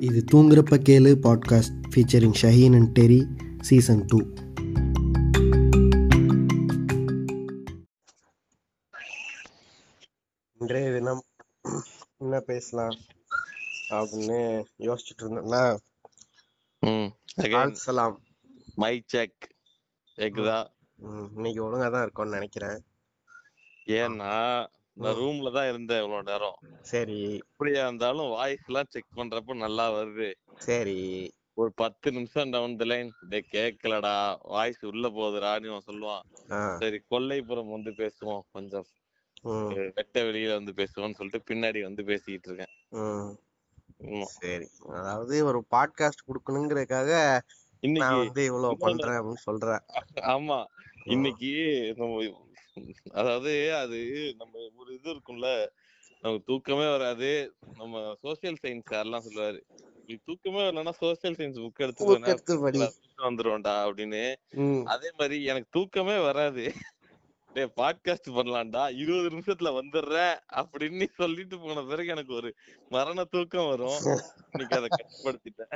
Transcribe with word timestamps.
இது 0.00 0.24
தூங்குறப்ப 0.32 0.76
கேளு 0.88 1.10
podcast 1.22 1.76
featuring 1.94 2.36
Shaheen 2.42 2.74
and 2.74 2.98
Terry 2.98 3.20
season 3.60 4.04
two 4.04 4.18
இன்றைய 10.60 10.92
தினம் 10.92 11.22
என்ன 12.16 12.40
பேசலாம் 12.40 12.96
அப்படின்னு 13.90 14.64
யோசிச்சுட்டு 14.78 15.22
இருந்தேன்னா 15.22 15.62
சலாம் 17.70 18.16
மை 18.74 19.02
செக் 19.06 19.54
கேக்குதா 20.16 20.58
இன்னைக்கு 21.34 21.60
ஒழுங்கா 21.64 21.90
தான் 21.90 22.02
இருக்கும்னு 22.02 22.32
நினைக்கிறேன். 22.32 22.84
ஏன்னா 23.86 24.32
நான் 24.98 25.14
ரூம்ல 25.14 25.52
தான் 25.52 25.68
இருந்தேன் 25.68 26.02
இவ்வளவு 26.02 26.30
நேரம். 26.30 26.58
சரி. 26.82 27.18
இப்படியா 27.34 27.82
இருந்தாலும் 27.84 28.28
வாய்ஸ் 28.28 28.66
எல்லாம் 28.66 28.88
செக் 28.88 29.16
பண்றப்ப 29.16 29.56
நல்லா 29.56 29.92
வருது. 29.92 30.34
சரி. 30.56 31.00
ஒரு 31.54 31.72
பத்து 31.74 32.12
நிமிஷம் 32.12 32.50
டவுன் 32.50 32.76
த 32.76 32.84
லைன் 32.84 33.12
டே 33.28 33.44
கேக்கலடா. 33.52 34.36
வாய்ஸ் 34.42 34.84
உள்ள 34.84 35.08
போகுதுடான்னு 35.08 35.70
அவன் 35.72 35.88
சொல்லுவான். 35.90 36.24
சரி 36.78 36.98
கொல்லைப்புறம் 37.10 37.70
வந்து 37.70 37.90
பேசுவோம் 37.90 38.40
கொஞ்சம். 38.52 38.86
வெட்ட 39.94 40.22
வெளியில 40.22 40.52
வந்து 40.52 40.72
பேசுவோம்னு 40.76 41.14
சொல்லிட்டு 41.14 41.54
பின்னாடி 41.54 41.82
வந்து 41.82 42.04
பேசிக்கிட்டு 42.04 42.48
இருக்கேன். 42.48 44.24
சரி. 44.24 44.66
அதாவது 44.88 45.44
ஒரு 45.44 45.64
பாட்காஸ்ட் 45.70 46.26
கொடுக்கணுங்கிறதுக்காக 46.28 47.40
இன்னைக்கு 47.80 48.16
வந்து 48.16 48.44
இவ்வளவு 48.44 48.76
பண்றேன் 48.76 49.18
அப்படின்னு 49.18 49.44
சொல்றேன். 49.48 49.82
ஆமா. 50.20 50.64
இன்னைக்கு 51.04 51.52
அதாவது 53.14 53.52
அது 53.82 53.98
நம்ம 54.38 54.52
ஒரு 54.76 54.90
இது 54.94 55.08
இருக்கும்ல 55.14 55.48
நமக்கு 56.24 56.46
தூக்கமே 56.46 56.86
வராது. 56.90 57.30
நம்ம 57.76 57.94
சோசியல் 58.22 58.60
சயின்ஸ் 58.62 58.94
யாரெல்லாம் 58.94 59.26
சொல்லுவாரு 59.26 59.60
"நீ 60.08 60.14
தூக்கமே 60.26 60.60
வரலன்னா 60.62 60.94
சோசியல் 61.00 61.38
சயின்ஸ் 61.38 61.62
புக் 61.62 61.84
எடுத்து 61.84 62.04
வந்துரும்டா 63.24 63.74
அப்படின்னு. 63.86 64.22
அதே 64.92 65.10
மாதிரி 65.18 65.36
எனக்கு 65.44 65.68
தூக்கமே 65.70 66.16
வராது. 66.20 66.64
டேய் 67.56 67.72
பாட்காஸ்ட் 67.76 68.28
பண்ணலாம்டா 68.36 68.82
இருபது 68.96 69.28
நிமிஷத்துல 69.30 69.70
வந்துடுறேன் 69.78 70.34
அப்படின்னு 70.58 71.06
சொல்லிட்டு 71.16 71.56
போன 71.58 71.84
பிறகு 71.84 72.08
எனக்கு 72.08 72.34
ஒரு 72.34 72.50
மரண 72.90 73.24
தூக்கம் 73.34 73.70
வரும். 73.70 73.98
இன்னைக்கு 74.52 74.78
அதை 74.78 74.88
கட்டுப்படுத்திட்டேன். 74.90 75.72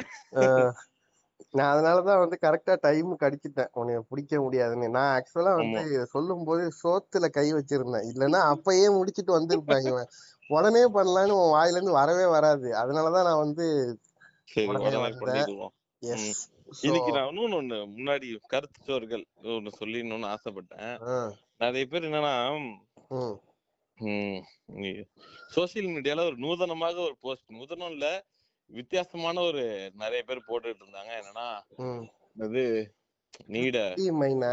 நான் 1.59 1.73
அதனாலதான் 1.73 2.21
வந்து 2.23 2.37
கரெக்டா 2.45 2.75
டைம் 2.87 3.11
கடிச்சிட்டேன். 3.23 3.71
உன்னைய 3.79 3.99
பிடிக்க 4.11 4.41
முடியாதுன்னு. 4.45 4.89
நான் 4.97 5.13
ஆக்சுவலா 5.17 5.53
வந்து 5.61 5.83
சொல்லும் 6.15 6.45
போது 6.49 6.65
சோத்துல 6.83 7.29
கை 7.37 7.47
வச்சிருந்தேன். 7.55 8.07
இல்லைன்னா 8.13 8.41
அப்பயே 8.53 8.87
முடிச்சிட்டு 8.99 9.37
வந்திருப்பேன் 9.39 9.87
இவன். 9.91 10.11
உடனே 10.57 10.83
பண்ணலான்னு 10.97 11.39
உன் 11.41 11.55
வாயில 11.57 11.77
இருந்து 11.77 11.99
வரவே 12.01 12.27
வராது. 12.37 12.69
அதனாலதான் 12.83 13.29
நான் 13.29 13.45
வந்து 13.47 13.67
இன்னைக்கு 16.83 17.11
நான் 17.17 17.29
இன்னொன்னு 17.31 17.79
முன்னாடி 17.95 18.29
கருத்து 18.53 18.79
சோறுகள் 18.87 19.25
ஒண்ணு 19.57 19.73
சொல்லிடணும்னு 19.81 20.31
ஆசைப்பட்டேன். 20.35 20.93
நிறைய 21.63 21.85
பேர் 21.87 22.07
என்னன்னா 22.09 22.35
சோசியல் 25.55 25.91
மீடியால 25.95 26.25
ஒரு 26.29 26.37
நூதனமாக 26.45 26.97
ஒரு 27.09 27.17
போஸ்ட் 27.25 27.51
நூதனம் 27.53 27.93
இல்ல 27.97 28.07
வித்தியாசமான 28.71 29.41
ஒரு 29.41 29.63
நிறைய 29.95 30.21
பேர் 30.23 30.47
போட்டுட்டு 30.49 30.83
இருந்தாங்க. 30.83 31.13
என்னன்னா 31.21 31.49
அது 32.47 32.63
நீட. 33.55 33.77
மைனா? 34.21 34.53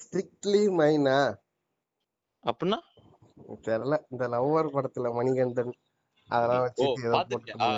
ஸ்ட்ரிக்ட்லி 0.00 0.62
மைனா 0.80 1.18
அப்படின்னா 2.44 2.78
தெரியல. 3.66 3.96
இந்த 4.12 4.24
லவ்வர் 4.34 4.74
படத்துல 4.74 5.10
மணிகண்டன் 5.18 5.72
அதெல்லாம் 6.28 6.64
போட்டுருந்தாங்க. 6.78 7.76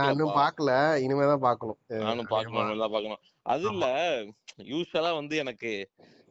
நானும் 0.00 0.34
பாக்கல 0.38 0.70
இனிமேதான் 1.04 1.44
பாக்கணும் 1.46 1.80
நானும் 2.04 2.30
பாக்கணும் 2.32 2.70
நல்லா 2.72 2.88
பாக்கணும் 2.94 3.22
அது 3.46 3.66
இல்ல. 3.72 3.86
யூஸ்வலா 4.72 5.10
வந்து 5.20 5.34
எனக்கு 5.36 5.72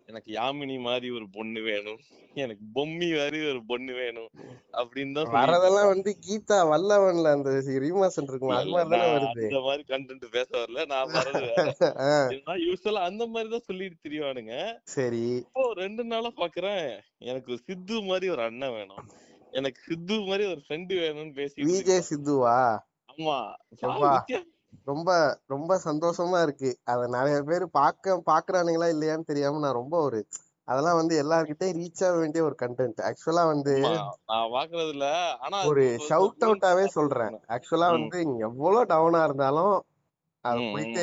எனக்கு 0.09 0.29
யாமினி 0.33 0.75
மாதிரி 0.81 1.07
ஒரு 1.11 1.25
பொண்ணு 1.35 1.59
வேணும். 1.67 1.99
எனக்கு 2.35 2.63
பொம்மி 2.75 3.07
மாதிரி 3.13 3.39
ஒரு 3.49 3.59
பொண்ணு 3.63 3.93
வேணும் 3.93 4.29
அப்படின்னு 4.73 5.15
தான் 5.17 5.33
வரதெல்லாம் 5.35 5.89
வந்து 5.91 6.11
கீதா 6.23 6.57
வல்லவன்ல 6.71 7.33
அந்த 7.35 7.49
ரீமாசன் 7.83 8.29
இருக்குமா? 8.29 8.55
அது 8.57 8.71
மாதிரி 8.71 8.89
தானே 8.93 9.03
நான் 9.03 9.15
வருது. 9.17 9.43
அந்த 9.47 9.61
மாதிரி 9.61 9.83
கண்டென்ட் 9.91 10.25
பேச 10.29 10.49
வரல 10.55 10.85
நான் 10.85 11.11
வேற 11.11 11.27
ஆ, 12.47 12.55
யூஸ்வலா 12.63 13.03
அந்த 13.09 13.25
மாதிரி 13.27 13.49
தான் 13.49 13.67
சொல்லிட்டு 13.69 13.97
திரிவானுங்க. 14.05 14.55
சரி. 14.93 15.23
இப்போ 15.43 15.65
ரெண்டு 15.75 16.05
நாளா 16.05 16.31
பாக்குறேன். 16.37 16.87
எனக்கு 17.25 17.59
சித்து 17.63 18.01
மாதிரி 18.03 18.29
ஒரு 18.29 18.43
அண்ணன் 18.43 18.75
வேணும். 18.75 19.05
எனக்கு 19.53 19.79
சித்து 19.81 20.15
மாதிரி 20.27 20.45
ஒரு 20.47 20.61
ஃப்ரெண்டு 20.65 20.93
வேணும்னு 21.01 21.35
பேசி 21.35 21.67
விஜய் 21.69 22.07
சித்துவா? 22.09 22.57
ஆமா. 23.13 23.37
ரொம்ப 24.87 25.09
ரொம்ப 25.47 25.71
சந்தோஷமா 25.85 26.39
இருக்கு. 26.41 26.71
அத 26.83 27.01
நிறைய 27.15 27.37
பேர் 27.43 27.65
பாக்க 27.73 28.15
பாக்குறானுங்களா 28.27 28.87
இல்லையான்னு 28.93 29.29
தெரியாம 29.31 29.59
நான் 29.59 29.79
ரொம்ப 29.81 29.95
ஒரு 30.03 30.19
அதெல்லாம் 30.67 30.99
வந்து 30.99 31.15
எல்லார்கிட்டயும் 31.21 31.77
ரீச் 31.79 32.03
ஆக 32.03 32.15
வேண்டிய 32.17 32.41
ஒரு 32.43 32.55
கண்டென்ட் 32.59 32.99
ஆக்சுவலா 33.07 33.43
வந்து 33.49 33.73
பாக்குறது 34.53 34.91
இல்ல 34.93 35.07
ஆனா 35.41 35.57
ஒரு 35.69 35.83
ஷவுட் 36.07 36.45
அவுட்டாவே 36.47 36.85
சொல்றேன். 36.95 37.33
ஆக்சுவலா. 37.55 37.87
வந்து 37.97 38.17
எவ்வளவு 38.47 38.89
டவுனா 38.89 39.21
இருந்தாலும் 39.23 39.75
அது 40.45 40.61
போயிட்டு 40.69 41.01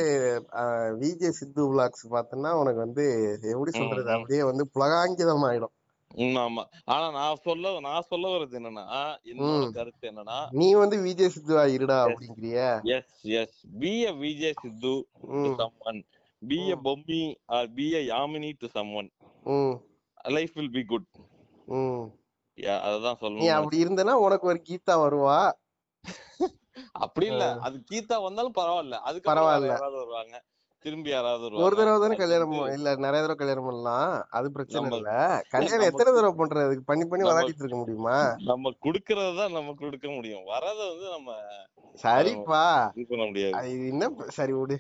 விஜய் 1.03 1.37
சித்து 1.39 1.63
விளாக்ஸ் 1.69 2.05
பார்த்தோன்னா 2.13 2.51
உனக்கு 2.61 2.81
வந்து 2.87 3.05
எப்படி 3.51 3.73
சொல்றது. 3.75 4.09
அப்படியே 4.17 4.43
வந்து 4.51 4.65
புலகாங்கிதம் 4.75 5.47
ஆயிடும் 5.49 5.75
ஆமா. 6.39 6.63
ஆனா 6.87 7.07
நான் 7.11 7.43
சொல்ல 7.45 7.73
நான் 7.81 8.09
சொல்ல 8.09 8.27
வர்றது 8.33 8.59
என்னன்னா 8.61 8.87
என்னோட. 9.33 9.63
கருத்து 9.73 10.05
என்னன்னா 10.11 10.41
நீ 10.57 10.69
வந்து 10.81 10.97
விஜய் 11.05 11.33
சித்துவா 11.35 11.65
இருடா 11.75 11.99
அப்படிங்கிறிய? 12.05 12.59
Yes 12.95 13.13
yes 13.41 13.59
be 13.81 13.93
a 14.03 14.13
Vijay 14.21 14.59
Sithu 14.59 14.93
be. 16.43 16.61
Bommi 16.85 17.23
or 17.57 17.71
be 17.75 17.87
a 17.93 18.03
Yamini 18.07 18.51
to 18.57 18.69
someone 18.75 19.11
hmm. 19.47 19.81
Life 20.31 20.55
will 20.55 20.73
be 20.73 20.85
good 20.87 21.09
நீ 23.39 23.47
சொல்லணும் 23.49 23.59
அப்படி 23.59 23.77
இருந்தனா 23.83 24.15
உனக்கு 24.25 24.47
ஒரு 24.51 24.61
கீதா 24.67 24.95
வருவா? 25.01 25.39
அப்படி 27.05 27.27
இல்ல. 27.29 27.45
அது 27.67 27.77
கீதா 27.91 28.17
வந்தாலும் 28.23 28.57
பரவாயில்ல. 28.57 28.97
அதுக்கு 29.09 29.31
பரவாயில்ல. 29.31 29.73
வருவாங்க. 29.97 30.37
திரும்பி 30.85 31.11
யாராவது 31.11 31.63
ஒரு 31.63 31.75
தடவை 31.77 31.97
தானே 32.01 32.17
கல்யாணம் 32.17 32.53
இல்ல 32.73 32.95
நிறைய 32.97 33.21
தடவை 33.21 33.37
கல்யாணம் 33.37 33.67
பண்ணலாம். 33.67 34.13
அது 34.31 34.47
பிரச்சனை 34.53 34.91
இல்ல. 34.93 35.11
கல்யாணம் 35.51 35.89
எத்தனை 35.89 36.11
தடவை 36.11 36.33
பண்றது? 36.39 36.77
பண்ணி 36.83 37.05
பண்ணி 37.05 37.25
விளையாடிட்டு 37.25 37.63
இருக்க 37.65 37.77
முடியுமா? 37.77 38.17
நம்ம 38.45 38.73
குடுக்கறத 38.83 39.49
நம்ம 39.51 39.75
கொடுக்க 39.81 40.09
முடியும். 40.11 40.45
வரத 40.47 40.79
வந்து 40.87 41.09
நம்ம 41.11 41.35
சரிப்பா. 41.99 42.63
பண்ண 43.11 43.25
முடியாது. 43.27 43.71
என்ன 43.89 44.05
சரி 44.31 44.53
விடு. 44.53 44.77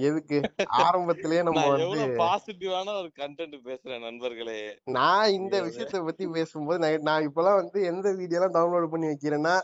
எதுக்கு? 0.00 0.38
ஆரம்பத்திலேயே 0.80 1.42
நம்ம 1.42 1.64
வந்து 1.68 2.06
பாசிட்டிவான 2.20 2.94
ஒரு 3.00 3.10
கண்டென்ட் 3.16 3.56
பேசுறேன் 3.66 4.02
நண்பர்களே. 4.02 4.58
நான் 4.96 5.32
இந்த 5.32 5.62
விஷயத்த 5.62 6.04
பத்தி 6.04 6.26
பேசும்போது 6.30 6.78
நான் 7.02 7.26
இப்பெல்லாம் 7.28 7.60
வந்து 7.62 7.80
எந்த 7.84 8.06
வீடியோ 8.12 8.40
எல்லாம் 8.40 8.56
டவுன்லோட் 8.58 8.92
பண்ணி 8.92 9.06
வைக்கிறேன்னா 9.06 9.56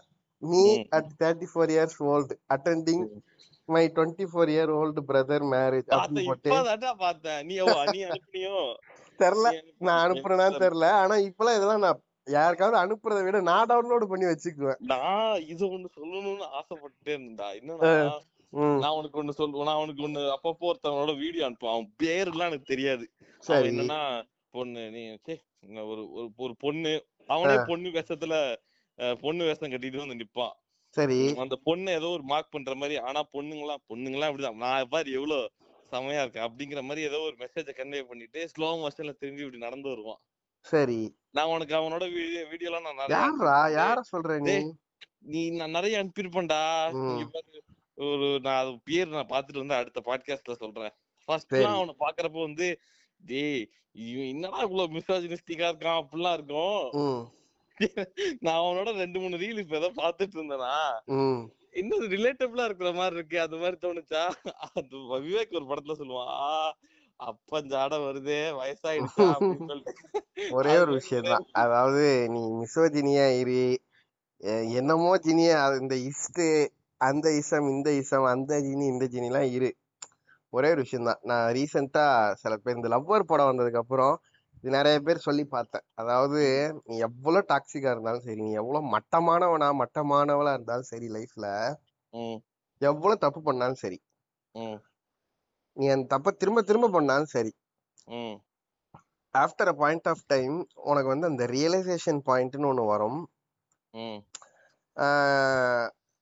ம். 0.42 0.78
At 0.90 1.10
thirty 1.20 1.48
four 1.50 1.72
years 1.72 1.98
old 2.08 2.34
attending 2.54 3.02
my 3.70 3.90
twenty 3.94 4.26
four 4.32 4.50
year 4.54 4.72
old 4.72 5.00
brother 5.08 5.44
marriage 5.52 5.86
பார்த்தேன். 5.86 7.46
நீ 7.46 7.54
நீ 7.90 8.04
அனுப்புனியோ? 8.04 8.74
தெரியல 9.18 9.62
நான் 9.78 10.10
அனுப்புறேனா 10.10 10.46
தெரியல 10.58 10.84
ஆனா 10.84 11.14
இப்பெல்லாம் 11.14 11.56
இதெல்லாம் 11.56 11.78
நான் 11.78 12.02
யாருக்காவது 12.24 12.76
அனுப்புறதை 12.82 13.24
விட 13.24 13.40
நான் 13.40 13.66
டவுன்லோட் 13.66 14.04
பண்ணி 14.04 14.24
வச்சுக்குவேன். 14.24 14.78
நான் 14.78 15.40
இது 15.40 15.66
ஒண்ணு 15.66 15.86
சொல்லணும்னு 15.96 16.46
ஆசைப்பட்டுட்டே 16.60 17.08
இருந்தா 17.08 17.50
என்னன்னா 17.50 18.20
நான் 18.78 18.90
உனக்கு 18.90 19.24
ஒண்ணு 19.24 19.30
சொல்லுவேன் 19.38 19.64
நான் 19.64 19.76
உனக்கு 19.76 20.08
ஒண்ணு 20.08 20.34
அப்பப்போ 20.34 20.72
ஒருத்தவனோட 20.72 21.18
வீடியோ 21.18 21.50
அனுப்புவேன். 21.50 21.72
அவன் 21.72 21.94
பேருலாம் 22.02 22.46
எனக்கு 22.46 22.64
தெரியாது. 22.64 23.10
என்னன்னா 23.46 24.22
பொண்ணு 24.50 24.90
நீ 24.90 25.16
ஒரு 25.86 26.30
ஒரு- 26.38 26.52
பொண்ணு. 26.58 27.06
அவனே 27.26 27.52
பொண்ணு 27.66 27.88
வேஷத்துல 27.88 28.56
பொண்ணு 29.20 29.44
வேஷம் 29.44 29.70
கட்டிட்டு 29.70 30.06
வந்து 30.06 30.26
நிப்பான். 30.26 30.52
சரி. 30.94 31.18
அந்த 31.36 31.56
பொண்ணு 31.64 31.92
ஏதோ 31.92 32.08
ஒரு 32.08 32.22
மார்க் 32.22 32.50
பண்ற 32.50 32.74
மாதிரி 32.74 32.96
ஆனா 32.98 33.20
பொண்ணுங்களாம் 33.32 33.84
பொண்ணுங்களாம் 33.88 34.30
இப்படிதான் 34.30 34.62
நான் 34.64 34.88
பாரு 34.88 35.10
எவ்வளவு 35.12 35.50
செமையா 35.92 36.20
இருக்கேன் 36.20 36.46
அப்படிங்கிற 36.48 36.82
மாதிரி 36.82 37.06
ஏதோ 37.06 37.18
ஒரு 37.20 37.36
மெசேஜ 37.38 37.70
கன்வே 37.78 38.00
பண்ணிட்டு 38.02 38.40
ஸ்லோ 38.52 38.68
மோஷன்ல 38.82 39.12
திரும்பி 39.16 39.42
இப்படி 39.42 39.58
நடந்து 39.58 39.88
வருவான். 39.88 40.20
சரி. 40.64 41.00
நான் 41.30 41.46
உனக்கு 41.46 41.74
அவனோட 41.74 42.04
வீடியோ 42.14 42.42
வீடியோலாம் 42.52 42.86
நான் 42.88 43.14
யாரா 43.14 43.58
யார 43.78 43.98
சொல்ற 44.12 44.36
நீ? 45.22 45.50
நான் 45.50 45.70
நிறைய 45.70 46.04
அனுப்பியிருப்பேன்டா. 46.04 46.60
ஒரு 47.94 48.40
நான் 48.40 48.60
அது 48.62 48.70
பேர் 48.84 49.08
நான் 49.08 49.32
பாத்துட்டு 49.32 49.62
வந்து 49.64 49.74
அடுத்த 49.74 50.00
பாட்காஸ்ட்ல 50.06 50.52
சொல்றேன். 50.52 50.92
ஃபர்ஸ்ட். 51.28 51.54
அவனை 51.72 51.94
பாக்குறப்ப 51.98 52.40
வந்து 52.40 52.68
டேய் 53.20 53.62
என்னடா 54.28 54.60
இவ்வளவு 54.60 54.94
மிசாஜினிஸ்டிக்கா 54.96 55.66
இருக்கான்? 55.70 56.00
அப்படிலாம் 56.02 56.32
இருக்கும். 56.32 56.82
நான் 58.40 58.60
அவனோட 58.60 58.90
ரெண்டு 58.98 59.18
மூணு 59.20 59.36
ரீல் 59.42 59.62
இப்ப 59.62 59.76
ஏதோ 59.76 59.90
பாத்துட்டு 59.98 60.36
இருந்தேனா 60.36 60.74
இன்னும் 61.74 62.06
ரிலேட்டபிளா 62.12 62.64
இருக்கிற 62.66 62.90
மாதிரி 62.94 63.16
இருக்கு 63.16 63.36
அது 63.40 63.56
மாதிரி 63.56 63.76
தோணுச்சா? 63.80 64.22
அது 64.70 64.94
விவேக் 65.20 65.58
ஒரு 65.58 65.66
படத்துல 65.68 65.94
சொல்லுவான் 66.00 66.30
"ஆ, 66.44 66.54
அப்பன் 67.20 67.68
ஜாட 67.72 67.94
வருதே 68.02 68.40
வயசாயிடுச்சா? 68.58 69.26
அப்படின்னு 69.30 69.68
சொல்லிட்டு. 69.70 70.04
ஒரே 70.54 70.74
ஒரு 70.78 70.92
விஷயம் 70.96 71.28
தான் 71.28 71.46
அதாவது 71.62 72.04
நீ 72.34 72.42
மிசோஜினியா 72.58 73.26
இரு 73.40 73.60
என்னமோ 74.76 75.12
ஜினியா 75.24 75.56
இந்த 75.80 75.94
இஸ்ட் 76.06 76.42
அந்த 77.00 77.26
இசம் 77.38 77.68
இந்த 77.70 77.90
இசம் 77.98 78.26
அந்த 78.30 78.52
ஜீனி 78.62 78.86
இந்த 78.88 79.06
ஜீனிலாம் 79.12 79.50
இரு. 79.56 79.70
ஒரே 80.52 80.68
ஒரு 80.72 80.82
விஷயம் 80.84 81.08
தான் 81.08 81.20
நான் 81.24 81.46
ரீசெண்டா 81.56 82.04
சில 82.40 82.54
பேர் 82.58 82.78
இந்த 82.78 82.88
லவ்வர் 82.90 83.28
படம் 83.28 83.50
வந்ததுக்கு 83.50 83.82
அப்புறம் 83.82 84.14
இது 84.64 84.70
நிறைய 84.70 84.96
பேர் 85.00 85.26
சொல்லி 85.26 85.44
பார்த்தேன். 85.48 85.84
அதாவது 86.00 86.40
நீ 86.88 86.94
எவ்வளவு 87.06 87.48
டாக்ஸிக்கா 87.50 87.90
இருந்தாலும் 87.92 88.26
சரி 88.26 88.40
நீ 88.40 88.52
எவ்வளவு 88.62 88.90
மட்டமானவனா 88.94 89.68
மட்டமானவளா 89.82 90.52
இருந்தாலும் 90.56 90.90
சரி 90.90 91.08
லைஃப்ல 91.16 91.46
எவ்வளவு 92.80 93.22
தப்பு 93.24 93.40
பண்ணாலும் 93.42 93.80
சரி. 93.82 93.98
நீ 95.76 95.84
அந்த 95.94 96.06
தப்பை 96.14 96.30
திரும்ப 96.40 96.60
திரும்ப 96.62 96.90
பண்ணாலும் 96.90 97.32
சரி. 97.34 97.52
After 99.34 99.70
a 99.72 99.76
point 99.80 100.08
of 100.12 100.24
time 100.26 100.54
உனக்கு 100.90 101.08
வந்து 101.12 101.30
அந்த 101.30 101.44
ரியலைசேஷன் 101.54 102.20
பாயிண்ட்னு 102.28 102.70
ஒன்று 102.70 102.84
வரும். 102.92 103.20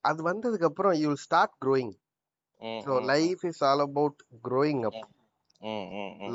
அது 0.05 0.21
வந்ததுக்கு 0.29 0.69
அப்புறம் 0.69 0.95
you 1.03 1.11
start 1.25 1.57
growing 1.65 1.95
so 2.85 2.93
life 3.13 3.43
is 3.51 3.63
all 3.69 3.85
about 3.87 4.19
growing 4.45 4.83
up 4.91 5.01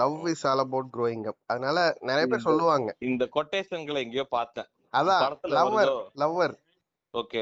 love 0.01 0.25
is 0.27 0.45
all 0.47 0.63
about 0.65 0.91
growing 0.97 1.25
up 1.27 1.39
அதனால 1.45 1.77
நிறைய 2.01 2.25
பேர் 2.27 2.47
சொல்லுவாங்க. 2.47 2.89
இந்த 3.09 3.23
கொட்டேஷன்களை 3.35 4.01
எங்கேயோ 4.05 4.25
பார்த்தேன். 4.37 4.69
அதான் 4.93 5.23
லவ்வர் 5.57 5.93
லவ்வர் 6.15 6.55
ஓகே. 7.13 7.41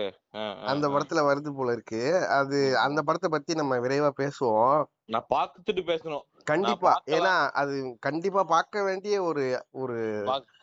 அந்த 0.72 0.86
படத்துல 0.88 1.20
வருது 1.28 1.52
போல 1.58 1.72
இருக்கு. 1.72 2.00
அது 2.40 2.58
அந்த 2.78 3.00
படத்தை 3.02 3.30
பத்தி 3.30 3.54
நம்ம 3.54 3.78
விரைவா 3.78 4.10
பேசுவோம். 4.22 4.82
நான் 5.06 5.30
பார்த்துட்டு 5.36 5.82
பேசணும். 5.92 6.26
கண்டிப்பா. 6.44 6.92
ஏன்னா 7.16 7.34
அது 7.52 7.74
கண்டிப்பா 8.00 8.42
பார்க்க 8.44 8.84
வேண்டிய 8.84 9.16
ஒரு 9.24 9.44
ஒரு 9.82 9.98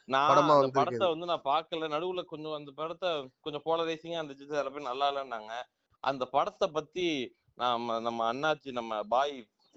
நான் 0.08 0.30
அந்த. 0.34 0.68
படத்தை 0.78 1.08
வந்து 1.08 1.26
நான் 1.26 1.48
பார்க்கல. 1.48 1.88
நடுவுல 1.94 2.24
கொஞ்சம் 2.24 2.52
அந்த 2.52 2.70
படத்தை 2.76 3.10
கொஞ்சம் 3.40 3.64
போலரைசிங்கா 3.64 4.20
இருந்துச்சு. 4.20 4.48
சில 4.52 4.70
பேர் 4.70 4.90
நல்லா 4.90 5.08
இல்லைன்னாங்க. 5.12 5.52
அந்த 6.04 6.24
படத்தை 6.26 6.68
பத்தி 6.68 7.06
நம்ம 7.54 7.98
நம்ம 8.00 8.32
அண்ணாச்சி 8.32 8.70
நம்ம 8.72 9.02
பாய் 9.14 9.34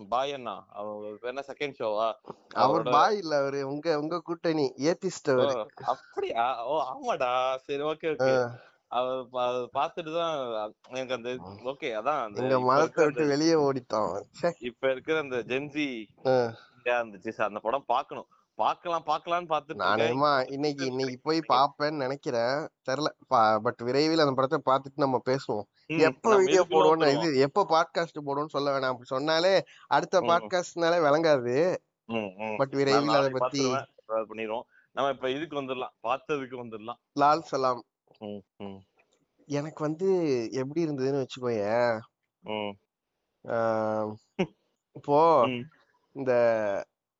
பாய் 0.08 0.34
அண்ணா. 0.34 0.66
அவர் 0.70 1.18
என்ன 1.22 1.44
செகண்ட் 1.48 1.74
ஷோவா 1.80 2.14
அவர் 2.54 2.84
பாய் 2.84 3.18
இல்ல 3.18 3.40
அவரு. 3.40 3.68
உங்க 3.68 4.00
உங்க 4.00 4.20
கூட்டணி 4.20 4.74
ஏத்திஸ்ட் 4.78 5.32
அவரு. 5.32 5.70
அப்படியா? 5.86 6.66
ஓ 6.66 6.82
ஆமாடா. 6.82 7.56
சரி 7.56 7.84
ஓகே 7.84 8.16
ஓகே 8.16 8.50
அவர் 8.88 9.26
பா- 9.32 9.70
அவர் 9.70 9.70
பார்த்துட்டு 9.74 10.14
தான் 10.14 10.74
எனக்கு 10.90 11.14
அந்த 11.14 11.30
ஓகே 11.64 12.02
அதான் 12.02 12.24
அந்த 12.24 12.42
இருக்கிற 12.78 13.06
விட்டு 13.06 13.28
வெளியே 13.28 13.54
ஓடிட்டான். 13.54 14.22
ச்சே. 14.42 14.52
இப்ப 14.60 14.92
இருக்கிற 14.92 15.20
அந்த 15.20 15.36
ஜென்சி. 15.36 16.06
இருந்துச்சு 16.86 17.42
அந்த 17.42 17.60
படம் 17.60 17.84
பார்க்கணும். 17.86 18.28
பார்க்கலாம் 18.62 19.04
பார்க்கலாம்னு 19.06 19.46
இருக்கேன். 19.64 19.78
நானேமா 19.78 20.52
இன்னைக்கு 20.52 20.86
இன்னைக்கு 20.86 21.20
போய் 21.22 21.42
பாப்பேன்னு 21.48 21.98
நினைக்கிறேன். 21.98 22.68
தெரியல. 22.90 23.08
பட் 23.58 23.82
விரைவில் 23.82 24.20
அந்த 24.20 24.32
படத்தை 24.32 24.60
பார்த்துட்டு 24.66 24.96
நம்ம 24.96 25.22
பேசுவோம். 25.30 25.64
எப்ப 25.86 26.36
வீடியோ 26.36 26.66
போடுவோம்னு. 26.70 27.22
இது 27.22 27.38
எப்ப 27.38 27.66
பாட்காஸ்ட் 27.70 28.22
போடுவோம்னு 28.26 28.48
சொல்ல 28.48 28.70
வேணாம். 28.72 28.92
அப்படி 28.92 29.04
சொன்னாலே 29.04 29.64
அடுத்த. 29.88 30.22
பாட்காஸ்ட்னாலே 30.22 31.00
விளங்காது. 31.08 31.76
பட் 32.58 32.72
விரைவில் 32.72 33.10
அதை 33.10 33.30
பத்தி 33.30 33.74
பண்ணிடுவோம். 34.08 34.64
நம்ம 34.92 35.10
இப்ப 35.10 35.30
இதுக்கு 35.30 35.62
வந்துடலாம். 35.62 35.96
பார்த்ததுக்கு 36.04 36.58
வந்துடலாம். 36.64 37.00
லால் 37.14 37.42
சலாம். 37.42 37.84
எனக்கு 39.46 39.84
வந்து 39.84 40.08
எப்படி 40.52 40.88
இருந்ததுன்னு 40.88 41.26
ஆஹ் 43.48 44.12
இப்போ. 44.92 45.50
இந்த 46.14 46.32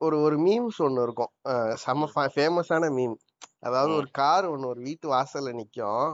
ஒரு 0.02 0.22
ஒரு 0.22 0.38
மீம்ஸ் 0.40 0.80
ஒண்ணு 0.80 1.04
இருக்கும். 1.04 1.32
செம 1.76 2.08
ஃபேமஸான 2.16 2.86
மீம் 2.98 3.16
அதாவது. 3.60 3.94
ஒரு 3.94 4.08
கார் 4.12 4.46
ஒண்ணு 4.52 4.66
ஒரு 4.66 4.82
வீட்டு 4.82 5.08
வாசல்ல 5.14 5.52
நிக்கும். 5.58 6.10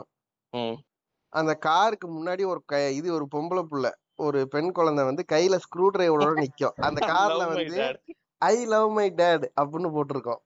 ம். 0.53 0.77
அந்த 1.33 1.53
காருக்கு 1.59 2.07
முன்னாடி 2.09 2.43
ஒரு 2.47 2.61
க 2.65 2.91
இது 2.91 3.13
ஒரு 3.13 3.25
பொம்பளை 3.35 3.63
புள்ள 3.71 3.87
ஒரு 4.19 4.39
பெண் 4.47 4.71
குழந்தை 4.71 5.01
வந்து 5.05 5.23
கையில 5.31 5.55
ஸ்க்ரூ 5.65 5.85
டிரைவரோட 5.95 6.35
நிக்கும். 6.43 6.75
அந்த 6.79 6.99
கார்ல 7.13 7.43
வந்து. 7.47 7.81
ஐ 8.41 8.55
லவ் 8.65 8.89
மை 8.91 9.07
டேட் 9.11 9.45
அப்படின்னு 9.61 9.89
போட்டிருக்கோம். 9.95 10.41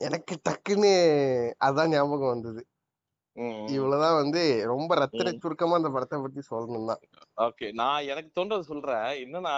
எனக்கு 0.00 0.34
டக்குன்னு 0.48 0.92
அதான் 1.64 1.88
ஞாபகம் 1.88 2.32
வந்தது. 2.34 2.62
இவ்வளவுதான் 3.74 4.14
வந்து 4.14 4.40
ரொம்ப 4.64 4.94
ரத்தின. 4.94 5.32
சுருக்கமா 5.42 5.74
அந்த 5.74 5.88
படத்தை 5.88 6.16
பத்தி 6.20 6.40
சொல்லணும் 6.50 6.86
தான். 6.86 7.02
ஓகே. 7.40 7.66
நான் 7.72 8.06
எனக்கு 8.06 8.30
தோன்றது 8.34 8.68
சொல்றேன். 8.70 9.06
என்னன்னா 9.24 9.54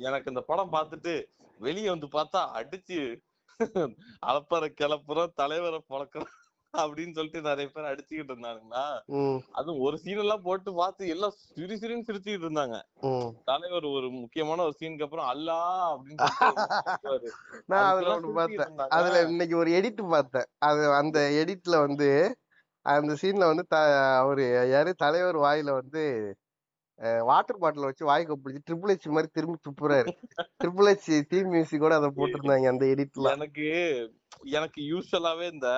எனக்கு 0.00 0.30
இந்த 0.32 0.42
படம் 0.42 0.72
பார்த்துட்டு 0.72 1.14
வெளிய 1.62 1.88
வந்து 1.94 2.08
பார்த்தா 2.16 2.40
அடிச்சு 2.58 2.98
அலப்பற 4.28 4.64
கிளப்புறோம் 4.78 5.34
தலைவரை 5.40 5.80
பழக்கிறோம் 5.86 6.32
அப்படின்னு 6.74 7.16
சொல்லிட்டு 7.16 7.40
நிறைய 7.48 7.66
பேர் 7.68 7.88
அடிச்சுக்கிட்டு 7.88 8.32
இருந்தானுங்களா? 8.32 8.84
அதுவும் 9.54 9.80
ஒரு 9.80 9.96
சீன் 10.02 10.22
எல்லாம் 10.22 10.44
போட்டு 10.46 10.70
பார்த்து 10.78 11.10
எல்லாம் 11.14 11.34
சிரி 11.50 11.74
சிரின்னு 11.80 12.06
சிரிச்சுக்கிட்டு 12.08 12.46
இருந்தாங்க. 12.46 12.76
தலைவர் 13.50 13.86
ஒரு 13.90 14.08
முக்கியமான 14.20 14.62
ஒரு 14.62 14.74
சீனுக்கு 14.78 15.06
அப்புறம் 15.06 15.28
அல்லா 15.32 15.58
அப்படின்னு 15.92 16.18
நான் 17.70 17.88
அதுல 17.90 18.14
சிரிச்சுக்கிட்டு 18.16 18.58
பார்த்தேன். 18.70 18.92
அதுல 18.96 19.20
இன்னைக்கு 19.28 19.56
ஒரு 19.62 19.70
எடிட் 19.78 20.02
பார்த்தேன். 20.14 20.48
அது 20.68 20.82
அந்த 21.00 21.18
எடிட்ல 21.40 21.76
வந்து 21.86 22.08
அந்த 22.86 23.12
சீன்ல 23.20 23.44
வந்து 23.50 23.64
த 23.70 23.76
அவரு 24.22 24.44
யாரு? 24.72 24.90
தலைவர் 25.02 25.38
வாயில 25.44 25.70
வந்து 25.80 26.02
வாட்டர் 27.28 27.60
பாட்டில் 27.62 27.86
வச்சு 27.88 28.04
வாய் 28.04 28.26
கொப்பிடிச்சு 28.28 28.66
ட்ரிபிள் 28.68 28.92
ஹெச் 28.92 29.14
மாதிரி 29.16 29.28
திரும்பி 29.32 29.58
துப்புறாரு. 29.68 30.10
ட்ரிபிள் 30.62 30.88
ஹெச் 30.90 31.08
தீம் 31.30 31.50
மியூசிக் 31.54 31.84
கூட 31.84 31.94
அதை 32.00 32.10
போட்டிருந்தாங்க 32.18 32.68
அந்த 32.72 32.86
எடிட்ல 32.94 33.32
எனக்கு 33.36 33.66
எனக்கு 34.58 34.80
யூஸ்வலாவே 34.92 35.46
இந்த 35.52 35.68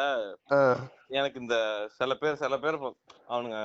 எனக்கு 1.18 1.40
இந்த 1.40 1.56
சில 1.98 2.14
பேர் 2.14 2.42
சில 2.44 2.58
பேர் 2.58 2.78
அவனுங்க 3.28 3.58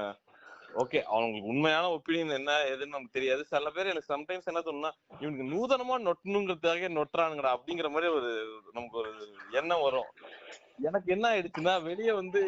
ஓகே 0.81 0.99
அவங்களுக்கு 1.03 1.51
உண்மையான 1.51 1.85
ஒப்பீனியன் 1.89 2.35
என்ன 2.39 2.55
எதுன்னு 2.71 2.95
நமக்கு 2.95 3.15
தெரியாது. 3.17 3.41
சில 3.45 3.69
பேர் 3.75 3.91
எனக்கு 3.91 4.13
சம்டைம்ஸ் 4.13 4.49
என்ன 4.51 4.61
தோணுன்னா 4.65 4.91
இவனுக்கு 5.19 5.45
நூதனமா 5.53 5.95
நொட்டணுங்கிறதுக்காக 6.07 6.89
நொட்டுறானுங்கடா 6.97 7.53
அப்படிங்கிற 7.57 7.89
மாதிரி 7.89 8.09
ஒரு 8.13 8.29
நமக்கு 8.71 8.97
ஒரு 8.97 9.11
எண்ணம் 9.51 9.85
வரும். 9.87 10.09
எனக்கு 10.79 11.09
என்ன 11.15 11.25
ஆயிடுச்சுன்னா 11.29 11.73
வெளிய 11.87 12.09
வந்து 12.19 12.39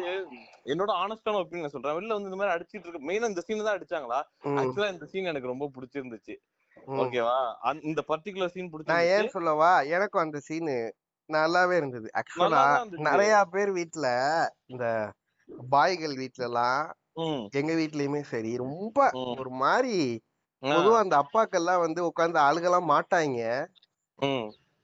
என்னோட 0.72 0.90
ஆனஸ்டான 1.02 1.40
ஒப்பீனியன் 1.42 1.74
சொல்றேன். 1.74 1.96
வெளில 1.98 2.16
வந்து 2.16 2.30
இந்த 2.30 2.38
மாதிரி 2.40 2.54
அடிச்சிட்டு 2.54 2.86
இருக்கு 2.86 3.08
மெயினா 3.08 3.30
இந்த 3.32 3.42
சீன் 3.46 3.66
தான் 3.66 3.76
அடிச்சாங்களா? 3.78 4.20
ஆக்சுவலா 4.60 4.90
இந்த 4.94 5.06
சீன் 5.12 5.30
எனக்கு 5.32 5.52
ரொம்ப 5.52 5.68
பிடிச்சிருந்துச்சு. 5.74 6.34
ஓகேவா 7.02 7.36
இந்த 7.90 8.00
பர்டிகுலர் 8.10 8.52
சீன் 8.54 8.64
நான் 8.64 8.72
பிடிச்சிருந்துச்சு. 8.74 9.16
ஏன் 9.18 9.34
சொல்லவா? 9.36 9.72
எனக்கும் 9.96 10.24
அந்த 10.24 10.40
சீனு 10.48 10.76
நல்லாவே 11.28 11.74
இருந்தது. 11.80 12.08
ஆக்சுவலா. 12.20 12.62
நிறைய 13.08 13.34
பேர் 13.54 13.72
வீட்ல 13.78 14.06
இந்த 14.72 14.86
பாய்கள் 15.74 16.16
வீட்ல 16.22 16.44
எல்லாம் 16.50 16.82
எங்க 17.60 17.72
வீட்லயுமே 17.80 18.20
சரி 18.32 18.52
ரொம்ப. 18.66 18.98
ஒரு 19.40 19.52
மாதிரி 19.62 19.96
பொதுவா 20.62 20.98
அந்த 21.04 21.14
அப்பாக்கெல்லாம் 21.22 21.84
வந்து 21.84 22.00
உட்கார்ந்து 22.08 22.38
அழுகலாம் 22.48 22.90
மாட்டாங்க 22.92 23.40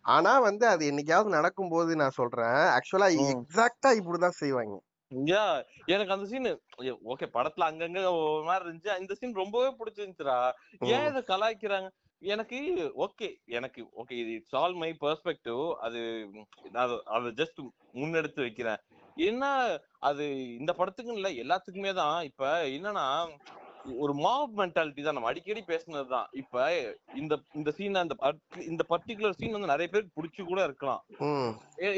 ஆனா 0.08 0.38
வந்து 0.38 0.66
அது 0.66 0.90
என்னைக்காவது 0.90 1.28
நடக்கும்போது 1.28 1.96
நான் 1.96 2.10
சொல்றேன். 2.10 2.44
ஆக்சுவலா. 2.44 3.12
எக்ஸாக்டா 3.32 3.86
இப்படிதான் 3.86 4.28
செய்வாங்க. 4.28 4.82
எனக்கு 5.86 6.12
அந்த 6.12 6.26
சீன் 6.26 6.60
ஓகே 6.80 7.26
படத்துல 7.34 7.60
அங்கங்க 7.60 8.32
ஒரு 8.34 8.42
மாதிரி 8.44 8.68
இருந்துச்சு. 8.68 9.00
இந்த 9.00 9.14
சீன் 9.14 9.34
ரொம்பவே 9.34 9.76
பிடிச்சிருந்துச்சுடா. 9.78 10.52
ஏன் 10.78 11.06
இதை 11.06 11.22
கலாய்க்கிறாங்க? 11.22 11.88
எனக்கு 12.18 12.92
ஓகே 12.96 13.34
எனக்கு 13.44 13.82
ஓகே 13.82 14.12
இது 14.12 14.30
இட்ஸ் 14.30 14.54
ஆல் 14.54 14.74
மை 14.74 14.96
பெர்ஸ்பெக்டிவ் 15.00 15.72
அது 15.72 15.98
அது- 16.72 17.00
ஜஸ்ட் 17.12 17.68
முன்னெடுத்து 17.94 18.40
வைக்கிறேன். 18.40 18.76
என்ன 19.14 19.78
அது 19.98 20.56
இந்த 20.56 20.74
படத்துக்கும் 20.78 21.18
இல்ல 21.18 21.28
எல்லாத்துக்குமே 21.28 21.94
தான். 21.94 22.24
இப்ப 22.24 22.62
என்னன்னா 22.62 23.36
ஒரு 23.98 24.12
மாப் 24.14 24.54
மென்டாலிட்டி 24.60 25.02
தான். 25.02 25.16
நம்ம 25.16 25.30
அடிக்கடி 25.30 25.62
பேசுனது 25.70 26.08
தான் 26.08 26.28
இப்ப 26.32 26.64
இந்த 27.14 27.34
இந்த 27.54 27.70
சீன் 27.70 28.02
அந்த 28.02 28.14
இந்த 28.66 28.84
பர்டிகுலர் 28.90 29.38
சீன் 29.38 29.56
வந்து 29.56 29.72
நிறைய 29.72 29.88
பேருக்கு 29.88 30.16
பிடிச்சு 30.18 30.42
கூட 30.44 30.60
இருக்கலாம். 30.64 31.02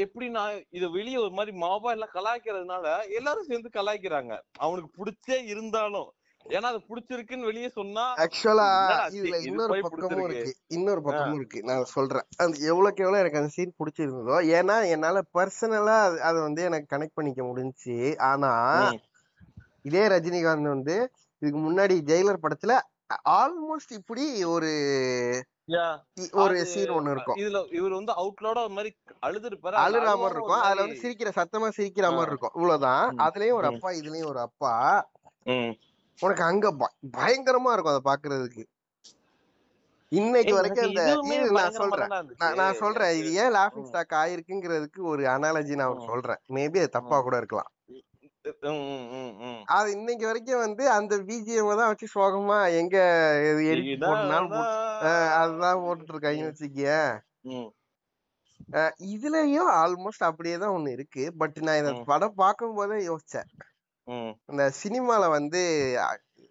எப்படின்னா 0.05 0.43
இத 0.69 0.87
வெளிய 0.89 1.19
ஒரு 1.19 1.33
மாதிரி 1.39 1.53
மாபா 1.57 1.91
எல்லாம் 1.91 2.15
கலாய்க்கிறதுனால 2.15 2.85
எல்லாரும் 3.19 3.49
சேர்ந்து 3.51 3.77
கலாய்க்கிறாங்க. 3.77 4.33
அவனுக்கு 4.57 4.91
பிடிச்சே 4.99 5.39
இருந்தாலும். 5.53 6.09
ஏன்னா 6.45 6.67
அது 6.71 6.79
பிடிச்சிருக்குன்னு 6.89 7.49
வெளியே 7.49 7.67
சொன்னா 7.75 8.03
ஆக்சுவலா 8.23 8.69
இதுல 9.09 9.35
இது 9.39 9.49
இன்னொரு 9.49 9.75
பக்கமும். 9.85 10.23
இருக்கு. 10.27 10.53
இன்னொரு 10.69 11.01
பக்கமும் 11.01 11.37
இருக்கு. 11.39 11.59
நான் 11.63 11.91
சொல்றேன். 11.93 12.25
அந்த 12.43 12.55
எவ்வளவுக்கு 12.71 13.03
எவ்வளவு 13.05 13.21
எனக்கு 13.23 13.39
அந்த 13.41 13.51
சீன் 13.57 13.77
பிடிச்சிருந்ததோ 13.79 14.37
ஏன்னா 14.59 14.77
என்னால 14.95 15.21
பர்சனலா 15.37 15.97
அதை 16.29 16.37
வந்து 16.41 16.63
எனக்கு 16.69 16.91
கனெக்ட் 16.95 17.17
பண்ணிக்க 17.19 17.43
முடிஞ்சுச்சு. 17.43 17.97
ஆனா 18.31 18.51
இதே 19.89 20.03
ரஜினிகாந்த் 20.07 20.75
வந்து 20.75 20.95
இதுக்கு 21.41 21.59
முன்னாடி 21.59 21.95
ஜெயிலர் 22.09 22.43
படத்துல 22.43 22.73
ஆல்மோஸ்ட் 23.35 23.93
இப்படி 23.97 24.25
ஒரு 24.47 24.69
ஒரு 26.41 26.55
சீன் 26.65 26.93
ஒண்ணு 26.95 27.11
இருக்கும் 27.11 27.37
இதுல 27.37 27.59
இவர் 27.71 27.91
வந்து 27.91 28.13
அவுட்லோட 28.13 28.57
ஒரு 28.59 28.73
மாதிரி 28.73 28.91
அழுதுருப்பாரு 29.27 29.81
அழுற 29.83 30.05
மாதிரி 30.13 30.35
இருக்கும் 30.35 30.63
அதுல 30.63 30.83
வந்து 30.83 31.01
சிரிக்கிற 31.03 31.31
சத்தமா 31.35 31.69
சிரிக்கிற. 31.77 32.07
மாதிரி 32.11 32.31
இருக்கும் 32.31 32.55
இவ்வளவுதான் 32.55 33.17
அதுலயும் 33.25 33.57
ஒரு. 33.59 33.67
அப்பா 33.71 33.91
இதுலயும் 33.91 34.29
ஒரு 34.29 34.39
அப்பா. 34.39 34.73
உனக்கு 36.19 36.43
அங்க 36.43 36.67
பயங்கரமா 37.17 37.73
இருக்கும் 37.73 37.93
அதை 37.93 38.03
பாக்குறதுக்கு 38.09 38.63
இன்னைக்கு 40.11 40.53
வரைக்கும் 40.55 40.87
அந்த 40.87 41.03
நான் 41.57 41.73
சொல்றேன். 41.73 42.09
நான் 42.57 42.79
சொல்றேன் 42.79 43.13
இது 43.17 43.29
ஏன் 43.33 43.53
லாஃபிங். 43.53 43.85
ஸ்டாக் 43.85 44.15
ஆயிருக்குங்கிறதுக்கு 44.21 45.01
ஒரு 45.03 45.23
அனாலஜி 45.25 45.75
நான். 45.75 46.01
சொல்றேன் 46.05 46.41
மேபி 46.49 46.79
அது 46.81 46.89
தப்பா. 46.89 47.17
கூட 47.21 47.37
இருக்கலாம். 47.37 47.69
அது 49.73 49.91
இன்னைக்கு 49.91 50.25
வரைக்கும் 50.25 50.59
வந்து 50.59 50.83
அந்த 50.89 51.13
பிஜிஎம் 51.27 51.75
தான் 51.75 51.91
வச்சு 51.91 52.07
சோகமா 52.15 52.57
எங்க 52.79 52.97
போட்டுனாலும் 54.01 54.55
அதுதான் 55.39 55.83
போட்டுட்டு 55.83 56.13
இருக்காங்கன்னு 56.13 56.49
அஹ் 58.75 58.93
இதுலயும் 59.07 59.69
ஆல்மோஸ்ட் 59.79 60.27
அப்படியே 60.27 60.57
தான் 60.57 60.69
ஒண்ணு 60.69 60.89
இருக்கு. 60.89 61.23
பட் 61.37 61.57
நான் 61.59 61.79
இந்த. 61.79 61.91
படம் 62.05 62.35
பார்க்கும் 62.35 62.75
போதே 62.75 62.97
யோசிச்சேன் 63.07 63.49
இந்த 64.49 64.63
சினிமால 64.81 65.29
வந்து 65.29 65.61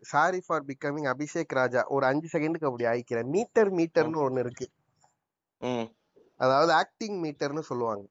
sorry 0.02 0.40
for 0.46 0.64
becoming 0.64 1.08
Abhishek 1.12 1.56
Raja 1.56 1.82
ஒரு 1.88 2.06
அஞ்சு 2.06 2.28
செகண்டுக்கு 2.32 2.68
அப்படி 2.68 2.84
ஆயிக்கிறேன். 2.84 3.30
மீட்டர் 3.34 3.70
மீட்டர்னு 3.72 4.24
ஒண்ணு 4.26 4.38
இருக்கு. 4.38 4.66
அதாவது 6.40 6.72
ஆக்டிங் 6.72 7.18
மீட்டர்னு 7.24 7.64
சொல்லுவாங்க. 7.70 8.04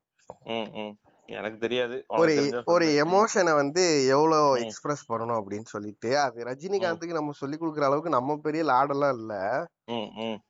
எனக்கு 1.29 1.57
தெரியாது. 1.57 1.95
ஒரு 2.07 2.33
ஒரு. 2.65 2.85
எமோஷனை 3.03 3.53
வந்து 3.53 3.83
எவ்வளவு 4.07 4.47
ம். 4.51 4.61
எக்ஸ்பிரஸ் 4.63 5.03
பண்ணணும் 5.11 5.39
அப்படின்னு 5.39 5.65
சொல்லிட்டு 5.65 6.19
அது 6.19 6.43
ரஜினிகாந்துக்கு 6.43 7.17
நம்ம 7.19 7.31
சொல்லி 7.31 7.57
கொடுக்குற 7.57 7.83
அளவுக்கு 7.83 8.09
நம்ம 8.09 8.37
பெரிய 8.37 8.63
லாடெல்லாம் 8.63 9.15
இல்ல. 9.19 9.33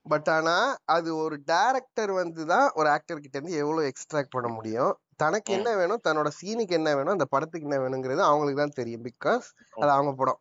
பட் 0.01 0.29
ஆனா 0.29 0.55
அது 0.89 1.15
ஒரு 1.15 1.35
டைரக்டர் 1.45 2.11
வந்து 2.11 2.45
தான் 2.45 2.71
ஒரு 2.75 2.89
ஆக்டர் 2.89 3.19
கிட்ட 3.19 3.37
இருந்து 3.37 3.57
எவ்வளவு 3.57 3.87
எக்ஸ்ட்ராக்ட் 3.87 4.29
பண்ண 4.29 4.49
முடியும்? 4.49 4.93
தனக்கு. 5.15 5.53
என்ன 5.53 5.75
வேணும்? 5.75 6.01
தன்னோட 6.07 6.29
சீனுக்கு 6.39 6.71
என்ன 6.71 6.89
வேணும்? 6.95 7.11
அந்த 7.11 7.25
படத்துக்கு 7.25 7.67
என்ன 7.67 7.79
வேணுங்கிறது 7.83 8.21
அவங்களுக்கு 8.21 8.61
தான் 8.61 8.77
தெரியும். 8.77 9.03
பிகாஸ் 9.03 9.47
அது 9.79 9.91
அவங்க 9.91 10.13
படம். 10.13 10.39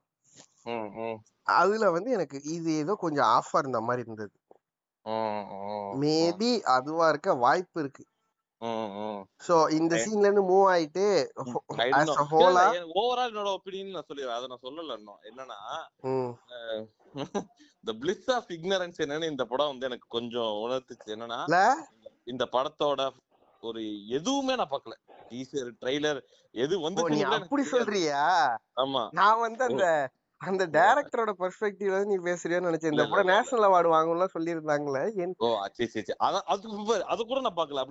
அதுல 1.53 1.91
வந்து 1.91 2.11
எனக்கு 2.11 2.43
இது 2.43 2.77
ஏதோ 2.77 2.95
கொஞ்சம் 2.95 3.29
ஆஃபா 3.29 3.59
இருந்த 3.59 3.81
மாதிரி 3.81 4.03
இருந்தது. 4.05 4.35
மேபி 6.01 6.61
அதுவா 6.71 7.09
இருக்க 7.09 7.35
வாய்ப்பு 7.35 7.81
இருக்கு. 7.81 8.03
சோ 9.47 9.57
இந்த 9.79 9.95
சீன்ல 10.05 10.27
இருந்து 10.27 10.45
மூவ் 10.51 10.67
ஆயிட்டு 10.73 11.05
overall 12.95 13.29
என்னோட 13.31 13.49
ஒப்பீனியன் 13.57 13.97
நான் 13.97 14.09
சொல்லிடுறேன். 14.09 14.37
அதை 14.39 14.47
நான் 14.53 14.65
சொல்லல 14.67 14.97
இன்னும். 15.01 15.21
என்னன்னா 15.31 15.59
இந்த 17.83 17.93
பிளிஸ் 18.03 18.29
ஆஃப் 18.37 18.51
இக்னரன்ஸ் 18.57 18.99
என்னன்னு 19.05 19.31
இந்த 19.33 19.45
படம் 19.53 19.71
வந்து 19.73 19.89
எனக்கு 19.91 20.09
கொஞ்சம் 20.17 20.53
உணர்த்துச்சு. 20.65 21.09
என்னன்னா 21.17 21.41
இந்த 22.33 22.47
படத்தோட 22.57 23.01
ஒரு 23.63 23.83
எதுவுமே 24.17 24.55
நான் 24.59 24.73
பார்க்கல. 24.73 24.97
டீசர் 25.31 25.71
ட்ரைலர் 25.81 26.21
எது 26.55 26.75
வந்து 26.85 27.01
நீ 27.15 27.21
அப்படி 27.37 27.65
சொல்றியா? 27.73 28.21
ஆமா. 28.83 29.03
நான் 29.19 29.43
வந்து 29.47 29.63
அந்த 29.69 29.87
அந்த 30.41 30.65
டைரக்டரோட 30.75 31.31
பெர்ஸ்பெக்டிவ்ல 31.39 32.01
நீ 32.05 32.17
பேசுறியோன்னு 32.27 32.69
நினைச்சேன். 32.69 32.93
இந்த 32.93 33.05
படம். 33.07 33.31
நேஷனல் 33.31 33.67
அவார்டு 33.69 33.89
வாங்கும்லாம் 33.93 34.35
சொல்லியிருந்தாங்களே 34.35 35.03
ஓ 35.41 35.49
சரி 35.71 35.89
சரி 35.95 36.15
அது 36.27 36.39
அது 37.09 37.21
கூட 37.25 37.39
நான் 37.41 37.57
பார்க்கல. 37.57 37.83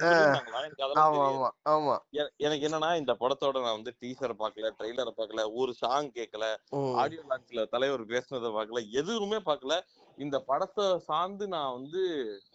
அதெல்லாம் 0.78 1.44
ஆமா 1.72 1.96
எனக்கு 2.40 2.66
என்னன்னா 2.68 2.92
இந்த 3.02 3.16
படத்தோட 3.22 3.56
நான் 3.66 3.78
வந்து 3.78 3.94
டீசரை 4.00 4.36
பார்க்கல 4.40 4.72
ட்ரெய்லரை 4.78 5.14
பார்க்கல 5.14 5.46
ஒரு 5.58 5.74
சாங் 5.82 6.10
கேட்கல 6.18 6.48
ஆடியோ 6.96 7.24
லான்ச்ல 7.28 7.66
தலைவர் 7.76 8.06
பேசுனதை 8.14 8.52
பார்க்கல 8.58 8.84
எதுவுமே 9.02 9.40
பார்க்கல. 9.48 9.76
இந்த 10.18 10.38
படத்தை 10.48 10.86
சார்ந்து 11.08 11.46
நான் 11.48 11.74
வந்து 11.74 12.04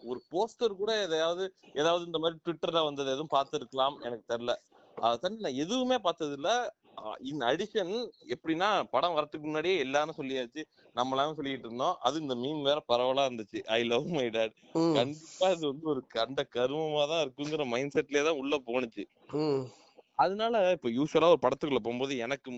ஒரு 0.03 0.19
போஸ்டர் 0.31 0.79
கூட 0.79 0.91
எதையாவது 1.03 1.43
ஏதாவது 1.75 2.03
இந்த 2.05 2.19
மாதிரி 2.19 2.39
ட்விட்டர்ல 2.45 2.81
வந்தது 2.85 3.09
எதுவும் 3.11 3.35
பார்த்துருக்கலாம் 3.35 3.97
எனக்கு 4.03 4.25
தெரியல. 4.33 4.55
அதை 4.97 5.29
நான் 5.37 5.61
எதுவுமே 5.63 5.97
பார்த்தது 6.01 6.33
இல்ல 6.33 6.49
இன் 7.29 7.43
அடிஷன் 7.49 7.93
எப்படின்னா 8.33 8.67
படம் 8.93 9.15
வரதுக்கு 9.15 9.47
முன்னாடியே 9.47 9.75
எல்லாரும் 9.85 10.17
சொல்லியாச்சு. 10.19 10.61
நம்மளாம் 10.95 11.37
சொல்லிட்டு 11.39 11.67
இருந்தோம். 11.67 11.95
அது 12.07 12.15
இந்த 12.23 12.35
மீன் 12.35 12.61
வேற 12.61 12.79
பரவலா 12.91 13.23
இருந்துச்சு. 13.29 13.59
I 13.75 13.79
love 13.85 14.07
my. 14.15 14.25
டேட் 14.35 14.55
கண்டிப்பா 14.95 15.47
இது 15.55 15.65
வந்து 15.71 15.87
ஒரு 15.93 16.01
கண்ட 16.15 16.41
கருமமா 16.55 17.03
தான் 17.11 17.23
இருக்குங்கிற 17.25 17.65
மைண்ட் 17.73 17.95
செட்லயே 17.95 18.23
தான் 18.27 18.39
உள்ள 18.41 18.55
போனுச்சு 18.67 19.03
அதனால 20.23 20.55
இப்ப 20.75 20.89
யூஸ்வலா 20.97 21.29
ஒரு 21.33 21.43
படத்துக்குள்ள 21.43 21.81
போகும்போது 21.81 22.15
எனக்கு 22.25 22.49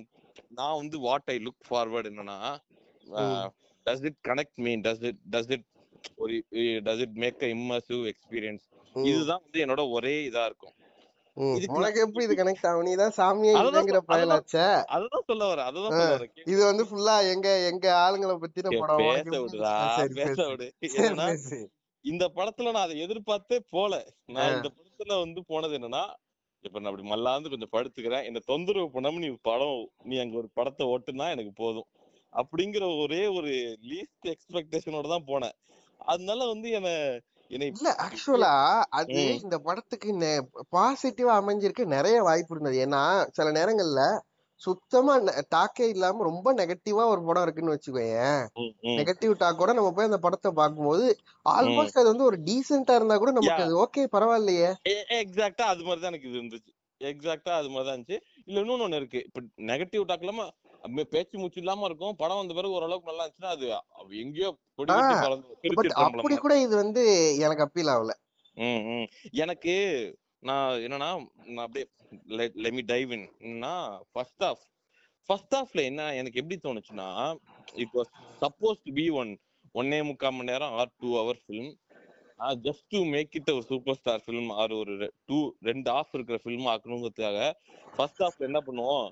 நான் 0.52 0.80
வந்து 0.80 0.98
வாட் 1.06 1.32
ஐ 1.34 1.38
லுக் 1.46 1.68
ஃபார்வர்ட் 1.68 2.10
என்னன்னா. 2.10 2.38
Does 3.86 4.06
it 4.10 4.20
connect 4.30 4.60
me 4.66 4.72
does 4.86 5.04
it 5.10 5.22
does 5.34 5.52
it 5.56 5.66
ஒரு 6.18 6.36
does 6.88 7.04
it 7.06 7.18
make 7.24 7.44
a 7.44 7.52
immersive 7.56 8.04
experience 8.12 8.66
இதுதான் 8.96 9.44
வந்து 9.46 9.60
என்னோட 9.66 9.84
ஒரே 9.98 10.14
இதா 10.30 10.44
இருக்கும். 10.50 10.76
உனக்கு 11.68 12.00
எப்படி 12.00 12.24
இது 12.24 12.34
கனெக்ட் 12.34 12.68
ஆகும்? 12.68 12.84
நீதான் 12.84 13.14
சாமியே 13.18 13.54
அதுதான் 13.54 13.84
இல்லைங்கிற 13.84 14.02
பயலாச்சே. 14.12 14.66
அதுதான் 14.88 15.24
சொல்ல 15.26 15.46
வரேன் 15.46 15.66
அதுதான் 15.66 15.92
சொல்ல 15.92 16.14
இது 16.46 16.66
வந்து 16.66 16.84
ஃபுல்லா 16.84 17.34
எங்க 17.34 17.66
எங்க 17.66 17.94
ஆளுங்களை 17.96 18.36
பத்தின 18.38 18.70
கே- 18.70 18.80
படம் 18.80 18.98
பேச 18.98 19.40
விடுடா 19.58 19.74
பேச 20.16 20.48
விடு. 20.48 20.68
இந்த 22.06 22.32
படத்துல 22.36 22.72
நான் 22.72 22.84
அதை 22.84 23.04
எதிர்பார்த்தே 23.04 23.60
போல. 23.70 23.94
நான் 24.26 24.56
இந்த 24.56 24.70
படத்துல 24.70 25.20
வந்து 25.20 25.46
போனது 25.46 25.78
என்னன்னா 25.78 26.04
இப்ப 26.64 26.80
நான் 26.80 26.92
அப்படி 26.92 27.08
மல்லாந்து 27.08 27.50
கொஞ்சம் 27.50 27.72
படுத்துக்கிறேன். 27.72 28.26
என்ன 28.26 28.40
தொந்தரவு 28.46 28.90
பண்ணாம 28.94 29.18
நீ 29.18 29.38
படம் 29.42 29.90
நீ 30.04 30.20
அங்க 30.20 30.38
ஒரு 30.38 30.50
படத்தை 30.54 30.88
ஓட்டுனா 30.88 31.30
எனக்கு 31.30 31.54
போதும். 31.56 31.88
அப்படிங்கிற 32.34 33.02
ஒரே 33.02 33.28
ஒரு 33.28 33.52
லீஸ்ட் 33.84 34.28
எக்ஸ்பெக்டேஷனோட 34.28 35.08
தான் 35.08 35.26
போனேன். 35.28 35.56
அதனால 35.98 36.46
வந்து 36.46 36.70
என்னை 36.70 36.96
இல்ல 37.52 37.90
ஆக்சுவலா 38.06 38.54
அது 39.00 39.20
இந்த 39.42 39.56
படத்துக்கு 39.66 40.12
பாசிட்டிவா 40.76 41.34
அமைஞ்சிருக்க 41.42 41.86
நிறைய 41.96 42.18
வாய்ப்பு 42.24 42.54
இருந்தது. 42.56 42.78
ஏன்னா 42.86 43.02
சில 43.38 43.50
நேரங்கள்ல 43.52 44.04
சுத்தமா 44.62 45.14
டாக்கே 45.50 45.86
இல்லாம 45.94 46.24
ரொம்ப 46.24 46.50
நெகட்டிவா 46.54 47.04
ஒரு 47.14 47.22
படம் 47.26 47.46
இருக்குன்னு 47.46 47.74
வச்சுக்கோயேன். 47.74 48.40
நெகட்டிவ் 49.00 49.34
டாக்கோட 49.42 49.74
நம்ம 49.74 49.92
போய் 49.92 50.10
அந்த 50.10 50.20
படத்தை 50.20 50.52
பார்க்கும்போது. 50.52 51.06
ஆல்மோஸ்ட் 51.46 52.00
அது 52.02 52.12
வந்து 52.14 52.28
ஒரு 52.30 52.38
டீசென்டா 52.48 52.96
இருந்தா 52.96 53.18
கூட 53.18 53.32
நமக்கு 53.32 53.66
அது 53.66 53.76
ஓகே 53.86 54.04
பரவாயில்லையே. 54.16 54.70
எக்ஸாக்டா 55.20 55.66
அது 55.74 55.84
மாதிரி 55.84 56.02
தான் 56.02 56.12
எனக்கு 56.14 56.30
இது 56.30 56.40
இருந்துச்சு. 56.42 56.72
எக்ஸாக்டா 57.02 57.54
அது 57.54 57.70
மாதிரி 57.70 57.88
தான் 57.88 57.96
இருந்துச்சு. 57.96 58.20
இல்ல 58.48 58.58
இன்னொன்னு 58.64 58.86
ஒண்ணு 58.88 59.02
இருக்கு. 59.02 59.22
இப்ப 59.28 59.42
நெகட்டிவ் 59.72 60.06
டாக் 60.12 60.24
இல்லாம 60.26 60.46
பேச்சு 61.12 61.36
மூச்சு 61.40 61.60
இல்லாம 61.62 61.86
இருக்கும். 61.90 62.16
படம் 62.16 62.40
வந்த 62.40 62.54
பிறகு 62.54 62.78
ஓரளவுக்கு 62.78 63.10
நல்லா 63.10 63.26
இருந்துச்சுன்னா 63.26 63.54
அது 63.54 63.68
எங்கேயோ 64.20 64.50
அப்படி 66.10 66.36
கூட 66.38 66.54
இது 66.66 66.76
வந்து 66.84 67.04
எனக்கு 67.46 67.66
அப்பீல் 67.66 67.92
ஆகல. 67.94 68.14
ம், 68.58 68.84
ம். 68.92 69.08
எனக்கு 69.44 69.76
நான் 70.44 70.82
என்னன்னா 70.86 71.10
நான் 71.48 71.66
அப்படியே 71.66 71.86
லெமி 72.64 72.84
டைவ் 72.90 73.12
இன்னா 73.14 73.74
ஃபர்ஸ்ட் 74.12 74.44
ஆஃப் 74.50 74.64
ஃபர்ஸ்ட் 75.30 75.56
ஹாஃப்ல 75.56 75.82
என்ன 75.90 76.02
எனக்கு 76.20 76.42
எப்படி 76.42 76.58
தோணுச்சுன்னா 76.64 77.08
இப்போ 77.84 78.02
சப்போஸ் 78.42 78.84
டு 78.86 78.92
பி 78.98 79.06
ஒன் 79.22 79.32
ஒன்னே 79.76 80.00
முக்கால் 80.10 80.36
மணி 80.36 80.52
நேரம் 80.52 80.76
or 80.80 80.92
two 81.02 81.10
hour 81.18 81.40
film 81.42 81.72
just 82.64 82.86
to 82.94 83.00
make 83.14 83.36
it 83.40 83.52
ஒரு 83.52 83.66
சூப்பர் 83.70 83.98
ஸ்டார் 84.00 84.24
ஃபிலிம் 84.26 84.50
ஆர் 84.56 84.74
ஒரு 84.80 84.96
டூ 85.30 85.40
ரெண்டு 85.70 85.90
ஆஃப் 85.92 86.14
இருக்கிற 86.14 86.38
ஃபிலிம் 86.44 86.68
ஆக்கணுங்கிறதுக்காக 86.74 87.40
ஃபர்ஸ்ட் 87.94 88.24
ஹாஃப்ல 88.24 88.50
என்ன 88.50 88.62
பண்ணுவோம் 88.68 89.08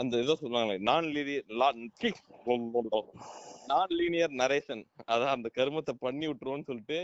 அந்த 0.00 0.12
ஏதோ 0.24 0.34
சொல்லுவாங்களே 0.42 0.76
நான் 0.90 1.06
லீனியர் 1.14 1.46
நான் 3.70 3.90
லீனியர் 3.98 4.32
நரேஷன் 4.42 4.82
அதான் 5.12 5.34
அந்த 5.36 5.48
கருமத்தை 5.58 5.94
பண்ணி 6.04 6.26
விட்டுருவோம்னு 6.28 6.68
சொல்லிட்டு 6.70 6.98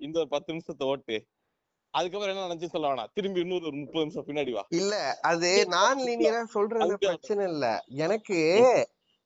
இந்த 0.00 0.16
ஒரு 0.22 0.28
பத்து 0.28 0.52
நிமிஷத்தை 0.52 0.86
ஓட்டு. 0.92 1.16
அதுக்கப்புறம் 1.94 2.32
என்ன 2.32 2.46
நினைச்சு 2.46 2.72
சொல்ல 2.72 2.88
வேணாம். 2.90 3.10
திரும்பி 3.14 3.40
இன்னொரு 3.40 3.66
ஒரு 3.70 3.76
முப்பது 3.76 4.04
நிமிஷம் 4.04 4.26
பின்னாடி 4.26 4.52
வா. 4.56 4.62
இல்ல 4.80 4.94
அது 5.22 5.50
நான் 5.76 6.02
லீனியரா 6.08 6.42
சொல்றது 6.56 6.98
பிரச்சனை 7.06 7.44
இல்ல. 7.52 7.66
எனக்கு 8.04 8.38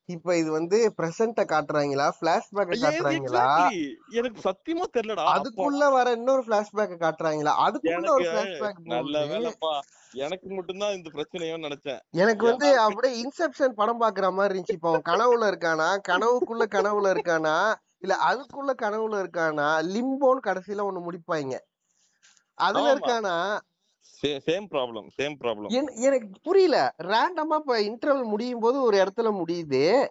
இப்ப 0.08 0.36
இது 0.36 0.50
வந்து 0.50 0.78
பிரசன்ட 0.98 1.42
காட்டுறாங்களா 1.52 2.06
பிளாஷ்பேக்க 2.20 2.78
காட்டுறாங்களா? 2.84 3.44
எனக்கு 4.18 4.38
சத்தியமா 4.48 4.86
தெரியலடா. 4.96 5.26
அதுக்குள்ள 5.36 5.90
வர 5.92 6.12
இன்னொரு 6.18 6.42
பிளாஷ்பேக்க 6.48 6.96
காட்டுறாங்களா? 7.04 7.52
அதுக்குள்ள 7.66 8.08
ஒரு 8.16 8.26
பிளாஷ்பேக் 8.32 8.80
நல்ல 8.94 9.24
வேலைப்பா. 9.32 9.74
எனக்கு 10.14 10.54
மட்டும்தான் 10.54 10.92
இந்த 10.92 11.10
பிரச்சனையோ 11.14 11.72
நினைச்சேன். 11.72 11.98
எனக்கு 12.10 12.46
வந்து 12.46 12.78
அப்படியே 12.78 13.24
இன்செப்ஷன் 13.24 13.68
படம் 13.68 14.00
பாக்குற 14.00 14.32
மாதிரி 14.32 14.58
இருந்துச்சு. 14.58 14.72
இப்போ 14.72 14.88
அவன் 14.88 15.02
கனவுல 15.02 15.44
இருக்கானா? 15.44 15.98
கனவுக்குள்ள 16.08 16.66
கனவுல 16.70 17.12
இருக்கானா? 17.12 17.74
இல்ல 17.98 18.16
அதுக்குள்ள 18.24 18.70
கனவுல 18.82 19.22
இருக்கானா? 19.22 19.68
லிம்போன்னு 19.94 20.46
கடைசியில 20.46 20.86
ஒண்ணு 20.90 21.08
முடிப்பாங்க. 21.08 21.58
அதுல 22.54 22.94
இருக்கானா? 22.94 23.58
சேம் 24.22 24.66
ப்ராப்ளம் 24.70 25.06
சேம் 25.18 25.34
ப்ராப்ளம் 25.40 25.68
என்- 25.68 25.94
எனக்கு 25.94 26.28
புரியல. 26.42 26.94
ரேண்டமா 27.02 27.54
இப்ப 27.54 27.80
இன்டர்வல் 27.80 28.24
முடியும் 28.24 28.60
போது 28.60 28.82
ஒரு 28.82 28.96
இடத்துல 28.96 29.42
முடியுது. 29.44 30.06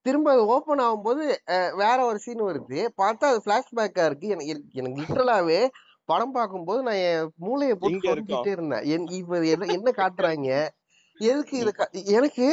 திரும்ப 0.00 0.30
அது 0.30 0.46
ஓபன் 0.46 0.78
ஆகும்போது 0.78 1.36
வேற 1.76 2.04
ஒரு 2.04 2.18
சீன் 2.18 2.42
வருது. 2.42 2.88
பார்த்தா 2.96 3.24
அது 3.24 3.42
பிளாஷ்பேக்கா 3.44 4.04
இருக்கு. 4.04 4.28
எனக்கு 4.28 4.52
எனக்கு- 4.54 4.72
எனக்கு 4.72 5.02
லிட்டரலாவே 5.02 5.68
படம் 6.10 6.32
பார்க்கும்போது 6.32 6.80
நான் 6.82 7.00
என் 7.04 7.30
மூளையை 7.38 7.74
போட்டு 7.76 8.08
சொருகிட்டே 8.08 8.52
இருந்தேன். 8.52 8.84
என் 8.92 9.06
இப்ப 9.18 9.40
என்ன 9.76 9.92
காட்டுறாங்க? 10.00 10.50
எதுக்கு 11.20 11.56
இது 11.60 11.72
எனக்கு 12.12 12.46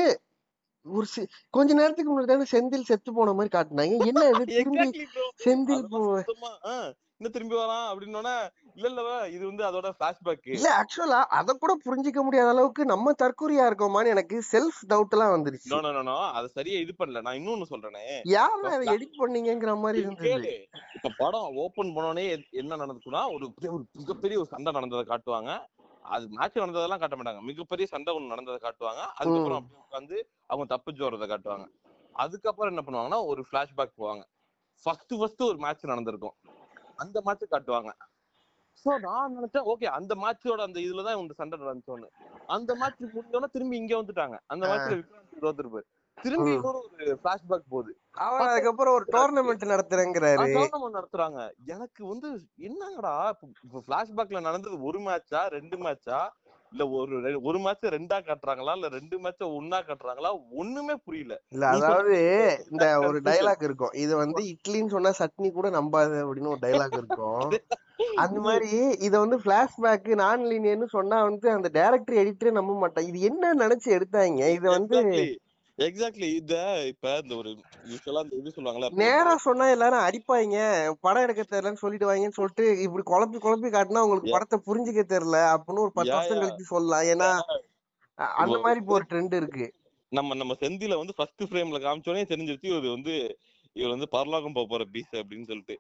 ஒரு 0.85 1.07
கொஞ்ச 1.49 1.69
நேரத்துக்கு 1.73 2.11
முன்னாடி 2.11 2.47
செந்தில் 2.53 2.89
செத்து 2.89 3.11
போன 3.13 3.33
மாதிரி 3.33 3.51
காட்டுனாங்க. 3.55 3.95
என்ன 4.07 4.23
இது? 4.33 4.43
திரும்பி 4.59 4.87
செந்தில் 5.45 5.85
இன்னும் 7.17 7.31
திரும்பி 7.31 7.55
வரான் 7.55 7.91
அப்படின்னோட 7.93 8.47
இல்ல 8.75 9.01
இல்ல 9.01 9.29
இது 9.29 9.45
வந்து 9.45 9.63
அதோட 9.63 9.91
பிளாஷ்பேக் 10.00 10.50
இல்ல 10.50 10.81
ஆக்சுவலா 10.81 11.21
அத 11.24 11.53
கூட 11.53 11.77
புரிஞ்சுக்க 11.86 12.21
முடியாத 12.21 12.50
அளவுக்கு 12.50 12.86
நம்ம 12.86 13.12
தற்கொலையா 13.12 13.67
இருக்கோமான்னு 13.67 14.07
எனக்கு 14.07 14.43
செல்ஃப் 14.51 14.91
டவுட் 14.93 15.09
எல்லாம் 15.09 15.31
வந்துருச்சு. 15.31 15.81
நோ 15.81 15.91
நோ 15.91 16.01
நோ 16.01 16.17
அது 16.17 16.50
சரியா 16.50 16.79
இது 16.79 16.93
பண்ணல. 17.00 17.21
நான் 17.21 17.36
இன்னொன்னு 17.36 17.63
சொல்றேனே. 17.69 18.19
யாரும் 18.24 18.62
அதை 18.62 18.88
எடிட் 18.88 19.21
பண்ணீங்கங்கிற 19.21 19.77
மாதிரி 19.79 20.00
இருந்தது? 20.00 20.67
இப்ப 20.95 21.12
படம் 21.17 21.55
ஓபன் 21.55 21.95
பண்ணோடனே 21.95 22.43
என்ன 22.50 22.75
நடந்துச்சுன்னா 22.75 23.33
ஒரு 23.33 23.51
பெரிய- 23.53 23.71
ஒரு 23.71 23.86
மிகப்பெரிய 23.93 24.39
ஒரு 24.39 24.47
சண்டை 24.47 24.74
நடந்ததை 24.74 25.17
காட்டுவாங்க. 25.17 25.59
அது 26.01 26.29
மேட்ச் 26.29 26.57
நடந்ததெல்லாம் 26.57 27.00
காட்ட 27.00 27.15
மாட்டாங்க. 27.15 27.41
மிகப்பெரிய 27.41 27.88
சண்டை 27.88 28.15
ஒண்ணு 28.15 28.27
நடந்ததை 28.27 28.69
காட்டுவாங்க. 28.69 29.00
அதுக்கப்புறம் 29.15 29.65
அப்படியே 29.65 29.83
உட்காந்து 29.83 30.43
அவங்க 30.45 30.77
தப்பிச்சு 30.77 31.09
வர்றதை 31.09 31.27
காட்டுவாங்க. 31.27 31.67
அதுக்கப்புறம் 32.13 32.77
என்ன 32.77 32.91
பண்ணுவாங்கன்னா 32.91 33.25
ஒரு 33.25 33.45
பிளாஷ்பேக் 33.51 33.91
போவாங்க. 33.97 34.24
ஃபர்ஸ்ட் 34.83 35.13
ஃபர்ஸ்ட் 35.17 35.41
ஒரு 35.41 35.57
மேட்ச் 35.57 35.86
நடந்திருக்கும். 35.86 36.33
அந்த 36.97 37.17
மேட்ச் 37.25 37.51
காட்டுவாங்க. 37.53 37.91
சோ 38.85 38.91
நான் 39.05 39.35
நினைச்சேன் 39.35 39.67
ஓகே 39.71 39.87
அந்த 39.97 40.13
மேட்சோட 40.23 40.61
அந்த 40.67 40.79
இதுலதான் 40.79 41.19
இந்த 41.21 41.35
சண்டை 41.37 41.55
நடந்துச்சோன்னு 41.61 42.09
அந்த 42.55 42.71
மேட்ச் 42.81 43.01
முடிஞ்சோன்னா 43.15 43.49
திரும்பி 43.55 43.81
இங்க 43.81 43.93
வந்துட்டாங்க. 44.01 44.35
அந்த 44.53 44.63
மேட்ச்ல 44.71 44.97
விக்ராந்த் 44.99 45.45
தோத்துருப்பாரு 45.45 45.87
திரும்பி 46.17 46.51
ஒரு 46.67 46.79
பிளாஷ்பேக் 47.23 47.71
போகுது. 47.73 47.91
அவர் 48.25 48.49
அதுக்கப்புறம் 48.51 48.95
ஒரு 48.97 49.05
டோர்னமெண்ட் 49.15 49.65
நடத்துறேங்கிறாரு. 49.73 50.45
டோர்னமெண்ட் 50.55 50.97
நடத்துறாங்க. 50.99 51.41
எனக்கு 51.73 52.01
வந்து 52.11 52.29
என்னங்கடா 52.67 53.13
இப்ப 53.65 53.81
பிளாஷ்பேக்ல 53.89 54.41
நடந்தது 54.47 54.77
ஒரு 54.89 55.01
மேட்சா 55.07 55.41
ரெண்டு 55.57 55.77
மேட்சா 55.85 56.19
இல்ல 56.71 56.83
ஒரு 56.95 57.15
ஒரு 57.43 57.59
மேட்ச் 57.63 57.86
ரெண்டா 57.95 58.17
காட்டுறாங்களா? 58.21 58.74
இல்ல 58.77 58.88
ரெண்டு 58.95 59.17
மேட்ச 59.24 59.41
ஒன்னா 59.57 59.79
காட்டுறாங்களா? 59.83 60.31
ஒண்ணுமே 60.57 60.95
புரியல. 61.05 61.36
இல்ல 61.51 61.65
அதாவது 61.71 62.15
இந்த 62.67 62.86
ஒரு. 63.01 63.17
டைலாக் 63.27 63.63
இருக்கும். 63.67 63.93
இது 64.03 64.13
வந்து 64.17 64.41
இட்லின்னு 64.51 64.93
சொன்னா 64.95 65.12
சட்னி 65.19 65.50
கூட 65.51 65.67
நம்பாது 65.75 66.15
அப்படின்னு 66.24 66.53
ஒரு 66.53 66.62
டைலாக் 66.65 66.97
இருக்கும். 66.97 67.45
அந்த 68.21 68.38
மாதிரி 68.45 68.69
இத 69.05 69.13
வந்து 69.19 69.38
பிளாஷ்பேக் 69.43 70.07
நான் 70.21 70.43
லீனியர்னு 70.50 70.88
சொன்னா 70.93 71.17
வந்து 71.27 71.47
அந்த 71.53 71.67
டைரக்டர் 71.75 72.19
எடிட்டரே 72.21 72.51
நம்ப 72.57 72.74
மாட்டான் 72.77 73.07
இது 73.09 73.19
என்ன 73.29 73.53
நினைச்சு 73.62 73.89
எடுத்தாங்க? 73.97 74.41
இத 74.57 74.65
வந்து 74.71 75.00
எக்ஸாக்ட்லி 75.77 76.27
இத 76.38 76.53
இப்ப 76.91 77.07
இந்த 77.24 77.34
ஒரு 77.36 77.50
யூஸ்வலா 77.89 78.22
இந்த 78.25 78.36
இது 78.39 78.53
சொல்லுவாங்கல்ல 78.55 78.89
நேரா 79.01 79.34
சொன்னா 79.46 79.65
எல்லாரும் 79.74 80.05
அடிப்பாங்க 80.07 80.57
படம் 81.05 81.25
எடுக்க 81.25 81.43
தெரியலன்னு 81.43 81.81
சொல்லிடுவாங்கன்னு 81.84 82.38
சொல்லிட்டு 82.39 82.65
இப்படி 82.86 83.03
குழப்பி 83.12 83.39
குழப்பி 83.39 83.69
காட்டினா 83.75 84.03
உங்களுக்கு. 84.05 84.34
படத்தை 84.36 84.60
புரிஞ்சுக்க 84.67 85.03
தெரியல 85.13 85.39
அப்படின்னு 85.53 85.86
ஒரு 85.86 85.93
பத்து 85.98 86.15
வருஷம். 86.15 86.41
கழிச்சு 86.41 86.72
சொல்லலாம். 86.74 87.05
ஏன்னா 87.13 87.29
அந்த 88.38 88.57
மாதிரி 88.63 88.81
இப்போ 88.84 88.96
ஒரு 89.00 89.07
ட்ரெண்ட் 89.12 89.36
இருக்கு. 89.39 89.67
நம்ம 90.12 90.36
நம்ம 90.41 90.53
செந்தில 90.62 90.98
வந்து 91.00 91.15
ஃபர்ஸ்ட் 91.17 91.43
ஃப்ரேம்ல 91.50 91.79
காமிச்சோனே 91.86 92.25
தெரிஞ்சிருச்சு 92.31 92.72
இவர் 92.74 92.96
வந்து 92.96 93.15
இவர் 93.75 93.93
வந்து 93.96 94.07
பரலோகம் 94.15 94.55
போக 94.57 94.67
போற 94.69 94.84
பீஸ் 94.93 95.15
அப்படின்னு 95.22 95.50
சொல்லிட்டு. 95.50 95.75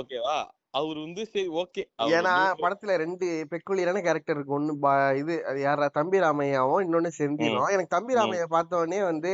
ஓகேவா 0.00 0.38
அவர் 0.78 0.98
வந்து 1.04 1.22
சரி 1.30 1.48
ஓகே. 1.60 1.82
ஏன்னா 2.16 2.32
படத்துல 2.62 2.96
ரெண்டு 3.02 3.26
பெக்குலியரான 3.50 4.02
கேரக்டர் 4.06 4.36
இருக்கு. 4.36 4.54
ஒண்ணு 4.58 4.72
இது 5.20 5.34
அது 5.50 5.60
யாரா 5.60 5.86
தம்பி 5.98 6.18
ராமையாவும் 6.24 6.84
இன்னொன்னு 6.86 7.10
செந்திலும். 7.18 7.70
எனக்கு 7.74 7.94
தம்பி 7.96 8.18
ராமையா 8.18 8.46
பார்த்த 8.54 8.82
உடனே 8.82 9.00
வந்து 9.02 9.32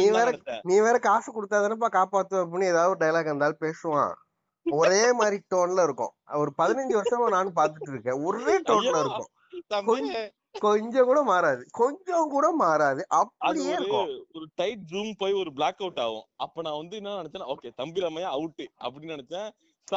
நீ 0.00 0.06
வேற 0.18 0.28
நீ 0.70 0.76
வேற 0.86 0.98
காசு 1.08 1.30
கொடுத்தாதானப்பா 1.36 1.90
காப்பாத்து 1.98 2.42
அப்படின்னு 2.42 2.70
ஏதாவது 2.72 2.92
ஒரு 2.94 3.02
டைலாக் 3.04 3.30
இருந்தாலும் 3.30 3.64
பேசுவான். 3.66 4.14
ஒரே 4.66 5.02
மாதிரி 5.20 5.38
டோன்ல 5.54 5.82
இருக்கும். 5.88 6.14
ஒரு 6.42 6.52
பதினஞ்சு 6.60 6.94
வருஷமா 6.98 7.26
நானும் 7.36 7.58
பாத்துட்டு 7.60 7.92
இருக்கேன். 7.94 8.20
ஒரே 8.28 8.54
டோன்ல 8.70 8.96
இருக்கும். 9.04 9.30
கொஞ்சம் 10.64 11.08
கூட 11.08 11.20
மாறாது. 11.28 11.62
கொஞ்சம் 11.78 12.28
கூட 12.34 12.46
மாறாது. 12.60 13.02
அப்படியே 13.16 13.76
ஒரு 14.36 14.46
டைட் 14.60 14.84
ஜூம் 14.90 15.12
போய் 15.22 15.40
ஒரு 15.40 15.50
பிளாக் 15.56 15.80
அவுட் 15.82 16.00
ஆகும். 16.04 16.26
அப்ப 16.44 16.62
நான் 16.66 16.80
வந்து 16.80 16.98
என்ன 17.00 17.14
நினைச்சேன் 17.20 17.50
ஓகே 17.54 17.70
தம்பி 17.80 18.04
ரமையா 18.04 18.30
அவுட் 18.36 18.62
அப்படின்னு 18.86 19.14
நினைச்சேன். 19.14 19.48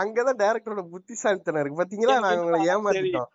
அங்கதான் 0.00 0.42
டைரக்டரோட 0.42 0.88
புத்திசாலித்தனம் 0.92 1.62
இருக்கு. 1.62 1.80
பாத்தீங்களா? 1.80 2.18
நாங்க 2.18 2.42
உங்களை 2.42 2.68
ஏமாத்திட்டோம். 2.68 3.28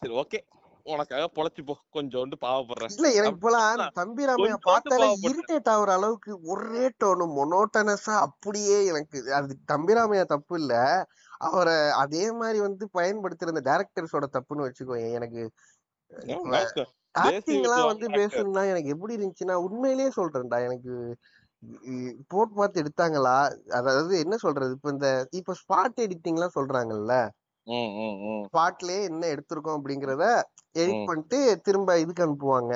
சரி 0.00 0.12
ஓகே 0.22 0.44
உனக்காக 0.86 1.30
பொழைச்சு 1.36 1.64
போ. 1.64 1.78
கொஞ்சோண்டு 1.94 2.34
பாவப்படுறேன். 2.40 2.94
இல்ல 2.94 3.12
எனக்கு 3.12 3.36
அந்த 3.64 3.90
தம்பி 3.94 4.24
ராமையா 4.24 4.56
பார்த்தாலே. 4.68 5.06
இரிட்டேட் 5.26 5.74
ஆகுற 5.74 5.90
அளவுக்கு 5.90 6.40
ஒரே 6.44 6.90
டோனு 7.02 7.38
மொனோட்டனஸா 7.38 8.14
அப்படியே 8.26 8.86
எனக்கு 8.86 9.32
அது 9.32 9.58
தம்பி 9.64 9.92
ராமையா 9.92 10.26
தப்பு 10.26 10.60
இல்ல. 10.60 11.06
அவரை 11.40 12.02
அதே 12.02 12.32
மாதிரி 12.32 12.60
வந்து 12.60 12.88
பயன்படுத்துற 12.94 13.48
இந்த 13.48 13.70
டேரக்டர்ஸோட 13.70 14.24
தப்புன்னு 14.36 14.66
வச்சுக்கோங்க 14.66 15.12
எனக்கு 15.12 15.50
ஆக்டிங் 17.22 17.62
எல்லாம் 17.62 17.86
வந்து 17.86 18.08
பேசணும்னா 18.16 18.70
எனக்கு 18.70 18.88
எப்படி 18.88 19.16
இருந்துச்சுன்னா 19.16 19.66
உண்மையிலேயே 19.66 20.10
சொல்றேன்டா. 20.16 20.68
எனக்கு 20.68 21.18
போட்டு 22.30 22.54
பார்த்து 22.54 22.82
எடுத்தாங்களா 22.82 23.36
அதாவது 23.78 24.12
என்ன 24.24 24.34
சொல்றது 24.42 24.72
இப்ப 24.76 24.90
இந்த 24.90 25.08
இப்ப 25.32 25.54
ஸ்பாட் 25.60 26.02
எடிட்டிங் 26.04 26.38
எல்லாம் 26.38 26.56
சொல்றாங்கல்ல. 26.56 27.14
ஸ்பாட்லயே 28.46 29.00
என்ன 29.10 29.22
எடுத்திருக்கோம் 29.32 29.78
அப்படிங்கறத 29.78 30.24
எடிட். 30.76 31.04
பண்ணிட்டு 31.04 31.38
திரும்ப 31.66 31.98
இதுக்கு 32.00 32.24
அனுப்புவாங்க. 32.26 32.72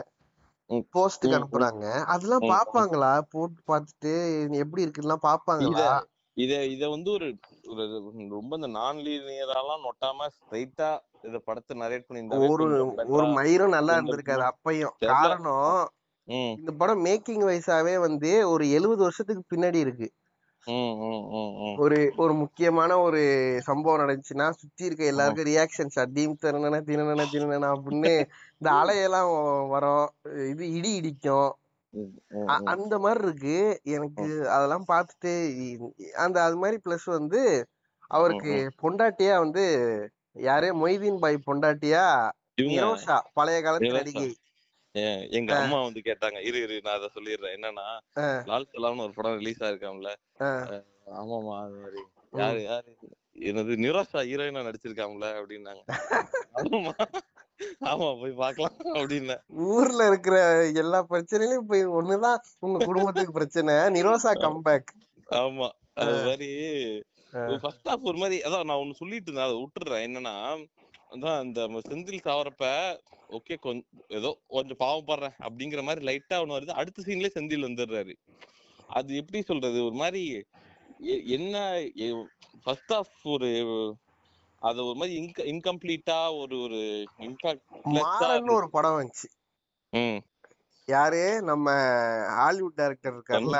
போஸ்டுக்கு. 0.95 1.37
அனுப்புறாங்க 1.37 1.85
அதெல்லாம். 2.13 2.47
பாப்பாங்களா 2.53 3.13
போட்டு 3.33 3.61
பார்த்துட்டு 3.67 4.15
எப்படி 4.63 4.85
இருக்குலாம் 4.87 5.27
பாப்பாங்களா 5.29 5.87
இத 6.37 6.53
இத 6.75 6.85
வந்து 6.93 7.09
ஒரு 7.15 7.27
ரொம்ப 8.35 8.53
இந்த 8.59 8.69
நான் 8.77 9.01
லீனியராலாம் 9.07 9.85
நொட்டாம 9.85 10.29
ஸ்ட்ரைட்டா 10.37 10.91
இத 11.23 11.39
படத்தை 11.49 11.75
நரேட் 11.83 12.07
பண்ணியிருந்தாவே 12.07 12.51
ஒரு 12.53 12.67
ஒரு 13.13 13.27
மயிரும் 13.37 13.75
நல்லா 13.77 13.95
இருந்திருக்காது 13.97 14.45
அப்பையும். 14.51 14.95
காரணம் 15.07 15.71
இந்த 16.59 16.71
படம் 16.81 17.05
மேக்கிங் 17.05 17.45
வைஸாவே 17.49 17.95
வந்து 17.99 18.31
ஒரு 18.51 18.65
எழுபது 18.71 19.03
வருஷத்துக்கு 19.03 19.45
பின்னாடி 19.51 19.79
இருக்கு. 19.79 20.09
ஒரு 21.79 21.99
ஒரு 22.17 22.33
முக்கியமான 22.35 22.99
ஒரு 23.01 23.21
சம்பவம் 23.63 24.03
நடந்துச்சுன்னா 24.03 24.47
சுத்தி 24.53 24.85
இருக்க 24.85 25.05
எல்லாருக்கும் 25.05 25.49
ரியாக்ஷன் 25.51 25.93
ஷாட் 25.95 26.13
டீம் 26.13 26.35
திறனன 26.43 26.81
தினன 26.89 27.27
தினன 27.35 27.71
அப்படின்னு 27.77 28.13
இந்த 28.57 28.69
அலையெல்லாம் 28.81 29.31
வரும். 29.69 30.07
இது 30.53 30.65
இடி 30.73 30.91
இடிக்கும். 31.01 31.51
அந்த 32.75 32.95
மாதிரி 32.99 33.23
இருக்கு. 33.27 33.57
எனக்கு 33.97 34.25
அதெல்லாம் 34.51 34.87
பார்த்துட்டு 34.89 35.33
அந்த 36.25 36.37
அது 36.43 36.57
மாதிரி 36.57 36.79
பிளஸ் 36.87 37.09
வந்து 37.17 37.41
அவருக்கு 38.11 38.53
பொண்டாட்டியா 38.83 39.35
வந்து 39.39 39.65
யாரே 40.41 40.71
மொய்தீன் 40.83 41.19
பாய் 41.19 41.45
பொண்டாட்டியா 41.47 42.05
நிரோஷா 42.73 43.17
பழைய 43.35 43.59
காலத்து. 43.63 43.91
நடிகை. 43.99 44.31
எங்க 45.37 45.53
அம்மா 45.59 45.79
வந்து 45.83 46.01
கேட்டாங்க 46.01 46.39
இரு 46.43 46.59
இரு 46.63 46.77
நான் 46.85 46.99
அதை 46.99 47.09
சொல்லிடுறேன் 47.15 47.55
என்னன்னா. 47.57 47.87
லால் 48.47 48.71
சலாம்னு 48.73 49.05
ஒரு 49.05 49.15
படம் 49.15 49.39
ரிலீஸ் 49.39 49.63
ஆயிருக்காம்ல. 49.63 50.11
ஆமாமா 51.17 51.55
அது 51.61 51.77
மாதிரி. 51.79 52.03
யாரு 52.33 52.61
யாரு? 52.63 52.91
என்னது 53.43 53.73
நிரோஷா 53.85 54.21
ஹீரோயினா 54.29 54.63
நடிச்சிருக்காம்ல 54.67 55.29
அப்படின்னாங்க. 55.39 55.83
ஆமாமா 56.59 56.93
ஆமா 57.89 58.07
போய் 58.21 58.41
பார்க்கலாம் 58.41 58.77
அப்படின்னேன் 58.95 59.43
ஊர்ல 59.69 60.07
இருக்கிற 60.07 60.37
எல்லா 60.75 61.01
பிரச்சனையிலும் 61.11 61.69
போய் 61.71 61.83
ஒண்ணுதான் 61.99 62.39
உங்க 62.61 62.79
குடும்பத்துக்கு 62.85 63.33
பிரச்சனை. 63.33 63.75
நிரோஷா 63.99 64.33
கம்பேக் 64.45 64.91
ஆமா. 65.41 65.69
அது 66.01 66.15
மாதிரி. 66.27 66.51
ஃபர்ஸ்ட் 67.63 67.89
ஹாஃப் 67.89 68.09
ஒரு 68.11 68.19
மாதிரி 68.19 68.37
அதான் 68.43 68.69
நான் 68.71 68.81
ஒண்ணு 68.81 69.01
சொல்லிட்டு 69.01 69.29
இருந்தேன் 69.29 69.49
அதை 69.49 69.57
விட்டுறேன். 69.61 70.07
என்னன்னா 70.09 70.35
அதான் 71.13 71.51
நம்ம 71.53 71.81
செந்தில் 71.89 72.25
சாவறப்ப 72.25 72.67
ஓகே 73.31 73.55
கொஞ்சம் 73.59 73.89
ஏதோ 74.09 74.31
கொஞ்சம் 74.49 74.81
பாவப்படுறேன் 74.81 75.37
அப்படிங்கிற 75.43 75.83
மாதிரி 75.83 76.07
லைட்டா 76.09 76.35
ஒண்ணு 76.35 76.57
வருது. 76.57 76.73
அடுத்த 76.73 77.03
சீன்லயே 77.03 77.31
செந்தில் 77.35 77.67
வந்துடுறாரு. 77.69 78.15
அது 78.89 79.17
எப்படி 79.17 79.43
சொல்றது? 79.43 79.85
ஒரு 79.85 79.95
மாதிரி 79.95 80.23
என்ன 81.37 81.55
ஃபர்ஸ்ட் 82.65 82.93
ஹாஃப் 82.93 83.15
ஒரு 83.25 83.51
அது 84.63 84.85
ஒரு 84.85 84.97
மாதிரி 84.97 85.15
இன்க 85.21 85.39
இன்கம்ப்ளீட்டா 85.53 86.19
ஒரு 86.39 86.57
ஒரு 86.61 86.81
மாறன்னு 87.97 88.53
ஒரு 88.53 88.67
இம்பாக்ட் 88.67 88.75
படம் 88.77 88.99
வந்துச்சு. 88.99 89.29
ம். 89.93 90.21
யாரு? 90.89 91.43
நம்ம 91.43 91.67
ஹாலிவுட் 92.39 92.75
டைரக்டர் 92.75 93.15
இருக்கார்ல. 93.17 93.59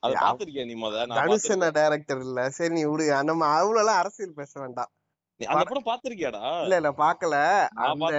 அதை 0.00 0.14
பாத்திருக்கியா 0.22 0.64
நீ 0.64 0.74
முத? 0.82 1.06
நான் 1.06 1.18
தனுஷ் 1.20 1.50
என்ன 1.50 1.70
டைரக்டர் 1.70 2.20
இல்ல. 2.20 2.50
சரி 2.50 2.74
நீ 2.74 2.84
விடு. 2.84 3.06
நம்ம 3.24 3.46
அவ்வளவு 3.58 3.78
எல்லாம் 3.78 4.00
அரசியல் 4.02 4.34
பேச 4.34 4.52
வேண்டாம். 4.60 4.92
அந்த 5.40 5.62
படம் 5.62 5.88
பாத்திருக்கியாடா? 5.88 6.42
இல்ல 6.64 6.74
இல்ல 6.80 6.90
பாக்கல. 7.00 7.34
அந்த 7.86 8.14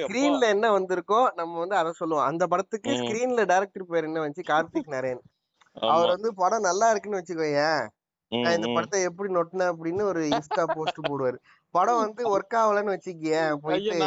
ஸ்கிரீன்ல 0.00 0.44
என்ன 0.54 0.66
வந்திருக்கோ 0.76 1.20
நம்ம 1.36 1.58
வந்து 1.58 1.76
அதை 1.80 1.90
சொல்லுவோம். 2.00 2.26
அந்த 2.30 2.44
படத்துக்கு. 2.52 2.92
ஸ்கிரீன்ல 3.00 3.42
டைரக்டர் 3.52 3.90
பேர் 3.92 4.08
என்ன 4.08 4.22
வந்துச்சு? 4.22 4.44
கார்த்திக் 4.50 4.92
நரேன் 4.96 5.20
அவர் 5.88 6.12
வந்து 6.14 6.30
படம் 6.40 6.66
நல்லா 6.68 6.86
இருக்குன்னு 6.92 7.20
வச்சுக்கோயேன் 7.20 7.82
நான் 8.32 8.56
இந்த. 8.56 8.68
படத்தை 8.76 9.00
எப்படி 9.08 9.28
நொட்டினேன் 9.34 9.72
அப்படின்னு 9.72 10.02
ஒரு 10.04 10.22
இன்ஸ்டா 10.30 10.64
போஸ்ட் 10.72 11.00
போடுவாரு. 11.08 11.38
படம் 11.74 12.00
வந்து 12.02 12.22
ஒர்க் 12.34 12.56
ஆகலன்னு 12.60 12.94
வச்சுக்கேன் 12.94 13.44
ஐயோ 13.44 13.56
போயிட்டு. 13.64 13.98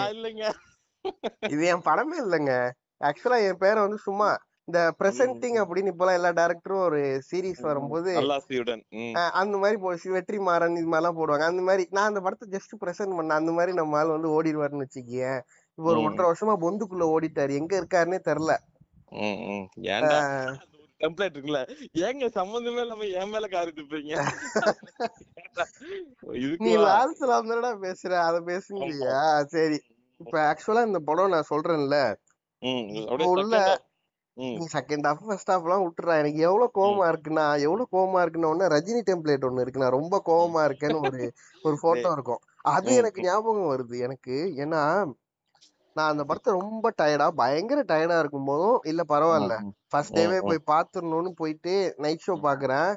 இது 1.54 1.64
என் 1.74 1.86
படமே 1.88 2.18
இல்லைங்க. 2.26 2.54
ஆக்சுவலா 3.08 3.38
என் 3.48 3.62
பேரை 3.64 3.80
வந்து 3.86 4.00
சும்மா 4.08 4.28
இந்த 4.72 4.82
பிரசன்டிங் 5.00 5.58
அப்படின்னு 5.62 5.92
இப்பெல்லாம் 5.92 6.18
எல்லா 6.18 6.30
டேரக்டரும் 6.38 6.84
ஒரு 6.88 7.00
சீரிஸ் 7.30 7.64
வரும்போது 7.70 8.12
அந்த 9.42 9.56
மாதிரி 9.64 9.78
வெற்றி 10.16 10.38
மாறன் 10.48 10.78
இது 10.82 10.90
மாதிரிலாம் 10.94 11.18
போடுவாங்க. 11.20 11.46
அந்த 11.52 11.64
மாதிரி 11.70 11.84
நான் 11.98 12.10
அந்த 12.12 12.22
படத்தை 12.26 12.48
ஜஸ்ட் 12.56 12.76
பிரசன்ட் 12.84 13.16
பண்ணேன். 13.18 13.40
அந்த 13.42 13.54
மாதிரி 13.58 13.74
நம்ம 13.80 13.98
ஆள் 14.02 14.16
வந்து 14.16 14.30
ஓடிடுவாருன்னு 14.36 14.86
வச்சுக்கேன் 14.86 15.40
இப்போ 15.78 15.90
ஒரு. 15.94 16.00
ஒன்றரை 16.08 16.28
வருஷமா 16.30 16.56
பொந்துக்குள்ள 16.64 17.08
ஓடிட்டாரு. 17.16 17.54
எங்க 17.62 17.74
இருக்காருன்னே 17.82 18.22
தெரியல 18.30 18.56
டெம்ப்ளேட் 21.02 21.36
இருக்குல்ல. 21.36 21.62
ஏங்க 22.08 22.26
சம்பந்தமே 22.40 22.82
இல்லாம 22.86 23.06
என் 23.22 23.32
மேல 23.34 23.46
காரி 23.56 23.72
துப்பீங்க 23.78 24.14
நீ 26.32 26.42
இதுக்கு 26.46 26.74
லால் 26.86 27.18
சலாம் 27.20 27.50
தானடா 27.52 27.72
பேசுற. 27.86 28.12
அத 28.28 28.38
பேசுங்கய்யா. 28.50 29.16
சரி. 29.56 29.80
இப்ப 30.22 30.36
ஆக்சுவலா 30.50 30.84
இந்த 30.90 31.00
படம் 31.08 31.34
நான் 31.36 31.52
சொல்றேன்ல. 31.54 31.98
உள்ள 33.32 33.56
நீ 34.54 34.66
செகண்ட் 34.74 35.06
ஹாஃப் 35.08 35.22
ஃபர்ஸ்ட் 35.22 35.52
ஹாஃப் 35.52 35.66
எல்லாம் 35.66 35.84
விட்டுறா. 35.84 36.14
எனக்கு 36.22 36.40
எவ்வளவு 36.42 36.72
கோவமா 36.74 37.06
இருக்குன்னா 37.12 37.46
எவ்வளவு 37.66 37.86
கோவமா 37.92 38.20
இருக்குன்னா 38.24 38.52
ஒண்ணு 38.54 38.72
ரஜினி 38.76 39.02
டெம்ப்ளேட் 39.10 39.48
ஒண்ணு 39.50 39.60
இருக்கு. 39.60 39.84
நான் 39.84 39.98
ரொம்ப 40.00 40.16
கோவமா 40.26 40.62
இருக்கேன்னு 40.68 41.00
ஒரு 41.02 41.22
ஒரு 41.64 41.78
போட்டோ 41.82 42.12
இருக்கும். 42.12 42.42
அது 42.72 42.90
எனக்கு 42.96 43.22
ஞாபகம் 43.24 43.72
வருது. 43.72 43.96
எனக்கு 44.00 44.36
ஏன்னா 44.58 44.82
நான் 45.96 46.10
அந்த 46.10 46.24
படத்தை 46.24 46.52
ரொம்ப 46.60 46.86
டயர்டா 46.98 47.28
பயங்கர 47.34 47.80
டயர்டா 47.84 48.18
இருக்கும் 48.20 48.46
போதும் 48.46 48.80
இல்ல 48.84 49.02
பரவாயில்ல. 49.08 49.56
ஃபர்ஸ்ட் 49.90 50.18
டேவே. 50.18 50.40
போய் 50.42 50.68
பாத்துடணும்னு 50.72 51.32
போயிட்டு 51.34 51.74
நைட் 51.98 52.26
ஷோ 52.28 52.36
பாக்குறேன். 52.44 52.92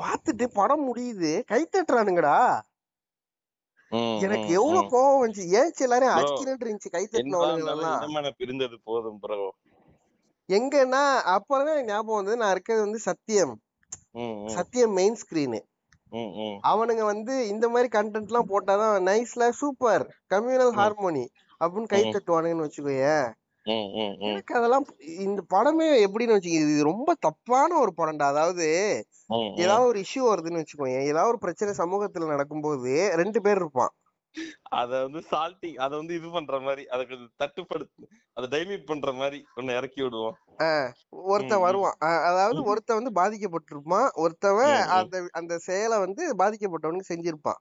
பாத்துட்டு 0.00 0.46
படம் 0.52 0.84
முடியுது. 0.88 1.32
கை 1.46 1.60
தட்டுறானுங்கடா. 1.66 2.36
எனக்கு 4.20 4.48
எவ்வளவு. 4.52 4.90
கோவம் 4.92 5.20
வந்துச்சு? 5.22 5.44
ஏன்ச்சு 5.58 5.82
எல்லாரும் 5.82 6.08
Bro, 6.08 6.16
அடிக்கிறேன்னு 6.18 6.64
இருந்துச்சு 6.64 6.90
கை 6.90 7.02
இனமான 7.62 8.30
பிரிந்தது 8.38 8.76
போதும் 8.84 9.18
ப்ரோ? 9.18 9.40
எங்கன்னா 10.48 11.02
அப்பதான் 11.34 11.84
ஞாபகம் 11.84 12.18
வந்தது 12.18 12.36
நான் 12.36 12.50
இருக்கிறது 12.50 12.84
வந்து 12.84 13.00
சத்தியம் 13.00 13.54
சத்தியம் 14.46 14.92
மெயின் 14.92 15.18
ஸ்கிரீனு 15.22 15.60
அவனுங்க 16.66 17.02
வந்து 17.02 17.34
இந்த 17.48 17.66
மாதிரி 17.68 17.88
கண்டென்ட் 17.98 18.30
எல்லாம் 18.30 18.48
போட்டாதான் 18.48 18.96
நைஸ்ல 19.08 19.44
சூப்பர் 19.60 20.04
கம்யூனல். 20.34 20.74
ஹார்மோனி 20.80 21.24
அப்படின்னு 21.60 21.86
கை. 21.86 22.02
தட்டுவானுங்கன்னு 22.06 22.66
வச்சுக்கோயேன் 22.66 23.28
எனக்கு 24.26 24.52
அதெல்லாம் 24.58 24.86
இந்த 25.24 25.40
படமே 25.54 25.88
எப்படின்னு 26.06 26.36
வச்சுக்க 26.36 26.62
இது 26.64 26.76
ரொம்ப 26.84 27.10
தப்பான 27.20 27.70
ஒரு 27.78 27.92
படம்டா 27.98 28.28
அதாவது. 28.32 28.68
ஏதாவது 29.62 29.88
ஒரு 29.88 29.98
இஷ்யூ 30.04 30.22
வருதுன்னு 30.26 30.62
வச்சுக்கோயேன் 30.62 31.08
ஏதாவது 31.10 31.30
ஒரு 31.30 31.38
பிரச்சனை 31.38 31.72
சமூகத்துல 31.74 32.30
நடக்கும்போது 32.32 32.92
ரெண்டு 33.20 33.40
பேர் 33.40 33.60
இருப்பான் 33.62 33.92
அத 34.72 34.90
வந்து 35.02 35.20
சால்ட்டி 35.30 35.70
அத 35.76 35.92
வந்து 35.96 36.14
இது 36.14 36.28
பண்ற 36.30 36.58
மாதிரி 36.60 36.82
அத 36.92 37.00
கொஞ்சம் 37.04 37.32
தட்டுப்படுத்து 37.38 38.04
அத 38.36 38.48
டைல்யூட் 38.52 38.86
பண்ற 38.86 39.10
மாதிரி 39.12 39.38
ஒன்னு 39.54 39.76
இறக்கி 39.78 40.00
விடுவோம் 40.02 40.36
ஒருத்தன். 41.28 41.64
வருவான் 41.64 41.96
அதாவது. 42.28 42.60
ஒருத்தன் 42.70 42.98
வந்து 43.00 43.12
பாதிக்கப்பட்டிருப்பான் 43.20 44.08
ஒருத்தவன். 44.22 44.76
அந்த 44.96 45.16
அந்த 45.32 45.58
செயலை 45.66 45.98
வந்து 45.98 46.24
பாதிக்கப்பட்டவனுக்கு 46.40 47.12
செஞ்சிருப்பான் 47.12 47.60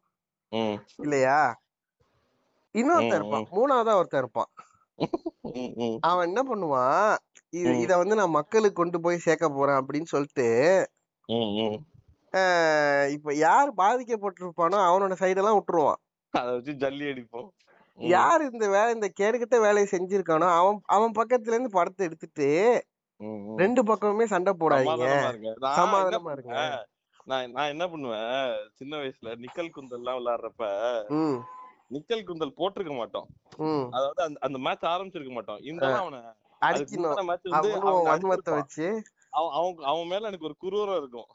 இல்லையா 1.04 1.40
இன்னொருத்தன் 2.76 3.20
இருப்பான். 3.20 3.48
மூணாவதா 3.54 3.96
ஒருத்தன் 4.00 4.24
இருப்பான். 4.24 4.50
அவன் 6.10 6.28
என்ன 6.30 6.42
பண்ணுவான்? 6.50 7.12
இது. 7.60 7.72
இத 7.84 7.92
வந்து 8.02 8.18
நான் 8.20 8.38
மக்களுக்கு 8.40 8.80
கொண்டு 8.80 8.98
போய் 9.06 9.26
சேர்க்க 9.26 9.50
போறேன் 9.50 9.80
அப்படின்னு 9.82 10.10
சொல்லிட்டு 10.14 10.48
இப்ப 13.16 13.34
யார் 13.46 13.70
பாதிக்கப்பட்டிருப்பானோ 13.82 14.78
அவனோட 14.90 15.16
சைடெல்லாம் 15.22 15.58
விட்டுருவான். 15.58 16.00
அத 16.34 16.48
வச்சு 16.56 16.74
ஜல்லி 16.84 17.06
அடிப்போம். 17.12 17.50
யார் 18.00 18.42
இந்த 18.50 18.66
வேலை 18.76 18.90
இந்த 18.98 19.08
கேடுகிட்ட 19.20 19.56
வேலையை 19.66 19.88
செஞ்சிருக்கானோ 19.94 20.48
அவன் 20.60 20.78
அவன் 20.96 21.18
பக்கத்துல 21.20 21.56
இருந்து 21.56 21.78
படத்தை 21.78 22.06
எடுத்துட்டு. 22.08 22.50
ரெண்டு 23.62 23.82
பக்கமே 23.90 24.26
சண்டை 24.34 24.54
போடாதீங்க. 24.62 25.10
சமாதானமா 25.80 26.32
இருங்க. 26.36 26.56
நான் 27.32 27.52
நான் 27.56 27.72
என்ன 27.74 27.86
பண்ணுவேன்? 27.90 28.54
சின்ன 28.80 28.94
வயசுல 29.02 29.34
நிக்கல் 29.44 29.74
குந்தல் 29.76 30.02
எல்லாம் 30.02 30.20
விளையாடுறப்ப 30.20 30.64
நிக்கல் 31.92 32.28
குந்தல் 32.28 32.58
போட்டிருக்க 32.58 32.94
மாட்டோம். 32.98 33.28
அதாவது 33.96 34.22
அந்த 34.26 34.38
அந்த 34.42 34.58
மேட்ச் 34.66 34.92
ஆரம்பிச்சிருக்க 34.92 35.34
மாட்டோம். 35.34 35.62
இருந்தாலும் 35.68 36.02
அவனை 36.02 36.20
மேட்ச் 36.62 36.94
வச்சு. 38.56 38.88
அவன் 39.34 39.54
அவன் 39.92 40.10
மேல 40.12 40.30
எனக்கு 40.30 40.48
ஒரு 40.50 40.58
குரூரம் 40.64 41.00
இருக்கும். 41.02 41.30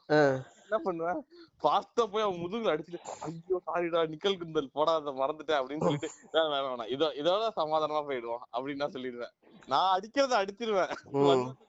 என்ன 0.63 0.77
பண்ணுவேன் 0.85 1.19
ஃபாஸ்டா 1.63 2.03
போய் 2.05 2.25
அவன் 2.25 2.41
முதுகுல 2.41 2.73
அடிச்சுட்டு 2.73 2.99
ஐயோ 3.25 3.57
சாரிடா 3.67 4.01
நிக்கல் 4.13 4.39
குந்தல் 4.39 4.73
போடாத 4.73 5.13
மறந்துட்டேன் 5.19 5.59
அப்படின்னு 5.59 5.85
சொல்லிட்டு 5.87 6.09
வேணாம் 6.33 6.65
வேணாம் 6.65 6.91
இதோ 6.95 7.07
இதோட 7.21 7.47
சமாதானமா 7.59 8.01
போயிடுவோம் 8.09 8.43
அப்படின்னு 8.53 8.83
நான் 8.83 8.95
சொல்லிடுவேன். 8.95 9.33
நான் 9.67 9.93
அடிக்கிறத 9.95 10.35
அடிச்சிருவேன். 10.41 10.91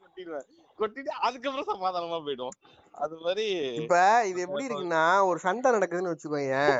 கொட்டிடுவேன். 0.00 0.46
கொட்டிட்டு 0.78 1.12
அதுக்கப்புறம் 1.26 1.70
சமாதானமா 1.72 2.18
போயிடுவோம். 2.26 2.56
அது 2.94 3.16
மாதிரி 3.24 3.46
இப்ப 3.80 3.96
இது 4.30 4.40
எப்படி 4.44 4.66
இருக்குன்னா 4.66 5.02
ஒரு 5.30 5.38
சண்டை 5.38 5.68
நடக்குதுன்னு 5.72 6.12
வச்சுக்கோயேன். 6.12 6.78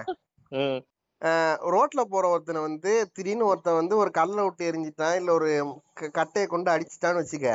ம், 0.53 0.81
ரோட்ல 1.75 2.01
போற 2.11 2.25
ஒருத்தனை 2.29 2.61
வந்து 2.61 2.91
திடீர்னு 3.15 3.47
ஒருத்தன் 3.47 3.79
வந்து 3.81 3.95
ஒரு 3.97 4.11
கல்லை 4.11 4.43
விட்டு 4.45 4.69
எரிஞ்சிட்டான் 4.71 5.17
இல்ல 5.17 5.33
ஒரு 5.33 5.49
கட்டையை 6.19 6.47
கொண்டு 6.49 6.69
அடிச்சிட்டான்னு 6.75 7.23
வச்சுக்க. 7.23 7.51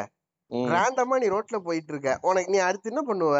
ரேண்டமா 0.74 1.16
நீ 1.22 1.28
ரோட்ல 1.30 1.58
போயிட்டு 1.58 1.92
இருக்க 1.94 2.18
உனக்கு 2.22 2.52
நீ 2.52 2.58
அடுத்து 2.58 2.92
என்ன 2.92 3.04
பண்ணுவ? 3.12 3.38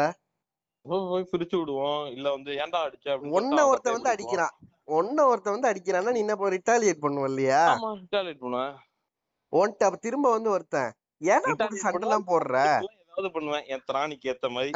போய் 0.86 1.28
பிரிச்சு 1.32 1.56
விடுவோம். 1.58 2.02
இல்ல 2.06 2.26
வந்து 2.30 2.50
ஏன்டா 2.62 2.80
அடிச்ச? 2.86 3.16
ஒன்ன 3.38 3.58
ஒருத்தன் 3.70 3.96
வந்து 3.98 4.12
அடிக்கிறான். 4.14 4.54
ஒன்ன 4.98 5.18
ஒருத்தன் 5.30 5.56
வந்து 5.56 5.70
அடிக்கிறான்னா 5.72 6.14
நீ 6.16 6.22
என்ன 6.24 6.50
ரிட்டாலியேட் 6.56 7.04
பண்ணுவ 7.04 7.30
இல்லையா? 7.32 7.62
retaliate 7.84 8.40
பண்ணுவேன். 8.42 8.74
அப்ப 9.86 9.96
திரும்ப 10.06 10.30
வந்து 10.30 10.50
ஒருத்தன் 10.50 10.90
ஏன்டா 11.20 11.66
சண்டை 11.84 12.04
எல்லாம் 12.06 12.28
போடுற? 12.32 12.56
ஏதாவது 13.14 13.30
பண்ணுவேன். 13.32 13.64
என் 13.66 13.84
திராணிக்கு 13.88 14.30
ஏத்த 14.32 14.48
மாதிரி. 14.50 14.70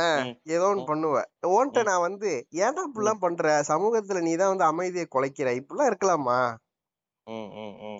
ஏதோ 0.46 0.64
ஒண்ணு 0.66 0.82
ம். 0.82 0.88
பண்ணுவ 0.90 1.22
உன்கிட்ட 1.48 1.82
நான் 1.82 2.00
வந்து 2.00 2.30
ஏன்டா 2.56 2.82
இப்படிலாம் 2.88 3.20
பண்ற? 3.20 3.62
சமூகத்துல 3.68 4.20
நீ 4.20 4.36
தான் 4.36 4.48
வந்து 4.48 4.64
அமைதியை 4.64 5.06
குலைக்கிற. 5.14 5.48
இப்படிலாம் 5.60 5.90
இருக்கலாமா? 5.90 6.38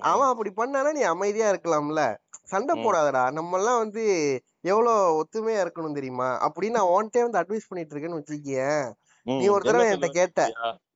அவன் 0.03 0.29
அப்படி 0.29 0.51
பண்ணானா 0.51 0.93
நீ 0.93 1.01
அமைதியா 1.07 1.51
இருக்கலாம்ல. 1.51 2.03
சண்டை. 2.45 2.75
போடாதடா. 2.75 3.31
நம்ம 3.31 3.59
எல்லாம் 3.59 3.79
வந்து 3.79 4.05
எவ்வளவு 4.61 5.19
ஒத்துமையா 5.21 5.63
இருக்கணும் 5.65 5.93
தெரியுமா? 5.93 6.29
அப்படின்னு 6.47 6.71
நான் 6.71 6.93
உன்கிட்ட 6.93 7.23
வந்து 7.23 7.41
அட்வைஸ் 7.41 7.69
பண்ணிட்டு 7.69 7.95
இருக்கேன்னு 7.95 8.21
வச்சுக்கியேன் 8.21 8.87
ம். 9.27 9.39
நீ 9.39 9.49
ஒரு 9.49 9.65
தடவை 9.65 9.87
என்கிட்ட 9.89 10.11
கேட்ட? 10.11 10.43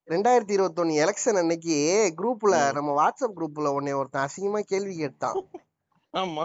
ரெண்டாயிரத்தி 0.09 0.55
இருபத்தொன்னு 0.57 0.95
எலெக்ஷன் 1.03 1.39
அன்னைக்கு 1.39 1.77
குரூப்ல. 2.17 2.55
நம்ம 2.73 2.91
வாட்ஸ்அப் 2.93 3.37
குரூப்ல 3.37 3.69
உன்னை 3.69 3.93
ஒருத்தன் 3.93 4.27
அசிங்கமா 4.27 4.61
கேள்வி 4.63 4.97
கேட்டான். 4.97 5.37
ஆமா. 6.15 6.45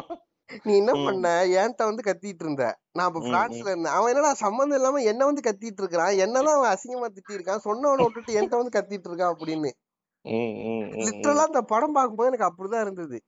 நீ 0.66 0.74
என்ன. 0.78 0.92
பண்ண? 1.06 1.28
என்கிட்ட 1.56 1.84
வந்து 1.86 2.04
கத்திட்டு 2.04 2.44
இருந்த? 2.44 2.66
நான் 2.92 3.08
அப்ப 3.08 3.20
ம், 3.20 3.28
பிரான்ஸ்ல 3.30 3.68
இருந்தேன். 3.68 3.96
அவன் 3.96 4.12
என்னடா 4.14 4.32
சம்மந்தம் 4.42 4.78
இல்லாம 4.78 5.02
என்ன 5.04 5.26
வந்து 5.26 5.42
கத்திட்டு 5.42 5.82
இருக்கான் 5.84 6.14
என்னதான் 6.18 6.58
அவன் 6.58 6.74
அசிங்கமா 6.74 7.10
திட்டி 7.10 7.38
இருக்கான் 7.38 7.66
சொன்னவனை 7.66 8.06
விட்டுட்டு 8.06 8.38
என்கிட்ட 8.38 8.62
வந்து 8.62 8.76
கத்திட்டு 8.78 9.10
இருக்கான் 9.10 9.34
அப்படின்னு. 9.34 9.72
லிட்டரலா 11.02 11.44
அந்த 11.44 11.62
படம் 11.66 11.94
பார்க்கும்போது 11.94 12.32
எனக்கு 12.32 12.50
அப்படிதான் 12.50 12.86
இருந்தது. 12.86 13.20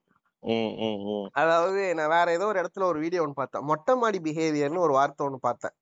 அதாவது 1.34 1.82
நான் 1.96 2.10
வேற 2.10 2.28
ஏதோ 2.32 2.46
ஒரு 2.46 2.60
இடத்துல 2.62 2.86
ஒரு 2.86 3.00
வீடியோ 3.00 3.22
ஒன்று 3.22 3.34
பார்த்தேன். 3.34 3.66
மொட்டை 3.66 3.96
மாடி 3.96 4.20
பிஹேவியர்னு 4.20 4.86
ஒரு 4.86 4.94
வார்த்தை 4.94 5.26
ஒன்று 5.26 5.40
பார்த்தேன். 5.40 5.76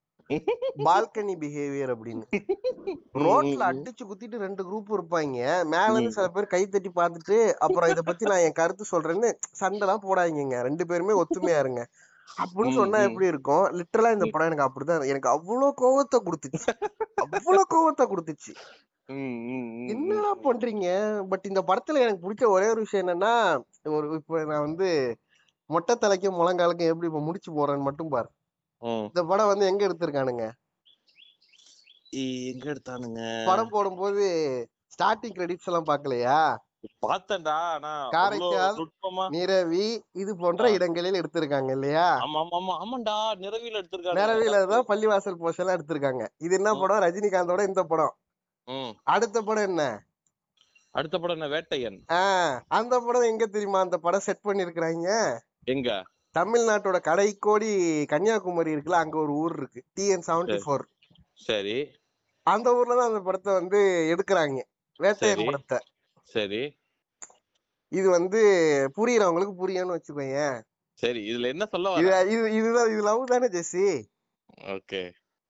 பால்கனி 0.84 1.34
பிஹேவியர் 1.36 1.92
அப்படின்னு. 1.94 2.24
ரோட்ல 3.18 3.62
அடிச்சு 3.68 4.02
குத்திட்டு 4.02 4.36
ரெண்டு 4.38 4.62
குரூப் 4.64 4.90
இருப்பாங்க 4.96 5.38
மேல 5.64 5.92
இருந்து 5.92 6.12
சில 6.12 6.28
பேர் 6.28 6.46
கை 6.46 6.60
தட்டி 6.66 6.90
பார்த்துட்டு 6.94 7.36
அப்புறம் 7.58 7.90
இத 7.90 8.02
பத்தி 8.02 8.24
நான் 8.24 8.38
என் 8.38 8.52
கருத்து 8.52 8.84
சொல்றேன்னு 8.90 9.30
சண்டைலாம் 9.60 10.04
போடாதீங்க 10.04 10.62
ரெண்டு 10.62 10.86
பேருமே 10.86 11.14
ஒத்துமையா 11.22 11.58
இருங்க. 11.58 11.82
அப்படின்னு 12.38 12.72
சொன்னா. 12.72 12.98
எப்படி 12.98 13.26
இருக்கும்? 13.26 13.64
லிட்டரலா 13.78 14.12
இந்த 14.12 14.26
படம் 14.26 14.46
எனக்கு 14.46 14.66
அப்படிதான். 14.66 15.06
எனக்கு 15.06 15.28
அவ்வளவு 15.28 15.74
கோவத்தை 15.80 16.18
கொடுத்துச்சு. 16.18 16.72
அவ்வளவு 17.16 17.64
கோவத்தை 17.74 18.06
கொடுத்துச்சு. 18.06 18.52
என்னடா 19.88 20.36
பண்றீங்க? 20.42 20.88
பட் 21.28 21.46
இந்த 21.46 21.62
படத்துல 21.66 21.98
எனக்கு 21.98 22.22
பிடிச்ச 22.24 22.48
ஒரே 22.48 22.68
ஒரு 22.68 22.80
விஷயம் 22.80 23.06
என்னன்னா 23.06 23.32
ஒரு 23.90 24.14
இப்ப 24.14 24.44
நான் 24.44 24.60
வந்து 24.60 24.88
மொட்டை 25.70 25.96
தலைக்கும் 26.00 26.38
முழங்காலுக்கும் 26.40 26.92
எப்படி 26.92 27.06
இப்ப 27.06 27.20
முடிச்சு 27.20 27.50
போறேன்னு 27.52 27.82
மட்டும் 27.82 28.08
பாரு. 28.08 28.28
இந்த 28.82 29.22
படம் 29.24 29.50
வந்து 29.50 29.68
எங்க 29.70 29.82
எடுத்திருக்கானுங்க? 29.88 30.46
எங்க 32.50 32.66
எடுத்தானுங்க? 32.74 33.20
படம் 33.50 33.72
போடும்போது 33.74 34.24
ஸ்டார்டிங் 34.94 35.36
கிரெடிட்ஸ் 35.36 35.68
எல்லாம் 35.70 35.90
பாக்கலையா 35.90 36.40
பார்த்தேன்டா 37.04 37.54
ஆனா 37.74 37.92
காரைக்கால், 38.14 38.76
நிரவி 39.30 39.86
இது 40.22 40.32
போன்ற. 40.36 40.68
இடங்களில் 40.76 41.18
எடுத்திருக்காங்க 41.20 41.70
இல்லையா? 41.70 42.04
ஆமா 42.24 42.38
ஆமா 42.42 42.56
ஆமா 42.58 42.74
ஆமாண்டா 42.82 43.16
நிறவில 43.42 43.80
எடுத்திருக்காங்க 43.80 44.18
நிரவில 44.20 44.60
தான் 44.72 44.86
பள்ளிவாசல் 44.90 45.38
எல்லாம் 45.62 45.76
எடுத்திருக்காங்க. 45.78 46.24
இது 46.38 46.54
என்ன. 46.58 46.72
படம்? 46.82 47.02
ரஜினிகாந்தோட 47.06 47.64
இந்த 47.70 47.82
படம். 47.84 48.14
அடுத்த 49.06 49.42
படம் 49.42 49.66
என்ன? 49.70 49.82
அடுத்த 50.94 51.16
படம் 51.18 51.36
என்ன? 51.38 51.48
வேட்டையன். 51.48 51.98
அந்த 52.78 52.94
படம் 53.00 53.28
எங்க 53.32 53.46
தெரியுமா? 53.46 53.80
அந்த 53.80 53.98
படம் 53.98 54.26
செட் 54.28 54.46
பண்ணிருக்கிறாங்க 54.46 55.10
எங்க? 55.66 55.90
தமிழ்நாட்டோட 56.38 56.96
கடைக்கோடி 57.00 57.70
கன்னியாகுமரி 58.04 58.74
இருக்குல்ல 58.74 59.02
அங்க 59.04 59.18
ஒரு 59.18 59.32
ஊர் 59.34 59.54
இருக்கு. 59.56 59.80
டிஎன் 59.96 60.26
செவன்டி 60.26 60.56
ஃபோர் 60.56 60.84
சரி. 61.40 61.76
அந்த 62.46 62.74
ஊர்ல 62.74 62.94
தான் 62.94 63.08
அந்த 63.08 63.20
படத்தை 63.20 63.52
வந்து 63.52 63.78
எடுக்கிறாங்க. 64.12 64.58
வேட்டையன் 65.00 65.36
சரி. 65.36 65.44
படத்தை. 65.44 65.78
சரி. 66.28 66.62
இது 67.92 68.10
வந்து 68.10 68.40
புரியறவங்களுக்கு 68.96 69.54
புரியும்னு 69.60 69.96
வச்சுக்கோங்க 69.96 70.40
சரி 70.94 71.20
இதுல 71.30 71.46
என்ன 71.46 71.64
சொல்ல 71.66 71.92
இது 72.26 72.54
இதுதான் 72.54 72.90
இது 72.90 73.02
லவ் 73.02 73.24
தானே 73.24 73.46
ஜெஸ்ஸி? 73.46 73.86
ஓகே. 74.68 75.00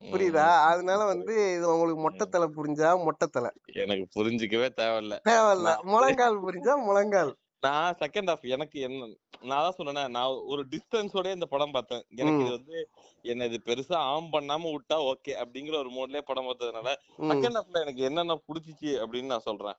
புரியுதா? 0.02 0.46
அதனால 0.70 1.04
வந்து 1.04 1.54
இது 1.56 1.64
உங்களுக்கு 1.72 2.02
மொட்டைத்தலை 2.04 2.46
புரிஞ்சா 2.56 2.90
மொட்டைத்தலை 3.06 3.50
எனக்கு 3.74 4.04
புரிஞ்சுக்கவே 4.16 4.68
தேவையில்ல. 4.76 5.14
தேவையில்ல. 5.24 5.70
முழங்கால் 5.82 6.38
புரிஞ்சா 6.42 6.74
முழங்கால். 6.84 7.32
நான் 7.62 7.96
செகண்ட் 8.00 8.30
ஹாஃப் 8.30 8.44
எனக்கு 8.48 8.78
என்ன 8.80 9.06
நான் 9.42 9.64
தான் 9.64 9.76
சொன்னேனே 9.78 10.02
நான் 10.08 10.36
ஒரு 10.52 10.62
டிஸ்டன்ஸோட 10.72 11.32
இந்த 11.32 11.46
படம் 11.46 11.70
பார்த்தேன். 11.70 12.04
எனக்கு. 12.20 12.42
இது 12.44 12.56
வந்து 12.58 12.76
என்ன 13.24 13.46
இது 13.46 13.58
பெருசா 13.66 13.96
ஆம் 14.12 14.32
பண்ணாம 14.32 14.70
விட்டா 14.74 14.96
ஓகே 15.10 15.32
அப்படிங்கிற 15.42 15.76
ஒரு 15.78 15.90
மோட்லயே 15.96 16.22
படம் 16.30 16.48
பார்த்ததுனால 16.48 16.88
செகண்ட் 17.30 17.58
ஹாஃப்ல 17.58 17.82
எனக்கு 17.84 18.02
என்னென்ன 18.02 18.38
புடிச்சிச்சு 18.48 18.92
அப்படின்னு 19.02 19.32
நான் 19.34 19.48
சொல்றேன். 19.48 19.78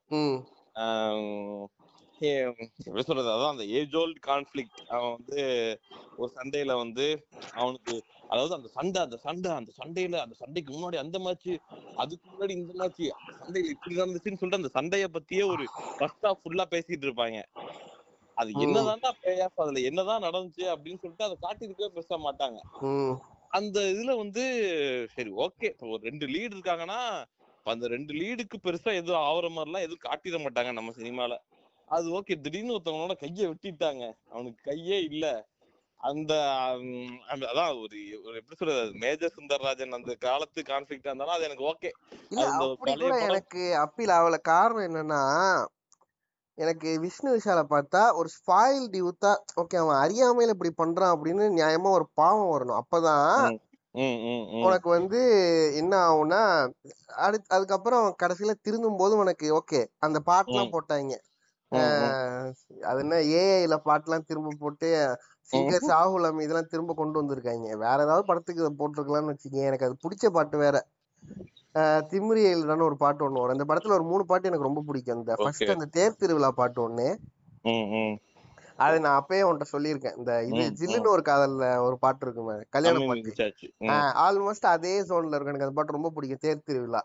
எப்படி 2.22 3.04
சொல்றது 3.04 3.30
அதான் 3.30 3.54
அந்த 3.54 3.66
ஏஜ் 3.72 3.96
ஓல்ட் 3.96 4.20
கான்ஃபிளிக்ட் 4.28 4.82
அவன் 4.88 5.14
வந்து 5.14 5.40
ஒரு 6.18 6.32
சண்டையில 6.36 6.76
வந்து 6.78 7.06
அவனுக்கு 7.56 7.94
அதாவது 8.30 8.54
அந்த 8.56 8.70
சண்டை 8.70 9.00
அந்த 9.02 9.18
சண்டை 9.18 9.52
அந்த 9.52 9.72
சண்டையில 9.78 10.20
அந்த 10.22 10.36
சண்டைக்கு 10.36 10.72
முன்னாடி 10.74 10.98
அந்த 10.98 11.20
மேட்ச் 11.20 11.50
அதுக்கு 11.96 12.26
முன்னாடி 12.30 12.54
இந்த 12.60 12.74
மேட்ச் 12.74 13.02
சண்டையில 13.40 13.74
இப்படி 13.76 13.96
நடந்துச்சுன்னு 13.96 14.40
சொல்லிட்டு 14.42 14.62
அந்த 14.62 14.72
சண்டைய 14.78 15.08
பத்தியே 15.16 15.46
ஒரு 15.50 15.66
ஃபர்ஸ்ட் 15.98 16.28
ஃபுல்லா 16.42 16.66
பேசிட்டு 16.74 17.08
இருப்பாங்க. 17.08 17.40
அது. 18.38 18.50
என்னதான்டா 18.66 19.10
பே 19.22 19.32
ஆஃப் 19.42 19.62
அதுல 19.62 19.80
என்னதான் 19.90 20.26
நடந்துச்சு 20.28 20.66
அப்படின்னு 20.74 21.02
சொல்லிட்டு 21.02 21.28
அதை 21.28 21.38
காட்டிருக்கவே 21.42 21.90
பேச 21.98 22.18
மாட்டாங்க. 22.26 22.60
அந்த 23.52 23.80
இதுல 23.94 24.12
வந்து 24.18 24.44
சரி 25.16 25.32
ஓகே 25.46 25.70
ஒரு 25.90 26.02
ரெண்டு 26.04 26.26
லீடு 26.28 26.56
இருக்காங்கன்னா 26.58 27.00
அந்த 27.66 27.88
ரெண்டு 27.88 28.14
லீடுக்கு 28.14 28.58
பெருசா 28.64 28.92
எதுவும் 28.96 29.24
ஆவற 29.24 29.48
மாதிரிலாம் 29.50 29.86
எதுவும் 29.88 30.06
காட்டிட 30.08 30.38
மாட்டாங்க 30.44 30.72
நம்ம 30.72 30.92
சினிமால. 30.92 31.34
அது 31.90 32.08
ஓகே 32.18 32.36
திடீர்னு 32.42 32.76
ஒருத்தவங்களோட 32.76 33.16
கையை 33.20 33.46
வெட்டிட்டாங்க. 33.48 34.04
அவனுக்கு 34.32 34.62
கையே 34.66 34.98
இல்ல. 35.10 35.26
அந்த 36.02 36.34
அதான் 37.46 37.72
ஒரு 37.80 37.96
ஒரு 38.26 38.36
எப்படி 38.38 38.58
சொல்றது 38.60 38.94
மேஜர் 39.02 39.36
சுந்தரராஜன் 39.38 39.98
அந்த 39.98 40.14
காலத்து 40.22 40.60
கான்ஃபிளிக்டா 40.70 41.10
இருந்தாலும் 41.10 41.36
அது 41.36 41.48
எனக்கு 41.50 41.66
ஓகே. 41.66 41.90
எனக்கு 43.28 43.64
அப்பீல் 43.84 44.14
ஆகல. 44.18 44.38
காரணம் 44.52 44.88
என்னன்னா 44.90 45.24
எனக்கு 46.58 46.90
விஷ்ணு 47.04 47.30
விஷால 47.34 47.62
பார்த்தா 47.70 48.02
ஒரு 48.16 48.30
ஸ்பாயில்டு 48.38 48.98
யூத்தா 49.04 49.32
ஓகே 49.62 49.78
அவன் 49.78 50.00
அறியாமையில 50.00 50.56
இப்படி 50.56 50.72
பண்றான் 50.78 51.14
அப்படின்னு 51.16 51.46
நியாயமா 51.58 51.90
ஒரு 51.98 52.06
பாவம் 52.14 52.52
வரணும். 52.54 52.80
அப்பதான். 52.82 53.58
உனக்கு 54.66 54.90
வந்து 54.90 55.20
என்ன 55.76 55.94
ஆகும்னா 56.08 56.42
அடுத்து 57.24 57.56
அதுக்கப்புறம் 57.56 58.06
கடைசியில 58.22 58.54
திருந்தும் 58.62 58.98
போது 58.98 59.14
உனக்கு 59.18 59.48
ஓகே 59.58 59.82
அந்த 60.00 60.20
பாட்டுலாம். 60.28 60.74
போட்டாங்க. 60.76 61.16
அது 62.90 63.00
என்ன 63.04 63.16
ஏஐல 63.40 63.76
பாட்டுலாம் 63.86 64.28
திரும்ப 64.30 64.54
போட்டு 64.62 64.90
சிங்கர் 65.52 65.88
சாகுல் 65.88 66.28
அமி 66.28 66.46
இதெல்லாம் 66.46 66.72
திரும்ப 66.72 66.94
கொண்டு 66.94 67.20
வந்திருக்காங்க. 67.22 67.68
வேற 67.84 67.98
ஏதாவது 68.06 68.24
படத்துக்கு 68.30 68.72
போட்டிருக்கலாம்னு 68.82 69.34
வச்சுக்கேன் 69.34 69.68
எனக்கு 69.70 69.88
அது 69.88 69.96
பிடிச்ச 70.04 70.28
பாட்டு 70.38 70.58
வேற. 70.64 70.78
திமிரி 72.12 72.42
எழுதான்னு 72.50 72.88
ஒரு 72.88 72.98
பாட்டு 72.98 73.26
ஒண்ணு 73.26 73.42
வரும். 73.42 73.56
அந்த 73.56 73.68
படத்துல 73.70 73.98
ஒரு 73.98 74.06
மூணு 74.12 74.24
பாட்டு 74.26 74.50
எனக்கு 74.50 74.68
ரொம்ப 74.68 74.84
பிடிக்கும். 74.88 75.18
அந்த 75.18 75.34
ஃபர்ஸ்ட். 75.42 75.74
அந்த 75.76 75.88
தேர் 75.98 76.20
திருவிழா 76.22 76.52
பாட்டு 76.54 76.80
ஒண்ணு. 76.88 77.08
அது 78.80 78.98
நான் 79.04 79.18
அப்பயே 79.20 79.44
உன்கிட்ட 79.46 79.68
சொல்லியிருக்கேன். 79.72 80.18
இந்த 80.20 80.34
இது 80.50 80.64
ஜில்லுன்னு 80.80 81.14
ஒரு 81.16 81.24
காதல்ல 81.24 81.66
ஒரு 81.88 81.96
பாட்டு 82.00 82.24
இருக்குமே 82.26 82.56
கல்யாண 82.70 82.98
தமிழ் 82.98 83.10
பாட்டு. 83.10 83.32
ஆல்மோஸ்ட் 84.26 84.68
அதே 84.74 84.94
ஜோன்ல 85.04 85.34
இருக்கும். 85.34 85.54
எனக்கு 85.54 85.68
அந்த 85.68 85.78
பாட்டு 85.80 85.98
ரொம்ப 85.98 86.12
பிடிக்கும். 86.16 86.44
தேர் 86.46 86.68
திருவிழா. 86.68 87.02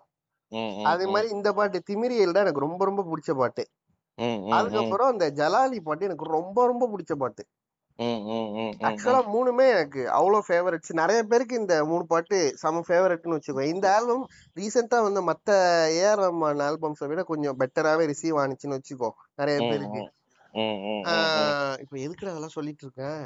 அதே 0.91 1.05
மாதிரி 1.07 1.29
இந்த 1.37 1.49
பாட்டு 1.59 1.79
திமிரி 1.89 2.17
எழுதா 2.25 2.45
எனக்கு 2.45 2.67
ரொம்ப 2.67 2.83
ரொம்ப 2.85 3.03
பிடிச்ச 3.11 3.33
பாட்டு. 3.37 3.65
அதுக்கப்புறம் 4.57 5.13
இந்த 5.15 5.27
ஜலாலி 5.39 5.79
பாட்டு 5.83 6.09
எனக்கு 6.09 6.27
ரொம்ப 6.37 6.67
ரொம்ப 6.67 6.85
பிடிச்ச 6.93 7.15
பாட்டு. 7.17 7.45
ஆக்சுவலா 8.89 9.19
மூணுமே 9.35 9.67
எனக்கு 9.75 10.01
அவ்வளவு 10.11 10.47
ஃபேவரட்ஸ் 10.47 10.93
நிறைய 11.01 11.19
பேருக்கு 11.25 11.61
இந்த 11.61 11.75
மூணு 11.85 12.05
பாட்டு 12.07 12.39
செம 12.63 12.83
ஃபேவரட்னு 12.89 13.37
வச்சுக்கோ 13.37 13.65
இந்த 13.73 13.87
ஆல்பம் 13.97 14.25
ரீசெண்டா 14.57 14.99
வந்து 15.03 15.23
மத்த 15.29 15.51
ஏஆர் 15.99 16.23
ரஹ்மான் 16.23 16.65
ஆல்பம்ஸை 16.67 17.09
விட 17.13 17.23
கொஞ்சம் 17.25 17.59
பெட்டராவே 17.61 18.07
ரிசீவ் 18.13 18.41
ஆனிச்சுன்னு 18.43 18.79
வச்சுக்கோ 18.79 19.11
நிறைய 19.35 19.59
பேருக்கு. 19.71 20.03
இப்ப 21.85 21.95
எதுக்குடா 22.05 22.33
அதெல்லாம் 22.33 22.57
சொல்லிட்டு 22.57 22.85
இருக்கேன் 22.87 23.23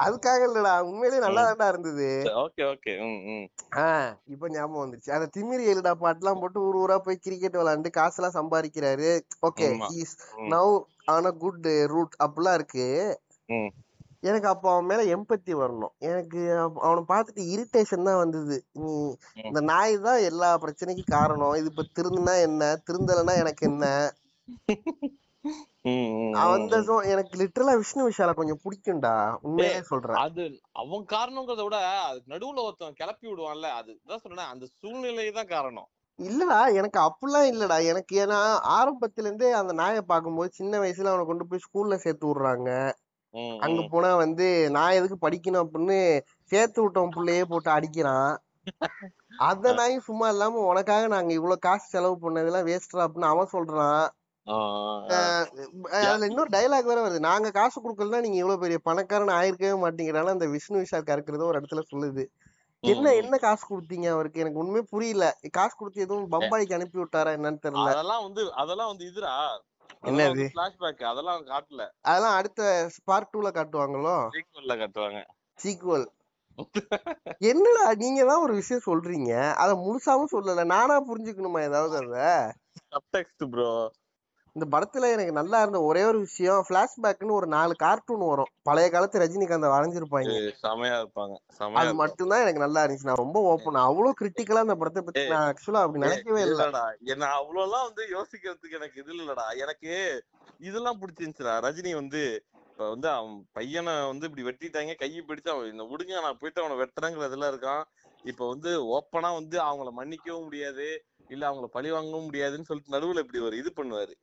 அதுக்காக 0.00 0.40
இல்லடா 0.48 0.72
உண்மையிலேயே 0.80 1.22
நல்லா 1.24 1.42
தான்டா 1.46 1.68
இருந்தது. 1.68 2.08
இப்ப 4.26 4.48
ஞாபகம் 4.48 4.82
வந்துச்சு 4.82 5.10
அந்த 5.10 5.26
திமிரி 5.36 5.64
எழுடா 5.72 5.92
பாட்டுலாம் 6.02 6.40
போட்டு 6.40 6.60
ஊர் 6.60 6.76
ஊரா 6.76 6.98
போய் 6.98 7.22
கிரிக்கெட் 7.22 7.58
விளையாண்டு 7.60 7.90
காசெல்லாம் 7.90 8.38
சம்பாதிக்கிறாரு. 8.38 9.10
Okay 9.48 9.68
hmm. 10.38 10.50
நவ் 10.52 10.74
ஆன 11.06 11.32
குட் 11.42 11.66
ரூட் 11.86 12.16
அப்படிலாம் 12.24 12.54
இருக்கு. 12.54 12.86
எனக்கு 14.22 14.48
அப்போ 14.48 14.68
அவன் 14.72 14.86
மேல 14.86 15.02
எம்பத்தி 15.14 15.52
வரணும். 15.54 15.92
எனக்கு 16.08 16.40
அவனை 16.80 17.02
பார்த்துட்டு 17.08 17.42
இரிட்டேஷன் 17.54 18.02
தான் 18.02 18.16
வந்தது. 18.16 18.56
நீ 18.78 18.94
இந்த 19.44 19.60
நாய் 19.70 19.96
தான் 19.98 20.20
எல்லா 20.22 20.58
பிரச்சனைக்கும் 20.58 21.14
காரணம். 21.16 21.54
இது 21.54 21.70
இப்ப 21.72 21.86
திருந்துனா 21.98 22.34
என்ன? 22.42 22.62
திருந்தலைன்னா 22.88 23.36
எனக்கு 23.36 23.66
என்ன? 23.66 23.84
அந்த 26.42 26.76
எனக்கு 27.12 27.36
லிட்டரலா 27.38 27.74
விஷ்ணு 27.76 28.06
விஷால 28.08 28.32
கொஞ்சம் 28.34 28.60
பிடிக்கும்டா. 28.64 29.12
உண்மையிலே 29.42 29.82
சொல்றேன். 29.82 30.18
அது 30.18 30.44
அவன் 30.72 31.04
காரணங்கிறத 31.06 31.62
விட 31.62 31.78
அதுக்கு 32.00 32.32
நடுவுல 32.34 32.64
ஒருத்தன் 32.64 32.94
கிளப்பி 32.94 33.26
விடுவான்ல 33.28 33.70
அதுதான் 33.72 34.24
சொல்றேன் 34.24 34.50
அந்த 34.50 34.66
சூழ்நிலை 34.80 35.30
தான் 35.30 35.46
காரணம். 35.46 35.88
இல்லடா 36.18 36.60
எனக்கு 36.72 36.98
அப்படிலாம் 37.00 37.48
இல்லடா. 37.50 37.76
எனக்கு 37.84 38.14
ஏன்னா 38.24 38.38
ஆரம்பத்துல 38.78 39.26
இருந்தே 39.26 39.50
அந்த 39.52 39.72
நாயை 39.72 40.02
பார்க்கும்போது 40.02 40.50
சின்ன 40.52 40.78
வயசுல 40.78 41.12
அவனை 41.12 41.26
கொண்டு 41.26 41.46
போய் 41.46 41.64
ஸ்கூல்ல 41.66 41.96
சேர்த்து 41.96 42.26
விடுறாங்க. 42.26 42.70
அங்க. 43.60 43.80
போனா 43.90 44.14
வந்து 44.16 44.46
நான் 44.70 44.90
எதுக்கு 44.90 45.16
படிக்கணும் 45.20 45.64
அப்படின்னு 45.64 45.98
சேர்த்து 46.50 46.82
விட்டவன் 46.82 47.14
புள்ளையே 47.16 47.42
போட்டு 47.42 47.70
அடிக்கிறான். 47.70 48.30
அந்த 49.48 49.72
நாய் 49.72 49.98
சும்மா 50.00 50.28
இல்லாம 50.28 50.62
உனக்காக 50.66 51.06
நாங்க 51.06 51.32
இவ்வளவு 51.32 51.58
காசு 51.58 51.86
செலவு 51.88 52.16
பண்ணதெல்லாம் 52.22 52.66
வேஸ்டா 52.68 53.04
அப்படின்னு 53.04 53.32
அவன் 53.32 53.52
சொல்றான். 53.52 54.06
அதுல 56.00 56.28
இன்னொரு 56.30 56.50
டைலாக் 56.54 56.90
வேற 56.90 57.00
வருது. 57.00 57.20
நாங்க 57.28 57.48
காசு 57.58 57.76
கொடுக்கலன்னா 57.78 58.20
நீங்க 58.26 58.38
இவ்வளவு 58.40 58.62
பெரிய 58.64 58.78
பணக்காரன் 58.88 59.36
ஆயிருக்கவே 59.38 59.76
மாட்டீங்கிறான 59.84 60.34
அந்த 60.36 60.48
விஷ்ணு 60.54 60.82
விஷால் 60.82 61.08
கறக்குறது 61.10 61.48
ஒரு 61.48 61.60
இடத்துல 61.60 61.82
சொல்லுது. 61.92 62.24
என்ன. 62.84 63.12
என்ன 63.20 63.36
காசு 63.44 63.64
கொடுத்தீங்க 63.64 64.06
அவருக்கு? 64.14 64.42
எனக்கு 64.42 64.62
உண்மையே 64.62 64.84
புரியல. 64.92 65.24
காசு 65.56 65.74
கொடுத்து 65.74 66.04
எதுவும் 66.06 66.30
பம்பாய்க்கு 66.34 66.76
அனுப்பி 66.78 66.98
விட்டாரா 67.00 67.32
என்னன்னு 67.38 67.64
தெரியல. 67.64 67.88
அதெல்லாம் 67.88 68.24
வந்து 68.26 68.44
அதெல்லாம் 68.62 68.92
வந்து 68.92 69.06
இதுரா 69.10 69.34
என்னது? 70.08 70.44
பிளாஷ்பேக் 70.50 71.02
அதெல்லாம் 71.10 71.42
காட்டல. 71.48 71.82
அதெல்லாம் 72.10 72.36
அடுத்த 72.38 72.62
பார்ட் 73.08 73.32
டூல 73.32 73.50
காட்டுவாங்களோ? 73.56 74.16
சீக்வல்ல 74.36 74.76
காட்டுவாங்க. 74.82 75.20
சீக்குவல் 75.58 76.06
என்னடா 77.50 77.82
நீங்க 78.00 78.20
தான் 78.28 78.44
ஒரு 78.44 78.54
விஷயம் 78.60 78.86
சொல்றீங்க. 78.86 79.32
அத 79.62 79.70
முழுசாவும் 79.82 80.32
சொல்லல. 80.32 80.64
நானா 80.72 80.94
புரிஞ்சுக்கணுமா 81.08 81.60
ஏதாவது 81.66 81.96
அத? 82.00 82.16
சப்டெக்ஸ்ட் 82.92 83.44
ப்ரோ 83.52 83.68
இந்த 84.58 84.66
படத்துல 84.72 85.08
எனக்கு 85.12 85.32
நல்லா 85.32 85.58
இருந்த 85.62 85.80
ஒரே 85.82 86.00
ஒரு 86.04 86.18
விஷயம் 86.18 86.64
பிளாஷ்பேக்னு 86.68 87.36
ஒரு 87.36 87.46
நாலு 87.46 87.72
கார்ட்டூன் 87.76 88.24
வரும். 88.30 88.50
பழைய 88.62 88.86
காலத்து 88.90 89.22
ரஜினிகாந்த் 89.22 89.74
வரைஞ்சிருப்பாங்க. 89.74 90.32
செமையா 90.62 90.96
இருப்பாங்க 91.02 91.34
அது 91.80 91.92
மட்டும்தான் 91.94 92.42
எனக்கு 92.44 92.64
நல்லா 92.64 92.82
இருந்துச்சு. 92.82 93.08
நான் 93.10 93.22
ரொம்ப 93.22 93.40
ஓப்பன் 93.50 93.78
அவ்வளவு 93.82 94.18
கிரிட்டிக்கலா 94.20 94.64
அந்த 94.66 94.76
படத்தை 94.80 95.02
பத்தி 95.02 95.22
நான் 95.28 95.46
ஆக்சுவலா 95.50 95.82
அப்படி 95.84 96.04
நினைக்கவே 96.06 96.40
இல்ல. 96.40 96.54
இல்லடா. 96.56 96.82
என்ன 97.12 97.30
அவ்வளவுலாம் 97.38 97.86
வந்து 97.88 98.04
யோசிக்கிறதுக்கு 98.16 98.78
எனக்கு 98.80 99.00
இது 99.00 99.12
இல்லடா. 99.16 99.46
எனக்கு 99.56 99.92
இதெல்லாம் 100.60 101.00
பிடிச்சிருந்துச்சுடா. 101.00 101.54
ரஜினி 101.66 101.92
வந்து 101.94 102.22
இப்ப 102.70 102.88
வந்து 102.90 103.08
அவன் 103.10 103.36
பையனை 103.52 103.94
வந்து 104.06 104.26
இப்படி 104.26 104.46
வெட்டிட்டாங்க 104.48 104.92
கையை 104.96 105.22
பிடிச்சு 105.22 105.50
அவன் 105.50 105.70
இந்த 105.70 105.84
விடுங்க 105.84 106.20
நான் 106.20 106.40
போயிட்டு 106.40 106.62
அவனை 106.62 106.76
வெட்டுறேங்கிறதுல 106.78 107.50
இருக்கான். 107.52 107.84
இப்ப 108.24 108.42
வந்து 108.48 108.70
ஓப்பனா 108.94 109.30
வந்து 109.34 109.56
அவங்கள 109.60 109.90
மன்னிக்கவும் 109.92 110.44
முடியாது 110.44 110.86
இல்ல 111.30 111.42
அவங்கள 111.48 111.66
பழி 111.66 111.90
வாங்கவும் 111.90 112.24
முடியாதுன்னு 112.24 112.68
சொல்லிட்டு 112.68 112.94
நடுவுல 112.94 113.22
இப்படி 113.24 113.40
ஒரு 113.40 113.56
இது 113.56 113.70
பண்ணுவாரு. 113.76 114.14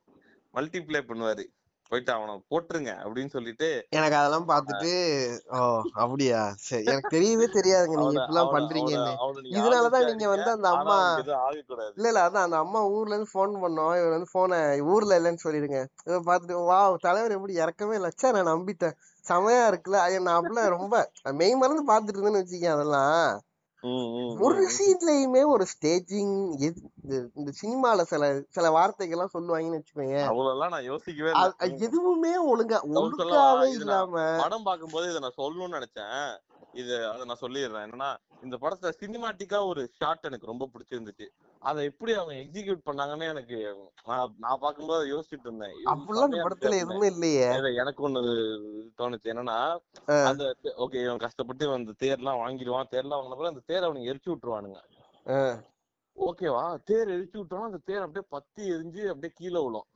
மல்டிப்ளை 0.56 1.00
பண்ணுவாரு. 1.00 1.44
போயிட்டு 1.88 2.12
அவனை 2.12 2.44
போட்டுருங்க 2.50 2.96
அப்படின்னு 2.96 3.28
சொல்லிட்டு 3.28 3.86
எனக்கு 3.90 4.16
அதெல்லாம் 4.16 4.48
பார்த்துட்டு 4.48 5.38
ஓ 5.58 5.80
அப்படியா? 5.92 6.52
சரி 6.56 6.84
எனக்கு 6.84 7.16
தெரியவே 7.16 7.54
தெரியாதுங்க. 7.54 7.96
நீங்க 7.96 8.20
அவனை- 8.20 8.34
பண்றீங்கன்னு. 8.52 9.16
இதனாலதான் 9.42 10.04
நீங்க 10.04 10.28
வந்து 10.28 10.50
அந்த 10.50 10.68
அம்மா 10.68 11.14
இல்ல 11.94 12.08
இல்ல 12.08 12.28
அதான் 12.28 12.32
அந்த 12.32 12.56
அம்மா 12.56 12.86
ஊர்ல 12.86 13.14
இருந்து 13.14 13.30
போன் 13.32 13.54
பண்ணோம். 13.54 13.98
இவர் 13.98 14.08
வந்து 14.08 14.26
போனை 14.32 14.80
ஊர்ல 14.80 15.20
இல்லைன்னு 15.20 15.36
சொல்லிடுங்க. 15.44 15.86
இதை 16.04 16.20
பார்த்துட்டு 16.26 16.64
வா 16.64 16.96
தலைவர் 16.98 17.32
எப்படி 17.32 17.54
இறக்கவே 17.54 17.94
இல்லை? 17.94 18.10
ச்சே 18.22 18.42
நான் 18.42 18.46
நம்பிட்டேன். 18.46 18.92
செமையா 19.28 19.68
இருக்குல்ல. 19.68 19.96
ஐயா 19.96 20.18
நான் 20.18 20.42
அப்படிலாம் 20.42 20.68
ரொம்ப 20.68 21.10
மெய் 21.32 21.54
மறந்து 21.54 21.92
பார்த்துட்டு 21.92 22.22
இருந்தேன்னு 22.22 22.46
வச்சுக்கேன் 22.46 22.72
அதெல்லாம். 22.72 23.40
ஒரு. 24.40 24.62
சீன்லயுமே 24.76 25.42
ஒரு 25.46 25.64
ஸ்டேஜிங் 25.72 26.34
இந்த 27.36 27.50
சினிமால 27.60 28.04
சில 28.04 28.24
சில 28.50 28.70
வார்த்தைகள்லாம் 28.70 29.34
சொல்லுவாங்கன்னு 29.34 29.78
வச்சுக்கோங்க 29.78 30.18
அவ்வளவுலாம் 30.26 30.74
நான் 30.74 30.88
யோசிக்கவே 30.88 31.32
எதுவுமே 31.80 32.32
ஒழுங்கா? 32.46 32.80
ஒழுங்காவே 32.96 33.68
இல்லாம 33.76 34.14
படம் 34.38 34.62
பார்க்கும்போது 34.62 35.10
இதை 35.10 35.20
நான் 35.20 35.38
சொல்லணும்னு 35.38 35.78
நினைச்சேன் 35.78 36.20
இது 36.80 36.94
அதை 37.10 37.24
நான் 37.24 37.42
சொல்லிடுறேன். 37.44 37.84
என்னன்னா 37.86 38.08
இந்த 38.44 38.56
படத்துல 38.62 38.90
சினிமாட்டிக்கா 39.00 39.58
ஒரு 39.66 39.82
ஷாட் 39.98 40.26
எனக்கு 40.28 40.50
ரொம்ப 40.50 40.64
பிடிச்சிருந்துச்சு. 40.72 41.26
அதை 41.62 41.84
எப்படி 41.90 42.12
அவங்க 42.12 42.34
எக்ஸிக்யூட் 42.34 42.82
பண்ணாங்கன்னு 42.88 43.28
எனக்கு 43.32 43.58
நான் 44.38 44.62
பார்க்கும்போது 44.64 45.04
யோசிச்சுட்டு 45.12 45.46
இருந்தேன். 45.48 45.76
அப்படிலாம் 45.92 46.36
படத்துல 46.46 46.80
எதுவுமே 46.80 47.06
இல்லையே. 47.06 47.46
இல்ல, 47.54 47.70
எனக்கு 47.82 48.08
ஒண்ணு 48.08 48.22
தோணுச்சு. 49.00 49.30
என்னன்னா. 49.32 49.58
அந்த 50.30 50.44
ஓகே 50.64 51.04
இவன் 51.04 51.24
கஷ்டப்பட்டு 51.26 51.72
அந்த 51.78 51.94
தேர்லாம் 52.04 52.40
வாங்கிடுவான். 52.42 52.92
தேர்லாம் 52.94 53.20
வாங்கின 53.20 53.38
பிறகு 53.40 53.54
அந்த 53.54 53.64
தேரை 53.72 53.84
அவனுக்கு 53.88 54.12
எரிச்சு 54.12 54.32
விட்டுருவானுங்க. 54.32 54.80
ஓகேவா? 56.16 56.64
தேர் 56.84 57.08
எரிச்சு 57.08 57.38
விட்டோம்னா 57.40 57.70
அந்த 57.70 57.80
தேர் 57.84 58.04
அப்படியே 58.04 58.26
பத்தி 58.28 58.62
எரிஞ்சு 58.70 59.02
அப்படியே 59.14 59.32
கீழே 59.34 59.60
விழும். 59.64 59.88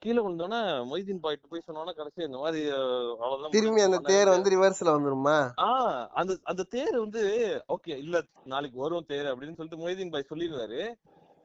கீழே 0.00 0.20
விழுந்தோடனே 0.20 0.58
மொய்தீன் 0.88 1.22
பாய்ட்டு 1.22 1.50
போய் 1.50 1.64
சொன்னோன்னா 1.66 1.92
கடைசி 1.94 2.26
இந்த 2.26 2.38
மாதிரி 2.38 2.60
அவ்வளவுதான் 2.72 3.54
திரும்பி 3.54 3.86
அந்த 3.86 4.00
தேர் 4.08 4.34
வந்து 4.34 4.52
ரிவர்ஸ்ல 4.54 4.94
வந்துருமா? 4.96 5.36
ஆஹ் 5.66 6.02
அந்த 6.20 6.34
அந்த 6.44 6.66
தேர் 6.74 6.96
வந்து 6.98 7.22
ஓகே 7.68 7.94
இல்ல 8.02 8.18
நாளைக்கு 8.46 8.78
வரும் 8.78 9.08
தேர் 9.08 9.30
அப்படின்னு 9.30 9.56
சொல்லிட்டு 9.56 9.84
மொய்தீன் 9.84 10.12
பாய் 10.12 10.30
சொல்லிடுவாரு 10.30 10.82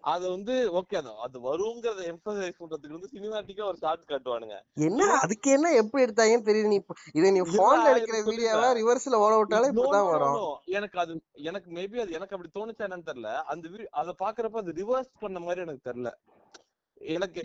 அது 0.04 0.26
வந்து 0.30 0.54
ஓகே 0.80 0.96
அது 1.00 1.12
அது 1.26 1.38
வருங்கிறத 1.44 2.02
எம்பசைஸ் 2.10 2.58
பண்றதுக்கு 2.58 2.98
வந்து 2.98 3.12
சினிமாட்டிக்கா 3.12 3.64
ஒரு 3.68 3.78
ஷார்ட் 3.78 4.10
காட்டுவானுங்க. 4.10 4.56
என்ன? 4.88 5.02
அதுக்கு 5.20 5.50
என்ன 5.52 5.72
எப்படி 5.82 6.04
எடுத்தாங்கன்னு 6.06 6.48
தெரியும் 6.50 6.72
நீ 6.74 6.80
இதை 7.16 7.30
நீ 7.32 7.42
போன்ல 7.54 7.86
எடுக்கிற 7.94 8.20
வீடியோவா. 8.28 8.70
ரிவர்ஸ்ல 8.80 9.22
ஓட 9.24 9.34
விட்டாலே 9.38 9.68
No, 9.68 9.74
இப்படிதான் 9.74 10.10
வரும். 10.10 10.36
எனக்கு 10.72 11.00
அது 11.00 11.14
எனக்கு 11.44 11.70
மேபி 11.72 12.02
அது 12.04 12.18
எனக்கு 12.20 12.36
அப்படி 12.36 12.52
தோணுச்சா 12.54 12.86
என்னன்னு 12.88 13.10
தெரியல. 13.12 13.32
அந்த 13.46 13.70
அத 13.94 14.16
பாக்குறப்ப 14.20 14.64
அது 14.64 14.80
ரிவர்ஸ் 14.82 15.12
பண்ண 15.20 15.40
மாதிரி 15.40 15.62
எனக்கு 15.62 15.88
தெரியல. 15.90 16.12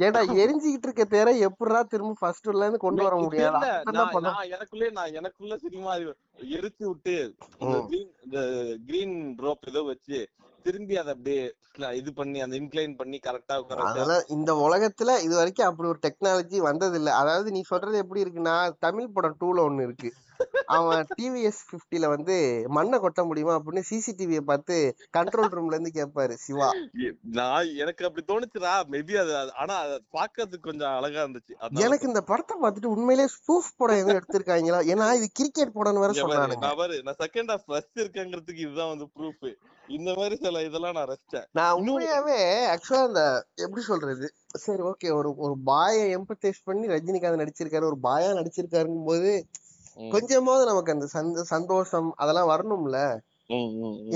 ஏடா 0.06 0.20
எரிஞ்சுக்கிட்டு 0.38 0.88
இருக்க 0.88 1.04
தேர 1.10 1.28
எப்படிடா 1.46 1.80
திரும்ப 1.92 2.18
ஃபர்ஸ்ட்ல 2.20 2.52
இருந்து 2.58 2.84
கொண்டு 2.84 3.06
வர 3.06 3.16
முடியாது 3.18 3.70
எனக்குள்ளே 4.52 4.88
நான் 4.98 5.14
எனக்குள்ள 5.20 5.56
சினிமா 5.64 5.94
எரிச்சு 6.56 6.84
விட்டு 6.86 7.16
இந்த 8.24 8.40
கிரீன் 8.88 9.16
ரோப் 9.38 9.68
ஏதோ 9.68 9.82
வச்சு 9.88 10.20
திரும்பி 10.66 10.94
அதை 11.00 11.10
அப்படியே 11.14 11.42
இது 11.96 12.10
பண்ணி 12.14 12.38
அந்த 12.44 12.54
இன்க்ளைன் 12.56 12.94
பண்ணி 12.96 13.18
கரெக்டா 13.20 13.56
அதெல்லாம் 13.84 14.24
இந்த 14.36 14.52
உலகத்துல 14.64 15.10
இது 15.26 15.34
வரைக்கும் 15.36 15.68
அப்படி 15.68 15.88
ஒரு 15.88 16.00
டெக்னாலஜி 16.06 16.58
வந்தது 16.66 16.96
இல்ல 17.00 17.10
அதாவது 17.20 17.48
நீ 17.50 17.60
சொல்றது 17.70 18.02
எப்படி 18.02 18.24
இருக்குன்னா 18.24 18.56
தமிழ் 18.86 19.14
படம் 19.16 19.38
டூல 19.40 19.64
ஒண்ணு 19.64 19.86
இருக்கு. 19.86 20.10
அவன் 20.76 21.06
டிவிஎஸ் 21.18 21.60
பிப்டில 21.70 22.08
வந்து 22.12 22.34
மண்ணை 22.76 22.96
கொட்ட 22.98 23.20
முடியுமா? 23.28 23.54
அப்படின்னு 23.58 23.82
சிசிடிவியை 23.90 24.42
பார்த்து 24.50 24.76
கண்ட்ரோல் 25.16 25.54
ரூம்ல 25.56 25.76
இருந்து 25.76 25.92
கேட்பாரு 25.98 26.34
சிவா. 26.44 26.68
நான் 27.38 27.70
எனக்கு 27.82 28.06
அப்படி 28.08 28.24
தோணுச்சுடா. 28.30 28.74
மேபி 28.94 29.16
அது 29.22 29.32
ஆனா 29.62 29.76
அது 29.84 29.96
பாக்குறதுக்கு 30.18 30.68
கொஞ்சம் 30.68 30.94
அழகா 30.98 31.22
இருந்துச்சு. 31.24 31.54
எனக்கு 31.86 32.10
இந்த 32.10 32.22
படத்தை 32.32 32.56
பார்த்துட்டு 32.62 32.94
உண்மையிலேயே 32.96 33.32
ஸ்பூஃப் 33.36 33.72
படம் 33.80 34.00
எதுவும் 34.02 34.18
எடுத்திருக்காங்களா? 34.20 34.82
ஏன்னா 34.92 35.08
இது 35.20 35.28
கிரிக்கெட் 35.40 35.76
படம்னு 35.78 36.04
வேற 36.04 36.14
இங்க 36.18 36.74
பாரு, 36.82 36.98
நான் 37.08 37.20
செகண்ட் 37.24 37.52
ஹாஃப் 37.54 37.74
ரசிச்சு 37.76 38.02
இருக்கேங்கிறதுக்கு 38.04 38.64
இதுதான் 38.66 38.92
வந்து 38.94 39.08
ப்ரூஃப் 39.16 39.48
இந்த 39.88 40.10
மாதிரி 40.16 40.36
சில 40.44 40.62
இதெல்லாம் 40.62 40.96
நான் 40.96 41.08
ரசிச்சேன் 41.10 41.46
நான் 41.58 41.76
உண்மையாவே 41.80 42.38
ஆக்சுவலா 42.72 43.04
அந்த 43.08 43.22
எப்படி 43.64 43.82
சொல்றது? 43.90 44.26
சரி 44.64 44.82
ஓகே 44.90 45.08
ஒரு 45.18 45.30
ஒரு 45.44 45.54
பாய 45.70 45.96
எம்பத்தைஸ் 46.16 46.66
பண்ணி 46.68 46.92
ரஜினிகாந்த் 46.92 47.42
நடிச்சிருக்காரு 47.42 47.88
ஒரு 47.90 47.98
பாயா 48.06 48.28
நடிச்சிருக்காருங்கும் 48.38 49.08
போது 49.10 49.32
கொஞ்சமாவது 50.12 50.64
நமக்கு 50.66 50.92
அந்த 50.92 51.06
சந்த 51.14 51.44
சந்தோஷம் 51.50 52.08
அதெல்லாம் 52.16 52.50
வரணும்ல. 52.50 52.98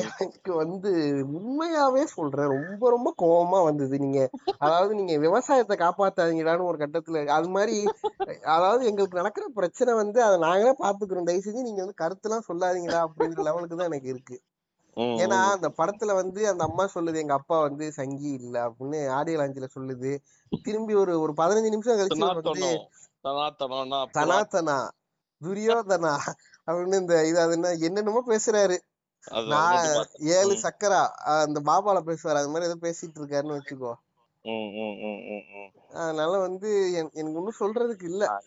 எனக்கு 0.02 0.50
வந்து 0.60 0.90
உண்மையாவே 1.36 2.02
சொல்றேன் 2.14 2.50
ரொம்ப 2.54 2.90
ரொம்ப 2.90 3.10
கோவமா 3.18 3.58
வந்தது. 3.64 3.94
நீங்க 3.98 4.20
அதாவது 4.58 4.92
நீங்க 4.94 5.14
விவசாயத்தை 5.18 5.76
காப்பாத்தாதீங்கடான்னு 5.78 6.68
ஒரு 6.70 6.78
கட்டத்துல 6.78 7.24
அது 7.36 7.48
மாதிரி 7.48 7.76
அதாவது 8.52 8.82
எங்களுக்கு 8.86 9.20
நடக்கிற 9.20 9.46
பிரச்சனை 9.56 9.92
வந்து 9.94 10.20
அதை 10.22 10.38
நாங்களே 10.40 10.74
பாத்துக்கிறோம் 10.80 11.28
தயவு 11.28 11.44
செஞ்சு 11.46 11.68
நீங்க 11.68 11.82
வந்து 11.84 12.00
கருத்துலாம் 12.02 12.48
சொல்லாதீங்கடா 12.48 13.00
அப்படிங்கிற 13.06 13.46
லெவலுக்கு 13.48 13.76
தான் 13.76 13.90
எனக்கு 13.90 14.12
இருக்கு. 14.12 14.36
ஏன்னா. 15.16 15.38
அந்த 15.54 15.68
படத்துல 15.78 16.14
வந்து 16.16 16.40
அந்த 16.50 16.62
அம்மா 16.68 16.84
சொல்லுது 16.94 17.22
எங்க 17.22 17.34
அப்பா 17.38 17.58
வந்து 17.60 17.84
சங்கி 17.98 18.30
இல்ல 18.40 18.56
அப்படின்னு 18.66 18.98
ஆடியோ 19.10 19.38
லாஞ்சில 19.38 19.68
சொல்லுது. 19.76 20.10
திரும்பி 20.64 20.94
ஒரு 21.02 21.14
ஒரு 21.20 21.34
பதினஞ்சு 21.38 21.74
நிமிஷம் 21.74 22.00
கழிச்சு 22.00 22.20
வந்து 22.42 22.66
சனாத்தனா 24.14 24.76
துரியோதனா 25.42 26.16
அப்படின்னு 26.66 26.98
இந்த 27.00 27.26
இது 27.26 27.40
அது 27.40 27.52
என்ன 27.52 27.72
என்னென்னமோ 27.72 28.22
பேசுறாரு. 28.26 28.78
நான். 29.46 29.84
ஏழு 30.18 30.52
சக்கரா 30.62 31.06
அந்த 31.08 31.60
பாபால 31.60 32.00
பேசுவாரு 32.06 32.34
அது 32.34 32.48
மாதிரி 32.48 32.72
ஏதோ 32.72 32.76
பேசிட்டு 32.80 33.18
இருக்காருன்னு 33.18 33.58
வச்சுக்கோ. 33.58 33.92
அதனால 35.92 36.38
வந்து 36.38 36.68
என்- 36.70 37.12
எனக்கு 37.12 37.42
ஒண்ணும் 37.42 37.54
சொல்றதுக்கு 37.60 38.04
இல்ல. 38.04 38.38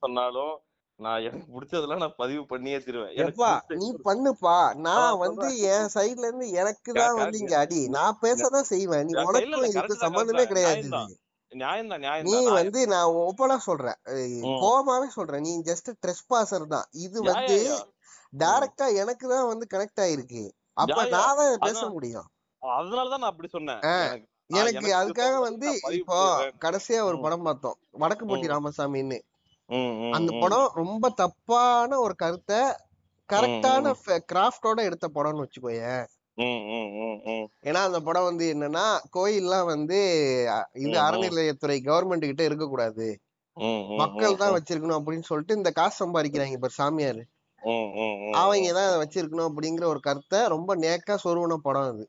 சொன்னாலும் 0.00 0.58
நான் 0.96 1.20
எனக்கு 1.20 1.60
பிடிச்சதெல்லாம் 1.60 1.96
நான் 1.96 2.14
பதிவு 2.16 2.46
பண்ணியே 2.46 2.78
தருவேன். 2.78 3.14
எப்பா 3.16 3.60
நீ 3.76 3.92
பண்ணுப்பா. 4.04 4.74
நான் 4.74 5.18
வந்து. 5.18 5.58
என் 5.58 5.88
சைடுல 5.94 6.18
இருந்து 6.18 6.50
எனக்கு 6.50 6.92
தான் 6.92 7.14
வந்து 7.14 7.38
இங்க 7.38 7.58
அடி. 7.58 7.88
நான் 7.88 8.18
பேசதான் 8.22 8.60
செய்வேன். 8.60 9.04
நீ 9.04 9.12
உனக்கும் 9.28 9.60
இதுக்கு 9.62 9.96
தான். 10.36 10.46
கிடையாது. 10.46 11.25
நியாயம் 11.56 11.90
தான் 11.92 12.02
நியாயம் 12.04 12.28
நீ 12.28 12.38
வந்து 12.58 12.80
நான் 12.92 13.16
ஓப்பனா 13.22 13.56
சொல்றேன். 13.66 13.98
கோவமாவே 14.62 15.08
சொல்றேன் 15.16 15.44
நீ 15.46 15.52
ஜஸ்ட் 15.68 15.90
ட்ரெஸ் 16.02 16.24
பாசர் 16.30 16.66
தான் 16.74 16.86
இது 17.04 17.18
வந்து. 17.28 17.58
டைரக்டா 18.32 18.86
எனக்கு 19.02 19.26
தான் 19.32 19.50
வந்து 19.50 19.66
கனெக்ட் 19.74 20.02
ஆயிருக்கு 20.04 20.44
அப்ப. 20.76 20.96
நான் 21.14 21.36
தான் 21.36 21.62
பேச. 21.66 21.82
முடியும் 21.96 22.28
அதனாலதான் 22.62 23.22
நான் 23.22 23.32
அப்படி 23.32 23.48
சொன்னேன் 23.48 23.82
எனக்கு 24.60 24.90
அதுக்காக 25.00 25.36
வந்து 25.46 25.68
இப்போ. 25.98 26.18
கடைசியா 26.64 27.00
ஒரு. 27.08 27.18
படம் 27.24 27.46
பார்த்தோம் 27.48 27.78
வடக்குப்பட்டி. 28.02 28.46
ராமசாமின்னு 28.54 29.18
அந்த. 30.16 30.30
படம் 30.42 30.68
ரொம்ப 30.82 31.08
தப்பான 31.22 31.98
ஒரு 31.98 32.16
கருத்தை 32.24 32.60
கரெக்டான 33.28 33.92
கிராஃப்டோட 34.32 34.78
எடுத்த 34.88 35.06
படம்னு 35.14 35.44
வச்சுக்கோயேன். 35.44 36.04
ஏன்னா 37.64 37.80
அந்த 37.84 37.98
படம் 38.02 38.28
வந்து 38.28 38.44
என்னன்னா 38.54 38.84
கோயில்லாம் 39.14 39.66
வந்து 39.66 39.98
இது. 40.78 40.96
அறநிலையத்துறை 41.04 41.76
கவர்மெண்ட் 41.86 42.28
கிட்ட 42.28 42.42
இருக்கக்கூடாது 42.44 43.06
ம், 43.56 43.82
ம், 43.84 43.96
மக்கள் 44.00 44.40
தான் 44.40 44.54
வச்சிருக்கணும் 44.56 44.98
அப்படின்னு 44.98 45.28
சொல்லிட்டு 45.28 45.56
இந்த 45.56 45.70
காசு 45.72 45.96
சம்பாதிக்கிறாங்க 46.02 46.58
இப்ப 46.58 46.70
சாமியார் 46.76 47.22
அவங்க 48.40 48.68
தான் 48.72 48.88
அதை 48.88 48.98
வச்சிருக்கணும் 49.04 49.48
அப்படிங்கிற 49.50 49.84
ஒரு 49.86 50.00
கருத்தை 50.00 50.40
ரொம்ப 50.54 50.76
நேக்கா 50.76 51.14
சொருவன 51.22 51.56
படம் 51.62 51.88
அது. 51.92 52.04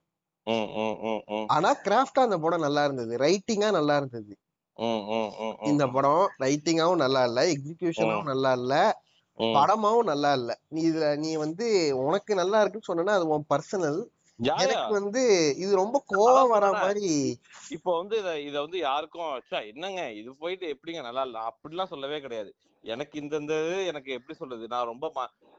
ஆனா 1.49 1.69
கிராஃப்டா 1.85 2.21
அந்த 2.21 2.37
படம் 2.39 2.65
நல்லா 2.65 2.83
இருந்தது 2.83 3.13
ரைட்டிங்கா 3.23 3.69
நல்லா 3.71 3.95
இருந்தது. 3.97 4.33
இந்த 5.69 5.83
படம் 5.95 6.25
ரைட்டிங்காவும் 6.43 7.03
நல்லா 7.03 7.21
இல்ல 7.29 7.39
எக்ஸிகியூஷனாவும் 7.53 8.29
நல்லா 8.31 8.51
இல்ல. 8.59 8.73
படமாவும் 9.55 10.09
நல்லா 10.09 10.29
இல்ல 10.33 10.51
நீ 10.69 10.81
இதுல 10.89 11.07
நீ 11.17 11.31
வந்து 11.37 11.65
உனக்கு 12.03 12.31
நல்லா 12.35 12.59
இருக்குன்னு 12.61 12.89
சொன்னா 12.89 13.17
அது 13.17 13.27
உன் 13.29 13.49
பர்சனல். 13.49 13.99
எனக்கு 14.39 14.93
வந்து 14.93 15.21
இது 15.63 15.71
ரொம்ப 15.75 15.97
கோவம் 16.11 16.51
வர. 16.51 16.65
மாதிரி 16.75 17.11
இப்போ 17.75 17.91
வந்து 17.99 18.15
இத 18.19 18.31
இத 18.41 18.55
வந்து 18.61 18.79
யாருக்கும் 18.79 19.31
என்னங்க? 19.65 20.01
இது 20.19 20.29
போயிட்டு 20.41 20.65
எப்படிங்க? 20.73 21.01
நல்லா 21.01 21.23
இல்ல. 21.27 21.37
அப்படிலாம் 21.51 21.93
சொல்லவே 21.93 22.19
கிடையாது. 22.21 22.51
எனக்கு 22.83 23.15
இந்த 23.21 23.53
எனக்கு 23.91 24.09
எப்படி 24.17 24.35
சொல்றது? 24.39 24.65
நான் 24.67 24.89
ரொம்ப 24.89 25.05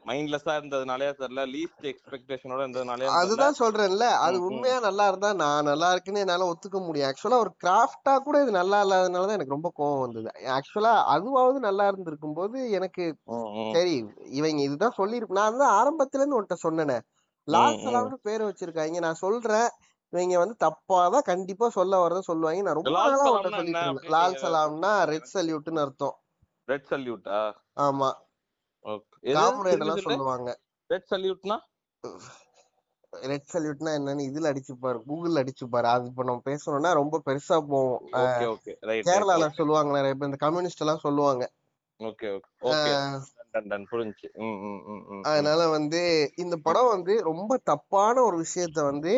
மைண்ட்லெஸ்ஸா 0.05 0.53
இருந்ததுனாலே 0.59 1.09
தெரியல. 1.19 1.41
லீஸ்ட் 1.53 1.85
எக்ஸ்பெக்டேஷனோட 1.91 2.59
இருந்ததுனாலே 2.63 3.09
அதுதான் 3.17 3.59
சொல்றேன்ல. 3.59 4.05
அது. 4.25 4.37
உண்மையா 4.47 4.77
நல்லா 4.79 5.05
இருந்தா 5.07 5.29
நான் 5.41 5.69
நல்லா 5.71 5.89
இருக்குன்னு 5.91 6.23
என்னால 6.25 6.47
ஒத்துக்க 6.51 6.79
முடியும். 6.79 7.07
ஆக்சுவலா 7.09 7.41
ஒரு 7.45 7.51
கிராஃப்டா 7.63 8.13
கூட 8.19 8.41
இது 8.41 8.51
நல்லா 8.51 8.79
இல்லாதனாலதான் 8.85 9.37
எனக்கு 9.37 9.57
ரொம்ப 9.57 9.71
கோவம் 9.75 10.03
வந்தது. 10.05 10.29
ஆக்சுவலா 10.57 10.93
அதுவாவது 11.15 11.59
நல்லா 11.59 11.87
இருந்திருக்கும் 11.87 12.37
போது 12.39 12.57
எனக்கு. 12.71 13.05
சரி 13.73 13.95
இவங்க 14.39 14.61
இதுதான் 14.61 14.97
சொல்லிருக்கு 14.97 15.39
நான் 15.41 15.61
தான் 15.63 15.77
ஆரம்பத்துல 15.79 16.21
இருந்து 16.21 16.37
உன்கிட்ட 16.39 16.59
சொன்னேனே. 16.67 16.99
சலாம்னு 17.53 18.17
பேர் 18.21 18.43
வச்சிருக்காங்க. 18.43 18.99
நான் 18.99 19.23
சொல்றேன். 19.25 19.69
இவங்க 20.13 20.37
வந்து 20.37 20.55
தப்பாதான் 20.65 21.27
கண்டிப்பா 21.31 21.69
சொல்ல 21.69 21.99
வரத 21.99 22.21
சொல்லுவாங்க. 22.21 22.61
நான் 22.61 22.73
ரொம்ப 22.73 22.89
லால் 22.89 23.11
நாளா 23.11 23.25
சலாம்னா 23.25 23.55
சொல்லிட்டு 23.55 23.83
இருந்தேன். 23.83 24.11
லால் 24.11 24.39
சலாம்னா 24.43 24.91
ரெட் 25.03 25.31
சல்யூட்னு 25.33 25.83
அர்த்தம். 25.85 26.15
ரெட் 26.65 26.87
சல்யூட்டா 26.89 27.39
ஆமா. 27.77 28.09
ஓகே 28.85 29.33
காம்ரேட் 29.37 29.83
எல்லாம் 29.85 30.07
சொல்லுவாங்க. 30.07 30.49
ரெட் 30.87 31.07
சல்யூட்னா 31.09 31.57
ரெட் 33.13 33.49
சல்யூட்னா 33.53 33.91
என்னன்னு 33.99 34.23
இதுல 34.29 34.49
அடிச்சு 34.51 34.73
பாரு. 34.79 34.99
கூகுள்ல 35.07 35.41
அடிச்சு 35.43 35.65
பாரு. 35.69 35.87
அது 35.87 36.05
இப்ப 36.07 36.23
நம்ம 36.23 36.41
பேசணும்னா 36.45 36.91
ரொம்ப 36.93 37.21
பெருசா 37.25 37.57
போவோம். 37.71 38.01
ஓகே 38.23 38.45
ஓகே 38.55 38.73
கேரளால 39.07 39.49
சொல்லுவாங்க 39.49 39.91
நிறைய 39.95 40.13
பேர். 40.13 40.29
இந்த 40.31 40.41
கம்யூனிஸ்ட் 40.45 40.83
எல்லாம் 40.85 41.05
சொல்லுவாங்க 41.05 41.45
ம். 44.39 44.59
அதனால 45.29 45.61
வந்து 45.75 46.01
இந்த 46.43 46.55
படம் 46.65 46.89
வந்து 46.91 47.13
ரொம்ப 47.29 47.53
தப்பான 47.69 48.15
ஒரு 48.23 48.37
விஷயத்த 48.43 48.79
வந்து 48.89 49.13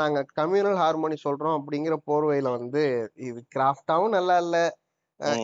நாங்க 0.00 0.18
கம்யூனல் 0.36 0.78
ஹார்மோனி 0.82 1.16
சொல்றோம் 1.24 1.56
அப்படிங்கிற 1.58 1.96
போர்வையில 2.06 2.50
வந்து 2.58 2.82
இது 3.28 3.40
கிராஃப்டாவும் 3.54 4.14
நல்லா 4.16 4.36
இல்ல. 4.44 4.58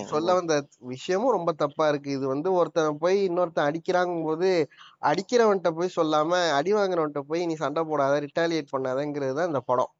சொல்ல 0.06 0.28
வந்த 0.36 0.54
விஷயமும் 0.92 1.34
ரொம்ப 1.34 1.50
தப்பா 1.62 1.86
இருக்கு. 1.90 2.10
இது 2.16 2.26
வந்து 2.30 2.48
ஒருத்தன் 2.58 3.00
போய் 3.02 3.18
இன்னொருத்தன் 3.26 3.68
அடிக்கிறாங்க 3.68 4.14
போது 4.28 4.50
அடிக்கிறவன்ட்ட 5.02 5.70
போய் 5.78 5.96
சொல்லாம 5.96 6.30
அடி 6.58 6.72
வாங்குறவன்ட்ட 6.76 7.22
போய் 7.28 7.42
நீ 7.46 7.56
சண்டை 7.62 7.82
போடாத 7.90 8.14
ரிட்டாலியேட் 8.26 8.74
பண்ணாதங்கிறது 8.74 9.36
தான் 9.38 9.50
இந்த 9.52 9.62
படம். 9.66 9.92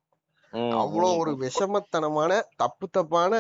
அவ்வளோ 0.77 1.09
ஒரு. 1.21 1.33
விஷமத்தனமான 1.45 2.33
தப்பு 2.59 2.87
தப்பான 2.91 3.33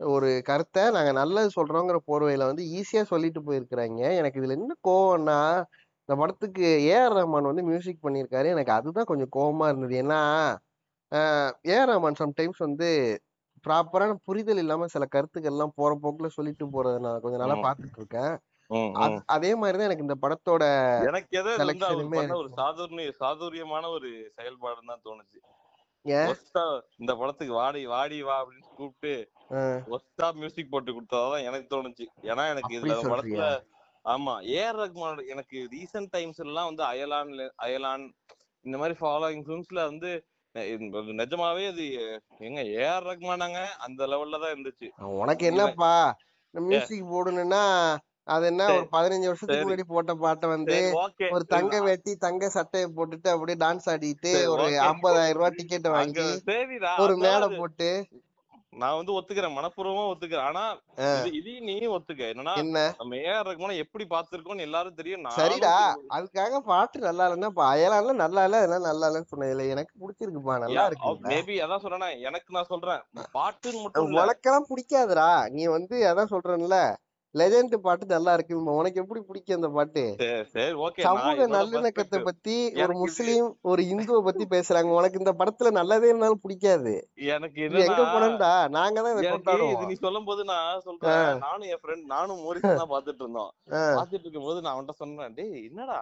ஒரு 0.00 0.42
கருத்தை 0.44 0.90
நாங்க 0.90 1.12
நல்லது 1.12 1.50
சொல்றோங்கிற 1.56 1.98
போர்வையில 2.06 2.46
வந்து 2.46 2.62
ஈஸியா 2.74 3.02
சொல்லிட்டு 3.02 3.40
போயிருக்கிறாங்க. 3.40 4.00
எனக்கு 4.14 4.40
இதுல 4.40 4.56
என்ன 4.58 4.74
கோவம்னா 4.88 5.38
இந்த 6.08 6.14
படத்துக்கு 6.16 6.64
ஏஆர் 6.88 7.14
ரஹ்மான் 7.14 7.50
வந்து 7.50 7.62
மியூசிக் 7.62 8.04
பண்ணியிருக்காரு. 8.04 8.46
எனக்கு 8.46 8.72
அதுதான் 8.72 9.04
கொஞ்சம் 9.04 9.32
கோவமா 9.36 9.68
இருந்தது. 9.68 9.94
ஏன்னா 10.02 10.20
ஏஆர் 11.68 11.90
ரஹ்மான் 11.90 12.20
சம்டைம்ஸ் 12.22 12.58
வந்து 12.58 12.88
ப்ராப்பரான 13.64 14.14
புரிதல் 14.24 14.58
இல்லாம 14.58 14.86
சில 14.86 15.04
கருத்துக்கள் 15.06 15.52
எல்லாம் 15.52 15.76
போற 15.76 15.98
போக்குல 16.02 16.26
சொல்லிட்டு 16.28 16.64
போறத 16.66 16.98
நான் 16.98 17.20
கொஞ்ச 17.20 17.36
நாளா 17.36 17.54
ம். 17.54 17.64
பாத்துட்டு 17.64 17.96
இருக்கேன் 17.96 18.34
அது- 19.28 19.56
மாதிரிதான் 19.58 19.88
எனக்கு 19.88 20.06
இந்த 20.06 20.16
படத்தோட 20.22 20.64
எனக்கு 21.04 21.38
ஒரு 22.36 22.50
சாதுரிய 22.56 23.10
சாதுரியமான 23.18 23.84
ஒரு 23.88 24.08
செயல்பாடுன்னு 24.36 24.92
தான் 24.92 25.04
தோணுச்சு. 25.04 25.38
இந்த 27.00 27.12
படத்துக்கு 27.18 27.54
வாடி 27.54 27.82
வாடி 27.86 28.18
வா 28.22 28.34
அப்படின்னு 28.40 28.74
கூப்பிட்டு 28.76 29.12
ஒஸ்டா 29.94 30.26
மியூசிக் 30.34 30.72
போட்டு 30.72 30.90
கொடுத்ததான் 30.92 31.46
எனக்கு 31.48 31.66
தோணுச்சு. 31.70 32.04
ஏன்னா 32.30 32.44
எனக்கு 32.52 32.76
இதுல 32.76 32.94
படத்துல 33.06 33.46
ஆமா 34.04 34.32
ஏஆர் 34.54 34.78
ரஹ்மான் 34.80 35.20
எனக்கு 35.32 35.58
ரீசெண்ட் 35.72 36.10
டைம்ஸ் 36.12 36.40
எல்லாம் 36.44 36.68
வந்து 36.70 36.84
அயலான் 36.84 37.30
அயலான் 37.64 38.04
இந்த 38.64 38.76
மாதிரி 38.78 38.96
ஃபாலோயிங் 39.00 39.44
ஃபிலிம்ஸ்ல 39.46 39.80
வந்து 39.90 40.10
நிஜமாவே 41.20 41.62
அது 41.66 41.84
எங்க 42.40 42.60
ஏஆர் 42.78 43.06
ரஹ்மானாங்க 43.08 43.60
அந்த 43.86 44.02
லெவல்ல 44.06 44.40
தான் 44.42 44.52
இருந்துச்சு. 44.54 44.88
உனக்கு 45.20 45.44
என்னப்பா? 45.50 45.92
மியூசிக் 46.54 47.08
போடணும்னா 47.08 47.62
அது 48.26 48.44
என்ன 48.50 48.66
ஒரு 48.74 48.84
பதினஞ்சு 48.92 49.28
வருஷத்துக்கு. 49.28 49.64
முன்னாடி 49.64 49.84
போட்ட 49.88 50.12
பாட்டை 50.16 50.46
வந்து 50.48 50.76
ஒரு 51.30 51.44
தங்க 51.54 51.80
வெட்டி 51.88 52.12
தங்க 52.22 52.48
சட்டையை 52.50 52.86
போட்டுட்டு 52.96 53.28
அப்படியே 53.32 53.56
டான்ஸ் 53.64 53.88
ஆடிட்டு 53.92 54.30
ஒரு. 54.52 54.66
ஐம்பதாயிரம் 54.86 55.38
ரூபாய் 55.38 55.58
டிக்கெட் 55.58 55.88
வாங்கி 55.96 56.28
ஒரு 57.04 57.16
மேடை 57.24 57.40
அது. 57.40 57.58
போட்டு 57.58 57.90
நான் 58.72 58.96
வந்து 58.98 59.12
ஒத்துக்கிறேன். 59.16 59.54
மனப்பூர்வமா 59.56 60.04
ஒத்துக்கிறேன். 60.12 60.46
ஆனா 60.46 60.62
இதையும் 61.38 61.66
நீயும் 61.68 61.92
ஒத்துக்க. 61.96 62.22
என்னன்னா 62.32 62.54
என்ன? 62.62 62.78
நம்ம 63.00 63.18
ஏஆர் 63.26 63.48
ரஹ்மானை 63.48 63.74
எப்படி 63.82 64.04
பாத்திருக்கோம்னு 64.14 64.66
எல்லாரும் 64.68 64.96
தெரியும். 65.00 65.28
சரிடா. 65.36 65.74
அதுக்காக 66.16 66.60
பாட்டு 66.70 67.04
நல்லா 67.06 67.26
இல்லைன்னா 67.28 67.50
அயலான்ல 67.68 68.14
நல்லா 68.22 68.42
இல்ல 68.46 68.60
அதெல்லாம் 68.62 68.88
நல்லா 68.88 69.08
இல்லைன்னு 69.08 69.30
சொன்னதில்ல 69.32 69.68
எனக்கு 69.74 69.92
பிடிச்சிருக்குப்பா. 70.00 70.56
நல்லா 70.64 70.86
இருக்கு 70.88 71.12
மேபி 71.28 71.56
அதான் 71.66 71.84
சொல்றேனே. 71.84 72.10
எனக்கு 72.28 72.50
நான் 72.56 72.70
சொல்றேன். 72.72 73.02
பாட்டுன்னு 73.38 73.82
மட்டும் 73.84 74.18
உனக்கெல்லாம் 74.18 74.68
பிடிக்காதுடா. 74.72 75.30
நீ 75.56 75.64
வந்து 75.76 75.96
அதான் 76.12 76.32
சொல்றேன்ல. 76.34 76.78
லெஜெண்ட் 77.34 77.76
பாட்டு 77.76 78.06
நல்லா 78.06 78.32
இருக்கு. 78.32 78.74
உனக்கு 78.74 79.00
எப்படி 79.00 79.20
பிடிக்கும் 79.20 79.54
அந்த 79.54 79.68
பாட்டு? 79.68 80.02
சமூக 81.02 81.46
நல்லிணக்கத்தை 81.56 81.90
பத்தி 82.22 82.56
ஒரு 82.82 82.94
முஸ்லீம் 82.98 83.58
ஒரு 83.62 83.82
இந்துவ 83.84 84.20
பத்தி 84.20 84.44
பேசுறாங்க. 84.50 84.90
உனக்கு 84.92 85.18
இந்த 85.18 85.32
படத்துல 85.32 85.70
நல்லதே 85.70 86.06
இருந்தாலும் 86.06 86.40
பிடிக்காது. 86.40 86.92
எனக்கு 87.28 87.60
எங்க 87.62 87.78
படம்டா? 88.14 88.68
நாங்க 88.68 89.02
தான் 89.02 89.16
நீ 89.86 89.94
சொல்லும் 89.94 90.24
போது 90.24 90.44
நான் 90.44 90.80
சொல்றேன். 90.80 91.10
நானும் 91.38 91.68
என் 91.68 91.80
ஃப்ரெண்ட் 91.82 92.04
நானும் 92.06 92.38
மோரிசன் 92.38 92.76
தான் 92.76 92.88
பாத்துட்டு 92.88 93.18
இருந்தோம். 93.18 93.52
பாத்துட்டு 93.98 94.20
இருக்கும்போது 94.20 94.60
நான் 94.60 94.74
அவன்கிட்ட 94.74 94.94
சொன்னேன் 94.94 95.34
டேய் 95.34 95.64
என்னடா? 95.64 95.98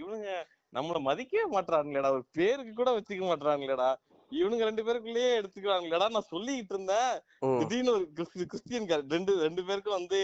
இவனுங்க 0.00 0.30
நம்மள 0.72 1.00
மதிக்கவே 1.00 1.44
மாட்றாங்களேடா 1.52 2.10
ஒரு 2.10 2.24
பேருக்கு 2.32 2.72
கூட 2.72 2.90
வச்சுக்க 2.90 3.22
மாட்றாங்களேடா 3.24 3.90
இவனுங்க 4.32 4.62
ரெண்டு 4.62 4.84
பேருக்குள்ளேயே 4.84 5.30
எடுத்துக்கிறாங்களேடா 5.38 6.08
நான் 6.08 6.28
சொல்லிட்டு 6.28 6.74
இருந்தேன். 6.74 7.12
திடீர்னு 7.58 7.92
ஒரு 7.92 8.08
கிறிஸ்- 8.14 8.44
கிறிஸ்டியன் 8.44 8.86
ரெண்டு 9.08 9.36
ரெண்டு 9.36 9.64
பேருக்கும் 9.64 9.92
வந்து 9.92 10.20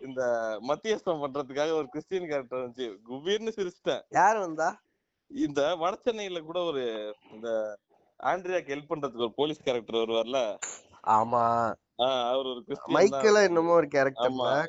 இந்த 0.00 0.22
மத்தியஸ்தம் 0.60 1.22
பண்றதுக்காக 1.22 1.72
ஒரு 1.72 1.88
கிறிஸ்டியன் 1.88 2.28
கேரக்டர் 2.28 2.60
வந்துச்சு. 2.60 2.86
குபீர்னு 3.08 3.52
சிரிச்சிட்டேன். 3.56 4.02
யாரு 4.10 4.38
வந்தா? 4.38 4.68
இந்த 5.30 5.76
வட 5.76 5.96
சென்னையில 5.96 6.40
கூட 6.40 6.60
ஒரு 6.60 6.84
இந்த 7.32 7.48
ஆண்ட்ரியாக்கு 8.20 8.72
ஹெல்ப் 8.72 8.90
பண்றதுக்கு 8.90 9.24
ஒரு 9.24 9.34
போலீஸ் 9.34 9.62
கேரக்டர் 9.62 9.96
வருவார்ல? 9.96 10.40
ஆமா. 11.12 11.44
அவர் 12.30 12.46
ஒரு 12.46 12.60
மைக்கேல 12.92 13.42
என்னமோ 13.42 13.72
ஒரு 13.72 13.88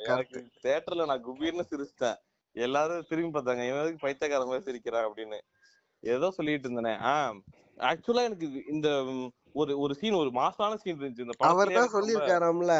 எனக்கு 0.07 0.39
தியேட்டர்ல 0.63 1.05
நான் 1.05 1.25
குபீர்னு 1.25 1.65
சிரிச்சிட்டேன். 1.71 2.17
எல்லாரும் 2.55 3.05
திரும்பி 3.09 3.39
பார்த்தாங்க 3.39 3.63
இவன் 3.67 3.81
எதுக்கு 3.81 3.99
பைத்தியக்கார 3.99 4.45
மாதிரி 4.45 4.63
சிரிக்கிறான்? 4.63 5.07
அப்படின்னு. 5.07 5.39
ஏதோ 6.03 6.31
சொல்லிட்டு 6.31 6.67
இருந்தேனே. 6.69 6.95
ஆஹ் 7.11 7.37
ஆக்சுவலா 7.83 8.23
எனக்கு 8.23 8.47
இந்த 8.67 8.87
ஒரு 9.53 9.79
ஒரு 9.79 9.93
சீன் 9.95 10.13
ஒரு 10.13 10.29
மாசான 10.31 10.75
சீன் 10.75 10.99
இருந்துச்சு. 10.99 11.25
இந்த 11.25 11.35
அவர் 11.41 11.67
படத்துலயே 11.67 11.79
தான் 11.79 11.93
சொல்லியிருக்காராம்ல? 11.95 12.75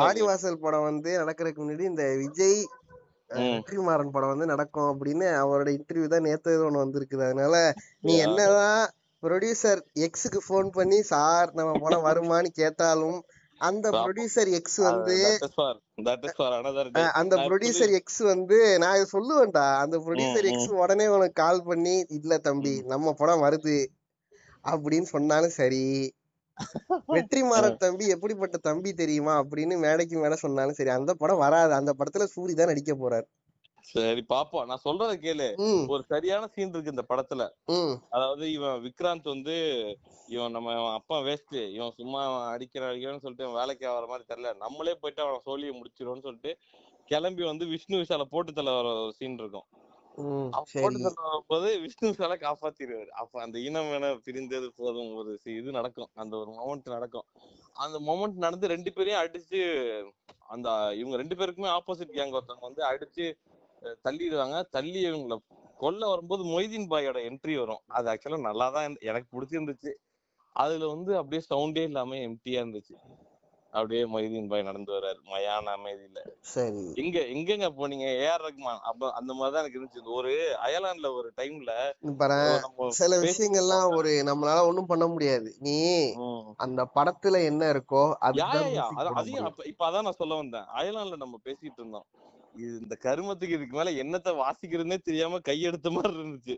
வாடிவாசல் 0.00 0.62
படம் 0.62 0.88
வந்து 0.88 1.10
நடக்கிறதுக்கு 1.20 1.62
முன்னாடி 1.62 1.86
இந்த 1.86 2.04
விஜய். 2.20 2.60
வெற்றிமாறன் 3.30 4.14
படம் 4.14 4.32
வந்து 4.32 4.46
நடக்கும் 4.46 4.88
அப்படின்னு 4.90 5.26
அவரோட 5.42 5.68
இன்டர்வியூ 5.76 6.08
தான் 6.08 6.26
நேத்து 6.26 6.50
ஏதோ 6.52 6.64
ஒண்ணு 6.66 6.82
வந்திருக்குது 6.82 7.22
அதனால 7.28 7.54
நீ. 8.04 8.14
என்னதான் 8.24 8.82
ப்ரொடியூசர் 9.22 9.80
எக்ஸுக்கு 10.06 10.40
ஃபோன் 10.44 10.68
பண்ணி 10.70 10.98
சார் 11.10 11.50
நம்ம 11.54 11.72
படம் 11.80 12.06
வருமான்னு 12.06 12.50
கேட்டாலும் 12.58 13.18
அந்த. 13.60 13.86
ப்ரொடியூசர் 13.98 14.50
எக்ஸ் 14.58 14.78
வந்து 14.86 15.16
அந்த 17.14 17.34
ப்ரொடியூசர் 17.46 17.92
எக்ஸ் 17.98 18.22
வந்து 18.28 18.58
நான் 18.82 19.10
சொல்லுவேன்டா 19.12 19.66
அந்த 19.82 19.96
ப்ரொடியூசர் 20.04 20.48
எக்ஸ் 20.50 20.70
உடனே 20.80 21.06
உனக்கு 21.08 21.36
கால் 21.42 21.62
பண்ணி 21.64 21.94
இல்ல 22.18 22.38
தம்பி 22.46 22.74
நம்ம 22.86 23.14
படம் 23.14 23.44
வருது 23.44 23.78
அப்படின்னு 24.64 25.08
சொன்னாலும் 25.08 25.56
சரி 25.56 25.84
வெற்றிமாறன் 27.14 27.80
தம்பி 27.84 28.06
எப்படிப்பட்ட 28.14 28.56
தம்பி 28.68 28.90
தெரியுமா 28.94 29.34
அப்படின்னு 29.42 29.76
மேடைக்கு 29.84 30.16
மேல 30.18 30.36
சொன்னாலும் 30.44 30.78
சரி 30.78 30.92
அந்த 30.98 31.12
படம் 31.14 31.42
வராது. 31.44 31.72
அந்த 31.80 31.92
படத்துல 31.98 32.26
சூரி 32.34 32.54
தான் 32.54 32.72
நடிக்க 32.72 32.94
போறாரு. 32.94 33.26
சரி 33.84 34.22
பாப்போம். 34.32 34.66
நான் 34.70 34.84
சொல்றத 34.84 35.12
கேளு. 35.22 35.46
ஒரு 35.92 36.02
சரியான 36.10 36.44
சீன் 36.54 36.72
இருக்கு 36.74 36.94
இந்த 36.94 37.04
படத்துல. 37.08 37.42
அதாவது 38.16 38.44
இவன் 38.52 38.76
விக்ராந்த் 38.84 39.32
வந்து 39.32 39.56
இவன் 40.28 40.54
நம்ம 40.56 40.74
அப்பா 40.92 41.16
வேஸ்ட் 41.28 41.56
இவன் 41.76 41.96
சும்மா 41.98 42.20
அடிக்கிற 42.52 42.84
அடிக்கிறான்னு 42.90 43.24
சொல்லிட்டு 43.24 43.56
வேலைக்கு 43.58 43.86
ஆகிற 43.92 44.06
மாதிரி 44.12 44.24
தெரியல. 44.28 44.52
நம்மளே 44.64 44.94
போயிட்டு 45.00 45.24
அவன் 45.24 45.44
சோழியை 45.48 45.72
முடிச்சிடுவோம்னு 45.78 46.26
சொல்லிட்டு 46.28 46.52
கிளம்பி 47.08 47.44
வந்து 47.44 47.64
விஷ்ணு 47.66 48.00
விஷால 48.00 48.24
போட்டு 48.34 48.62
வர 48.70 48.88
ஒரு 48.98 49.12
சீன் 49.18 49.40
இருக்கும். 49.42 49.66
வரும்போது 50.84 51.68
விஷ்ணு 51.84 52.10
விஷால 52.10 52.34
காப்பாத்திடுவாரு. 52.44 53.10
அப்ப 53.22 53.40
அந்த 53.44 53.56
இனம் 53.68 53.90
வேண 53.92 54.06
பிரிந்தது 54.26 54.68
போதும் 54.80 55.10
ஒரு 55.20 55.32
இது 55.60 55.70
நடக்கும். 55.78 56.10
அந்த 56.22 56.34
ஒரு 56.42 56.50
மொமெண்ட் 56.58 56.94
நடக்கும். 56.96 57.26
அந்த 57.84 57.98
மொமெண்ட் 58.08 58.44
நடந்து 58.44 58.72
ரெண்டு 58.74 58.90
பேரையும் 58.96 59.22
அடிச்சு 59.22 59.60
அந்த 60.54 60.68
இவங்க 61.00 61.16
ரெண்டு 61.22 61.36
பேருக்குமே 61.40 61.70
ஆப்போசிட் 61.78 62.16
கேங் 62.18 62.34
ஒருத்தவங்க 62.36 62.68
வந்து 62.70 62.82
அடிச்சு 62.90 63.26
தள்ளிடுவாங்க 64.06 64.56
தள்ளி 64.76 65.00
இவங்கள 65.08 65.36
கொல்ல 65.82 66.08
வரும்போது 66.10 66.42
மொய்தீன் 66.52 66.90
பாயோட 66.92 67.18
என்ட்ரி 67.28 67.54
வரும். 67.60 67.82
அது 67.96 68.06
ஆக்சுவலா 68.12 68.40
நல்லா 68.48 68.66
தான் 68.76 68.96
எனக்கு 69.10 69.28
பிடிச்சிருந்துச்சு. 69.34 69.92
அதுல 70.56 70.88
வந்து 70.94 71.12
அப்படியே 71.20 71.42
சவுண்டே 71.50 71.84
இல்லாம 71.88 72.18
எம்டியா 72.28 72.60
இருந்துச்சு. 72.62 72.94
அப்படியே 73.72 74.02
மொய்தீன் 74.02 74.48
பாய் 74.48 74.62
நடந்து 74.62 74.92
வர்றாரு. 74.92 75.18
மயான 75.24 75.68
அமைதியில. 75.76 76.18
சரி. 76.40 76.92
எங்க 76.94 77.18
எங்கெங்க 77.18 77.70
போனீங்க? 77.70 78.04
ஏஆர் 78.04 78.48
ரஹ்மான் 78.48 78.78
அப்ப 78.78 79.12
அந்த 79.12 79.32
மாதிரிதான் 79.32 79.64
எனக்கு 79.64 79.80
இருந்துச்சு. 79.80 80.14
ஒரு 80.14 80.56
அயர்லாந்துல 80.64 81.14
ஒரு 81.14 81.32
டைம்ல 81.36 82.88
சில 82.88 83.16
விஷயங்கள்லாம் 83.16 83.96
ஒரு 83.96 84.10
நம்மளால 84.10 84.66
ஒண்ணும் 84.66 84.86
பண்ண 84.86 85.06
முடியாது. 85.06 85.56
நீ. 85.58 86.12
அந்த 86.56 86.88
படத்துல 86.94 87.44
என்ன 87.44 87.72
இருக்கோ 87.72 88.14
அது- 88.20 88.40
அதையும் 89.14 89.54
இப்ப 89.64 89.90
அதான் 89.90 90.02
நான் 90.02 90.12
சொல்ல 90.12 90.34
வந்தேன். 90.34 90.64
அயர்லாந்துல 90.76 91.16
நம்ம 91.16 91.38
பேசிட்டு 91.44 91.72
இருந்தோம். 91.76 92.06
இந்த 92.56 92.96
கருமத்துக்கு 93.00 93.48
இதுக்கு 93.48 93.76
மேல 93.76 93.90
என்னத்த 93.90 94.34
வாசிக்கிறதுனே 94.36 94.98
தெரியாம 94.98 95.38
கையெடுத்த 95.38 95.90
மாதிரி 95.90 96.14
இருந்துச்சு. 96.14 96.56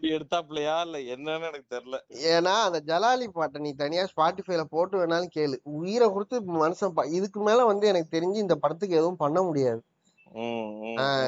எடுத்தாப்லையா 0.00 0.80
இல்ல 0.80 0.98
என்னன்னு 0.98 1.48
எனக்கு 1.48 1.76
தெரியல. 1.76 1.98
ஏன்னா 2.08 2.60
அந்த 2.60 2.82
ஜலாலி 2.86 3.28
பாட்டை 3.28 3.60
நீ 3.60 3.72
தனியா 3.72 4.06
ஸ்பாட்டிஃபைல 4.16 4.64
போட்டு 4.64 5.06
வேணாலும் 5.06 5.28
கேளு. 5.36 5.56
உயிரை 5.62 6.08
கொடுத்து 6.08 6.40
மனுஷன் 6.40 6.92
பா- 6.96 7.12
இதுக்கு 7.12 7.40
மேல 7.40 7.64
வந்து 7.64 7.86
எனக்கு 7.86 8.20
தெரிஞ்சு 8.20 8.34
இந்த 8.34 8.54
படத்துக்கு 8.54 8.94
எதுவும் 8.94 9.16
பண்ண 9.16 9.42
முடியாது. 9.42 9.82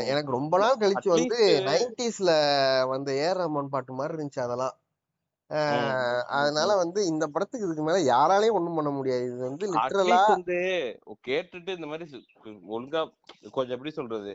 எனக்கு 0.07 0.31
ரொம்ப 0.31 0.59
நாள் 0.59 0.77
கழிச்சு 0.77 1.09
வந்து 1.09 1.61
நைன்டிஸ்ல 1.67 2.31
வந்த 2.89 3.13
ஏஆர் 3.13 3.41
ரஹ்மான் 3.41 3.67
பாட்டு 3.67 3.93
மாதிரி 3.93 4.23
இருந்துச்சு 4.23 4.41
அதெல்லாம். 4.41 4.79
அதனால 6.37 6.71
வந்து 6.81 7.01
இந்த 7.07 7.25
படத்துக்கு 7.29 7.67
இதுக்கு 7.67 7.85
மேல 7.85 7.99
யாராலையும் 8.07 8.57
ஒண்ணும் 8.59 8.79
பண்ண 8.79 8.91
முடியாது. 8.91 9.25
இது 9.29 9.39
வந்து 9.49 9.67
லிட்டரலா 9.73 10.21
வந்து 10.31 10.57
கேட்டுட்டு 11.27 11.77
இந்த 11.79 11.87
மாதிரி 11.87 12.07
ஒழுங்கா 12.71 13.03
கொஞ்சம் 13.51 13.77
எப்படி 13.77 13.93
சொல்றது? 13.93 14.33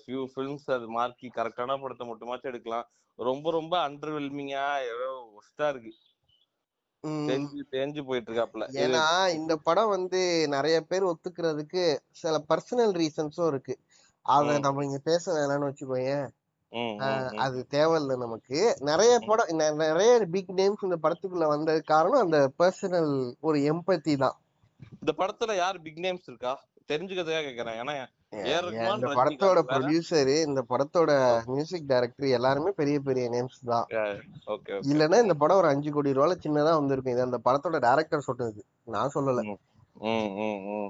ஃபியூ 0.00 0.22
ஃபிலிம்ஸ் 0.32 0.66
அது 0.76 0.86
மார்க்கி 0.96 1.28
கரெக்டான 1.36 1.78
படத்தை 1.80 2.06
மட்டுமாச்சும் 2.08 2.52
எடுக்கலாம். 2.52 2.88
ரொம்ப 3.18 3.50
ரொம்ப 3.52 3.74
அண்டர்வெல்மிங்கா 3.88 4.64
ஏதோ 4.90 5.08
ஒஸ்டா 5.38 5.66
இருக்கு. 5.72 5.92
தேஞ்சு 7.72 8.02
போயிட்டு 8.06 8.30
இருக்காப்ல 8.30 8.64
ஏன்னா 8.82 9.02
இந்த 9.38 9.52
படம் 9.66 9.92
வந்து 9.94 10.20
நிறைய 10.54 10.76
பேர் 10.90 11.10
ஒத்துக்கிறதுக்கு 11.10 11.82
சில 12.22 12.34
பர்சனல் 12.50 12.94
ரீசன்ஸும் 13.00 13.50
இருக்கு. 13.52 13.74
அத. 14.26 14.48
நம்ம 14.66 14.84
இங்க 14.84 15.00
பேச 15.04 15.24
வேணாம்னு 15.36 15.68
வச்சுக்கோயேன். 15.70 16.26
அது 17.36 17.66
தேவையில்ல 17.70 18.16
நமக்கு. 18.16 18.76
நிறைய 18.80 19.18
படம் 19.26 19.56
நிறைய 19.74 20.26
பிக் 20.30 20.50
நேம்ஸ் 20.50 20.82
இந்த 20.82 20.96
படத்துக்குள்ள 21.02 21.46
வந்தது 21.46 21.82
காரணம் 21.82 22.20
அந்த 22.20 22.50
பர்சனல் 22.58 23.34
ஒரு 23.40 23.58
எம்பத்தி 23.58 24.16
தான். 24.16 24.40
இந்த 25.06 25.12
படத்துல 25.16 25.56
யார் 25.56 25.80
பிக் 25.80 25.96
நேம்ஸ் 25.96 26.22
இருக்கா? 26.26 26.64
தெரிஞ்சுக்கிறதுக்காக 26.88 27.46
கேக்குறேன். 27.46 28.06
ஏன்னா 28.30 28.72
இந்த 28.94 29.06
படத்தோட. 29.06 29.58
ப்ரொடியூசர் 29.66 30.46
இந்த 30.46 30.64
படத்தோட 30.68 31.44
மியூசிக் 31.44 31.86
டைரக்டர் 31.86 32.28
எல்லாருமே 32.28 32.70
பெரிய 32.70 33.00
பெரிய 33.00 33.30
நேம்ஸ் 33.30 33.66
தான். 33.66 33.86
இல்லன்னா 34.66 35.22
இந்த 35.22 35.34
படம் 35.34 35.56
ஒரு 35.56 35.68
அஞ்சு 35.68 35.90
கோடி 35.90 36.12
ரூபாய் 36.12 36.38
சின்னதா 36.42 36.72
வந்திருக்கும். 36.72 37.12
இது 37.12 37.22
அந்த 37.22 37.40
படத்தோட 37.44 37.78
டைரக்டர் 37.78 38.20
சொன்னது. 38.20 38.64
நான் 38.84 39.10
சொல்லல. 39.14 39.56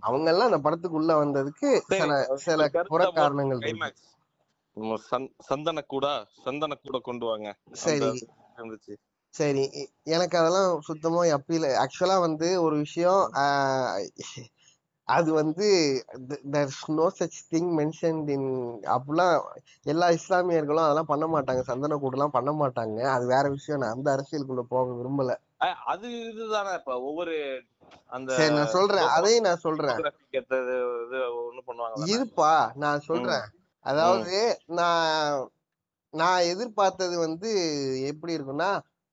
அவங்க 0.01 0.31
எல்லாம் 0.31 0.53
அந்த 0.53 0.71
படத்துக்குள்ள 0.71 1.17
வந்ததுக்கு 1.25 1.77
சரி, 1.79 2.01
சில 2.01 2.37
சில 2.37 2.69
புற 2.69 3.11
காரணங்கள் 3.15 3.59
இருக்கு 3.59 3.77
climax. 3.77 3.79
நம்ம 3.81 3.87
சந்- 3.87 4.03
சந்தன 5.49 5.79
கூட 5.89 6.07
சந்தன 6.45 6.79
கூட 6.81 6.99
கொண்டு 7.03 7.27
வாங்க. 7.27 7.49
சரி. 7.83 8.13
இருந்துச்சு 8.59 8.95
சரி. 9.35 9.63
எனக்கு 10.15 10.37
அதெல்லாம் 10.41 10.73
சுத்தமா 10.89 11.21
அப்பீல் 11.37 11.67
ஆக்சுவலா 11.83 12.17
வந்து 12.25 12.49
ஒரு 12.65 12.77
விஷயம் 12.85 13.23
அது 15.09 15.31
வந்து 15.39 15.67
no 16.95 17.07
such 17.17 17.41
thing 17.51 17.71
mentioned 17.79 18.29
in 18.29 18.49
அப்படிலாம் 18.95 19.35
எல்லா 19.87 20.07
இஸ்லாமியர்களும் 20.19 20.87
அதெல்லாம் 20.87 21.11
பண்ண 21.11 21.27
மாட்டாங்க. 21.35 21.63
சந்தன 21.71 21.99
கூடலாம் 21.99 22.37
பண்ண 22.37 22.53
மாட்டாங்க. 22.61 22.99
அது 23.15 23.27
வேற 23.27 23.45
விஷயம். 23.57 23.83
நான் 23.83 23.97
அந்த 23.97 24.09
அரசியலுக்குள்ள 24.17 24.65
போக 24.71 24.87
விரும்பல. 24.95 25.33
அது 25.93 26.09
இதுதானே 26.31 26.73
இப்ப. 26.79 26.93
ஒவ்வொரு 27.09 27.35
அந்த 28.13 28.33
சரி 28.33 28.53
நான் 28.55 28.73
சொல்றேன். 28.75 29.09
அதையும் 29.17 29.47
நான் 29.47 29.65
சொல்றேன்? 29.65 30.03
இருப்பா. 32.09 32.53
நான் 32.77 33.05
சொல்றேன். 33.09 33.47
அதாவது 33.85 34.37
நான் 34.79 35.51
நான் 36.15 36.49
எதிர்பார்த்தது 36.53 37.17
வந்து 37.19 37.51
எப்படி 38.11 38.33
இருக்கும்னா 38.37 38.71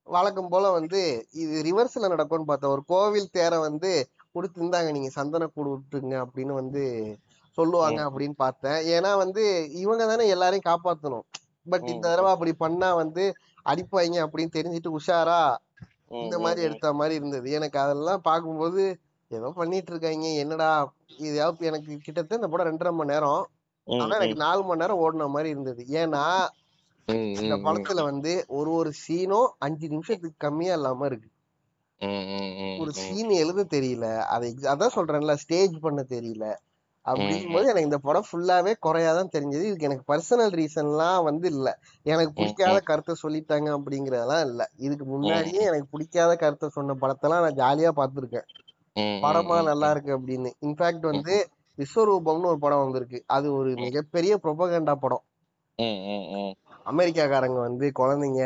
வழக்கம் 0.08 0.50
போல 0.50 0.66
வந்து 0.72 1.00
இது 1.42 1.56
ரிவர்ஸ்ல 1.68 2.08
நடக்கும்னு 2.08 2.46
பார்த்தேன். 2.46 2.74
ஒரு 2.76 2.84
கோவில் 2.88 3.30
தேரை 3.30 3.58
வந்து 3.60 3.92
கொடுத்து 4.32 4.58
இருந்தாங்க 4.62 4.92
நீங்க 4.92 5.10
சந்தன 5.10 5.48
கூடு 5.48 5.70
விட்டுருங்க 5.74 6.16
அப்படின்னு 6.26 6.54
வந்து 6.54 6.84
சொல்லுவாங்க. 7.58 8.00
அப்படின்னு 8.10 8.36
பார்த்தேன். 8.38 8.80
ஏன்னா 8.96 9.12
வந்து 9.18 9.44
இவங்க 9.76 10.04
தானே 10.06 10.28
எல்லாரையும் 10.28 10.70
காப்பாத்தணும். 10.70 11.26
பட் 11.66 11.88
இந்த. 11.88 12.06
தடவை 12.08 12.30
அப்படி 12.32 12.54
பண்ணா 12.64 12.90
வந்து 12.94 13.24
அடிப்பாங்க 13.66 14.18
அப்படின்னு 14.26 14.56
தெரிஞ்சுட்டு 14.58 14.96
உஷாரா 15.00 15.42
இந்த 16.20 16.36
மாதிரி. 16.40 16.62
எடுத்த 16.68 16.94
மாதிரி 16.94 17.16
இருந்தது. 17.16 17.48
எனக்கு 17.52 17.78
அதெல்லாம் 17.80 18.22
பார்க்கும்போது 18.22 18.84
ஏதோ 19.32 19.50
பண்ணிட்டு 19.56 19.92
இருக்காங்க. 19.94 20.28
என்னடா? 20.44 20.72
இதாவது 21.28 21.68
எனக்கு 21.70 21.92
கிட்டத்தட்ட 21.98 22.40
இந்த 22.40 22.48
படம் 22.48 22.70
ரெண்டரை 22.70 22.92
மணி 22.94 23.14
நேரம். 23.14 23.44
ஆனா 23.92 24.16
எனக்கு 24.16 24.36
நாலு 24.38 24.64
மணி 24.64 24.80
நேரம் 24.80 25.02
ஓடின 25.02 25.28
மாதிரி 25.28 25.50
இருந்தது. 25.50 25.84
ஏன்னா 25.94 26.24
இந்த 27.38 27.56
படத்துல 27.66 28.02
வந்து 28.04 28.46
ஒரு 28.48 28.72
ஒரு 28.72 28.92
சீனும் 29.00 29.50
அஞ்சு 29.58 29.88
நிமிஷத்துக்கு 29.88 30.38
கம்மியா 30.38 30.74
இல்லாம 30.74 31.06
இருக்கு. 31.06 31.30
ஒரு. 32.80 32.92
சீன் 33.00 33.30
எழுத 33.40 33.66
தெரியல. 33.72 34.06
அதை 34.28 34.50
அதான் 34.64 34.96
சொல்றேன்ல 34.96 35.34
ஸ்டேஜ் 35.36 35.76
பண்ண 35.80 36.06
தெரியல. 36.10 36.46
ம், 36.46 36.60
அப்படிங்கும்போது 37.06 37.64
எனக்கு 37.64 37.82
இந்த 37.82 37.98
படம் 37.98 38.28
ஃபுல்லாவே 38.32 38.74
குறையாதான் 38.82 39.32
தெரிஞ்சது. 39.32 39.64
இதுக்கு 39.64 39.84
எனக்கு 39.84 40.08
பர்சனல் 40.08 40.54
ரீசன்லாம் 40.60 41.24
வந்து 41.24 41.48
இல்ல. 41.50 41.70
எனக்கு 42.06 42.34
பிடிக்காத 42.34 42.80
கருத்தை 42.80 43.16
சொல்லிட்டாங்க 43.24 43.70
அப்படிங்கறதெல்லாம் 43.78 44.46
இல்ல. 44.46 44.62
இதுக்கு 44.78 45.06
முன்னாடியே 45.06 45.62
எனக்கு 45.62 45.88
பிடிக்காத 45.92 46.36
கருத்தை 46.36 46.70
சொன்ன 46.70 46.98
படத்தெல்லாம் 47.02 47.44
நான் 47.46 47.60
ஜாலியா 47.62 47.92
ம், 48.96 49.20
படமா 49.24 49.64
நல்லா 49.64 49.92
இருக்கு 49.92 50.20
அப்படின்னு. 50.20 50.50
இன்ஃபேக்ட் 50.62 51.06
வந்து 51.06 51.36
விஸ்வரூபம்னு 51.82 52.52
ஒரு 52.54 52.60
படம் 52.66 52.84
வந்திருக்கு. 52.86 53.20
அது 53.36 53.48
ஒரு 53.60 53.72
மிகப்பெரிய 53.86 54.34
ப்ரொபகண்டா 54.44 54.96
படம். 55.06 55.24
அமெரிக்காக்காரங்க 56.92 57.60
வந்து 57.68 57.86
குழந்தைங்க 58.00 58.44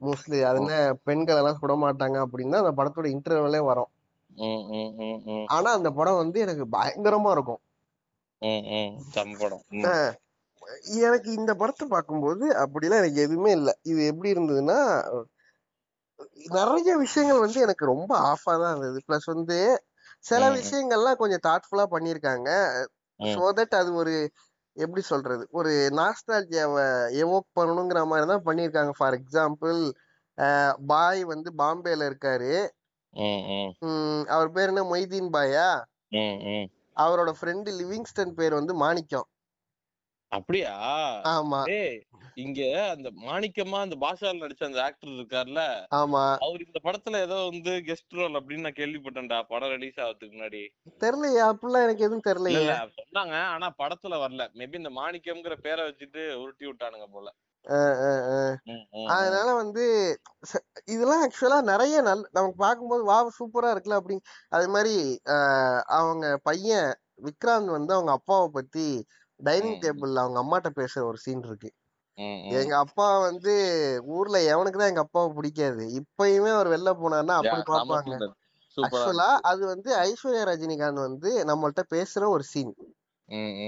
மோஸ்ட்லி 0.00 0.38
அது 0.48 0.58
என்ன 0.60 0.74
பெண்கள் 1.08 1.38
எல்லாம் 1.40 1.58
சுட 1.60 1.74
மாட்டாங்க 1.82 2.16
அப்படின்னு 2.24 2.60
அந்த 2.62 2.72
படத்தோட 2.78 3.06
இன்டர்வலே 3.14 3.60
வரும். 3.70 3.90
ஆனா 5.54 5.68
அந்த 5.78 5.90
படம் 5.98 6.20
வந்து 6.22 6.38
எனக்கு 6.46 6.64
பயங்கரமா 6.76 7.30
இருக்கும். 7.36 7.62
எனக்கு 11.06 11.30
இந்த 11.38 11.52
படத்தை 11.60 11.84
பார்க்கும்போது 11.94 12.44
அப்படிலாம் 12.62 13.02
எனக்கு 13.02 13.24
எதுவுமே 13.26 13.50
இல்லை. 13.58 13.74
இது 13.90 14.00
எப்படி 14.10 14.28
இருந்ததுன்னா 14.34 14.78
நிறைய 16.58 16.90
விஷயங்கள் 17.04 17.44
வந்து 17.44 17.58
எனக்கு 17.66 17.84
ரொம்ப 17.92 18.12
ஆஃபா 18.30 18.52
தான் 18.62 18.72
இருந்தது. 18.72 18.98
பிளஸ் 19.06 19.28
வந்து 19.34 19.58
சில 20.26 20.42
விஷயங்கள்லாம் 20.58 21.20
கொஞ்சம் 21.22 21.44
தாட்ஃபுல்லா 21.48 21.84
பண்ணியிருக்காங்க. 21.94 22.48
ஸோ 23.20 23.42
தட் 23.58 23.76
அது 23.80 23.90
ஒரு 24.02 24.14
எப்படி 24.76 25.02
சொல்றது 25.10 25.44
ஒரு 25.58 25.72
நாஸ்டாலஜியாவை 25.98 26.86
எவோக் 27.22 27.48
பண்ணணுங்கிற 27.58 28.00
மாதிரி 28.10 28.26
தான் 28.32 28.46
பண்ணியிருக்காங்க. 28.48 28.92
ஃபார் 28.98 29.16
எக்ஸாம்பிள் 29.20 29.78
பாய் 30.92 31.22
வந்து 31.32 31.50
பாம்பேல 31.62 32.08
இருக்காரு. 32.10 32.52
அவர் 34.34 34.50
பேர் 34.56 34.70
என்ன? 34.72 34.82
மொய்தீன் 34.92 35.30
பாயா. 35.36 35.68
அவரோட 36.96 37.30
ஃப்ரெண்டு 37.38 37.70
லிவிங்ஸ்டன் 37.80 38.36
பேர் 38.38 38.54
வந்து 38.60 38.74
மாணிக்கம். 38.84 39.26
அப்படியா? 40.32 40.72
ஆமா. 41.32 41.60
இங்க 42.36 42.60
அந்த 42.90 43.08
மாணிக்கமா 43.22 43.78
அந்த 43.82 43.96
பாஷால 43.96 44.40
நடிச்ச 44.40 44.62
அந்த 44.64 44.80
ஆக்டர் 44.84 45.12
இருக்கார்ல 45.12 45.60
ஆமா. 45.98 46.22
அவர் 46.44 46.64
இந்த 46.66 46.78
படத்துல 46.86 47.20
ஏதோ 47.26 47.36
வந்து 47.46 47.72
கெஸ்ட் 47.86 48.16
ரோல் 48.18 48.38
அப்படின்னு 48.40 48.66
நான் 48.66 48.80
கேள்விப்பட்டேன்டா 48.80 49.38
படம் 49.52 49.72
ரிலீஸ் 49.74 50.00
ஆகிறதுக்கு 50.04 50.34
முன்னாடி. 50.34 50.62
தெரியலையே 51.00 51.42
அப்படிலாம் 51.50 51.86
எனக்கு 51.86 52.06
எதுவும் 52.06 52.26
தெரியலையே. 52.26 52.66
சொன்னாங்க 52.98 53.36
ஆனா 53.54 53.68
படத்துல 53.80 54.18
வரல. 54.18 54.46
மேபி 54.54 54.80
இந்த 54.82 54.92
மாணிக்கம்ங்கிற 54.98 55.56
பேரை 55.62 55.84
வச்சுட்டு 55.88 56.22
உருட்டி 56.36 56.66
விட்டானுங்க 56.66 57.08
போல. 57.08 57.28
அதனால 59.14 59.48
வந்து 59.54 59.84
இதெல்லாம் 60.86 61.22
ஆக்சுவலா 61.24 61.58
நிறைய 61.70 61.96
நல் 62.02 62.22
நமக்கு 62.32 62.58
பார்க்கும்போது 62.58 63.02
வா 63.04 63.16
சூப்பரா 63.38 63.70
இருக்குல்ல 63.72 64.00
அப்படி 64.00 64.16
அது 64.50 64.66
மாதிரி 64.68 64.94
ஆஹ் 65.34 65.80
அவங்க 65.96 66.26
பையன் 66.44 66.90
விக்ராந்த் 67.26 67.76
வந்து 67.76 67.92
அவங்க 67.94 68.12
அப்பாவை 68.12 68.48
பத்தி 68.54 68.86
டைனிங் 69.40 69.80
டேபிள்ல 69.82 70.22
அவங்க 70.22 70.38
அம்மாட்ட 70.42 70.70
பேசுற 70.76 71.02
ஒரு 71.04 71.18
சீன் 71.18 71.44
இருக்கு. 71.44 71.70
எங்க 72.54 72.74
அப்பா 72.84 73.06
வந்து 73.20 73.52
ஊர்ல 74.16 74.36
எவனுக்கு 74.52 74.78
தான் 74.78 74.92
எங்க 74.92 75.04
அப்பாவை 75.06 75.30
பிடிக்காது. 75.36 75.84
இப்பயுமே 76.00 76.50
அவர் 76.54 76.72
வெளில 76.74 76.92
போனாருன்னா 77.00 77.36
அப்படி 77.38 77.62
சூப்பரா 78.76 79.08
ஆக்சுவலா 79.08 79.28
அது 79.50 79.62
வந்து 79.66 79.90
ஐஸ்வர்யா 80.02 80.42
ரஜினிகாந்த் 80.50 81.06
வந்து 81.08 81.30
நம்மள்ட்ட 81.50 81.82
பேசுற 81.94 82.24
ஒரு 82.28 82.44
சீன். 82.44 82.72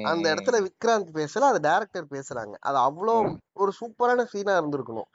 அந்த 0.05 0.25
இடத்துல 0.33 0.57
விக்ராந்த் 0.67 1.11
பேசல 1.17 1.49
அது 1.51 1.61
டைரக்டர் 1.61 2.13
பேசுறாங்க. 2.15 2.55
அது 2.61 2.79
அவ்வளோ 2.79 3.15
ம், 3.21 3.39
ஒரு 3.57 3.73
சூப்பரான 3.81 4.27
சீனா 4.33 4.53
இருந்திருக்கணும். 4.61 5.11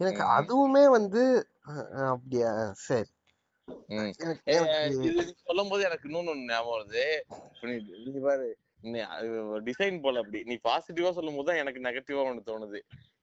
எனக்கு 0.00 0.22
அதுவுமே 0.36 0.84
வந்து 0.90 1.22
அப்படியா 2.08 2.50
சரி. 2.82 3.10
சொல்லும் 5.42 5.70
போது 5.70 5.82
எனக்கு 5.84 6.08
இன்னொன்னு 6.08 6.34
ஞாபகம் 6.48 6.74
வருது. 6.74 7.04
நீ 8.06 8.20
பாரு 8.20 8.48
டிசைன் 9.68 9.98
போல 10.04 10.22
அப்படி. 10.22 10.40
நீ 10.50 10.54
பாசிட்டிவா 10.68 11.10
சொல்லும் 11.18 11.36
போது 11.38 11.48
தான் 11.48 11.60
எனக்கு 11.62 11.84
நெகட்டிவா 11.86 12.22
ஒண்ணு 12.28 12.48
தோணுது. 12.50 12.80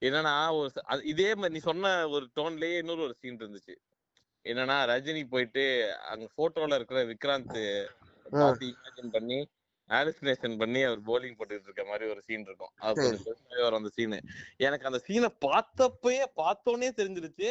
என்னன்னா 0.07 0.35
ஒரு 0.57 0.69
இதே 1.13 1.29
மாதிரி 1.39 1.55
நீ 1.55 1.61
சொன்ன 1.69 1.93
ஒரு 2.15 2.27
டோன்லயே 2.39 2.77
இன்னொரு 2.83 3.03
ஒரு 3.07 3.15
சீன் 3.21 3.41
இருந்துச்சு. 3.41 3.75
என்னன்னா 4.45 4.77
ரஜினி 4.91 5.23
போயிட்டு 5.33 5.63
அங்க 6.11 6.27
போட்டோல 6.37 6.77
இருக்கிற 6.79 7.01
விக்ராந்த் 7.09 7.57
பார்த்து 8.39 8.67
இமேஜின் 8.73 9.15
பண்ணி 9.15 9.39
ஹாலுசினேஷன் 9.89 10.55
பண்ணி 10.61 10.81
அவர் 10.87 11.01
போலிங் 11.09 11.37
போட்டுட்டு 11.37 11.67
இருக்க 11.69 11.83
மாதிரி 11.89 12.05
ஒரு 12.13 12.21
சீன் 12.27 12.45
இருக்கும். 12.47 12.73
அது 12.87 13.63
வரும் 13.65 13.79
அந்த 13.81 13.91
சீனு 13.97 14.19
எனக்கு 14.67 14.89
அந்த 14.89 14.99
சீனை 15.07 15.29
பார்த்தப்பயே 15.47 16.25
பார்த்தோன்னே 16.41 16.89
தெரிஞ்சிருச்சு. 16.99 17.49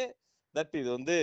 தட் 0.55 0.73
இது 0.79 0.89
வந்து 0.95 1.15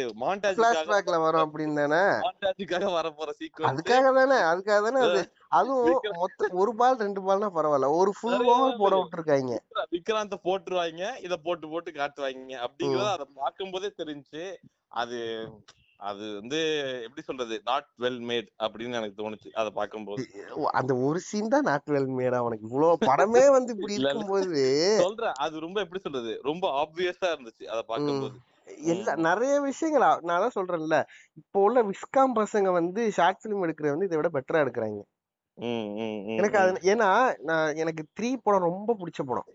பிளாஷ்பேக்ல 0.59 1.17
வரும் 1.25 1.43
அப்படின்னு 1.45 1.81
தானே? 1.81 2.03
மாண்டாஜுக்காக 2.27 2.87
வரப்போற 2.99 3.31
சீக்வன்ஸ் 3.41 3.71
அதுக்காக 3.71 4.13
தானே 4.19 4.39
அதுக்காக 4.51 4.79
தானே 4.87 5.01
அது. 5.07 5.23
அதுவும் 5.59 6.07
மொத்த 6.23 6.49
ஒரு 6.63 6.73
பால் 6.81 7.03
ரெண்டு 7.05 7.23
பால்னா 7.27 7.51
பரவாயில்ல. 7.57 7.91
ஒரு 8.01 8.13
ஃபுல் 8.19 8.47
ஓவர் 8.53 8.81
போட 8.83 8.95
விட்டுருக்காங்க. 9.01 9.57
விக்ராந்த 9.97 10.39
போட்டுருவாங்க 10.47 11.11
இத 11.27 11.37
போட்டு 11.47 11.69
போட்டு 11.75 11.93
காட்டுவாங்க. 12.01 12.55
அப்படிங்கறத 12.67 13.11
அதை 13.17 13.29
பார்க்கும்போதே 13.43 13.91
தெரிஞ்சுச்சு 14.01 14.45
அது 15.03 15.19
அது 16.09 16.25
வந்து 16.41 16.59
எப்படி 17.05 17.23
சொல்றது? 17.29 17.55
நாட் 17.69 17.87
வெல் 18.03 18.21
மேட் 18.29 18.51
அப்படின்னு 18.65 18.99
எனக்கு 18.99 19.17
தோணுச்சு 19.21 19.49
அதை 19.61 19.71
பார்க்கும்போது. 19.79 20.25
அந்த 20.81 20.93
ஒரு 21.07 21.21
சீன் 21.29 21.51
தான் 21.55 21.67
நாட்டு 21.69 21.95
வேல்மேடா 21.95 22.41
உனக்கு 22.49 22.69
இவ்வளவு 22.69 23.07
படமே 23.09 23.43
வந்து 23.55 23.73
இப்படி 23.77 23.97
இருக்கும்போது. 23.97 24.63
சொல்றேன் 25.05 25.35
அது 25.45 25.65
ரொம்ப 25.65 25.81
எப்படி 25.85 26.03
சொல்றது? 26.05 26.35
ரொம்ப 26.51 26.67
ஆப்வியஸா 26.83 27.31
இருந்துச்சு 27.35 27.67
அதை 27.75 27.83
பார்க்கும்போது. 27.91 28.39
எல்லா. 28.77 29.15
நிறைய 29.15 29.61
விஷயங்கள்? 29.61 30.21
நான் 30.23 30.43
தான் 30.45 30.57
சொல்றேன்ல. 30.59 30.99
இப்போ 31.33 31.61
உள்ள 31.61 31.83
விஸ்காம் 31.83 32.35
பசங்க 32.35 32.73
வந்து 32.73 33.13
ஷார்ட் 33.13 33.45
பிலிம் 33.45 33.65
எடுக்கிறது 33.67 33.89
வந்து 33.89 34.05
இதை 34.05 34.17
விட 34.17 34.29
பெட்டரா 34.29 34.63
எடுக்கிறாங்க. 34.65 35.01
எனக்கு. 36.37 36.59
அது 36.59 36.95
ஏன்னா 36.95 37.09
நான் 37.43 37.75
எனக்கு 37.75 38.03
த்ரீ 38.21 38.37
படம் 38.43 38.61
ரொம்ப 38.61 38.97
பிடிச்ச 39.01 39.23
படம். 39.23 39.49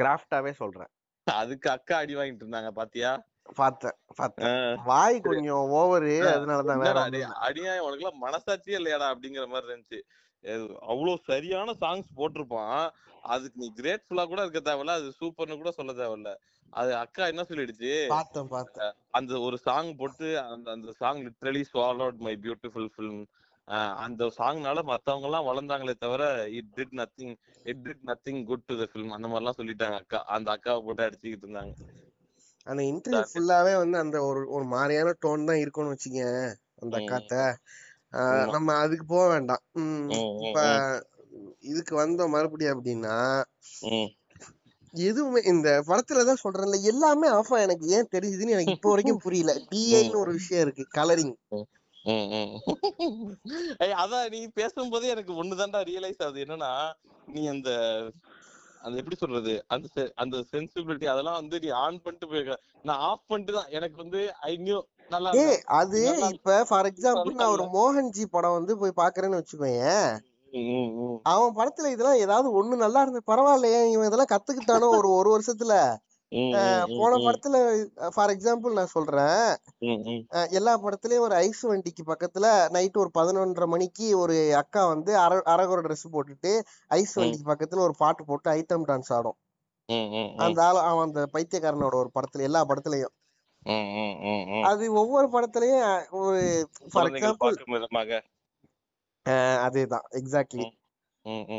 கிராஃப்டாவே 0.00 0.52
சொல்றேன். 0.52 0.90
அதுக்கு 1.26 1.70
அக்கா 1.70 1.96
அடி 1.96 2.16
வாங்கிட்டு 2.16 2.44
இருந்தாங்க 2.44 2.70
பாத்தியா? 2.70 3.10
பார்த்தேன் 3.54 3.96
பார்த்தேன். 4.16 4.78
வாய். 4.84 5.20
கொஞ்சம் 5.20 5.70
ஓவரு 5.70 6.14
அதனாலதான் 6.32 6.78
வேற 6.78 7.04
இல்ல. 7.06 7.28
அடியாயம் 7.40 7.86
உனக்குலாம் 7.86 8.22
மனசாட்சியே 8.22 8.78
இல்லையாடா 8.78 9.06
அப்படிங்கிற 9.12 9.48
மாதிரி 9.48 9.66
இருந்துச்சு. 9.72 10.00
அவ்வளவு 10.90 11.14
சரியான 11.26 11.74
சாங்ஸ் 11.82 12.16
போட்டிருப்பான். 12.18 12.80
அதுக்கு 13.32 13.60
நீ 13.62 13.68
கிரேட்ஃபுல்லா 13.76 14.24
கூட 14.26 14.40
இருக்க 14.44 14.60
தேவையில்ல 14.62 14.96
அது 15.00 15.10
சூப்பர்னு 15.20 15.60
கூட 15.60 15.72
சொல்ல 15.76 15.92
தேவையில்ல. 16.00 16.30
அது 16.72 16.92
அக்கா 17.02 17.22
என்ன 17.32 17.42
சொல்லிடுச்சு? 17.48 17.92
அந்த 19.18 19.32
ஒரு 19.46 19.56
சாங் 19.66 19.90
போட்டு 19.96 20.26
அந்த 20.46 20.68
அந்த 20.76 20.90
song 21.00 21.20
literally 21.26 21.62
swallowed 21.72 22.18
my 22.26 22.34
beautiful 22.44 22.90
film 22.94 23.22
அந்த 24.04 24.22
சாங்னால 24.36 24.78
மத்தவங்க 24.84 25.26
எல்லாம் 25.28 25.48
வளர்ந்தாங்களே 25.48 25.94
தவிர 25.98 26.22
it 26.58 26.72
did 26.76 26.94
nothing 27.00 27.34
it 27.66 27.82
did 27.84 28.04
nothing 28.10 28.40
good 28.48 28.66
to 28.66 28.76
the 28.80 28.86
film 28.90 29.14
அந்த 29.16 29.28
மாதிரிலாம் 29.28 29.58
சொல்லிட்டாங்க 29.60 29.98
அக்கா. 30.02 30.20
அந்த 30.36 30.48
அக்காவை 30.54 30.80
போட்டு 30.86 31.06
அடிச்சுக்கிட்டு 31.06 31.46
இருந்தாங்க. 31.46 31.74
அந்த 32.66 32.82
இன்டர்வியூ 32.88 33.24
ஃபுல்லாவே 33.28 33.74
வந்து 33.78 33.96
அந்த 34.02 34.16
ஒரு 34.28 34.42
ஒரு 34.54 34.66
மாதிரியான 34.70 35.14
டோன் 35.22 35.46
தான் 35.48 35.62
இருக்கும்னு 35.62 35.94
வச்சுக்க 35.94 36.20
அந்த 36.82 36.94
அக்காத்த. 37.00 37.34
நம்ம 38.52 38.74
அதுக்கு 38.82 39.04
போக 39.06 39.24
வேண்டாம். 39.28 39.62
இப்ப 40.42 40.58
இதுக்கு 41.70 41.94
வந்தோம் 41.96 42.34
மறுபடியும் 42.34 42.74
அப்படின்னா. 42.74 43.16
எதுவுமே 44.94 45.40
இந்த 45.52 45.68
படத்துலதான் 45.88 46.42
சொல்றேன்ல 46.42 46.78
எல்லாமே 46.84 47.28
ஆஃபா 47.32 47.58
எனக்கு 47.66 47.86
ஏன் 47.96 48.12
தெரியுதுன்னு 48.14 48.54
எனக்கு 48.56 48.74
இப்போ 48.74 48.90
வரைக்கும் 48.90 49.22
புரியல. 49.26 49.52
டிஐன்னு 49.70 50.20
ஒரு 50.22 50.32
விஷயம் 50.38 50.64
இருக்கு 50.64 50.84
கலரிங் 50.96 51.34
அதான் 54.02 54.30
நீ 54.30 54.40
பேசும்போதே 54.54 55.08
எனக்கு 55.08 55.32
ஒண்ணுதான்டா 55.42 55.80
ரியலைஸ் 55.88 56.22
ஆகுது. 56.24 56.44
என்னன்னா 56.44 56.72
நீ 57.28 57.42
அந்த 57.46 57.70
அந்த 58.82 58.94
எப்படி 59.00 59.16
சொல்றது? 59.16 59.54
அந்த 59.68 59.86
அந்த 60.14 60.36
சென்சிபிலிட்டி 60.52 61.06
அதெல்லாம் 61.06 61.38
வந்து 61.40 61.56
நீ 61.64 61.68
ஆன் 61.82 62.02
பண்ணிட்டு 62.04 62.28
போயிருக்க 62.30 62.56
நான் 62.84 63.02
ஆஃப் 63.08 63.24
பண்ணிட்டு 63.28 63.52
தான். 63.52 63.70
எனக்கு 63.70 63.96
வந்து 63.96 64.20
ஐ 64.42 64.52
நியூ 64.56 64.78
நல்லா 65.10 65.30
அது 65.80 66.00
இப்ப 66.32 66.58
ஃபார் 66.70 66.88
எக்ஸாம்பிள் 66.90 67.38
நான் 67.40 67.54
ஒரு 67.56 67.66
மோகன்ஜி 67.76 68.24
படம் 68.26 68.56
வந்து 68.58 68.74
போய் 68.82 69.00
பாக்குறேன்னு 69.02 69.40
வச்சுக்கோயேன். 69.40 70.06
அவன் 71.32 71.56
படத்துல 71.58 71.90
இதெல்லாம் 71.92 72.22
ஏதாவது 72.24 72.48
ஒண்ணு 72.58 72.84
நல்லா 72.84 73.02
இருந்து 73.02 73.22
பரவாயில்லையே 73.30 73.82
இவன் 73.92 74.08
இதெல்லாம் 74.08 74.32
கத்துக்கிட்டானோ 74.32 74.88
ஒரு 74.98 75.10
ஒரு 75.18 75.30
வருஷத்துல. 75.34 75.74
போன 76.98 77.12
படத்துல 77.24 77.56
ஃபார் 78.14 78.30
எக்ஸாம்பிள் 78.30 78.76
நான் 78.78 78.92
சொல்றேன். 78.94 79.42
எல்லா 80.58 80.74
படத்துலயும் 80.84 81.24
ஒரு 81.26 81.34
ஐஸ் 81.46 81.62
வண்டிக்கு 81.62 82.02
பக்கத்துல 82.12 82.46
நைட் 82.70 83.00
ஒரு 83.02 83.10
பதினொன்றரை 83.18 83.66
மணிக்கு 83.66 84.06
ஒரு 84.18 84.36
அக்கா 84.62 84.82
வந்து 84.86 85.12
அரை 85.16 85.38
அரைகுறை 85.54 85.82
ட்ரெஸ் 85.86 86.06
போட்டுட்டு 86.14 86.52
ஐஸ் 86.98 87.14
வண்டிக்கு 87.14 87.50
பக்கத்துல 87.52 87.84
ஒரு 87.88 87.96
பாட்டு 87.98 88.24
போட்டு 88.24 88.50
ஐட்டம் 88.50 88.88
டான்ஸ் 88.90 89.12
ஆடும். 89.18 89.38
அந்த 90.44 90.60
ஆள் 90.64 90.80
அவன் 90.90 91.06
அந்த 91.08 91.22
பைத்தியக்காரனோட 91.34 91.94
ஒரு 92.02 92.10
படத்துல 92.16 92.46
எல்லா 92.48 92.62
படத்துலயும். 92.64 93.14
அது 94.70 94.84
ஒவ்வொரு 94.94 95.26
படத்துலயும் 95.34 95.84
ஒரு 96.20 96.40
ஃபார் 96.92 97.10
எக்ஸாம்பிள் 97.10 97.56
அதேதான் 99.66 100.06
எக்ஸாக்ட்லி 100.20 100.66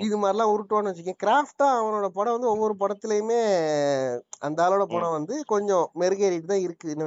இது 0.05 0.16
மாதிரிலாம் 0.18 0.51
உருட்டுவான்னு 0.53 0.91
வச்சுக்கேன் 0.91 1.22
கிராஃப்டா 1.22 1.68
அவனோட 1.78 2.07
படம் 2.11 2.36
வந்து 2.36 2.51
ஒவ்வொரு 2.51 2.74
படத்துலயுமே 2.80 3.39
அந்த 4.41 4.57
ஆளோட 4.66 4.84
படம் 4.93 5.16
வந்து 5.18 5.36
கொஞ்சம் 5.47 5.86
மெருகேறிட்டு 6.01 6.47
தான் 6.47 6.66
இருக்குன்னு 6.66 7.05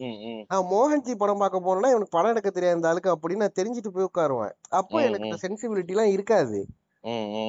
ம், 0.00 0.16
நான் 0.50 0.66
மோகன்ஜி 0.70 1.12
படம் 1.16 1.42
பார்க்க 1.42 1.66
போனேன்னா 1.66 1.90
இவனுக்கு 1.92 2.16
படம் 2.16 2.32
எடுக்க 2.32 2.50
தெரியாத 2.50 2.78
இந்த 2.78 2.90
ஆளுக்கு 2.90 3.14
அப்படின்னு 3.14 3.44
நான் 3.44 3.58
தெரிஞ்சுட்டு 3.58 3.90
போய் 3.90 4.08
உட்காருவேன். 4.08 4.52
அப்போ 4.72 4.96
எனக்கு 5.08 5.22
சென்சிபிலிட்டி 5.44 5.94
எல்லாம் 5.94 6.12
இருக்காது. 6.12 6.58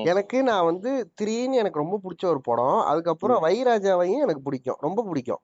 எனக்கு 0.05 0.37
நான் 0.47 0.67
வந்து 0.67 0.91
த்ரீன்னு 1.19 1.61
எனக்கு 1.61 1.81
ரொம்ப 1.81 1.97
பிடிச்ச 2.03 2.25
ஒரு 2.31 2.41
படம். 2.43 2.79
அதுக்கப்புறம் 2.91 3.41
வைராஜாவையும் 3.47 4.23
எனக்கு 4.25 4.43
பிடிக்கும். 4.43 4.79
ரொம்ப 4.81 5.03
பிடிக்கும். 5.09 5.41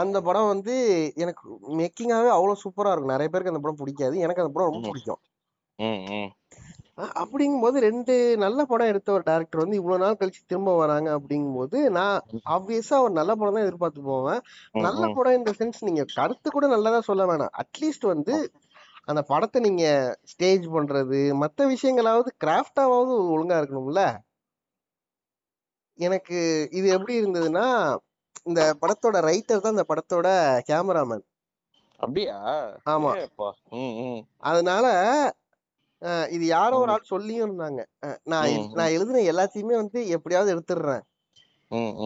அந்த 0.00 0.18
படம் 0.26 0.50
வந்து 0.52 0.74
எனக்கு 1.22 1.44
மேக்கிங்காவே 1.78 2.30
அவ்வளவு 2.34 2.62
சூப்பரா 2.64 2.92
இருக்கும். 2.92 3.14
நிறைய 3.14 3.30
பேருக்கு 3.30 3.54
அந்த 3.54 3.64
படம் 3.64 3.80
பிடிக்காது. 3.82 4.16
எனக்கு 4.20 4.42
அந்த 4.44 4.54
படம் 4.54 4.70
ரொம்ப 4.70 4.82
பிடிக்கும். 4.88 5.20
அப்படிங்கும்போது 6.98 7.76
ரெண்டு 7.78 8.14
நல்ல 8.36 8.64
படம் 8.64 8.86
எடுத்த 8.86 9.12
ஒரு 9.12 9.22
டேரக்டர் 9.26 9.62
வந்து 9.62 9.76
இவ்வளவு 9.76 10.02
நாள் 10.04 10.18
கழிச்சு 10.20 10.40
திரும்ப 10.46 10.76
வராங்க 10.76 11.08
அப்படிங்கும்போது 11.18 11.78
நான் 11.90 12.14
ஆப்வியஸா 12.46 12.98
ஒரு 13.00 13.12
நல்ல 13.12 13.34
படம் 13.34 13.54
தான் 13.54 13.62
எதிர்பார்த்து 13.62 14.02
போவேன். 14.02 14.40
நல்ல. 14.80 15.02
படம் 15.12 15.32
இந்த 15.32 15.52
சென்ஸ் 15.58 15.80
நீங்க 15.80 16.04
கருத்து 16.14 16.50
கூட 16.50 16.66
நல்லதா 16.66 17.00
சொல்ல 17.00 17.26
வேணாம். 17.26 17.52
அட்லீஸ்ட் 17.62 18.06
வந்து 18.06 18.36
அந்த 19.06 19.22
படத்தை 19.22 19.60
நீங்க 19.60 19.84
ஸ்டேஜ் 20.24 20.66
பண்றது 20.68 21.20
மத்த 21.42 21.66
விஷயங்களாவது 21.66 22.30
கிராஃப்டாவது 22.44 23.12
ஒழுங்கா 23.34 23.58
இருக்கணும்ல? 23.60 24.02
எனக்கு 25.98 26.38
இது 26.70 26.86
எப்படி 26.88 27.14
இருந்ததுன்னா 27.20 27.66
இந்த 28.44 28.74
படத்தோட 28.80 29.20
ரைட்டர் 29.22 29.60
தான் 29.60 29.72
இந்த 29.72 29.86
படத்தோட 29.88 30.28
கேமராமேன் 30.68 31.24
அப்படியா? 32.00 32.36
ஆமா. 32.86 33.10
அதனால 34.40 34.86
இது 36.30 36.46
யாரோ 36.46 36.78
ஒரு 36.78 36.92
ஆள் 36.92 37.00
சொல்லியும் 37.02 37.50
இருந்தாங்க. 37.50 37.80
நான் 38.24 38.42
நான் 38.72 38.90
எழுதின 38.90 39.18
எல்லாத்தையுமே 39.32 39.74
வந்து 39.74 40.08
எப்படியாவது 40.08 40.50
எடுத்துடுறேன். 40.56 41.04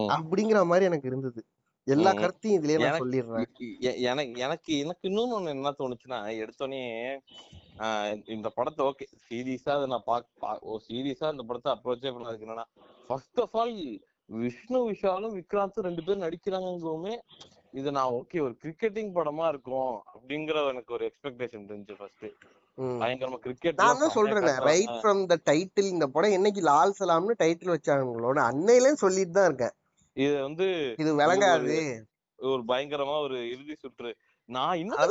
அப்படிங்கிற 0.09 0.65
மாதிரி 0.65 0.85
எனக்கு 0.85 1.07
இருந்தது. 1.07 1.45
எல்லா. 1.83 2.11
கருத்தையும் 2.13 2.63
இதுலயே 2.63 2.79
நான் 2.79 2.99
சொல்லிடுறேன். 2.99 3.39
எனக்கு 4.01 4.35
எனக்கு 4.41 4.77
எனக்கு 4.77 5.09
இன்னொன்னு 5.09 5.37
ஒண்ணு 5.37 5.47
என்ன 5.47 5.73
தோணுச்சுன்னா 5.79 6.19
எடுத்தோடனே 6.41 6.81
இந்த 8.29 8.49
படத்தை 8.49 8.85
ஓகே 8.85 9.05
சீரியஸா 9.29 9.69
அதை 9.69 9.85
நான் 9.85 10.01
பாக் 10.05 10.27
பா- 10.41 10.59
ஓ 10.59 10.79
சீரியஸா 10.87 11.31
இந்த 11.31 11.43
படத்தை 11.43 11.71
அப்ரோச்சே 11.73 12.13
பண்ணதுக்கு 12.15 12.47
என்னன்னா 12.47 12.63
ஃபர்ஸ்ட் 13.07 13.39
ஆஃப் 13.39 13.57
ஆல் 13.57 13.99
விஷ்ணு 14.25 14.91
விஷாலும் 14.91 15.33
விக்ராந்தும் 15.35 15.79
ரெண்டு 15.79 16.03
பேரும் 16.03 16.21
நடிக்கிறாங்கவுமே 16.21 17.19
இது 17.71 17.91
நான் 17.91 18.11
ஓகே 18.11 18.41
ஒரு 18.41 18.57
கிரிக்கெட்டிங் 18.63 19.11
படமா 19.15 19.47
இருக்கும் 19.47 20.01
அப்படிங்கிற 20.13 20.67
எனக்கு 20.67 20.93
ஒரு 20.93 21.11
எக்ஸ்பெக்டேஷன் 21.11 21.65
இருந்துச்சு 21.67 21.95
ஃபர்ஸ்ட். 21.95 22.25
பயங்கரமா 23.01 23.37
கிரிக்கெட் 23.45 23.81
நான் 23.81 24.01
தான் 24.01 24.15
சொல்றேனே 24.17 24.53
ரைட் 24.69 24.95
ஃப்ரம் 25.01 25.21
த 25.31 25.35
டைட்டில் 25.49 25.91
இந்த 25.95 26.05
படம் 26.15 26.35
என்னைக்கு 26.37 26.61
லால் 26.71 26.97
சலாம்னு 26.99 27.35
டைட்டில் 27.43 27.73
வச்சாங்களோட 27.75 28.39
அன்னையிலே 28.51 28.91
சொல்லிட்டு 29.03 29.35
தான் 29.37 29.49
இருக்கேன். 29.49 29.75
இது 30.25 30.35
வந்து 30.47 30.67
இது 31.01 31.11
விளங்காது. 31.21 31.77
ஒரு 32.39 32.61
பயங்கரமா 32.71 33.15
ஒரு 33.25 33.37
இறுதி 33.53 33.75
சுற்று. 33.83 34.11
நான் 34.49 34.77
இன்னும் 34.81 35.01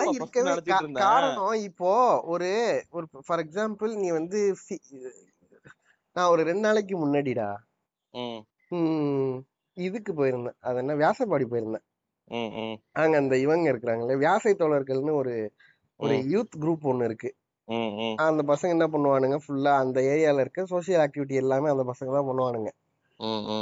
காரணம் 1.05 1.55
இப்போ 1.69 1.93
ஒரு 2.33 2.49
ஒரு 2.97 3.07
ஃபார் 3.27 3.43
எக்ஸாம்பிள் 3.45 3.93
நீ 4.03 4.09
வந்து 4.21 4.41
நான் 6.17 6.31
ஒரு 6.33 6.43
ரெண்டு 6.49 6.65
நாளைக்கு 6.67 6.95
முன்னாடிடா. 7.03 7.49
இதுக்கு 9.77 10.13
போயிருந்தேன். 10.21 10.59
அது 10.69 10.79
என்ன 10.83 10.95
வியாசப்பாடி 11.03 11.45
போயிருந்தேன். 11.53 11.87
அங்க 13.03 13.15
அந்த 13.23 13.35
இவங்க 13.45 13.67
இருக்கிறாங்களே 13.73 14.17
வியாசை 14.25 14.53
தோழர்கள்னு 14.63 15.15
ஒரு 15.23 15.35
ஒரு 16.01 16.15
யூத் 16.33 16.55
குரூப் 16.63 16.85
ஒன்னு 16.91 17.07
இருக்கு. 17.09 17.31
அந்த 18.27 18.43
பசங்க 18.43 18.69
என்ன 18.69 18.87
பண்ணுவானுங்க? 18.87 19.37
ஃபுல்லா 19.45 19.73
அந்த 19.77 20.01
ஏரியால 20.13 20.41
இருக்க 20.41 20.63
சோசியல் 20.63 21.03
ஆக்டிவிட்டி 21.05 21.35
எல்லாமே 21.43 21.69
அந்த 21.69 21.85
பசங்க 21.91 22.11
தான் 22.17 22.29
பண்ணுவானுங்க. 22.31 22.71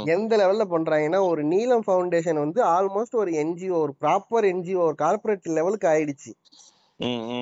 எந்த 0.05 0.31
லெவல்ல 0.37 0.65
பண்றாங்கன்னா 0.73 1.19
ஒரு 1.27 1.43
நீலம் 1.43 1.83
ஃபவுண்டேஷன் 1.87 2.39
வந்து 2.39 2.63
ஆல்மோஸ்ட் 2.65 3.15
ஒரு 3.15 3.31
என்ஜிஓ 3.31 3.75
ஒரு 3.85 3.93
ப்ராப்பர் 4.01 4.45
என்ஜிஓ 4.53 4.81
ஒரு 4.87 4.95
கார்ப்பரேட் 4.95 5.55
லெவலுக்கு 5.57 5.87
ஆயிடுச்சு. 5.87 6.31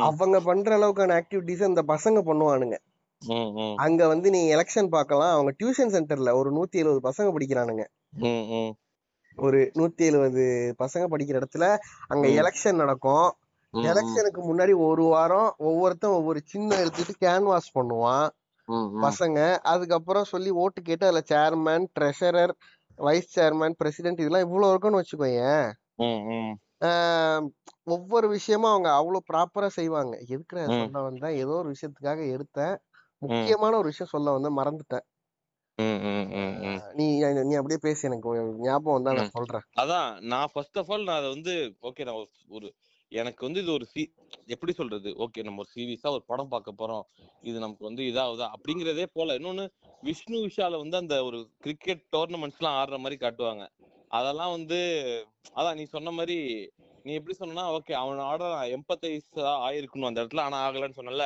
அவங்க 0.08 0.40
பண்ற 0.40 0.78
அளவுக்கான 0.78 1.16
ஆக்டிவிட்டிஸ் 1.22 1.64
அந்த 1.64 1.84
பசங்க 1.88 2.22
பண்ணுவானுங்க. 2.30 2.78
அங்க 3.76 4.08
வந்து 4.08 4.30
நீ 4.30 4.42
எலெக்ஷன் 4.56 4.90
பார்க்கலாம். 4.90 5.32
அவங்க 5.32 5.52
டியூஷன் 5.60 5.94
சென்டர்ல 5.96 6.34
ஒரு 6.34 6.50
நூத்தி 6.58 6.78
எழுபது 6.84 7.02
பசங்க 7.10 7.30
படிக்கிறானுங்க. 7.36 7.84
ஒரு 9.38 9.72
நூத்தி 9.80 10.04
எழுபது 10.10 10.44
பசங்க 10.84 11.06
படிக்கிற 11.14 11.40
இடத்துல 11.42 11.66
அங்க. 12.08 12.28
எலெக்ஷன் 12.42 12.82
நடக்கும். 12.84 13.28
எலெக்ஷனுக்கு 13.74 14.42
முன்னாடி 14.50 14.74
ஒரு 14.86 15.04
வாரம் 15.06 15.50
ஒவ்வொருத்தன் 15.60 16.18
ஒவ்வொரு 16.18 16.40
சின்ன 16.46 16.76
எடுத்துட்டு 16.76 17.14
கேன்வாஸ் 17.20 17.70
பண்ணுவான். 17.74 18.28
பசங்க. 19.02 19.40
அதுக்கப்புறம் 19.66 20.24
சொல்லி 20.24 20.50
ஓட்டு 20.62 20.82
கேட்டு 20.82 21.06
அதுல 21.06 21.22
chairman 21.30 21.86
treasurer 21.96 22.54
vice 23.00 23.40
chairman 23.40 23.76
president 23.78 24.20
இதெல்லாம் 24.20 24.42
இவ்வளவு 24.42 24.72
இருக்குன்னு 24.72 25.02
வச்சுக்கோயேன். 25.02 25.68
ஒவ்வொரு 27.88 28.28
விஷயமும் 28.28 28.72
அவங்க 28.72 28.90
அவ்வளவு 28.94 29.28
ப்ராப்பரா 29.30 29.68
செய்வாங்க. 29.78 30.14
எதுக்கு 30.28 30.58
நான் 30.58 30.74
ம். 30.74 30.82
சொல்ல 30.82 31.02
வந்தேன்? 31.02 31.36
ஏதோ 31.36 31.54
ஒரு 31.62 31.70
விஷயத்துக்காக 31.72 32.26
எடுத்தேன். 32.36 32.76
முக்கியமான 33.22 33.78
ஒரு 33.78 33.88
விஷயம் 33.88 34.14
சொல்ல 34.16 34.32
வந்தேன். 34.32 34.58
மறந்துட்டேன். 34.58 35.06
நீ 36.94 37.06
நீ 37.42 37.54
அப்படியே 37.56 37.80
பேசி 37.82 38.08
எனக்கு. 38.08 38.30
ஞாபகம் 38.60 38.98
வந்தா 38.98 39.14
நான் 39.14 39.36
சொல்றேன். 39.36 39.66
அதான் 39.82 40.10
நான் 40.26 40.52
ஃபர்ஸ்ட் 40.54 40.78
ஆஃப் 40.78 40.92
ஆல் 40.92 41.04
நான் 41.04 41.18
அதை 41.18 41.30
வந்து 41.30 41.54
ஓகே 41.82 42.06
நான் 42.06 42.22
ஒரு 42.50 42.70
எனக்கு 43.12 43.42
வந்து 43.46 43.62
இது 43.62 43.72
ஒரு 43.72 43.86
சி 43.86 44.02
எப்படி 44.46 44.74
சொல்றது? 44.74 45.10
ஓகே 45.24 45.44
நம்ம 45.44 45.62
ஒரு 45.64 45.72
சீரியஸா 45.76 46.10
ஒரு 46.12 46.24
படம் 46.26 46.52
பார்க்க 46.54 46.80
போறோம். 46.80 47.04
இது 47.42 47.58
நமக்கு 47.60 47.84
வந்து 47.86 48.04
இதாகுதா? 48.04 48.48
அப்படிங்கறதே 48.56 49.06
போல. 49.14 49.38
இன்னொன்னு 49.40 49.66
விஷ்ணு 50.04 50.38
விஷால 50.46 50.78
வந்து 50.78 50.98
அந்த 50.98 51.16
ஒரு 51.24 51.38
கிரிக்கெட் 51.58 52.04
டோர்னமெண்ட்ஸ் 52.16 52.60
எல்லாம் 52.62 52.78
ஆடுற 52.80 52.98
மாதிரி 52.98 53.18
காட்டுவாங்க. 53.24 53.64
அதெல்லாம் 54.12 54.52
வந்து 54.52 54.80
அதான் 55.56 55.78
நீ 55.80 55.84
சொன்ன 55.96 56.12
மாதிரி 56.12 56.38
நீ 57.06 57.14
எப்படி 57.14 57.36
சொன்னா 57.36 57.64
ஓகே 57.76 57.94
அவன் 57.94 58.22
ஆட 58.30 58.44
எம்பத்தைஸ் 58.78 59.28
ஆயிருக்கணும் 59.66 60.10
அந்த 60.10 60.22
இடத்துல. 60.24 60.46
ஆனா 60.48 60.58
ஆகலன்னு 60.68 61.00
சொன்னல. 61.00 61.26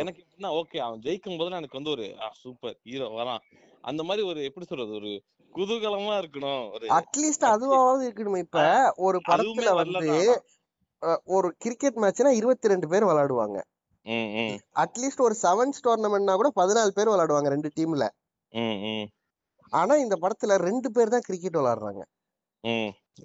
எனக்கு 0.00 0.22
எப்படின்னா 0.22 0.50
ஓகே 0.60 0.80
அவன் 0.86 1.04
ஜெயிக்கும் 1.06 1.38
போதெல்லாம் 1.38 1.62
எனக்கு 1.62 1.80
வந்து 1.80 1.94
ஒரு 1.96 2.06
சூப்பர் 2.42 2.76
ஹீரோ 2.88 3.08
வரான். 3.18 3.42
அந்த 3.84 4.02
மாதிரி 4.08 4.22
ஒரு 4.30 4.40
எப்படி 4.48 4.66
சொல்றது? 4.66 4.92
ஒரு 5.00 5.12
குதூகலமா 5.52 6.14
இருக்கணும். 6.22 6.64
ஒரு 6.74 6.86
அட்லீஸ்ட் 6.98 7.46
அதுவாவது 7.54 8.02
இருக்கணும். 8.08 8.42
இப்ப 8.46 8.60
ஒரு 9.06 9.18
படத்துல 9.30 9.72
வந்து 9.82 10.10
ஒரு 11.36 11.48
கிரிக்கெட் 11.64 12.00
மேட்ச்னா 12.02 12.30
இருபத்தி 12.40 12.72
ரெண்டு 12.72 12.86
பேர் 12.92 13.08
விளையாடுவாங்க. 13.10 13.58
அட்லீஸ்ட் 14.82 15.22
ஒரு 15.26 15.34
செவன்ஸ் 15.42 15.82
டோர்னமெண்ட்னா 15.86 16.34
கூட 16.40 16.50
பதினாலு 16.60 16.92
பேர் 16.98 17.12
விளையாடுவாங்க 17.12 17.50
ரெண்டு 17.54 17.70
டீம்ல 17.76 18.06
ஆனா 19.80 19.94
இந்த 20.04 20.14
படத்துல 20.22 20.56
ரெண்டு 20.68 20.88
பேர் 20.96 21.12
தான் 21.14 21.26
கிரிக்கெட் 21.28 21.58
விளையாடுறாங்க. 21.58 22.02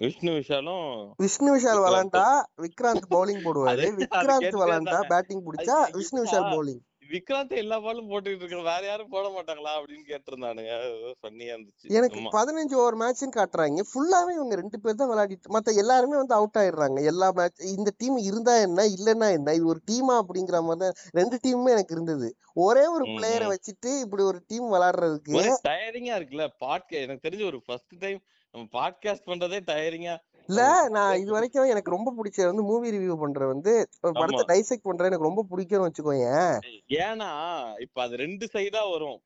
விஷ்ணு 0.02 0.30
விஷாலும் 0.36 0.86
விஷ்ணு 1.22 1.48
விஷால். 1.54 1.82
விளையாண்டா 1.86 2.24
விக்ராந்த் 2.64 3.06
பவுலிங் 3.14 3.42
போடுவாரு. 3.46 3.86
விக்ராந்த் 4.00 4.46
இருந்தாங்க. 4.48 4.94
பேட்டிங் 5.12 5.44
பிடிச்சா 5.48 5.76
விஷ்ணு 5.98 6.22
விஷால் 6.24 6.48
பவுலிங் 6.54 6.82
விக்ராந்த் 7.10 7.56
எல்லா 7.56 7.80
பாலும் 7.80 8.10
போட்டுக்கிட்டு 8.10 8.44
இருக்க 8.44 8.62
வேற 8.62 8.86
யாரும் 8.86 9.08
போட 9.08 9.28
மாட்டாங்களா 9.28 9.72
அப்படின்னு 9.78 10.04
கேட்டிருந்தானுங்க. 10.08 10.72
ஃபன்னியா 11.20 11.52
இருந்துச்சு. 11.54 11.86
எனக்கு. 11.88 12.20
பதினஞ்சு 12.20 12.74
ஓவர் 12.74 12.96
மேட்ச்னு 12.96 13.36
காட்டுறாங்க. 13.36 13.84
ஃபுல்லாவே 13.90 14.32
இவங்க 14.34 14.54
ரெண்டு 14.54 14.80
பேர் 14.80 14.94
தான் 14.94 15.10
விளையாடிட்டு 15.10 15.52
மத்த 15.52 15.76
எல்லாருமே 15.76 16.16
வந்து 16.16 16.34
அவுட் 16.34 16.58
ஆயிடுறாங்க. 16.58 17.04
எல்லா 17.04 17.30
மேட்ச் 17.30 17.60
இந்த 17.60 17.92
டீம் 17.96 18.16
இருந்தா 18.16 18.56
என்ன 18.56 18.86
இல்லன்னா 18.98 19.32
என்ன? 19.32 19.54
இது 19.54 19.66
ஒரு 19.66 19.80
டீமா 19.90 20.16
அப்படிங்கிற 20.22 20.62
மாதிரி 20.62 20.78
தான் 20.78 20.96
ரெண்டு 21.10 21.38
டீமுமே 21.46 21.70
எனக்கு 21.70 21.94
இருந்தது. 21.94 22.36
ஒரே 22.54 22.86
ஒரு 22.86 23.04
பிளேயரை. 23.04 23.46
வச்சுட்டு 23.48 24.00
இப்படி 24.00 24.22
ஒரு 24.22 24.40
டீம் 24.46 24.72
விளையாடுறதுக்கு 24.72 25.34
டயரிங்கா 25.68 26.16
இருக்குல்ல 26.18 26.48
பாட்கா 26.60 26.96
எனக்கு 27.00 27.28
தெரிஞ்சு 27.28 27.44
ஒரு 27.44 27.62
ஃபர்ஸ்ட் 27.66 27.94
டைம் 27.98 28.20
நம்ம 28.54 28.66
பாட்காஸ்ட் 28.72 29.26
பண்றதே 29.26 29.60
டயரிங்கா 29.66 30.14
இல்ல 30.48 30.62
நான் 30.88 31.18
இது 31.22 31.30
வரைக்கும் 31.32 31.70
எனக்கு 31.72 31.94
ரொம்ப 31.94 32.10
பிடிச்சது 32.18 32.50
வந்து 32.50 32.62
மூவி 32.62 32.92
ரிவ்யூ 32.94 33.14
பண்ற 33.22 33.46
வந்து 33.46 33.72
படத்தை. 34.18 34.44
டைசெக்ட் 34.52 34.86
பண்ற 34.88 35.08
எனக்கு 35.10 35.28
ரொம்ப 35.28 35.44
பிடிக்கும்னு 35.50 35.86
வச்சுக்கோயேன். 35.86 36.54
ஏன்னா 37.02 37.30
இப்ப 37.78 38.02
அது 38.02 38.16
ரெண்டு 38.16 38.46
சைடா 38.54 38.82
வரும். 38.90 39.18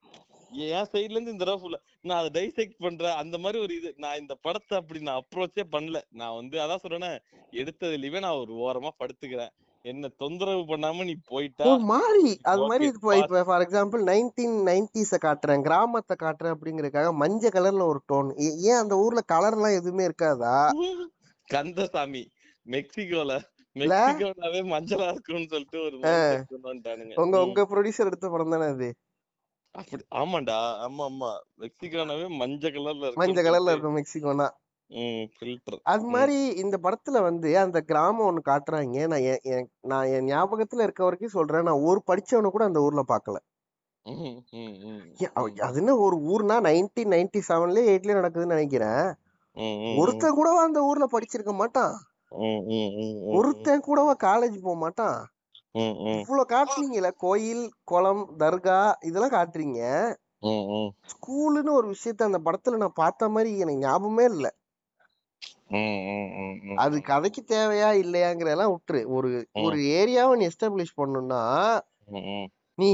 என் 0.69 0.89
சைடுல 0.93 1.17
இருந்து 1.17 1.35
இந்த 1.35 1.45
தடவை 1.45 1.69
ஆ 1.69 1.79
நான் 2.09 2.19
அதை 2.21 2.31
டைசெக்ட் 2.39 2.77
பண்றேன் 2.79 3.19
அந்த 3.23 3.37
மாதிரி 3.39 3.59
ஒரு 3.61 3.73
இது 3.77 3.91
நான் 3.97 4.19
இந்த 4.19 4.35
படத்தை 4.47 4.75
அப்படி 4.79 5.01
நான் 5.01 5.21
அப்ரோச்சே 5.23 5.65
பண்ணல. 5.75 6.01
நான் 6.13 6.35
வந்து 6.35 6.57
அதான் 6.61 6.83
சொல்றேனே 6.85 7.13
எடுத்ததுலயுமே 7.53 8.21
நான் 8.21 8.41
ஒரு 8.43 8.55
ஓரமா 8.67 8.91
படுத்துக்கிறேன். 8.99 9.53
என்ன 9.85 10.09
தொந்தரவு 10.17 10.63
பண்ணாம 10.63 11.05
நீ 11.05 11.15
போயிட்டா 11.27 11.69
மாதிரி 11.85 12.33
அது 12.43 12.67
மாதிரி 12.67 12.85
இப்போ 12.91 13.13
இப்போ 13.17 13.41
ஃபார் 13.45 13.63
எக்ஸாம்பிள் 13.65 14.03
நைன்டீன் 14.11 14.55
நைன்டிஸ 14.69 15.19
காட்டுறேன். 15.25 15.63
கிராமத்தை 15.63 16.17
காட்டுறேன் 16.17 16.55
அப்படிங்கறதுக்காக 16.55 17.13
மஞ்சள் 17.15 17.55
கலர்ல 17.55 17.87
ஒரு 17.87 18.01
டோன் 18.07 18.29
ஏன் 18.65 18.81
அந்த 18.83 18.97
ஊர்ல 18.97 19.23
கலர் 19.27 19.57
எல்லாம் 19.59 19.79
எதுவுமே 19.81 20.05
இருக்காதா? 20.09 20.55
கந்தசாமி. 21.49 22.23
மெக்சிகோல. 22.67 23.33
இல்ல? 23.77 23.97
மெக்சிகோனாவே 24.03 24.61
மஞ்சளா 24.73 25.07
இருக்கும்னு 25.09 25.49
சொல்லிட்டு 25.49 25.79
ஒரு. 25.83 25.97
உங்க. 27.23 27.37
உங்க 27.43 27.65
ப்ரொடியூசர் 27.71 28.11
எடுத்த 28.11 28.29
படம் 28.29 28.55
தானே 28.55 28.69
அது? 28.75 28.89
அப்படி 29.75 30.03
ஆமாண்டா. 30.15 30.57
ஆமா 30.87 31.05
ஆமா. 31.11 31.31
மெக்சிகோனாவே 31.61 32.27
மஞ்சள் 32.41 32.75
கலர்ல 32.75 33.07
இருக்கு 33.07 33.23
மஞ்சள் 33.23 33.47
கலர்ல 33.47 33.75
இருக்கும் 33.75 33.99
மெக்சிகோனா. 33.99 34.49
அது 35.93 36.05
மாதிரி 36.07 36.37
இந்த 36.63 36.77
படத்துல 36.83 37.21
வந்து 37.23 37.51
அந்த 37.59 37.79
கிராமம் 37.83 38.27
ஒண்ணு 38.29 38.43
காட்டுறாங்க 38.45 39.07
நான் 39.13 39.25
என் 39.55 39.69
நான் 39.91 40.11
என் 40.17 40.29
ஞாபகத்துல 40.29 40.85
இருக்க 40.85 41.03
வரைக்கும் 41.05 41.37
சொல்றேன். 41.37 41.67
நான் 41.69 41.85
ஒரு 41.89 42.01
படிச்சவனை 42.07 42.51
கூட 42.51 42.65
அந்த 42.65 42.81
ஊர்ல 42.81 43.05
பாக்கல. 43.09 43.39
அது 45.67 45.79
என்ன 45.81 45.97
ஒரு 46.07 46.17
ஊர்னா 46.33 46.57
நைன்டீன் 46.69 47.13
நைன்டி 47.13 47.41
செவன்லயே 47.49 47.91
எயிட்லயே 47.91 48.19
நடக்குதுன்னு 48.21 48.57
நினைக்கிறேன். 48.57 49.05
ஒருத்தன் 50.01 50.37
கூடவா 50.39 50.63
அந்த 50.63 50.81
ஊர்ல 50.83 51.07
படிச்சிருக்க 51.13 51.55
மாட்டான்? 51.55 51.95
ஒருத்தன் 53.39 53.81
கூடவா 53.81 54.15
காலேஜ் 54.23 54.57
போக 54.61 54.77
மாட்டான்? 54.77 55.19
இவ்வளவு 56.21 56.53
காட்டுறீங்கல்ல 56.53 57.11
கோயில் 57.19 57.63
குளம் 57.85 58.25
தர்கா 58.39 58.79
இதெல்லாம் 59.09 59.37
காட்டுறீங்க. 59.37 59.81
ஸ்கூலுன்னு 61.13 61.73
ஒரு 61.73 61.87
விஷயத்த 61.89 62.23
அந்த 62.23 62.41
படத்துல 62.47 62.77
நான் 62.77 62.99
பார்த்த 63.03 63.29
மாதிரி 63.29 63.53
எனக்கு 63.59 63.85
ஞாபகமே 63.85 64.25
இல்ல. 64.33 64.47
அது 66.83 66.97
கதைக்கு 67.03 67.43
தேவையா 67.49 67.89
இல்லையாங்கிறதெல்லாம் 68.03 68.73
விட்டுரு 68.73 69.01
ஒரு 69.17 69.31
ஒரு 69.63 69.79
ஏரியாவை 69.95 70.35
நீ 70.37 70.47
எஸ்டாப்ளிஷ் 70.51 70.97
ம் 72.09 72.49
நீ 72.79 72.89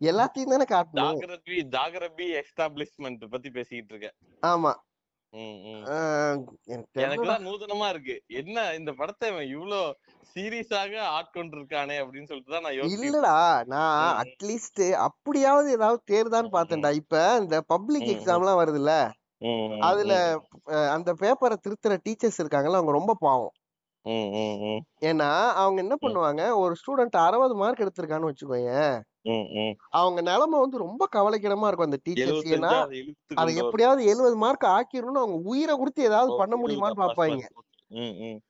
எல்லாத்தையும் 0.00 0.52
தானே 0.52 0.66
காட்டணும். 0.66 1.18
ஜாகிரபி 1.18 1.56
ஜாகிரபி 1.74 2.26
எஸ்டாப்ளிஷ்மெண்ட் 2.40 3.22
பத்தி 3.30 3.50
பேசிக்கிட்டு 3.50 3.92
இருக்கேன். 3.94 4.16
ஆமா. 4.42 4.72
ம் 5.32 5.60
ம். 5.66 5.84
ஆஹ் 5.92 6.40
எனக்கு 6.66 6.90
எனக்கு 6.96 6.96
தெரியலடா. 6.96 7.28
தான் 7.30 7.46
நூதனமா 7.46 7.86
இருக்கு. 7.88 8.16
என்ன 8.34 8.64
இந்த 8.74 8.90
படத்தை 8.92 9.28
இவன் 9.28 9.48
இவ்ளோ 9.54 9.80
சீரியஸாக 10.36 10.92
ஆட்கொண்டிருக்கானே 11.12 11.96
அப்படின்னு 12.02 12.30
சொல்லிட்டு 12.30 12.54
தான் 12.56 12.66
நான் 12.66 12.78
இல்லடா 12.92 13.36
நான். 13.66 13.98
அட்லீஸ்ட் 14.22 14.84
அப்படியாவது 15.06 15.70
ஏதாவது 15.70 16.00
தேர்தான்னு 16.12 16.52
பார்த்தேன்டா. 16.56 16.92
இப்ப 17.02 17.16
இந்த 17.42 17.58
பப்ளிக் 17.68 18.12
எக்ஸாம் 18.14 18.42
எல்லாம் 18.42 18.60
வருதுல்ல? 18.62 18.94
அதுல 19.80 20.14
அந்த 20.90 21.10
பேப்பரை 21.20 21.56
திருத்துற 21.64 21.94
டீச்சர்ஸ் 22.04 22.40
இருக்காங்கல்ல 22.42 22.78
அவங்க 22.78 22.92
ரொம்ப 22.92 23.14
பாவம். 23.18 23.54
ஏன்னா 25.02 25.28
அவங்க 25.62 25.78
என்ன 25.82 25.94
பண்ணுவாங்க 26.02 26.54
ஒரு 26.54 26.74
ஸ்டூடெண்ட் 26.80 27.16
அறுபது 27.20 27.54
மார்க் 27.54 27.82
எடுத்திருக்கான்னு 27.84 28.30
வச்சுக்கோங்க. 28.30 28.72
அவங்க 29.88 30.20
நிலைமை 30.20 30.56
வந்து 30.60 30.78
ரொம்ப 30.78 31.08
கவலைக்கிடமா 31.16 31.66
இருக்கும் 31.66 31.90
அந்த 31.90 32.00
டீச்சர்ஸ். 32.06 32.48
ஏன்னா 32.56 32.72
அதை. 33.34 33.54
எப்படியாவது 33.62 34.02
எழுபது 34.04 34.36
மார்க் 34.36 34.66
ஆக்கிரணும்னு 34.76 35.22
அவங்க 35.22 35.38
உயிரை 35.44 35.76
கொடுத்து 35.76 36.02
ஏதாவது 36.04 36.32
பண்ண 36.36 36.54
முடியுமான்னு 36.56 37.02
பாப்பாங்க 37.02 37.42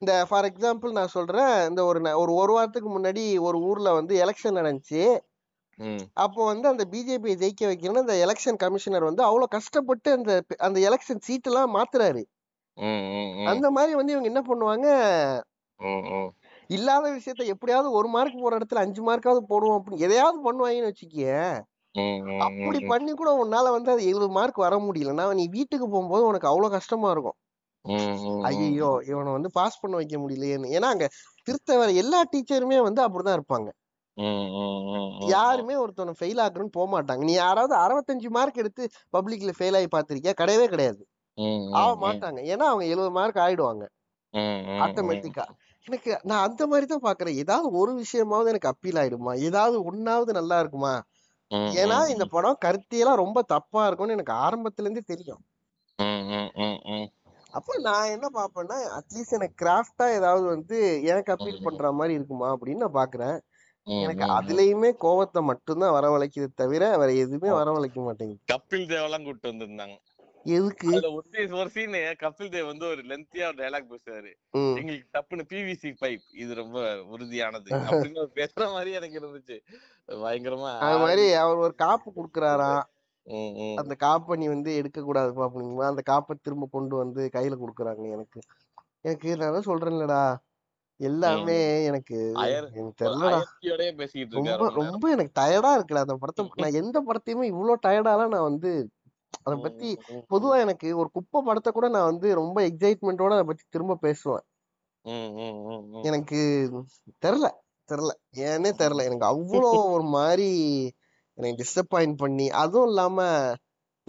இந்த 0.01 0.12
ஃபார் 0.28 0.45
எக்ஸாம்பிள் 0.45 0.90
நான் 0.90 1.14
சொல்றேன் 1.16 1.68
இந்த 1.68 1.80
ஒரு 1.84 2.01
ஒரு 2.16 2.32
ஒரு 2.34 2.53
வாரத்துக்கு 2.53 2.90
முன்னாடி 2.99 3.24
ஒரு 3.40 3.59
ஊர்ல 3.61 3.93
வந்து 3.93 4.14
எலெக்ஷன் 4.24 4.59
நடந்துச்சு. 4.61 5.03
அப்போ 6.22 6.40
வந்து 6.46 6.66
அந்த 6.68 6.84
பிஜேபியை 6.92 7.34
ஜெயிக்க 7.38 7.62
வைக்கணும்னு 7.68 8.04
அந்த 8.04 8.14
எலெக்ஷன் 8.24 8.60
கமிஷனர் 8.62 9.08
வந்து 9.08 9.22
அவ்வளவு 9.22 9.54
கஷ்டப்பட்டு 9.54 10.10
அந்த 10.12 10.32
அந்த 10.60 10.78
எலெக்ஷன் 10.88 11.24
சீட் 11.26 11.48
எல்லாம் 11.50 11.74
மாத்துறாரு. 11.76 12.22
அந்த 13.50 13.66
மாதிரி 13.76 13.92
வந்து 13.96 14.14
இவங்க 14.14 14.30
என்ன 14.30 14.42
பண்ணுவாங்க. 14.44 14.86
இல்லாத 16.70 17.04
விஷயத்த 17.12 17.42
எப்படியாவது 17.52 17.88
ஒரு 17.98 18.08
மார்க் 18.08 18.40
போற 18.40 18.52
இடத்துல 18.58 18.82
அஞ்சு 18.84 19.02
மார்க்காவது 19.02 19.42
போடுவோம் 19.50 19.78
அப்படின்னு 19.78 20.04
எதையாவது 20.06 20.38
பண்ணுவாங்கன்னு 20.46 20.90
வச்சுக்கிய 20.90 21.26
அப்படி 22.46 22.78
பண்ணி 22.90 23.12
கூட 23.14 23.30
உன்னால 23.42 23.70
வந்து 23.74 23.90
அது 23.92 24.02
எழுபது 24.08 24.28
மார்க் 24.32 24.58
வர 24.58 24.76
முடியலன்னா 24.86 25.24
நீ 25.40 25.44
வீட்டுக்கு 25.50 25.86
போகும்போது 25.88 26.24
உனக்கு 26.30 26.50
அவ்வளவு 26.50 26.76
கஷ்டமா 26.76 27.10
இருக்கும். 27.12 27.36
ஐயோ 28.48 28.88
இவனை 29.10 29.30
வந்து 29.32 29.50
பாஸ் 29.58 29.80
பண்ண 29.82 29.94
வைக்க 29.96 30.16
முடியலையேன்னு. 30.18 30.68
ஏன்னா 30.76 30.88
அங்க 30.94 31.06
திருத்த 31.46 31.78
வர 31.78 31.90
எல்லா 32.02 32.20
டீச்சருமே 32.32 32.78
வந்து 32.82 33.00
அப்படிதான் 33.06 33.38
இருப்பாங்க. 33.38 33.68
யாருமே 35.32 35.74
ஒருத்தவனை 35.82 36.14
ஃபெயில் 36.18 36.40
ஆகுறன்னு 36.44 36.76
போக 36.76 36.86
மாட்டாங்க. 36.94 37.22
நீ 37.24 37.34
யாராவது 37.38 37.74
அறுபத்தஞ்சு 37.76 38.28
மார்க் 38.30 38.60
எடுத்து 38.62 38.84
பப்ளிக்ல 39.14 39.52
ஃபெயில் 39.58 39.78
ஆகி 39.78 39.88
பாத்திருக்கியா 39.94 40.34
கிடையவே 40.40 40.66
கிடையாது. 40.66 41.02
ஆக. 41.78 41.92
மாட்டாங்க. 42.04 42.40
ஏன்னா 42.52 42.64
அவங்க 42.70 42.84
எழுபது 42.86 43.10
மார்க் 43.18 43.42
ஆயிடுவாங்க. 43.44 43.84
ஆட்டோமேட்டிக்கா 44.84 45.44
எனக்கு 45.86 46.10
நான் 46.24 46.44
அந்த 46.46 46.62
மாதிரி 46.66 46.86
தான் 46.86 47.06
பாக்குறேன் 47.06 47.38
ஏதாவது 47.42 47.68
ஒரு 47.80 47.92
விஷயமாவது 48.00 48.50
எனக்கு 48.52 48.70
அப்பீல் 48.72 49.00
ஆயிடுமா? 49.02 49.32
ஏதாவது 49.48 49.76
ஒன்னாவது 49.90 50.32
நல்லா 50.38 50.58
இருக்குமா? 50.62 50.94
ஏன்னா 51.76 51.96
இந்த 52.12 52.24
படம் 52.34 52.60
கருத்தியெல்லாம் 52.64 53.22
ரொம்ப 53.22 53.38
தப்பா 53.54 53.82
இருக்கும்னு 53.88 54.16
எனக்கு 54.18 54.34
ஆரம்பத்துல 54.44 54.86
இருந்தே 54.86 55.04
தெரியும். 55.06 55.42
அப்ப 57.52 57.74
நான் 57.86 58.12
என்ன 58.14 58.26
பாப்பேன்னா 58.36 58.76
அட்லீஸ்ட் 58.98 59.36
எனக்கு 59.38 59.56
கிராஃப்டா 59.62 60.06
ஏதாவது 60.18 60.44
வந்து 60.46 60.76
எனக்கு 61.04 61.32
அப்பீல் 61.34 61.64
பண்ற 61.66 61.92
மாதிரி 61.92 62.16
இருக்குமா 62.18 62.48
அப்படின்னு 62.54 62.84
நான் 62.84 62.98
பாக்குறேன் 63.00 63.36
எனக்கு. 63.87 64.26
அதுலயுமே 64.33 64.91
கோவத்தை 65.01 65.41
மட்டும்தான் 65.43 65.95
வரவழைக்குது 65.95 66.49
தவிர 66.55 66.83
வேற 66.97 67.11
எதுவுமே 67.22 67.51
வரவழைக்க 67.53 68.01
மாட்டேங்குது. 68.01 68.43
கபில் 68.53 68.91
தேவெல்லாம் 68.93 69.24
கூட்டு 69.24 69.53
வந்திருந்தாங்க. 69.53 69.97
எதுக்கு? 70.47 70.89
ஒரு 71.57 71.68
சீன் 71.70 71.93
கபில் 72.20 72.53
தேவ் 72.53 72.66
வந்து 72.66 72.87
ஒரு 72.87 73.03
லென்த்தியா 73.03 73.47
ஒரு 73.47 73.59
டைலாக் 73.59 73.91
பேசுறாரு 73.91 74.30
ம். 74.55 74.74
எங்களுக்கு 74.76 75.12
டப்புன்னு 75.12 75.45
பிவிசி 75.51 75.91
பைப் 76.01 76.24
இது 76.35 76.53
ரொம்ப 76.55 76.78
உறுதியானது 77.12 77.68
அப்படின்னு 77.91 78.22
பேசுற 78.37 78.64
மாதிரி 78.72 78.93
எனக்கு 78.93 79.20
இருந்துச்சு. 79.20 79.59
பயங்கரமா 80.22 80.70
அது 80.85 80.99
மாதிரி 80.99 81.24
அவர் 81.43 81.62
ஒரு 81.66 81.74
காப்பு 81.74 82.09
குடுக்குறாராம். 82.12 82.83
அந்த 83.80 83.95
காப்பை 84.01 84.37
நீ 84.37 84.47
வந்து 84.47 84.70
எடுக்க 84.74 85.01
கூடாதுப்பா 85.01 85.45
அப்படிங்கும்போது 85.47 85.91
அந்த 85.91 86.03
காப்பை 86.11 86.35
திரும்ப 86.41 86.68
கொண்டு 86.70 86.95
வந்து 86.97 87.30
கையில 87.33 87.57
குடுக்குறாங்க 87.59 88.05
எனக்கு. 88.12 88.41
எனக்கு 89.05 89.37
நான் 89.37 89.66
சொல்றேன்லடா. 89.66 90.22
எல்லாமே 90.97 91.84
எனக்கு 91.84 92.16
ரொம்ப 94.30 94.68
ரொம்ப 94.70 95.11
எனக்கு 95.11 95.40
டயர்டா 95.40 95.70
இருக்குடா 95.76 96.05
அந்த 96.05 96.16
படத்தை. 96.16 96.51
நான் 96.57 96.78
எந்த 96.82 96.97
படத்தையுமே 97.01 97.43
இவ்வளவு 97.43 97.84
டயர்டாலாம் 97.86 98.34
நான் 98.34 98.49
வந்து 98.51 98.72
அதை. 99.43 99.57
பத்தி 99.59 99.99
பொதுவா 100.30 100.57
எனக்கு 100.59 100.97
ஒரு 100.97 101.11
குப்பை 101.11 101.43
படத்தை 101.45 101.72
கூட 101.72 101.88
நான் 101.88 102.11
வந்து 102.11 102.34
ரொம்ப 102.34 102.61
எக்ஸைட்மெண்டோட 102.68 103.32
அதை 103.32 103.45
பத்தி 103.45 103.64
திரும்ப 103.68 103.97
பேசுவேன். 103.97 104.45
எனக்கு 106.03 106.40
தெரில 107.26 107.47
தெரில. 107.88 108.11
ஏன்னே 108.36 108.70
தெரில. 108.82 109.05
எனக்கு 109.05 109.26
அவ்வளோ 109.32 109.90
ஒரு 109.90 110.03
மாதிரி 110.03 110.51
எனக்கு 111.38 111.64
டிசப்பாயிண்ட் 111.64 112.16
பண்ணி 112.16 112.51
அதுவும் 112.51 112.86
இல்லாம 112.86 113.18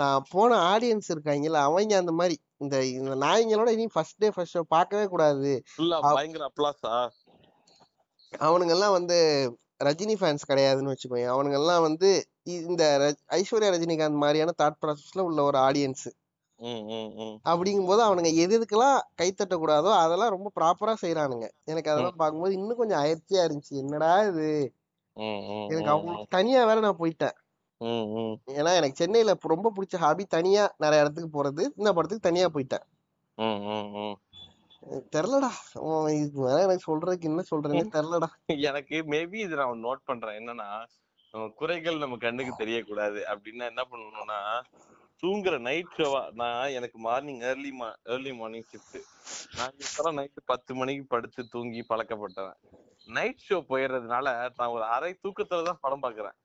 நான் 0.04 0.26
போன 0.32 0.52
ஆடியன்ஸ் 0.72 1.12
இருக்காங்கல்ல 1.14 1.60
அவங்க 1.64 1.98
அந்த 1.98 2.14
மாதிரி. 2.14 2.36
இந்த 2.58 2.76
இந்த 2.92 3.16
நாய்ங்களோட 3.24 3.70
இனி 3.70 3.86
ஃபர்ஸ்ட் 3.94 4.20
டே 4.20 4.30
ஃபர்ஸ்ட் 4.30 4.56
ஷோ 4.56 4.64
பார்க்கவே 4.70 5.06
கூடாது. 5.06 5.52
பயங்கர 6.14 6.44
அப்ளாஸா 6.50 6.94
அவனுங்க 8.34 8.74
எல்லாம் 8.74 8.94
வந்து 8.94 9.18
ரஜினி 9.84 10.16
ஃபேன்ஸ் 10.20 10.50
கிடையாதுன்னு 10.50 10.92
வச்சுக்கோங்க 10.92 11.30
அவனுங்க 11.34 11.58
எல்லாம் 11.60 11.82
வந்து 11.82 12.10
இந்த 12.68 12.84
ஐஸ்வர்யா 13.38 13.70
ரஜினிகாந்த் 13.72 14.22
மாதிரியான 14.24 14.54
தாட் 14.58 14.80
ப்ராசஸ்ல 14.82 15.22
உள்ள 15.22 15.40
ஒரு 15.44 15.58
ஆடியன்ஸ் 15.60 16.06
ம், 16.60 16.84
ம், 16.92 17.10
ம். 17.20 17.36
அப்படிங்கும்போது 17.46 18.02
அவனுங்க 18.08 18.30
எது 18.36 18.54
எதுக்கெல்லாம் 18.58 18.98
கை 19.16 19.28
தட்டக்கூடாதோ 19.32 19.92
அதெல்லாம் 19.98 20.30
ரொம்ப 20.30 20.50
ப்ராப்பரா 20.56 20.94
செய்யறானுங்க 21.02 21.48
எனக்கு 21.66 21.92
அதெல்லாம் 21.92 22.18
பார்க்கும்போது 22.18 22.54
இன்னும் 22.54 22.78
கொஞ்சம் 22.78 23.02
அயற்சியா 23.02 23.42
இருந்துச்சு. 23.46 23.74
என்னடா 23.84 24.12
இது? 24.24 24.50
எனக்கு 25.70 25.90
அவங்க 25.90 26.14
தனியா 26.30 26.62
வேற 26.66 26.80
நான் 26.80 27.00
போயிட்டேன். 27.00 27.36
ஏன்னா 28.54 28.72
எனக்கு 28.80 29.00
சென்னையில 29.02 29.34
ரொம்ப 29.54 29.72
பிடிச்ச 29.76 29.96
ஹாபி 30.04 30.24
தனியா 30.36 30.64
நிறைய 30.78 31.04
இடத்துக்கு 31.04 31.32
போறது. 31.32 31.64
இந்த 31.80 31.90
படத்துக்கு 31.94 32.28
தனியா 32.30 32.48
போயிட்டேன். 32.56 32.86
ம், 33.38 33.62
ம், 33.70 33.88
ம். 33.98 34.16
எனக்கு 36.64 36.86
சொல்றதுக்கு 36.88 37.30
என்ன 37.32 37.44
சொல்றேன்னே 37.52 37.84
தெரிலடா 37.98 38.30
எனக்கு 38.66 38.98
மேபி 39.14 39.38
இது 39.46 39.56
நான் 39.56 39.86
நோட் 39.86 40.08
பண்றேன். 40.10 40.38
என்னன்னா 40.42 40.70
குறைகள் 41.58 42.04
நம்ம 42.04 42.16
கண்ணுக்கு 42.18 42.54
தெரியக்கூடாது. 42.58 43.20
அப்படின்னா 43.32 43.66
என்ன 43.72 43.84
பண்ணணும்னா 43.92 44.40
தூங்குற 45.24 45.56
நைட் 45.68 45.96
ஷோவா 45.98 46.22
நான் 46.40 46.74
எனக்கு 46.78 46.98
morning 47.00 47.42
early 47.50 47.72
early 48.14 48.32
morning 48.40 48.68
shift 48.72 49.00
நான் 49.58 49.76
இப்பெல்லாம் 49.84 50.18
நைட்டு 50.20 50.42
பத்து 50.52 50.72
மணிக்கு 50.80 51.06
படுத்து 51.08 51.42
தூங்கி 51.48 51.82
பழக்கப்பட்டவன். 51.90 52.60
நைட் 53.08 53.46
ஷோ 53.46 53.58
போயிடுறதுனால 53.70 54.28
நான் 54.58 54.74
ஒரு 54.76 54.86
அரை 54.96 55.12
தூக்கத்துல 55.24 55.68
தான் 55.70 55.82
படம் 55.82 56.04
பாக்குறேன் 56.04 56.38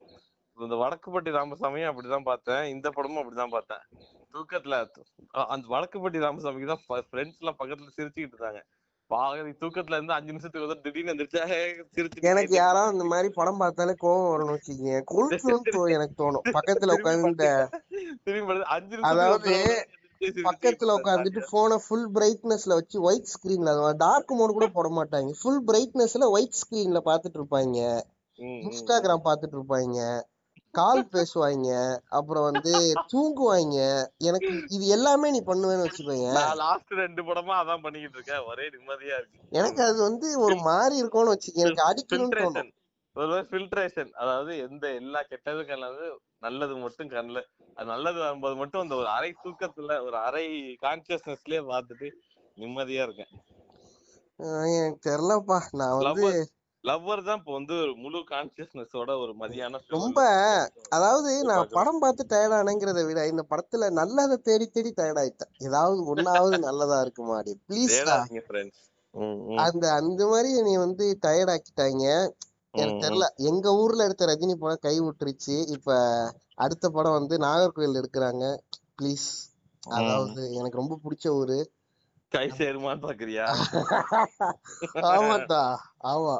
இந்த 0.59 0.75
வடக்குப்பட்டி 0.75 1.29
ராமசாமியும் 1.29 1.91
அப்படிதான் 1.91 2.23
பார்த்தேன். 2.23 2.63
இந்த 2.63 2.89
படமும் 2.89 3.23
அப்படிதான் 3.23 3.49
பார்த்தேன். 3.49 3.83
தூக்கத்துல 4.33 4.87
அந்த 5.31 5.67
வடக்குப்பட்டி 5.69 6.19
ராமசாமிக்கு 6.19 6.65
தான் 6.65 7.05
ஃப்ரெண்ட்ஸ் 7.11 7.37
எல்லாம் 7.39 7.55
பக்கத்துல 7.59 7.89
சிரிச்சுக்கிட்டு 7.97 8.33
இருந்தாங்க. 8.39 8.61
பாதி 9.07 9.39
தூக்கத்துல 9.39 9.91
இருந்து 9.91 10.13
அஞ்சு 10.13 10.25
நிமிஷத்துக்கு 10.25 10.67
வந்து 10.67 10.81
திடீர்னு 10.81 11.13
எந்திரிச்சா 11.13 11.43
சிரிச்சு 11.95 12.21
எனக்கு 12.21 12.55
யாராவது 12.55 12.93
இந்த 12.93 13.03
மாதிரி 13.03 13.29
படம் 13.29 13.57
பார்த்தாலே 13.57 13.91
கோவம் 13.91 14.31
வரும்னு 14.33 14.57
வச்சுக்கோங்க 14.57 15.01
கொளுத்துன்னு 15.11 15.59
தோ- 15.71 15.91
எனக்கு 15.91 16.15
தோணும். 16.17 16.41
பக்கத்துல 16.51 16.93
உட்காந்து 16.97 18.61
அஞ்சு 18.61 18.97
அதாவது 19.01 19.85
பக்கத்துல 20.19 20.93
உட்காந்துட்டு 21.01 21.47
போனை 21.49 21.77
ஃபுல் 21.87 22.11
பிரைட்னஸ்ல 22.11 22.73
வச்சு 22.73 23.01
ஒயிட் 23.01 23.27
ஸ்கிரீன்ல 23.33 23.95
டார்க் 23.97 24.31
மோட் 24.31 24.51
கூட 24.51 24.67
போட 24.67 24.89
மாட்டாங்க. 24.89 25.33
ஃபுல் 25.41 25.65
பிரைட்னஸ்ல 25.65 26.29
ஒயிட் 26.29 26.55
ஸ்கிரீன்ல 26.61 26.99
பாத்துட்டு 27.05 27.39
இருப்பாங்க. 27.39 28.01
இன்ஸ்டாகிராம் 28.39 29.21
பாத்துட்டு 29.23 29.57
இருப்பாங்க. 29.59 30.21
கால் 30.73 31.01
பேசுவாங்க 31.13 31.69
அப்புறம் 32.09 32.45
வந்து 32.47 32.73
தூங்குவாங்க 33.11 33.77
எனக்கு 34.29 34.51
இது 34.69 34.85
எல்லாமே 34.95 35.27
நீ 35.35 35.39
பண்ணுவேன்னு 35.47 35.85
வச்சுக்கோங்க 35.85 36.31
லாஸ்ட் 36.59 36.93
ரெண்டு 37.01 37.21
படமா 37.29 37.53
அதான் 37.61 37.83
பண்ணிக்கிட்டு 37.85 38.17
இருக்கேன். 38.19 38.43
ஒரே 38.49 38.65
நிம்மதியா 38.75 39.15
இருக்கு. 39.19 39.39
எனக்கு 39.51 39.81
அது 39.83 39.99
வந்து 40.03 40.27
ஒரு 40.45 40.57
மாதிரி 40.67 40.97
இருக்கும்னு 41.01 41.33
வச்சுக்க 41.33 41.63
எனக்கு 41.65 42.07
ஃபில்ட்ரேஷன் 42.11 42.71
ஒரு 43.15 43.37
ஃபில்ட்ரேஷன் 43.47 44.11
அதாவது 44.21 44.51
எந்த 44.65 44.85
எல்லா 44.99 45.21
கெட்டதும் 45.29 45.69
கலந்து 45.69 46.07
நல்லது 46.41 46.75
மட்டும் 46.83 47.09
கண்ணுல 47.13 47.39
அது 47.77 47.87
நல்லது 47.87 48.19
வரும்போது 48.19 48.55
மட்டும் 48.55 48.83
அந்த 48.83 48.95
ஒரு 48.95 49.09
அரை 49.15 49.31
தூக்கத்துல 49.43 49.97
ஒரு 50.07 50.17
அரை 50.27 50.45
கான்சியஸ்னஸ்லயே 50.83 51.61
பார்த்துட்டு 51.71 52.07
நிம்மதியா 52.57 53.03
இருக்கேன். 53.07 53.33
எனக்கு 54.75 54.99
தெரியலப்பா 55.07 55.57
நான் 55.73 55.97
வந்து 55.99 56.29
லவ்வர் 56.83 57.21
தான் 57.23 57.39
இப்போ 57.39 57.53
வந்து 57.53 57.73
ஒரு 57.83 57.93
முழு 57.95 58.19
கான்சியஸ்னஸோட 58.29 59.09
ஒரு 59.23 59.33
மதியான 59.39 59.79
ரொம்ப 59.89 60.19
அதாவது 60.89 61.31
நான். 61.49 61.71
படம் 61.77 61.99
பார்த்து 61.99 62.23
டயர்ட் 62.29 62.55
ஆனேங்கிறத 62.57 63.01
விட 63.05 63.21
இந்த 63.27 63.43
படத்துல 63.49 63.89
நல்லதை 63.91 64.37
தேடி 64.47 64.67
தேடி 64.67 64.91
டயர்ட் 64.97 65.21
ஆயிட்டேன். 65.23 65.51
ஏதாவது 65.59 66.03
ஒன்னாவது 66.13 66.57
நல்லதா 66.67 66.99
இருக்குமாடி. 67.01 67.53
ப்ளீஸ் 67.67 67.95
தேடாதீங்க 67.95 68.43
ஃப்ரெண்ட்ஸ் 68.47 68.83
அந்த 69.57 69.85
அந்த 69.93 70.21
மாதிரி 70.27 70.49
நீ 70.61 70.73
வந்து 70.77 71.05
டயர்ட் 71.25 71.51
ஆக்கிட்டாங்க. 71.53 72.05
எனக்கு 72.73 73.03
தெரியல. 73.03 73.27
எங்க 73.49 73.67
ஊர்ல 73.81 74.05
எடுத்த 74.07 74.25
ரஜினி 74.25 74.55
படம் 74.55 74.83
கை 74.83 74.95
விட்டுருச்சு 74.99 75.55
இப்ப 75.75 75.89
அடுத்த 76.57 76.85
படம் 76.89 77.17
வந்து 77.19 77.35
நாகர்கோவில் 77.37 77.99
எடுக்கிறாங்க 78.01 78.43
ப்ளீஸ் 78.97 79.27
அதாவது 79.83 80.41
எனக்கு 80.55 80.81
ரொம்ப 80.81 80.95
பிடிச்ச 81.03 81.27
ஊரு. 81.39 81.59
கை 82.31 82.47
சேருமான்னு 82.57 83.03
பாக்குறியா 83.03 83.45
ஆமாட்டா 85.09 85.61
ஆமா. 86.09 86.35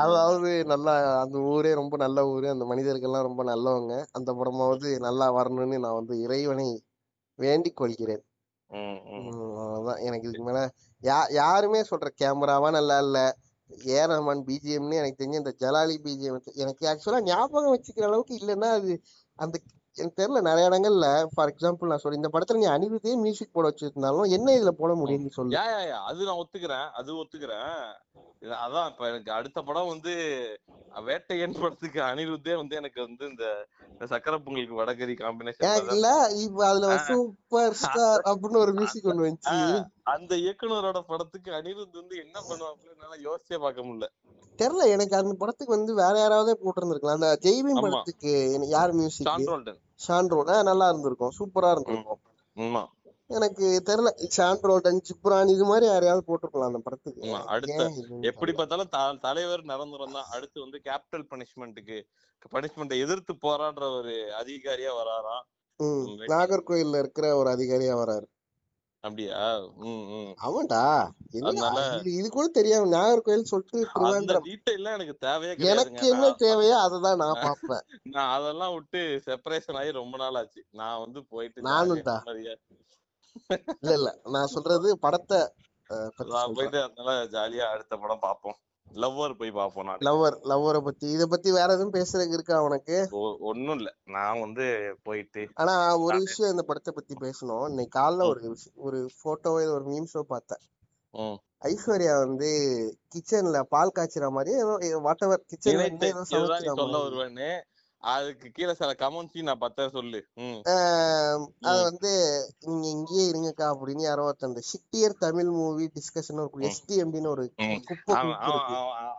அதாவது 0.00 0.50
நல்லா 0.72 0.92
அந்த 1.22 1.36
ஊரே 1.50 1.70
ரொம்ப 1.80 1.94
நல்ல 1.96 2.18
ஊரு. 2.28 2.46
அந்த 2.54 2.64
மனிதர்கள்லாம் 2.70 3.26
ரொம்ப 3.28 3.42
நல்லவங்க. 3.44 3.94
அந்த 4.12 4.30
படமாவது 4.38 4.88
நல்லா 5.06 5.26
வரணும்னு 5.38 5.78
நான் 5.84 5.98
வந்து 6.00 6.16
இறைவனை 6.24 6.68
வேண்டிக் 7.38 7.78
கொள்கிறேன். 7.80 8.22
அவ்வளவுதான். 9.18 10.00
எனக்கு 10.06 10.26
இதுக்கு 10.28 10.46
மேல 10.48 10.60
யா 11.02 11.18
யாருமே 11.38 11.80
சொல்ற 11.90 12.08
கேமராவா 12.20 12.70
நல்லா 12.70 12.96
இல்ல. 13.06 13.18
ஏ 13.90 14.00
ரஹ்மான் 14.10 14.42
பிஜிஎம்னு 14.46 15.00
எனக்கு 15.00 15.18
தெரிஞ்ச 15.18 15.42
இந்த 15.42 15.52
ஜலாலி 15.62 15.96
பிஜிஎம் 16.04 16.36
எனக்கு 16.62 16.84
ஆக்சுவலா 16.90 17.20
ஞாபகம் 17.26 17.74
வச்சுக்கிற 17.74 18.06
அளவுக்கு 18.10 18.34
இல்லைன்னா 18.40 18.70
அது 18.78 18.92
அந்த 19.38 19.56
எனக்கு 19.98 20.20
தெரியல 20.20 20.40
நிறைய 20.42 20.68
இடங்கள்ல 20.70 21.06
ஃபார் 21.32 21.52
எக்ஸாம்பிள் 21.52 21.90
நான் 21.90 22.02
சொல்றேன் 22.02 22.20
இந்த 22.20 22.30
படத்துல 22.34 22.60
நீ 22.60 22.68
அனிருத்தே 22.68 23.16
மியூசிக் 23.22 23.54
போட 23.54 23.66
வச்சிருந்தாலும் 23.68 24.34
என்ன 24.36 24.54
இதுல 24.58 24.72
போட 24.80 24.94
முடியும் 24.94 25.24
நீ 25.24 25.30
சொல்லு 25.30 25.60
அது 26.08 26.28
நான் 26.28 26.40
ஒத்துக்கிறேன் 26.42 26.86
அது 26.92 27.20
ஒத்துக்கிறேன். 27.20 27.72
அதான் 28.58 28.88
இப்ப 28.90 29.06
எனக்கு 29.08 29.30
அடுத்த 29.32 29.58
படம் 29.62 29.88
வந்து 29.88 30.12
வேட்டையன் 31.06 31.58
படத்துக்கு 31.58 32.00
அனிருத்தே 32.02 32.54
வந்து 32.56 32.74
எனக்கு 32.76 33.00
வந்து 33.00 33.24
இந்த 33.30 33.44
சக்கரை 34.10 34.38
பொங்கலுக்கு 34.38 34.80
வடகரி 34.80 35.14
காம்பினேஷன் 35.14 35.90
இல்ல 35.94 36.08
இப்ப 36.44 36.66
அதுல 36.66 36.90
சூப்பர் 37.08 37.78
ஸ்டார் 37.80 38.22
அப்படின்னு 38.30 38.62
ஒரு 38.64 38.72
மியூசிக் 38.72 39.08
ஒண்ணு 39.10 39.26
வந்துச்சு. 39.26 39.58
அந்த 40.12 40.32
இயக்குனரோட 40.44 41.00
படத்துக்கு 41.08 41.50
அனிருத் 41.52 42.00
வந்து 42.00 42.16
என்ன 42.24 42.36
பண்ணுவாங்க 42.48 42.92
என்னால 42.94 43.18
யோசிச்சே 43.26 43.58
பார்க்க 43.58 43.86
முடியல. 43.88 44.08
தெரியல 44.58 44.86
எனக்கு 44.94 45.14
அந்த 45.16 45.34
படத்துக்கு 45.38 45.76
வந்து 45.76 45.92
வேற 45.94 46.14
யாராவதே 46.18 46.54
போட்டிருந்திருக்கலாம். 46.62 47.18
அந்த 47.18 47.30
ஜெய்பீம். 47.44 47.82
படத்துக்கு 47.84 48.32
யார் 48.72 48.92
மியூசிக் 48.92 49.28
சாண்ட்ரோல்டன் 49.28 49.80
ஷான்ரோட 50.00 50.62
நல்லா 50.70 50.86
இருந்திருக்கும். 50.88 51.34
சூப்பரா 51.38 51.70
இருந்திருக்கும். 51.74 52.22
எனக்கு 53.36 53.66
தெரியல. 53.88 54.10
ஷான்ரோல்டன் 54.36 55.00
ஜிப்ரான் 55.08 55.50
இது 55.54 55.64
மாதிரி 55.70 55.86
யாரையாவது 55.90 56.22
போட்டிருக்கலாம் 56.28 56.70
அந்த 56.70 56.80
படத்துக்கு. 56.86 57.32
அடுத்த 57.54 57.80
எப்படி 58.30 58.52
பார்த்தாலும் 58.52 58.92
தலைவர் 59.26 59.64
நிரந்தரம் 59.72 60.16
தான். 60.18 60.30
அடுத்து 60.36 60.58
வந்து 60.64 60.78
கேபிட்டல் 60.88 61.26
பனிஷ்மெண்ட்டுக்கு 61.32 61.98
பனிஷ்மெண்ட்டை 62.54 62.98
எதிர்த்து 63.04 63.32
போராடுற 63.46 63.84
ஒரு 63.98 64.14
அதிகாரியா 64.42 64.90
வராராம். 65.00 65.46
நாகர்கோயில்ல 66.32 66.98
இருக்கிற 67.02 67.26
ஒரு 67.40 67.48
அதிகாரியா 67.56 67.94
வராரு. 68.02 68.26
அப்படியா? 69.04 69.40
அதனால- 71.48 71.82
இது 72.12 72.28
கூட 72.30 72.46
தெரியாம 72.56 72.88
நாகர்கோயில் 72.94 73.50
சொல்லிட்டு 73.50 73.76
அந்த 73.78 73.90
திருவேந்திரம் 73.94 74.46
டீட்டெயில்லாம் 74.48 74.96
எனக்கு 74.98 75.14
தேவையே 75.24 75.52
எனக்கு 75.72 76.04
என்ன 76.08 76.30
தேவையோ 76.42 76.76
அததான் 76.84 77.20
நான் 77.22 77.36
பார்ப்பேன். 77.46 77.84
நான் 78.14 78.32
அதெல்லாம் 78.36 78.74
விட்டு 78.74 79.02
செப்பரேஷன் 79.26 79.78
ஆகி 79.80 79.92
ரொம்ப 79.98 80.16
நாள் 80.16 80.38
ஆச்சு. 80.40 80.62
நான் 80.74 81.00
வந்து 81.04 81.20
போயிட்டு 81.32 81.66
நானும் 81.68 82.00
ஜாலியா 82.00 82.08
தான். 82.10 82.24
நிம்மதியா 82.28 82.54
இல்ல 83.80 83.92
இல்ல. 83.94 84.08
நான் 84.34 84.52
சொல்றது 84.54 84.88
படத்தை 84.98 85.40
போயிட்டு 86.54 86.78
அதனால 86.86 87.12
ஜாலியா 87.34 87.66
அடுத்த 87.74 87.94
படம் 87.98 88.24
பார்ப்போம். 88.24 88.58
லவ்வர் 88.94 89.36
போய் 89.36 89.50
பார்ப்போம் 89.50 89.84
நான் 89.84 90.04
லவ்வர் 90.08 90.36
லவ்வரை 90.44 90.80
பத்தி. 90.80 91.06
இத 91.06 91.26
பத்தி 91.26 91.48
வேற 91.52 91.68
எதுவும் 91.72 91.92
பேசுறதுக்கு 91.92 92.36
இருக்கா 92.38 92.62
உனக்கு? 92.62 92.96
ஒன்னும் 93.50 93.78
இல்ல 93.78 93.90
நான் 94.04 94.40
வந்து 94.40 94.66
போயிட்டு 95.02 95.44
ஆனா 95.54 95.96
ஒரு 95.96 96.18
விஷயம் 96.18 96.50
இந்த 96.50 96.62
படத்தை 96.62 96.94
பத்தி 96.94 97.14
பேசணும். 97.20 97.66
இன்னைக்கு 97.68 97.98
காலைல 97.98 98.28
ஒரு 98.32 98.56
ஒரு 98.74 99.00
போட்டோவோ 99.24 99.62
ஒரு 99.76 99.84
மீம்ஸோ 99.92 100.22
பார்த்தேன். 100.34 100.64
ஐஸ்வர்யா 101.64 102.18
வந்து 102.18 102.48
கிச்சன்ல 103.14 103.60
பால் 103.74 103.96
காய்ச்சுற 103.96 104.26
மாதிரி 104.30 104.52
வாட் 105.06 105.24
எவர் 105.26 105.48
கிச்சன்ல 105.52 106.22
சொல்ல 106.76 106.98
வருவேன்னு. 106.98 107.50
அதுக்கு 108.04 108.48
கீழே 108.50 108.72
சில 108.74 108.90
கமெண்ட்ஸையும் 109.00 109.48
நான் 109.48 109.62
பத்த 109.62 109.86
சொல்லு. 109.94 110.20
அது. 111.62 111.80
வந்து 111.84 112.10
நீங்க 112.66 112.86
இங்கேயே 112.88 113.24
இருங்கக்கா 113.30 113.66
அப்படின்னு 113.72 114.02
யாரோ 114.06 114.26
ஒருத்தன் 114.28 114.50
அந்த 114.50 114.62
ஷிட்டியர் 114.70 115.14
தமிழ் 115.18 115.50
மூவி 115.56 115.86
டிஸ்கஷன் 115.96 116.42
ஒரு. 116.44 116.62
எஸ்டிஎம்டின்னு 116.68 117.32
ஒரு 117.34 117.44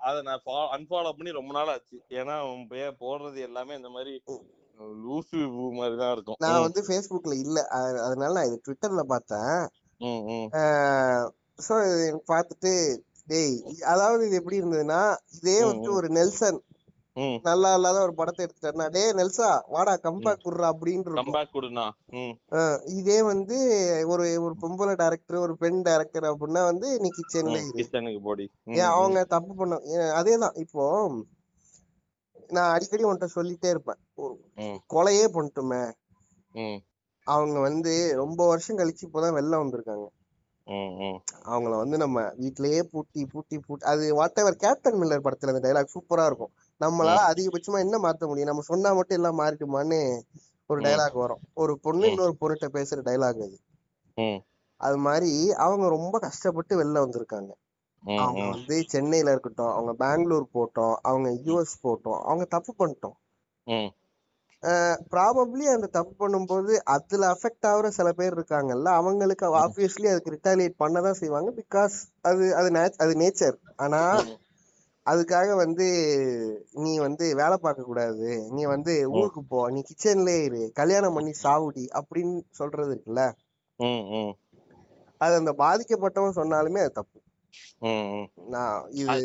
அத 0.09 0.15
நான் 0.21 0.45
அன்ஃபாலோ 0.77 1.11
பண்ணி 1.17 1.33
ரொம்ப 1.39 1.53
நாள் 1.57 1.73
ஆச்சு. 1.75 1.97
ஏன்னா 2.21 2.37
போடுறது 3.03 3.41
எல்லாமே 3.49 3.75
இந்த 3.75 3.91
மாதிரி 3.97 4.13
லூசு 5.03 5.37
மாதிரி 5.77 5.95
தான் 5.97 6.13
இருக்கும். 6.15 6.37
நான் 6.39 6.65
வந்து 6.65 6.81
ஃபேஸ்புக்ல 6.87 7.35
இல்ல. 7.45 7.59
அதனால 8.05 8.31
நான் 8.37 8.49
இது 8.49 8.63
ட்விட்டர்ல 8.65 9.03
பார்த்தேன். 9.13 9.55
ஸோ 11.59 11.73
பார்த்துட்டு 12.31 12.71
டேய் 13.27 13.55
அதாவது 13.91 14.21
இது 14.27 14.37
எப்படி 14.39 14.59
இருந்ததுன்னா 14.61 15.01
இதே 15.37 15.57
வந்து. 15.63 15.89
ஒரு 15.97 16.07
நெல்சன். 16.09 16.59
நல்லா 17.41 17.69
இல்லாத 17.73 17.97
ஒரு 18.01 18.13
படத்தை 18.13 18.41
எடுத்துட்டாருன்னா 18.45 18.87
டேய் 18.89 19.15
நெல்சா 19.19 19.47
வாடா 19.67 19.93
கம்பேக் 20.03 20.43
குடுறா 20.45 20.67
அப்படின்னு 20.71 21.05
இதே 22.99 23.17
வந்து 23.23 23.57
ஒரு 24.05 24.25
ஒரு 24.45 24.53
பொம்பளை 24.63 24.95
டைரக்டர் 24.95 25.43
ஒரு 25.45 25.55
பெண் 25.57 25.81
டைரக்டர் 25.81 26.29
அப்படின்னா 26.31 26.63
வந்து 26.71 26.89
நீ 26.99 27.09
இரு 27.11 27.17
கிச்சனுக்கு 27.79 28.21
போடி 28.21 28.45
அவங்க 28.93 29.19
தப்பு 29.35 29.53
பண்ண 29.53 29.79
அதேதான். 30.19 30.57
இப்போ 30.63 30.83
நான் 32.49 32.71
அடிக்கடி 32.75 33.03
உன்கிட்ட 33.03 33.27
சொல்லிட்டே 33.35 33.69
இருப்பேன். 33.69 33.99
கொலையே 34.93 35.25
பண்ணிட்டுமே. 35.35 35.81
அவங்க 37.27 37.57
வந்து 37.59 37.91
ரொம்ப 38.21 38.39
வருஷம் 38.47 38.79
கழிச்சு 38.79 39.05
இப்போதான் 39.07 39.37
வெளில 39.37 39.59
வந்திருக்காங்க. 39.61 40.05
அவங்கள 41.47 41.73
வந்து 41.77 41.97
நம்ம 41.97 42.21
வீட்லயே 42.41 42.81
பூட்டி 42.91 43.21
பூட்டி 43.25 43.57
பூட்டி 43.59 43.83
அது 43.91 44.03
வாட் 44.19 44.41
எவர் 44.43 44.61
கேப்டன் 44.63 44.99
மில்லர் 45.01 45.25
படத்துல 45.25 45.53
அந்த 45.53 45.63
டைலாக் 45.65 45.95
சூப்பரா 45.95 46.25
இருக்கும். 46.25 46.53
நம்மளால 46.81 47.21
அதிகபட்சமா 47.29 47.79
என்ன 47.79 47.95
மாத்த 47.97 48.27
முடியும்? 48.27 48.47
நம்ம 48.47 48.65
சொன்னா 48.65 48.89
மட்டும் 48.93 49.17
எல்லாம் 49.17 49.39
மாறிடுமான்னு 49.39 49.99
ஒரு. 50.69 50.79
டைலாக் 50.81 51.15
வரும். 51.15 51.41
ஒரு 51.55 51.73
பொண்ணு. 51.79 52.05
இன்னொரு 52.07 52.35
பொண்ணுகிட்ட 52.39 52.67
பேசுற 52.73 52.99
டைலாக் 53.05 53.41
அது. 53.45 53.57
அது 54.81 54.97
மாதிரி 54.99 55.31
அவங்க 55.65 55.85
ரொம்ப 55.89 56.15
கஷ்டப்பட்டு 56.19 56.73
வெளில 56.79 57.03
வந்திருக்காங்க. 57.03 57.51
அவங்க 58.17 58.43
வந்து 58.47 58.75
சென்னையில 58.87 59.31
இருக்கட்டும் 59.31 59.73
அவங்க 59.73 59.93
பெங்களூர் 59.99 60.47
போட்டோம் 60.53 60.95
அவங்க 61.03 61.29
யூஎஸ் 61.45 61.75
போட்டோம் 61.83 62.21
அவங்க 62.23 62.45
தப்பு 62.49 62.73
பண்ணிட்டோம். 62.77 63.17
ப்ராபப்ளி 65.11 65.65
அந்த 65.69 65.87
தப்பு 65.87 66.13
பண்ணும்போது 66.19 66.73
அதுல 66.93 67.27
அஃபெக்ட் 67.33 67.67
ஆகுற 67.67 67.87
சில 67.89 68.09
பேர் 68.13 68.35
இருக்காங்கல்ல 68.35 68.89
அவங்களுக்கு 68.95 69.45
ஆப்வியஸ்லி 69.59 70.07
அதுக்கு 70.11 70.33
ரிட்டாலியேட் 70.35 70.75
பண்ணதான் 70.79 71.19
செய்வாங்க 71.19 71.51
பிகாஸ் 71.59 71.95
அது 72.23 72.45
அது 72.55 72.71
அது 72.97 73.13
நேச்சர் 73.15 73.57
ஆனா. 73.77 74.01
அதுக்காக 75.11 75.55
வந்து 75.55 75.85
நீ 76.77 76.97
வந்து 76.97 77.35
வேலை 77.35 77.57
பார்க்க 77.57 77.83
கூடாது. 77.83 78.27
நீ 78.51 78.63
வந்து 78.65 79.11
ஊருக்கு 79.11 79.41
போ. 79.43 79.59
நீ 79.69 79.79
கிச்சன்லயே 79.81 80.41
இரு. 80.43 80.71
கல்யாணம் 80.73 81.13
பண்ணி 81.13 81.33
சாவுடி 81.43 81.85
அப்படின்னு 81.99 82.35
சொல்றது 82.51 82.91
இருக்குல்ல? 82.95 83.23
அது 85.17 85.33
அந்த 85.35 85.51
பாதிக்கப்பட்டவன் 85.57 86.37
சொன்னாலுமே 86.37 86.79
அது 86.79 86.91
தப்பு. 86.91 87.17
நான் 88.45 88.89
இது 88.91 89.15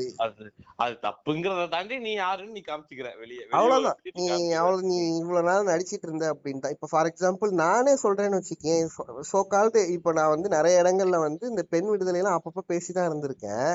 அது 0.76 0.95
தப்புங்கிறத 1.03 1.64
தாண்டி 1.68 1.99
நீ 1.99 2.12
யாருன்னு 2.12 2.53
நீ 2.53 2.62
காமிச்சுக்கிற. 2.66 3.09
வெளியே 3.18 3.43
அவ்வளவுதான். 3.51 3.99
நீ 4.14 4.22
காமிச்சுக்கிற. 4.28 4.57
அவ்வளவு 4.57 4.82
நீ 4.82 4.97
இவ்வளவு 5.18 5.47
நாள் 5.49 5.68
நடிச்சிட்டு 5.72 6.09
இருந்த 6.09 6.26
அப்படின்ட்டா 6.35 6.70
இப்ப 6.70 6.89
ஃபார் 6.91 7.11
எக்ஸாம்பிள் 7.11 7.51
நானே 7.51 7.95
சொல்றேன்னு 8.03 8.41
வச்சுக்கேன். 8.41 8.89
சோ 9.32 9.41
கால்டு 9.47 9.82
இப்ப 9.93 10.12
நான் 10.12 10.28
வந்து 10.28 10.49
நிறைய 10.49 10.82
இடங்கள்ல 10.82 11.20
வந்து 11.20 11.45
இந்த 11.49 11.64
பெண் 11.68 11.87
விடுதலை 11.87 12.20
எல்லாம் 12.20 12.39
அப்பப்ப 12.39 12.64
பேசிதான் 12.68 13.09
இருந்திருக்கேன். 13.11 13.74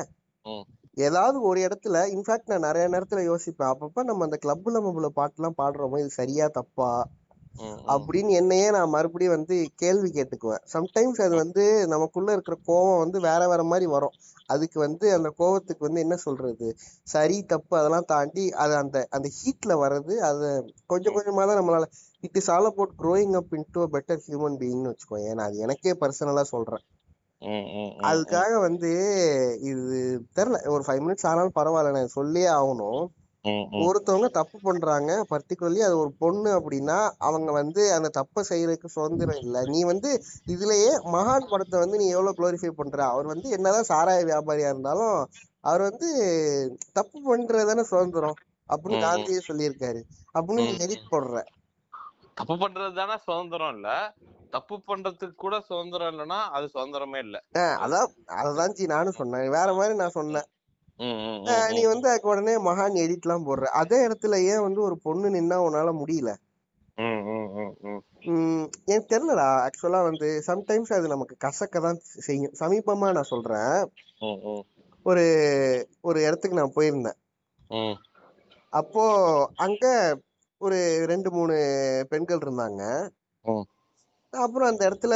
ஏதாவது 0.98 1.38
ஒரு 1.44 1.60
இடத்துல 1.66 1.98
இன்ஃபேக்ட் 2.14 2.52
நான் 2.52 2.66
நிறைய 2.68 2.86
நேரத்துல 2.94 3.22
யோசிப்பேன். 3.28 3.72
அப்பப்ப 3.74 4.04
நம்ம 4.10 4.26
அந்த 4.28 4.38
கிளப்ல 4.44 4.82
மபுல 4.86 5.10
பாட்டு 5.18 5.40
எல்லாம் 5.40 5.60
பாடுறோமோ 5.60 6.00
இது 6.02 6.12
சரியா 6.18 6.46
தப்பா. 6.58 6.92
அப்படின்னு 7.94 8.32
என்னையே 8.40 8.68
நான் 8.76 8.94
மறுபடியும் 8.94 9.36
வந்து 9.36 9.54
கேள்வி 9.82 10.10
கேட்டுக்குவேன். 10.12 10.64
சம்டைம்ஸ் 10.74 11.22
அது 11.26 11.36
வந்து 11.42 11.64
நமக்குள்ள 11.94 12.30
இருக்கிற 12.36 12.56
கோவம் 12.68 13.02
வந்து 13.04 13.18
வேற 13.26 13.42
வேற 13.48 13.62
மாதிரி 13.70 13.88
வரும். 13.94 14.16
அதுக்கு 14.50 14.78
வந்து 14.84 15.06
அந்த 15.16 15.30
கோவத்துக்கு 15.40 15.86
வந்து 15.88 16.04
என்ன 16.06 16.16
சொல்றது? 16.24 16.68
சரி 17.08 17.38
தப்பு 17.52 17.74
அதெல்லாம் 17.80 18.08
தாண்டி 18.08 18.34
அது 18.64 18.74
அந்த 18.82 18.98
அந்த 19.16 19.28
ஹீட்ல 19.38 19.74
வர்றது 19.82 20.16
அது 20.30 20.48
கொஞ்சம் 20.90 21.16
கொஞ்சமா 21.18 21.46
தான் 21.46 21.60
நம்மளால 21.62 21.88
it 22.24 22.40
is 22.40 22.50
all 22.50 22.70
about 22.70 22.96
growing 23.02 23.36
up 23.40 23.54
into 23.58 23.82
a 23.82 23.90
better 23.96 24.24
human 24.26 24.58
பீயிங்னு 24.62 24.92
வச்சுக்கோங்க 24.92 25.34
நான் 25.34 25.48
அது 25.48 25.66
எனக்கே 25.66 25.94
பர்சனலா 26.02 26.46
சொல்றேன். 26.50 26.84
அதுக்காக 28.04 28.52
வந்து 28.60 28.90
இது 29.62 29.98
தெரியல 30.36 30.58
ஒரு 30.68 30.84
ஃபைவ் 30.88 31.02
மினிட்ஸ் 31.06 31.28
ஆனாலும் 31.28 31.56
பரவாயில்ல. 31.56 31.92
நான் 31.92 32.16
சொல்லியே 32.18 32.50
ஆகணும். 32.56 33.04
ஒருத்தவங்க 33.80 34.28
தப்பு 34.38 34.58
பண்றாங்க. 34.62 35.12
பர்டிகுலர்லி 35.30 35.82
அது 35.88 35.96
ஒரு 35.98 36.12
பொண்ணு 36.18 36.50
அப்படின்னா 36.58 36.98
அவங்க 37.20 37.50
வந்து 37.52 37.82
அந்த 37.94 38.10
தப்பை 38.18 38.42
செய்யறதுக்கு 38.50 38.90
சுதந்திரம் 38.96 39.42
இல்ல. 39.42 39.64
நீ 39.66 39.80
வந்து 39.84 40.10
இதுலயே 40.48 40.92
மகான் 41.14 41.50
படத்தை 41.50 41.78
வந்து 41.80 41.98
நீ 41.98 42.08
எவ்வளவு 42.10 42.38
குளோரிஃபை 42.40 42.72
பண்ற? 42.72 43.00
அவர் 43.06 43.26
வந்து 43.26 43.48
என்னதான் 43.50 43.90
சாராய 43.90 44.20
வியாபாரியா 44.24 44.70
இருந்தாலும் 44.70 45.18
அவர் 45.64 45.82
வந்து 45.82 46.10
தப்பு 46.94 47.18
பண்றதுதானே 47.28 47.84
சுதந்திரம் 47.84 48.38
அப்படின்னு. 48.70 48.98
காந்தியே 49.04 49.40
சொல்லியிருக்காரு. 49.48 50.02
அப்படின்னு 50.36 50.74
எடிட் 50.78 51.10
போடுற. 51.12 51.36
தப்பு 52.38 52.56
பண்றது 52.56 52.94
தானே 52.94 53.16
சுதந்திரம் 53.20 53.74
இல்ல. 53.76 53.88
தப்பு 54.50 54.76
பண்றதுக்கு 54.88 55.36
கூட 55.36 55.56
சுதந்திரம் 55.60 56.12
இல்லைன்னா 56.12 56.40
அது 56.50 56.66
சுதந்திரமே 56.74 57.18
இல்ல. 57.18 57.38
அதான் 57.84 58.08
அததான் 58.40 58.72
ஜி 58.72 58.86
நானும் 58.86 59.12
சொன்னேன். 59.12 59.50
வேற 59.50 59.74
மாதிரி 59.74 59.96
நான் 59.96 60.18
சொன்னேன். 60.20 60.48
நீ. 61.70 61.82
வந்து 61.86 62.10
அதுக்கு 62.10 62.30
உடனே 62.30 62.54
மகான் 62.60 63.00
எடிட்லாம் 63.04 63.46
போடுற. 63.46 63.66
அதே 63.82 64.08
இடத்துல 64.08 64.38
ஏன் 64.44 64.62
வந்து 64.62 64.82
ஒரு 64.82 64.98
பொண்ணு 64.98 65.28
நின்னா 65.30 65.58
உன்னால 65.68 65.92
முடியல? 66.02 66.32
எனக்கு 68.86 69.12
தெரியலடா. 69.12 69.46
ஆக்சுவலா 69.66 70.02
வந்து 70.04 70.44
சம்டைம்ஸ் 70.48 70.94
அது 70.94 71.08
நமக்கு 71.08 71.36
கசக்க 71.46 71.82
தான் 71.82 72.00
செய்யும். 72.26 72.56
சமீபமா 72.60 73.12
நான் 73.12 73.32
சொல்றேன். 73.34 73.78
ஒரு 75.06 75.24
ஒரு 76.02 76.20
இடத்துக்கு 76.22 76.60
நான் 76.60 76.76
போயிருந்தேன். 76.76 77.18
அப்போ 78.74 79.04
அங்க 79.56 79.86
ஒரு 80.62 80.80
ரெண்டு 81.08 81.32
மூணு 81.32 81.56
பெண்கள் 82.10 82.38
இருந்தாங்க. 82.38 82.82
அப்புறம் 84.34 84.70
அந்த 84.70 84.90
இடத்துல 84.90 85.14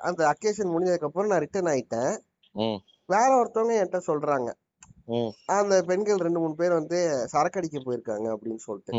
அந்த 0.00 0.22
அக்கேஷன் 0.26 0.72
முடிஞ்சதுக்கு 0.72 1.08
அப்புறம் 1.08 1.30
நான் 1.30 1.38
ரிட்டர்ன் 1.38 1.66
ஆயிட்டேன். 1.66 2.12
வேற 3.08 3.28
ஒருத்தவங்க 3.40 3.74
என்கிட்ட 3.80 4.00
சொல்றாங்க. 4.06 4.48
அந்த 5.56 5.82
பெண்கள் 5.82 6.16
ரெண்டு 6.16 6.38
மூணு 6.38 6.54
பேர் 6.54 6.72
வந்து 6.72 6.98
சரக்கடிக்க 7.32 7.78
போயிருக்காங்க 7.84 8.26
அப்படின்னு 8.34 8.60
சொல்லிட்டு. 8.66 8.92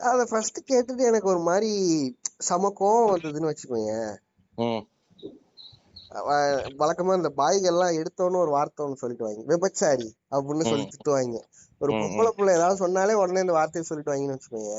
அத 0.00 0.24
ஃபர்ஸ்ட் 0.30 0.58
கேட்டுட்டு 0.70 1.02
எனக்கு 1.10 1.28
ஒரு 1.28 1.38
மாதிரி 1.40 1.70
சம 2.48 2.72
கோவம் 2.80 3.12
வந்ததுன்னு 3.12 3.50
வச்சுக்கோங்க 3.50 3.92
வழக்கமா 6.80 7.16
இந்த 7.16 7.30
பாய்கள்லாம் 7.36 7.96
எடுத்தோன்னு 7.98 8.42
ஒரு 8.44 8.50
வார்த்தை 8.50 8.86
ஒண்ணு 8.86 9.00
சொல்லிட்டு 9.02 9.26
வாங்க 9.26 9.42
விபச்சாரி 9.46 10.08
அப்படின்னு 10.30 10.66
சொல்லி. 10.70 10.88
திட்டுவாங்க. 10.94 11.38
ஒரு. 11.80 11.92
பொம்பளை 12.00 12.30
புள்ள 12.36 12.50
ஏதாவது 12.56 12.76
சொன்னாலே 12.76 13.14
உடனே 13.14 13.40
இந்த 13.40 13.52
வார்த்தையை 13.52 13.86
சொல்லிட்டு 13.88 14.12
வாங்கன்னு 14.12 14.36
வச்சுக்கோங்க. 14.36 14.74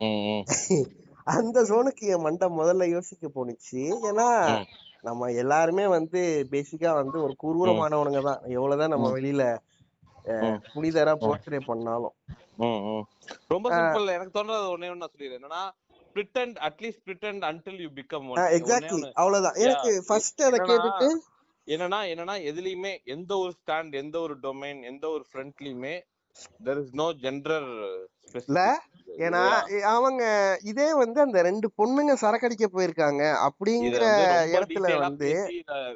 அந்த 1.30 1.62
ஜோனுக்கு 1.62 2.00
என் 2.00 2.20
மண்டை 2.20 2.48
முதல்ல 2.48 2.90
யோசிக்க 2.90 3.30
போணுச்சு. 3.34 3.96
ஏன்னா. 4.02 4.64
நம்ம 5.00 5.26
எல்லாருமே 5.32 5.86
வந்து 5.86 6.46
பேசிக்கா 6.50 6.92
வந்து 6.92 7.22
ஒரு 7.22 7.36
குரூரமானவனுங்க 7.42 8.22
தான். 8.22 8.40
எவ்வளவுதான் 8.44 8.88
நம்ம. 8.88 9.18
வெளியில. 9.18 9.58
புனிதரா 10.74 11.14
போர்ட்ரே 11.14 11.60
பண்ணாலும். 11.60 12.14
ரொம்ப 13.48 13.70
சிம்பிள் 13.70 14.06
எனக்கு 14.06 14.42
தோன்றது 14.42 14.72
ஒண்ணே 14.76 14.88
ஒண்ணு 14.88 14.96
நான் 14.96 15.10
சொல்லிடுறேன். 15.18 15.38
என்னன்னா 15.38 15.88
pretend 16.14 16.54
at least 16.68 17.22
you 17.64 17.88
become 17.94 18.28
one. 18.28 18.38
ஒண்ணே. 18.38 18.54
எக்ஸாக்ட்லி 18.56 19.12
அவ்வளவுதான் 19.12 19.54
எனக்கு. 19.54 20.04
ஃபர்ஸ்ட் 20.06 20.42
அதை 20.42 20.58
கேட்டுட்டு 20.58 21.14
என்னன்னா 21.66 21.98
என்னன்னா 22.12 22.34
எதுலயுமே 22.50 23.04
எந்த 23.04 23.36
ஒரு 23.36 23.52
ஸ்டாண்ட் 23.60 23.90
எந்த 23.90 24.18
ஒரு 24.18 24.36
டொமைன் 24.42 24.82
எந்த 24.82 25.08
ஒரு 25.08 25.26
ஃப்ரண்ட்லயுமே 25.32 26.00
தெர் 26.66 26.80
இஸ் 26.82 26.94
நோ 26.94 27.06
ஜெண்டர் 27.22 27.68
இல்ல 28.40 28.60
ஏன்னா 29.18 29.40
அவங்க 29.92 30.22
இதே 30.62 30.86
வந்து 30.94 31.18
அந்த 31.20 31.38
ரெண்டு 31.42 31.66
பொண்ணுங்க 31.78 32.12
சரக்கடிக்க 32.20 32.66
போயிருக்காங்க 32.66 33.22
அப்படிங்கிற 33.46 34.04
இடத்துல 34.52 34.92
வந்து 34.98 35.30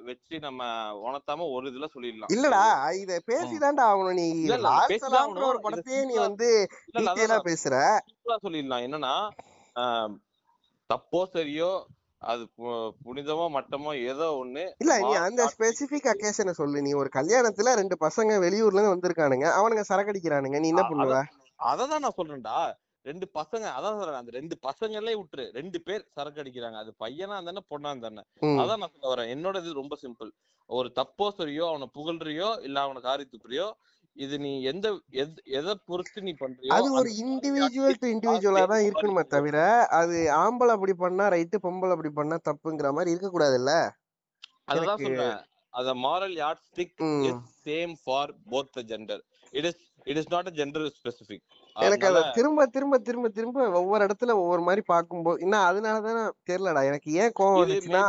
வச்சு 0.04 0.38
நம்ம 0.38 0.62
உணர்த்தாம 1.04 1.46
ஒரு 1.52 1.64
இதுல 1.70 1.88
சொல்லிடலாம். 1.94 2.32
இல்லடா 2.34 2.64
இத 2.94 3.20
பேசிதான்டா 3.26 3.84
ஆகணும் 3.90 4.18
நீ. 4.20 4.28
ஒரு 5.50 5.60
படத்தையே 5.66 6.00
நீ 6.04 6.16
வந்து 6.18 6.48
டீட்டெயிலா 6.96 7.38
பேசுற. 7.48 7.74
சொல்லிடலாம். 8.44 8.84
என்னன்னா 8.88 9.14
தப்போ 10.90 11.20
சரியோ 11.34 11.70
அது 12.32 12.42
புனிதமோ 13.04 13.46
மட்டமோ 13.56 13.90
ஏதோ 14.10 14.26
ஒண்ணு 14.42 14.64
இல்ல 14.82 14.94
நீ 15.04 15.12
அந்த 15.26 15.42
ஸ்பெசிபிக் 15.54 16.08
அக்கேஷனை 16.12 16.52
சொல்லு. 16.60 16.78
நீ 16.86 16.92
ஒரு 17.00 17.10
கல்யாணத்துல 17.18 17.74
ரெண்டு 17.80 17.96
பசங்க 18.04 18.38
வெளியூர்ல 18.44 18.78
இருந்து 18.78 18.94
வந்திருக்கானுங்க. 18.94 19.46
அவனுங்க 19.58 19.84
சரக்கடிக்கிறானுங்க. 19.90 20.58
நீ 20.64 20.70
என்ன 20.74 20.84
பண்ணுவ? 20.90 21.18
அததான் 21.70 22.04
நான் 22.04 22.18
சொல்றேன்டா. 22.20 22.56
ரெண்டு 23.06 23.26
பசங்க 23.38 23.64
அதான் 23.76 23.98
சொல்றேன். 24.00 24.20
அந்த 24.20 24.32
ரெண்டு 24.38 24.54
பசங்களே 24.66 25.14
விட்டுரு. 25.20 25.44
ரெண்டு 25.58 25.78
பேர் 25.82 26.06
சரக்கு 26.16 26.42
அடிக்கிறாங்க 26.42 26.78
அது 26.82 26.92
பையனா 27.04 27.36
இருந்தானே 27.38 27.62
பொண்ணா 27.72 27.92
இருந்தானே. 27.94 28.22
அதான் 28.62 28.80
நான் 28.82 28.94
சொல்ல 28.94 29.10
வரேன். 29.12 29.32
என்னோட 29.34 29.62
இது 29.64 29.80
ரொம்ப 29.82 29.96
சிம்பிள் 30.04 30.30
ஒரு 30.70 30.88
தப்போ 31.00 31.26
சரியோ 31.38 31.64
அவனை 31.70 31.86
புகழ்றியோ 31.96 32.50
இல்ல 32.68 32.76
அவனை 32.80 33.00
காரி 33.02 33.24
துப்புறியோ 33.24 33.66
இது 34.16 34.34
நீ 34.38 34.50
எந்த 34.64 34.86
எத்- 35.20 35.40
பொறுத்து 35.86 36.18
நீ 36.20 36.32
பண்றியோ 36.40 36.72
அது 36.74 36.88
ஒரு 36.92 37.10
இண்டிவிஜுவல் 37.22 37.98
டு 37.98 38.06
இண்டிவிஜுவலா 38.12 38.62
தான் 38.66 38.84
இருக்கணுமே 38.86 39.24
தவிர 39.28 39.56
அது 39.98 40.18
ஆம்பளை 40.38 40.74
அப்படி 40.76 40.94
பண்ணா 41.00 41.24
ரைட்டு 41.34 41.58
பொம்பளை 41.64 41.92
அப்படி 41.92 42.12
பண்ணா 42.14 42.36
தப்புங்கிற 42.44 42.90
மாதிரி 42.92 43.12
இருக்க 43.12 43.30
கூடாதுல்ல? 43.30 43.72
அதுதான் 44.66 44.98
எனக்கு- 44.98 45.08
சொல்றேன். 45.08 45.40
அத 45.72 45.94
moral 46.02 46.36
yardstick. 46.66 47.00
Is 47.28 47.40
same 47.62 47.94
for 48.02 48.32
both 48.50 48.72
the 48.72 48.82
gender 48.90 49.22
it 49.52 49.66
is 49.70 49.80
it 50.06 50.18
is 50.18 50.30
not 50.30 50.46
a 50.46 50.54
gender 50.54 50.86
specific 50.96 51.46
எனக்கு 51.76 52.06
அத 52.08 52.18
திரும்ப 52.32 52.66
திரும்ப 52.66 52.98
திரும்ப 52.98 53.28
திரும்ப 53.28 53.58
ஒவ்வொரு 53.80 54.02
இடத்துல 54.04 54.32
ஒவ்வொரு 54.36 54.62
மாதிரி 54.62 54.82
பார்க்கும்போது 54.86 55.40
இன்னும் 55.40 55.66
அதனாலதான் 55.68 56.18
தெரியலடா. 56.48 56.82
எனக்கு 56.84 57.08
ஏன் 57.14 57.32
கோவம் 57.38 57.60
வந்துச்சுன்னா 57.60 58.02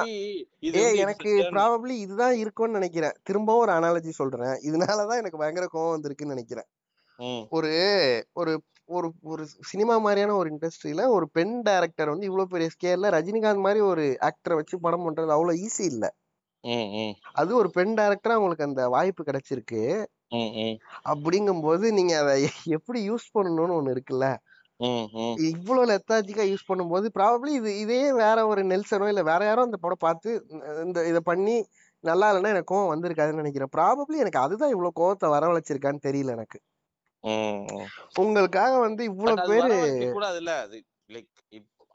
ஏ 0.76 0.84
எனக்கு. 0.97 1.32
ப்ராபப்ளி 1.51 1.95
இதுதான் 2.03 2.36
இருக்கும்னு 2.36 2.78
நினைக்கிறேன். 2.80 3.16
திரும்பவும் 3.24 3.63
ஒரு 3.63 3.74
அனாலஜி 3.74 4.13
சொல்றேன். 4.13 4.55
இதனாலதான் 4.68 5.22
எனக்கு 5.22 5.38
பயங்கர 5.38 5.68
கோவம் 5.74 5.95
வந்திருக்குன்னு 5.95 6.36
நினைக்கிறேன். 6.36 6.68
ஒரு 7.51 7.72
ஒரு 8.36 8.53
ஒரு 8.89 9.07
ஒரு 9.26 9.43
சினிமா 9.63 9.97
மாதிரியான 9.97 10.36
ஒரு 10.36 10.49
இண்டஸ்ட்ரியில 10.51 11.03
ஒரு 11.09 11.26
பெண் 11.30 11.55
டைரக்டர் 11.61 12.09
வந்து 12.09 12.26
இவ்வளவு 12.26 12.49
பெரிய 12.49 12.70
ஸ்கேல்ல 12.76 13.11
ரஜினிகாந்த் 13.16 13.66
மாதிரி 13.66 13.82
ஒரு 13.86 14.05
ஆக்டரை 14.22 14.55
வச்சு 14.55 14.80
படம் 14.80 15.05
பண்றது 15.05 15.32
அவ்வளவு 15.32 15.59
ஈஸி 15.59 15.86
இல்ல. 15.86 16.05
அது 17.36 17.51
ஒரு 17.55 17.70
பெண் 17.70 17.93
டைரக்டரா 17.93 18.36
உங்களுக்கு 18.36 18.63
அந்த 18.63 18.84
வாய்ப்பு 18.89 19.24
கிடைச்சிருக்கு. 19.24 19.82
அப்படிங்கும்போது 21.12 21.86
நீங்க 21.98 22.14
அதை 22.24 22.36
எப்படி 22.78 23.00
யூஸ் 23.10 23.28
பண்ணணும்னு 23.36 23.78
ஒண்ணு 23.78 23.94
இருக்குல்ல. 23.96 24.28
இவ்வளவு 25.50 25.90
லெத்தாஜிக்கா 25.90 26.44
யூஸ் 26.50 26.68
பண்ணும்போது 26.68 27.08
ப்ராபப்ளி 27.16 27.52
இது 27.52 27.72
இதே 27.80 28.02
வேற 28.20 28.38
ஒரு 28.48 28.62
நெல்சனோ 28.72 29.08
இல்ல 29.10 29.22
வேற 29.24 29.42
யாரோ 29.46 29.64
அந்த 29.68 29.78
படம் 29.78 30.04
பார்த்து 30.04 30.30
இந்த 30.86 31.00
இத 31.12 31.20
பண்ணி 31.24 31.56
நல்லா 32.04 32.28
இல்லைன்னா 32.30 32.54
எனக்கு 32.54 32.72
கோவம் 32.72 32.92
வந்திருக்காதுன்னு 32.94 33.42
நினைக்கிறேன். 33.44 33.74
ப்ராபப்ளி 33.76 34.18
எனக்கு 34.24 34.44
அதுதான் 34.44 34.74
இவ்வளவு 34.76 35.00
கோவத்தை 35.00 35.30
வரவழைச்சிருக்கான்னு 35.36 36.06
தெரியல 36.08 36.36
எனக்கு. 36.38 36.60
உங்களுக்காக 38.20 38.74
வந்து 38.86 39.02
இவ்வளவு 39.12 39.40
பேரு 39.42 39.70
வரவழைக்க 39.70 40.06
கூடாதுல்ல 40.10 40.52
அது 40.66 40.78
லைக் 41.10 41.32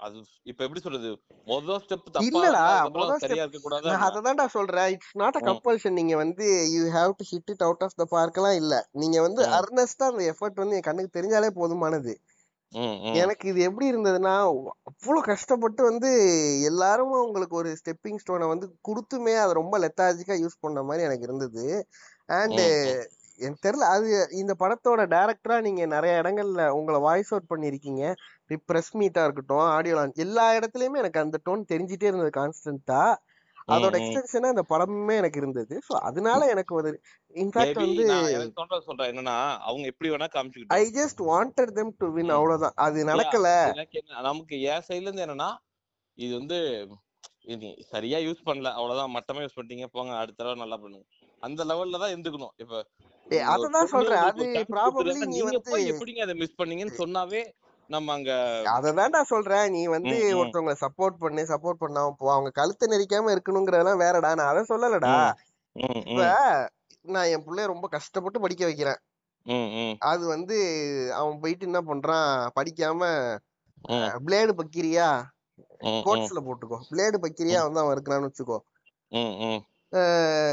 அது 0.01 0.19
இப்ப 0.47 0.61
எப்படி 0.65 0.81
சொல்றது? 0.81 1.11
மொதல் 1.47 1.81
ஸ்டெப் 1.83 2.05
தப்பா 2.07 2.23
இல்லடா, 2.29 2.63
மொத 2.97 3.17
சரியா 3.23 3.45
இருக்க 3.45 3.61
கூடாதா 3.61 3.91
நான் 3.91 4.07
அததான்டா 4.09 4.47
சொல்றேன். 4.55 4.89
It's 4.95 5.15
not 5.23 5.39
a. 5.39 5.43
கம்பல்ஷன் 5.43 5.97
நீங்க 5.99 6.15
வந்து 6.23 6.47
you 6.75 6.83
have 6.95 7.13
to 7.19 7.27
hit 7.31 7.53
it 7.55 7.65
out 7.67 7.85
of 7.87 7.97
the 7.97 8.07
பார்க்லாம் 8.13 8.57
இல்ல. 8.61 8.75
நீங்க 9.01 9.17
வந்து. 9.27 9.43
அர்னஸ்டா 9.59 10.07
அந்த 10.11 10.25
எஃபர்ட் 10.33 10.63
வந்து 10.63 10.77
என் 10.79 10.89
கண்ணுக்கு 10.89 11.17
தெரிஞ்சாலே 11.19 11.51
போதுமானது. 11.59 12.15
எனக்கு 13.21 13.45
இது 13.51 13.61
எப்படி 13.69 13.87
இருந்ததுன்னா 13.91 14.33
அவ்வளவு 14.43 15.23
கஷ்டப்பட்டு 15.29 15.83
வந்து 15.89 16.11
எல்லாரும் 16.69 17.15
உங்களுக்கு 17.21 17.55
ஒரு 17.61 17.71
ஸ்டெப்பிங் 17.81 18.21
ஸ்டோனை 18.23 18.47
வந்து 18.49 18.67
கொடுத்துமே 18.89 19.35
அதை 19.43 19.53
ரொம்ப 19.61 19.79
லெத்தாஜிக்கா 19.85 20.37
யூஸ் 20.43 20.63
பண்ண 20.63 20.83
மாதிரி 20.83 21.07
எனக்கு 21.09 21.27
இருந்தது. 21.29 21.65
அண்ட் 22.37 22.63
எனக்கு 23.39 23.65
தெரியல 23.65 23.89
அது 23.95 24.09
இந்த 24.41 24.53
படத்தோட 24.63 25.03
டைரக்டரா 25.13 25.57
நீங்க 25.67 25.83
நிறைய 25.93 26.15
இடங்கள்ல 26.23 26.65
உங்களை 26.79 26.99
வாய்ஸ் 27.07 27.33
அவுட் 27.33 27.51
பண்ணிருக்கீங்க 27.53 28.03
ப்ரெஸ் 28.69 28.93
மீட்டா 29.01 29.25
இருக்கட்டும் 29.25 29.67
ஆடியோ 29.75 29.97
லான்ச் 29.97 30.25
எல்லா 30.27 30.47
இடத்துலயுமே 30.59 31.03
எனக்கு 31.03 31.23
அந்த 31.25 31.39
டோன் 31.47 31.71
தெரிஞ்சிட்டே 31.73 32.09
இருந்தது 32.11 32.33
கான்ஸ்டன்டா 32.41 33.03
அதோட. 33.69 33.97
எக்ஸ்டென்ஷனா 33.99 34.49
இந்த 34.55 34.65
படமுமே 34.71 35.15
எனக்கு 35.17 35.39
இருந்தது. 35.39 35.75
சோ 35.89 35.93
அதனால 36.09 36.47
எனக்கு 36.55 36.73
ஒரு 36.75 36.91
இன்ஃபேக்ட் 37.35 37.83
வந்து 37.83 38.05
நான் 38.07 38.87
சொல்றேன் 38.89 39.11
என்னன்னா 39.13 39.37
அவங்க 39.69 39.85
எப்படி 39.93 40.11
வேணா 40.11 40.29
I 40.29 40.33
காமிச்சுக்கிட்டோம் 40.35 40.95
just 40.99 41.21
wanted 41.31 41.75
them 41.79 41.91
to 42.01 42.09
win. 42.17 42.33
அவ்வளவுதான். 42.39 42.77
அது 42.87 43.05
நடக்கல. 43.05 43.49
நமக்கு 44.29 44.57
என் 44.73 44.87
சைடுல 44.89 45.09
இருந்து 45.09 45.27
என்னன்னா 45.27 45.51
இது 46.19 46.33
வந்து 46.39 46.59
சரியா 47.93 48.19
யூஸ் 48.27 48.47
பண்ணல 48.49 48.71
அவ்வளவுதான். 48.79 49.15
மட்டமா 49.17 49.43
யூஸ் 49.45 49.57
பண்ணிட்டீங்க 49.57 49.87
போங்க 49.95 50.13
அடுத்த 50.23 50.39
தடவை 50.41 50.59
நல்லா 50.65 50.79
பண்ணுங்க. 50.83 51.07
அந்த 51.43 51.65
லெவல்ல 51.65 52.01
தான் 52.03 52.13
இருந்துக்கணும். 52.15 52.55
இப்ப 52.63 52.75
அததான் 53.53 53.91
பொண்ணு 53.93 53.95
சொல்றேன். 53.95 54.25
அது 54.29 54.45
நீ 55.23 55.35
நீங்க 55.35 55.55
எப்படிங்க 55.93 56.23
அதை 56.27 56.35
மிஸ் 56.35 56.59
பண்ணீங்கன்னு 56.59 57.01
சொன்னாவே 57.03 57.43
நம்ம 57.93 58.13
அங்க 58.13 58.33
அததான் 58.75 59.15
நான் 59.15 59.31
சொல்றேன். 59.31 59.67
நீ 59.71 59.83
வந்து. 59.95 60.17
ஒருத்தவங்கள 60.41 60.75
சப்போர்ட் 60.85 61.17
பண்ணு 61.23 61.43
சப்போர்ட் 61.53 61.83
பண்ணாம 61.85 62.13
போ. 62.19 62.27
அவங்க 62.33 62.51
கழுத்தை 62.51 62.87
நெரிக்காம 62.93 63.33
இருக்கணுங்கிறதெல்லாம் 63.35 64.03
வேறடா. 64.03 64.31
நான் 64.41 64.51
அதை 64.53 64.63
சொல்லலடா. 64.69 65.15
இப்ப 66.11 66.23
நான் 67.15 67.31
என் 67.35 67.45
பிள்ளைய 67.47 67.73
ரொம்ப 67.73 67.87
கஷ்டப்பட்டு 67.89 68.41
படிக்க 68.41 68.65
வைக்கிறேன். 68.65 69.01
அது 70.11 70.25
வந்து 70.27 70.57
அவன் 71.21 71.41
போயிட்டு 71.43 71.69
என்ன 71.69 71.81
பண்றான்? 71.91 72.33
படிக்காம 72.59 73.03
பிளேடு 74.27 74.53
பக்கிரியா? 74.61 75.09
கோட்ஸ்ல 76.07 76.41
போட்டுக்கோ. 76.47 76.79
பிளேடு 76.91 77.19
பக்கிரியா 77.25 77.61
வந்து 77.67 77.83
அவன் 77.83 77.95
இருக்கிறான்னு 77.97 78.29
வச்சுக்கோ. 78.29 78.59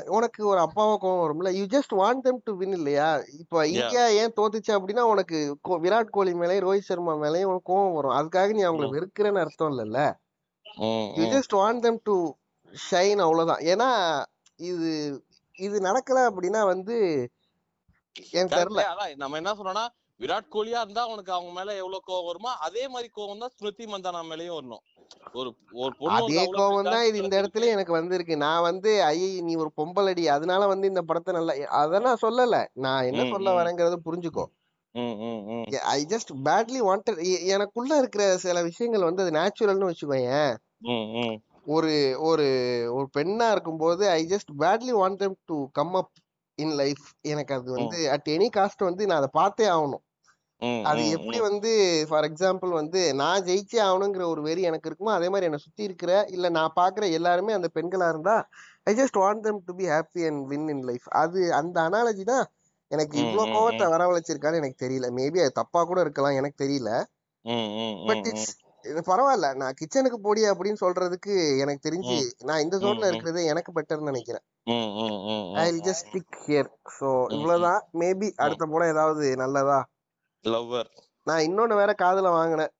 உனக்கு 0.07 0.41
ஒரு 0.47 0.59
அப்பாவா 0.59 0.93
கோவம் 1.01 1.23
வரும்ல? 1.23 1.49
You 1.57 1.63
just 1.65 1.93
want 1.99 2.23
them 2.25 2.37
to 2.43 2.51
win 2.57 2.75
இல்லையா? 2.77 3.09
இப்ப 3.39 3.65
இந்தியா 3.67 4.03
ஏன் 4.21 4.33
தோத்துச்சு 4.37 4.71
அப்படின்னா 4.77 5.03
உனக்கு 5.05 5.39
விராட் 5.85 6.09
கோலி 6.09 6.33
மேலயும் 6.33 6.65
ரோஹித் 6.67 6.89
சர்மா 6.89 7.13
மேலயும் 7.15 7.51
உனக்கு 7.51 7.71
கோவம் 7.73 7.93
வரும். 7.93 8.15
அதுக்காக 8.19 8.55
நீ 8.57 8.63
அவங்கள. 8.63 8.89
வெறுக்கிறேன்னு 8.95 9.43
அர்த்தம் 9.45 9.71
இல்லல்ல? 9.71 10.01
You. 11.19 11.25
Just 11.35 11.55
want 11.61 11.83
them 11.85 11.97
to 12.03 12.15
shine 12.73 13.21
அவ்வளவுதான். 13.25 13.63
ஏன்னா 13.73 13.89
இது 14.69 14.89
இது 15.55 15.77
நடக்கல 15.79 16.19
அப்படின்னா 16.29 16.63
வந்து 16.65 16.95
எனக்கு. 18.33 18.57
தெரியல 18.57 18.83
நம்ம 19.15 19.37
என்ன 19.37 19.53
சொல்றோம்னா 19.53 19.85
விராட் 20.19 20.53
கோலியா 20.53 20.79
இருந்தா 20.83 21.03
உனக்கு 21.13 21.31
அவங்க 21.33 21.51
மேல 21.57 21.73
எவ்வளவு 21.81 22.05
கோவம் 22.07 22.27
வருமோ 22.27 22.51
அதே 22.67 22.83
மாதிரி 22.93 23.09
கோவம் 23.17 23.41
தான் 23.43 23.53
ஸ்மிருதி 23.55 23.85
மந்தானா 23.85 24.21
மேலயும் 24.29 24.57
வரணும். 24.57 24.83
ஒரு 25.33 25.49
ஒரு 25.81 25.93
பொண்ணு 25.99 26.15
அதே 26.19 26.43
கோவம் 26.55 26.89
தான் 26.89 27.05
இது 27.09 27.17
இந்த 27.23 27.35
இடத்துல 27.41 27.67
எனக்கு 27.73 27.93
வந்திருக்கு. 27.97 28.35
நான் 28.45 28.65
வந்து 28.69 28.91
ஐய 29.09 29.27
நீ 29.47 29.53
ஒரு 29.63 29.71
பொம்பளடி. 29.79 30.23
அதனால 30.35 30.67
வந்து 30.73 30.91
இந்த 30.91 31.01
படத்தை 31.09 31.33
நல்லா 31.37 31.53
அத 31.81 31.99
நான் 32.07 32.23
சொல்லல. 32.25 32.55
நான் 32.85 33.07
என்ன 33.11 33.25
சொல்ல. 33.33 33.53
வரேங்கிறத 33.59 33.99
புரிஞ்சுக்கோ. 34.07 34.45
ஐ 35.91 35.99
ஜஸ்ட் 36.13 36.31
பேட்லி 36.47 36.79
வாண்டட் 36.87 37.19
எனக்குள்ள 37.55 37.91
இருக்கிற 38.01 38.23
சில 38.45 38.61
விஷயங்கள் 38.69 39.07
வந்து 39.09 39.23
அது 39.25 39.37
நேச்சுரல்னு 39.39 39.89
வச்சுக்கோயேன். 39.89 40.53
ஒரு 41.75 41.93
ஒரு 42.27 42.45
ஒரு 42.95 43.07
பெண்ணா 43.17 43.47
இருக்கும்போது 43.51 44.03
I 44.09 44.21
just 44.33 44.51
badly 44.61 44.93
want 45.01 45.23
to 45.49 45.57
come 45.71 45.95
up 46.01 46.13
in 46.57 46.75
life 46.81 47.05
எனக்கு 47.31 47.53
அது 47.55 47.69
வந்து 47.77 47.97
அட் 48.13 48.29
எனி 48.35 48.47
காஸ்ட் 48.57 48.87
வந்து 48.89 49.03
நான் 49.09 49.21
அதை 49.21 49.31
பார்த்தே 49.33 49.65
ஆகணும். 49.73 50.03
அது 50.89 51.01
எப்படி. 51.15 51.37
வந்து 51.41 51.71
ஃபார் 52.09 52.25
எக்ஸாம்பிள் 52.27 52.71
வந்து 52.77 53.01
நான் 53.19 53.43
ஜெயிச்சே 53.47 53.79
ஆகணுங்கிற 53.83 54.23
ஒரு 54.29 54.41
வெறி 54.45 54.61
எனக்கு 54.69 54.89
இருக்குமோ 54.89 55.11
அதே 55.15 55.27
மாதிரி 55.29 55.47
என்னை 55.49 55.59
சுத்தி 55.63 55.83
இருக்கிற 55.87 56.11
இல்ல 56.35 56.49
நான் 56.55 56.75
பாக்குற 56.77 57.05
எல்லாருமே 57.17 57.57
அந்த 57.57 57.69
பெண்களா 57.75 58.07
இருந்தா 58.09 58.35
I 58.85 58.93
just 58.95 59.19
want 59.21 59.43
them 59.45 59.57
to 59.65 59.73
be 59.77 59.87
happy 59.91 60.21
and 60.27 60.41
win 60.51 60.69
in 60.73 60.85
life 60.89 61.07
அது 61.21 61.41
அந்த 61.57 61.77
அனாலஜி 61.87 62.23
தான் 62.29 62.45
எனக்கு 62.91 63.15
இவ்வளவு 63.21 63.53
கோவத்தை. 63.55 63.85
வரவழைச்சிருக்கான்னு 63.93 64.61
எனக்கு 64.61 64.77
தெரியல 64.83 65.07
மேபி 65.15 65.39
அது 65.43 65.53
தப்பா 65.57 65.81
கூட 65.83 65.99
இருக்கலாம் 66.01 66.37
எனக்கு 66.37 66.57
தெரியல 66.63 66.91
பட் 68.05 68.27
இட்ஸ் 68.29 68.53
இது 68.85 69.01
பரவாயில்ல 69.07 69.47
நான் 69.59 69.77
கிச்சனுக்கு 69.79 70.17
போடி 70.19 70.41
அப்படின்னு 70.49 70.79
சொல்றதுக்கு 70.81 71.33
எனக்கு 71.63 71.81
தெரிஞ்சு. 71.85 72.17
நான் 72.47 72.63
இந்த 72.63 72.75
ஜோன்ல. 72.83 73.09
இருக்கிறது 73.09 73.41
எனக்கு 73.51 73.71
பெட்டர்னு 73.77 74.11
நினைக்கிறேன் 74.11 74.45
I 75.59 75.67
just 75.87 76.05
stick 76.05 76.37
here 76.43 76.69
so 76.97 77.09
ம். 77.19 77.33
இவ்வளவுதான் 77.35 77.81
மேபி 78.01 78.29
அடுத்த 78.45 78.65
படம் 78.67 78.91
ஏதாவது 78.93 79.27
நல்லதா 79.43 79.79
லவ்வர் 80.43 80.89
நான் 81.27 81.45
இன்னொன்னு 81.45 81.75
வேற 81.75 81.91
காதுல 81.97 82.27
வாங்கினேன். 82.31 82.71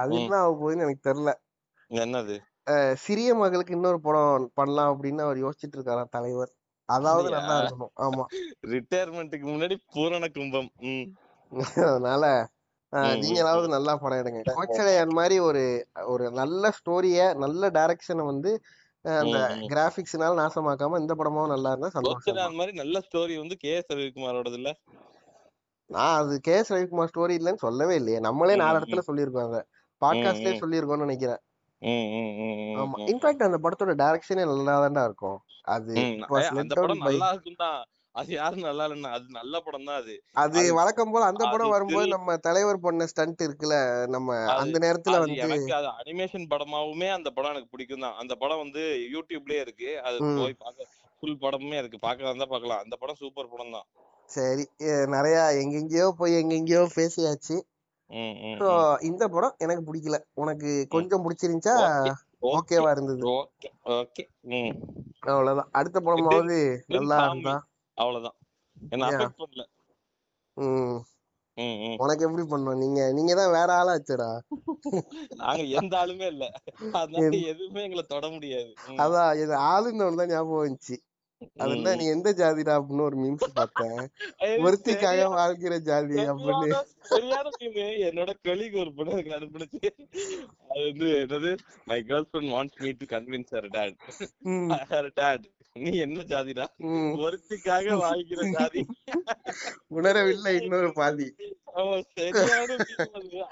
அது. 0.00 0.14
என்ன 0.18 0.36
ஆக 0.38 0.52
போகுதுன்னு 0.52 0.86
எனக்கு 0.86 1.08
தெரியல. 1.08 1.32
என்னது? 1.90 2.36
சிறிய 3.02 3.30
மகளுக்கு 3.34 3.72
இன்னொரு 3.74 3.98
படம் 4.00 4.46
பண்ணலாம் 4.54 4.90
அப்படின்னு 4.92 5.22
அவர் 5.26 5.42
யோசிச்சுட்டு 5.42 5.76
இருக்காராம் 5.78 6.14
தலைவர். 6.16 6.52
அதாவது 6.88 7.28
நல்லா 7.30 7.56
இருக்கணும். 7.60 7.92
ஆமா. 8.00 8.24
ரிட்டையர்மெண்ட்டுக்கு 8.72 9.46
முன்னாடி 9.46 9.76
பூரண 9.92 10.24
கும்பம். 10.30 10.70
அதனால 11.90 12.24
ம், 12.92 13.16
நீங்களாவது. 13.22 13.66
நல்லா 13.74 13.92
படம் 13.96 14.20
எடுங்க. 14.20 14.40
கோச்சடையான் 14.50 15.16
மாதிரி 15.18 15.36
ஒரு 15.40 15.62
ஒரு 16.06 16.24
நல்ல 16.38 16.72
ஸ்டோரிய 16.78 17.18
நல்ல 17.44 17.70
டைரக்ஷனை 17.76 18.24
வந்து 18.24 18.52
அந்த. 19.04 19.36
கிராபிக்ஸ்னால 19.70 20.38
நாசமாக்காம 20.40 20.98
இந்த 20.98 21.14
படமும் 21.14 21.52
நல்லா 21.52 21.70
இருந்தா 21.70 21.90
சந்தோஷம். 21.94 22.56
மாதிரி 22.58 22.74
நல்ல 22.80 23.02
ஸ்டோரி 23.06 23.36
வந்து 23.38 23.56
கே 23.56 23.72
எஸ் 23.76 23.92
ரவிக்குமாரோடது 23.92 24.58
இல்ல 24.60 24.70
நான் 25.90 26.16
அது 26.20 26.34
கே. 26.40 26.54
எஸ். 26.56 26.72
ரவிக்குமார் 26.72 27.10
ஸ்டோரி 27.12 27.34
இல்லைன்னு 27.38 27.64
சொல்லவே 27.66 27.94
இல்லையே. 27.94 28.18
நம்மளே 28.20 28.56
நாலு. 28.56 28.78
இடத்துல 28.80 29.02
சொல்லியிருக்கோம் 29.06 29.46
அதை 29.48 29.60
பாட்காஸ்ட்லயே. 30.02 30.60
சொல்லியிருக்கோம்னு 30.62 31.06
நினைக்கிறேன். 31.06 31.40
ஆமா. 32.82 32.96
இன்ஃபேக்ட் 33.10 33.46
அந்த 33.46 33.58
படத்தோட 33.64 33.94
டைரக்ஷனே 34.02 34.44
நல்லா 34.50 34.74
தான்டா 34.82 35.04
இருக்கும். 35.04 35.38
அது 35.68 35.92
நல்லா 35.92 37.30
தான் 37.62 37.80
அது 38.14 38.30
யாரும் 38.32 38.64
நல்லா 38.64 38.84
இல்லைன்னா 38.86 39.10
அது 39.16 39.26
நல்ல 39.30 39.54
படம் 39.60 39.84
தான் 39.88 39.98
அது 40.00 40.14
அது 40.34 40.60
வழக்கம் 40.74 41.12
போல 41.12 41.26
அந்த 41.26 41.44
படம் 41.44 41.72
வரும்போது 41.74 42.06
நம்ம 42.14 42.36
தலைவர் 42.38 42.80
பண்ண 42.80 43.06
ஸ்டண்ட் 43.06 43.44
இருக்குல்ல 43.46 43.76
நம்ம 44.06 44.38
அந்த 44.54 44.76
நேரத்துல 44.78 45.20
வந்து 45.24 45.36
எனக்கு 45.46 45.74
அது 45.74 45.88
அனிமேஷன் 46.00 46.48
படமாவுமே 46.52 47.08
அந்த 47.16 47.30
படம் 47.30 47.52
எனக்கு 47.52 47.72
பிடிக்கும் 47.74 48.04
தான் 48.06 48.16
அந்த 48.22 48.34
படம் 48.34 48.62
வந்து 48.64 48.82
யூடியூப்லயே 49.14 49.60
இருக்கு. 49.60 49.90
அது 50.00 50.18
போய் 50.40 50.56
பார்க்க 50.64 50.88
ஃபுல் 51.22 51.40
படமுமே 51.40 51.78
இருக்கு. 51.78 51.98
பார்க்கலாம் 51.98 52.32
இருந்தா 52.32 52.50
பார்க்கலாம். 52.54 52.82
அந்த 52.84 52.96
படம் 52.96 53.20
சூப்பர் 53.22 53.52
படம் 53.54 53.74
தான் 53.76 53.86
சரி 54.30 54.64
நிறைய 55.14 55.36
எங்கெங்கேயோ 55.62 56.06
போய் 56.20 56.38
எங்கெங்கேயோ 56.40 56.82
பேசியாச்சு. 56.96 57.56
ஸோ 58.60 58.68
இந்த 59.08 59.24
படம் 59.34 59.58
எனக்கு 59.64 59.82
பிடிக்கல. 59.88 60.18
உனக்கு 60.42 60.70
கொஞ்சம் 60.94 61.24
பிடிச்சிருந்துச்சா? 61.24 61.76
ஓகே 61.80 62.10
ஓகே 62.10 62.56
ஓகேவா 62.56 62.90
இருந்தது. 62.94 63.22
ஓகே 63.98 64.24
அவ்வளவுதான். 65.32 65.70
அடுத்த 65.78 65.98
படமாவது 66.06 66.58
நல்லா 66.94 67.16
இருந்தா. 67.26 67.56
அவ்வளவுதான். 67.96 68.36
உனக்கு 72.02 72.24
எப்படி 72.26 72.44
பண்ணுவோம் 72.50 72.80
நீங்க 72.82 73.00
நீங்க 73.16 73.32
தான் 73.38 73.54
வேற 73.56 73.70
ஆளாச்சுடா 73.80 74.28
நாங்க 75.40 75.62
எந்த 75.80 75.94
ஆளுமே 76.02 76.26
இல்ல. 76.34 76.44
அதனால 77.00 77.30
எதுவுமே 77.52 77.80
எங்களை 77.86 78.04
தொட 78.12 78.28
முடியாது. 78.34 78.70
அதான் 79.04 79.32
இது 79.42 79.54
ஆளுன்னு 79.70 80.18
தான் 80.20 80.32
ஞாபகம் 80.34 80.64
வந்துச்சு. 80.64 80.96
அது 81.58 81.72
என்ன 81.74 81.90
ம். 81.90 81.98
நீ 81.98 82.06
எந்த 82.10 82.30
ஜாதிடா 82.38 82.72
அப்படின்னு 82.78 83.04
ஒரு 83.04 83.18
மீம்ஸ் 83.20 83.46
பார்த்தேன். 83.54 84.00
ஒருத்திக்காக 84.66 85.28
வாழ்கிற 85.34 85.74
ஜாதி 85.86 86.18
அப்படின்னு. 86.26 86.78
சரியான 87.10 87.46
மீமு 87.56 87.84
என்னோட 88.08 88.32
கொலீக் 88.44 88.76
ஒரு 88.82 88.92
பொண்ணு 88.96 89.14
எனக்கு 89.14 89.36
அனுப்புனுச்சு 89.38 89.90
அது 90.70 90.82
வந்து 90.88 91.08
என்னது 91.20 91.52
my 91.86 91.98
girlfriend 92.28 92.52
wants 92.54 92.80
me 92.82 92.92
to 93.00 93.08
convince 93.10 93.54
her 93.56 93.70
dad 93.72 93.96
her 94.92 95.10
dad 95.14 95.46
நீ 95.76 95.90
என்ன 96.04 96.22
ஜாதிடா? 96.30 96.64
ஒருத்திக்காக 97.20 97.96
வாழ்கிற 98.00 98.40
ஜாதி. 98.54 98.80
உணரவில்லை 99.96 100.52
இன்னொரு 100.58 100.88
பாதி. 100.96 101.26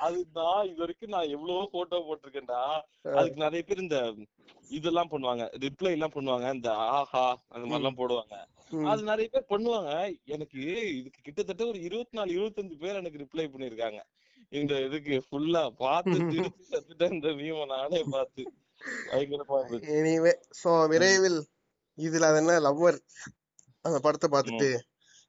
அது. 0.01 0.19
நான் 0.37 0.67
இது 0.69 0.81
வரைக்கும் 0.81 1.13
நான் 1.15 1.33
எவ்வளவோ 1.35 1.63
போட்டோ 1.75 1.99
போட்டிருக்கேன்டா. 2.07 2.61
அதுக்கு 3.15 3.45
நிறைய 3.45 3.63
பேர் 3.63 3.85
இந்த 3.85 3.99
இதெல்லாம் 4.71 5.11
பண்ணுவாங்க. 5.13 5.45
ரிப்ளை 5.65 5.93
எல்லாம் 5.97 6.15
பண்ணுவாங்க. 6.17 6.49
இந்த 6.57 6.71
ஆஹா 6.93 7.25
அந்த 7.49 7.63
மாதிரி 7.63 7.81
எல்லாம் 7.81 8.01
போடுவாங்க. 8.01 8.35
அது 8.89 9.03
நிறைய 9.11 9.27
பேர் 9.35 9.51
பண்ணுவாங்க. 9.53 9.93
எனக்கு 10.35 10.61
இதுக்கு 10.99 11.21
கிட்டத்தட்ட 11.23 11.63
ஒரு 11.67 11.79
இருபத்தி 11.87 12.19
நாலு 12.19 12.33
இருபத்தஞ்சு 12.37 12.79
பேர் 12.83 13.01
எனக்கு 13.03 13.23
ரிப்ளை 13.25 13.47
பண்ணிருக்காங்க 13.49 14.01
இந்த 14.53 14.75
இதுக்கு 14.85 15.15
ஃபுல்லா 15.25 15.63
பார்த்து 15.81 16.19
இந்த 17.15 17.29
மீம 17.39 17.67
நானே 17.73 18.01
பார்த்து. 18.13 18.43
பயங்கரமா 19.09 19.57
இருந்துச்சு 19.61 19.95
எனிவே 19.97 20.33
சோ 20.59 20.73
ம், 20.75 20.89
விரைவில் 20.91 21.39
இதுல 21.99 22.21
அது 22.21 22.37
என்ன 22.37 22.61
லவ்வர் 22.61 22.99
அந்த 23.81 23.99
படத்தை 23.99 24.29
பார்த்துட்டு 24.31 24.69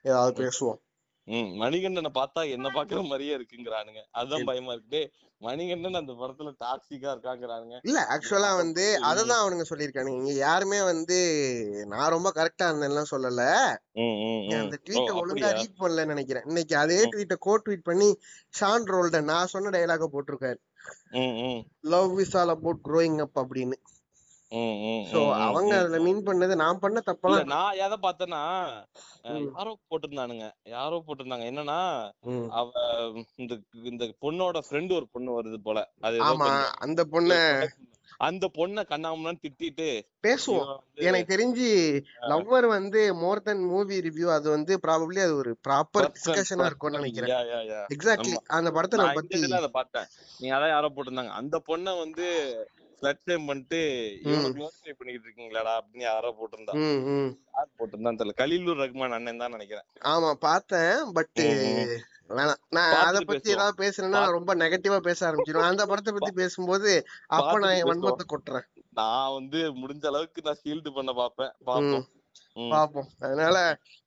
ஏதாவது. 0.02 0.44
பேசுவோம். 0.44 0.80
ம். 1.28 1.50
மணிகண்டனை 1.62 2.10
பார்த்தா 2.14 2.50
என்ன 2.50 2.68
பாக்குற 2.70 3.02
மாதிரியே 3.04 3.38
இருக்குங்கிறானுங்க. 3.38 4.02
அதுதான் 4.12 4.44
பயமா 4.44 4.72
இருக்கு. 4.72 5.02
மணிகண்டன் 5.42 5.94
அந்த 5.94 6.14
படத்துல 6.14 6.52
டாக்ஸிக்கா 6.60 7.10
இருக்காங்கிறானுங்க. 7.16 7.80
இல்ல 7.84 8.00
ஆக்சுவலா 8.10 8.56
வந்து 8.56 9.00
அததான் 9.02 9.42
அவனுங்க 9.42 9.66
சொல்லியிருக்கானுங்க. 9.70 10.18
இங்க 10.18 10.32
யாருமே 10.32 10.84
வந்து 10.84 11.18
நான் 11.88 12.10
ரொம்ப 12.10 12.32
கரெக்டா 12.36 12.64
இருந்தேன்லாம் 12.64 13.12
சொல்லல. 13.12 13.44
அந்த 14.60 14.80
ட்வீட்டை 14.86 15.14
ஒழுங்கா 15.22 15.54
ரீட் 15.54 15.80
பண்ணலன்னு 15.80 16.06
நினைக்கிறேன். 16.06 16.44
இன்னைக்கு 16.46 16.78
அதே 16.78 17.00
ட்வீட்டை 17.10 17.38
கோ 17.38 17.58
ட்வீட் 17.58 17.84
பண்ணி 17.84 18.10
ஷான் 18.60 18.86
ரோல்டன் 18.92 19.24
நான் 19.24 19.48
சொன்ன 19.48 19.70
டைலாக 19.70 20.08
போட்டிருக்காரு. 20.14 20.60
Love 21.80 22.20
is 22.20 22.38
all 22.38 22.48
about 22.48 22.86
growing 22.90 23.20
up 23.20 23.38
அப்படின்னு. 23.40 23.78
சோ 25.12 25.20
அவங்க. 25.48 25.74
அதுல 25.80 25.98
மீன் 26.06 26.22
பண்ணது 26.28 26.54
நான் 26.62 26.80
பண்ண 26.80 26.96
இல்ல 26.96 27.10
தப்பெல்லாம் 27.10 27.52
நான் 27.54 27.80
எதை 27.86 27.98
பார்த்தேன்னா 28.06 28.42
யாரோ 29.50 29.74
போட்டிருந்தானுங்க. 29.90 30.48
யாரோ 30.76 30.98
போட்டிருந்தாங்க. 31.08 31.46
என்னன்னா 31.52 31.80
அவ 32.60 32.72
இந்த 33.36 33.54
இந்த 33.84 34.06
பொண்ணோட 34.26 34.62
ஃப்ரெண்டு 34.68 34.98
ஒரு 35.00 35.08
பொண்ணு 35.12 35.38
வருது 35.40 35.60
போல. 35.68 35.82
அது 36.02 36.24
அந்த 36.82 37.04
பொண்ண. 37.14 37.38
அந்த 38.20 38.46
பொண்ணை 38.58 38.82
கண்ணாமண்ணான்னு 38.84 39.44
திட்டிட்டு 39.44 39.86
பேசுவோம். 40.24 40.72
எனக்கு 41.02 41.32
தெரிஞ்சு 41.34 41.68
லவ்வர் 42.32 42.68
வந்து 42.68 43.02
மோர் 43.22 43.44
தென் 43.46 43.64
மூவி 43.72 43.98
ரிவ்யூ 44.08 44.28
அது 44.38 44.48
வந்து 44.50 44.74
ப்ராபப்ளி 44.86 45.22
அது 45.26 45.36
ஒரு 45.36 45.52
ப்ராப்பர் 45.68 46.10
டிஸ்கஷனா 46.16 46.68
இருக்கும்னு 46.70 47.00
நினைக்கிறேன். 47.00 47.32
எக்ஸாக்ட்லி 47.96 48.34
அந்த 48.58 48.72
படத்தை 48.78 49.00
நான் 49.02 49.18
பத்தி 49.20 49.40
அதை 49.62 49.72
பார்த்தேன். 49.80 50.10
நீங்க 50.40 50.56
அதான் 50.58 50.76
யாரோ 50.76 50.90
போட்டிருந்தாங்க. 50.96 51.36
அந்த 51.42 51.58
பொண்ணை 51.70 51.94
வந்து 52.04 52.26
ஸ்லட் 53.00 53.26
டைம் 53.26 53.46
பண்ணிட்டு 53.46 53.80
ம். 54.30 54.46
க்ளோரிஃபை 54.56 54.94
பண்ணிட்டு 54.94 55.26
இருக்கீங்களாடா 55.26 55.74
அப்படின்னு 55.80 56.06
யாரோ 56.06 56.30
போட்டிருந்தா. 56.40 56.74
யார் 57.54 57.70
போட்டிருந்தான்னு 57.78 58.20
தெரியல. 58.20 58.36
கலீலுர் 58.36 58.82
ரஹ்மான் 58.82 59.16
அண்ணன் 59.18 59.42
தான் 59.44 59.52
நினைக்கிறேன். 59.52 59.88
ஆமா 60.12 60.32
பார்த்தேன் 60.42 61.14
பட். 61.14 61.42
வேணாம். 62.30 62.60
நான் 62.70 62.96
அத 63.02 63.20
பத்தி 63.22 63.50
ஏதாவது 63.50 63.76
பேசுறேன்னா 63.84 64.20
ரொம்ப 64.32 64.56
நெகட்டிவா 64.56 64.98
பேச 65.00 65.20
ஆரம்பிச்சிடும் 65.28 65.70
அந்த 65.70 65.86
படத்தை 65.86 66.14
பத்தி 66.14 66.34
பேசும்போது 66.34 66.92
அப்ப 67.30 67.54
நான் 67.60 67.90
வன்மத்தை 67.90 68.26
கொட்டுறேன். 68.28 68.68
நான் 68.94 69.34
வந்து 69.34 69.60
முடிஞ்ச 69.82 70.06
அளவுக்கு 70.06 70.42
நான் 70.42 70.62
ஷீல்டு 70.64 70.92
பண்ண 70.94 71.14
பாப்பேன் 71.14 71.54
பாப்போம் 71.66 72.08
பாப்போம் 72.72 73.10
அதனால 73.20 73.58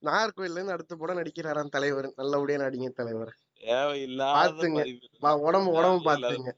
நாகர்கோயில்ல 0.02 0.58
இருந்து 0.58 0.74
அடுத்த 0.74 0.94
படம் 0.96 1.18
நடிக்கிறாராம் 1.18 1.74
தலைவர். 1.76 2.08
நல்லபடியா 2.16 2.58
நடிங்க 2.58 2.90
தலைவர். 2.92 3.32
தேவையில்லாத 3.62 4.68
உடம்பு 5.44 5.70
உடம்பு 5.72 5.72
தேவையில்லாத 5.72 6.04
பாத்துங்க 6.08 6.50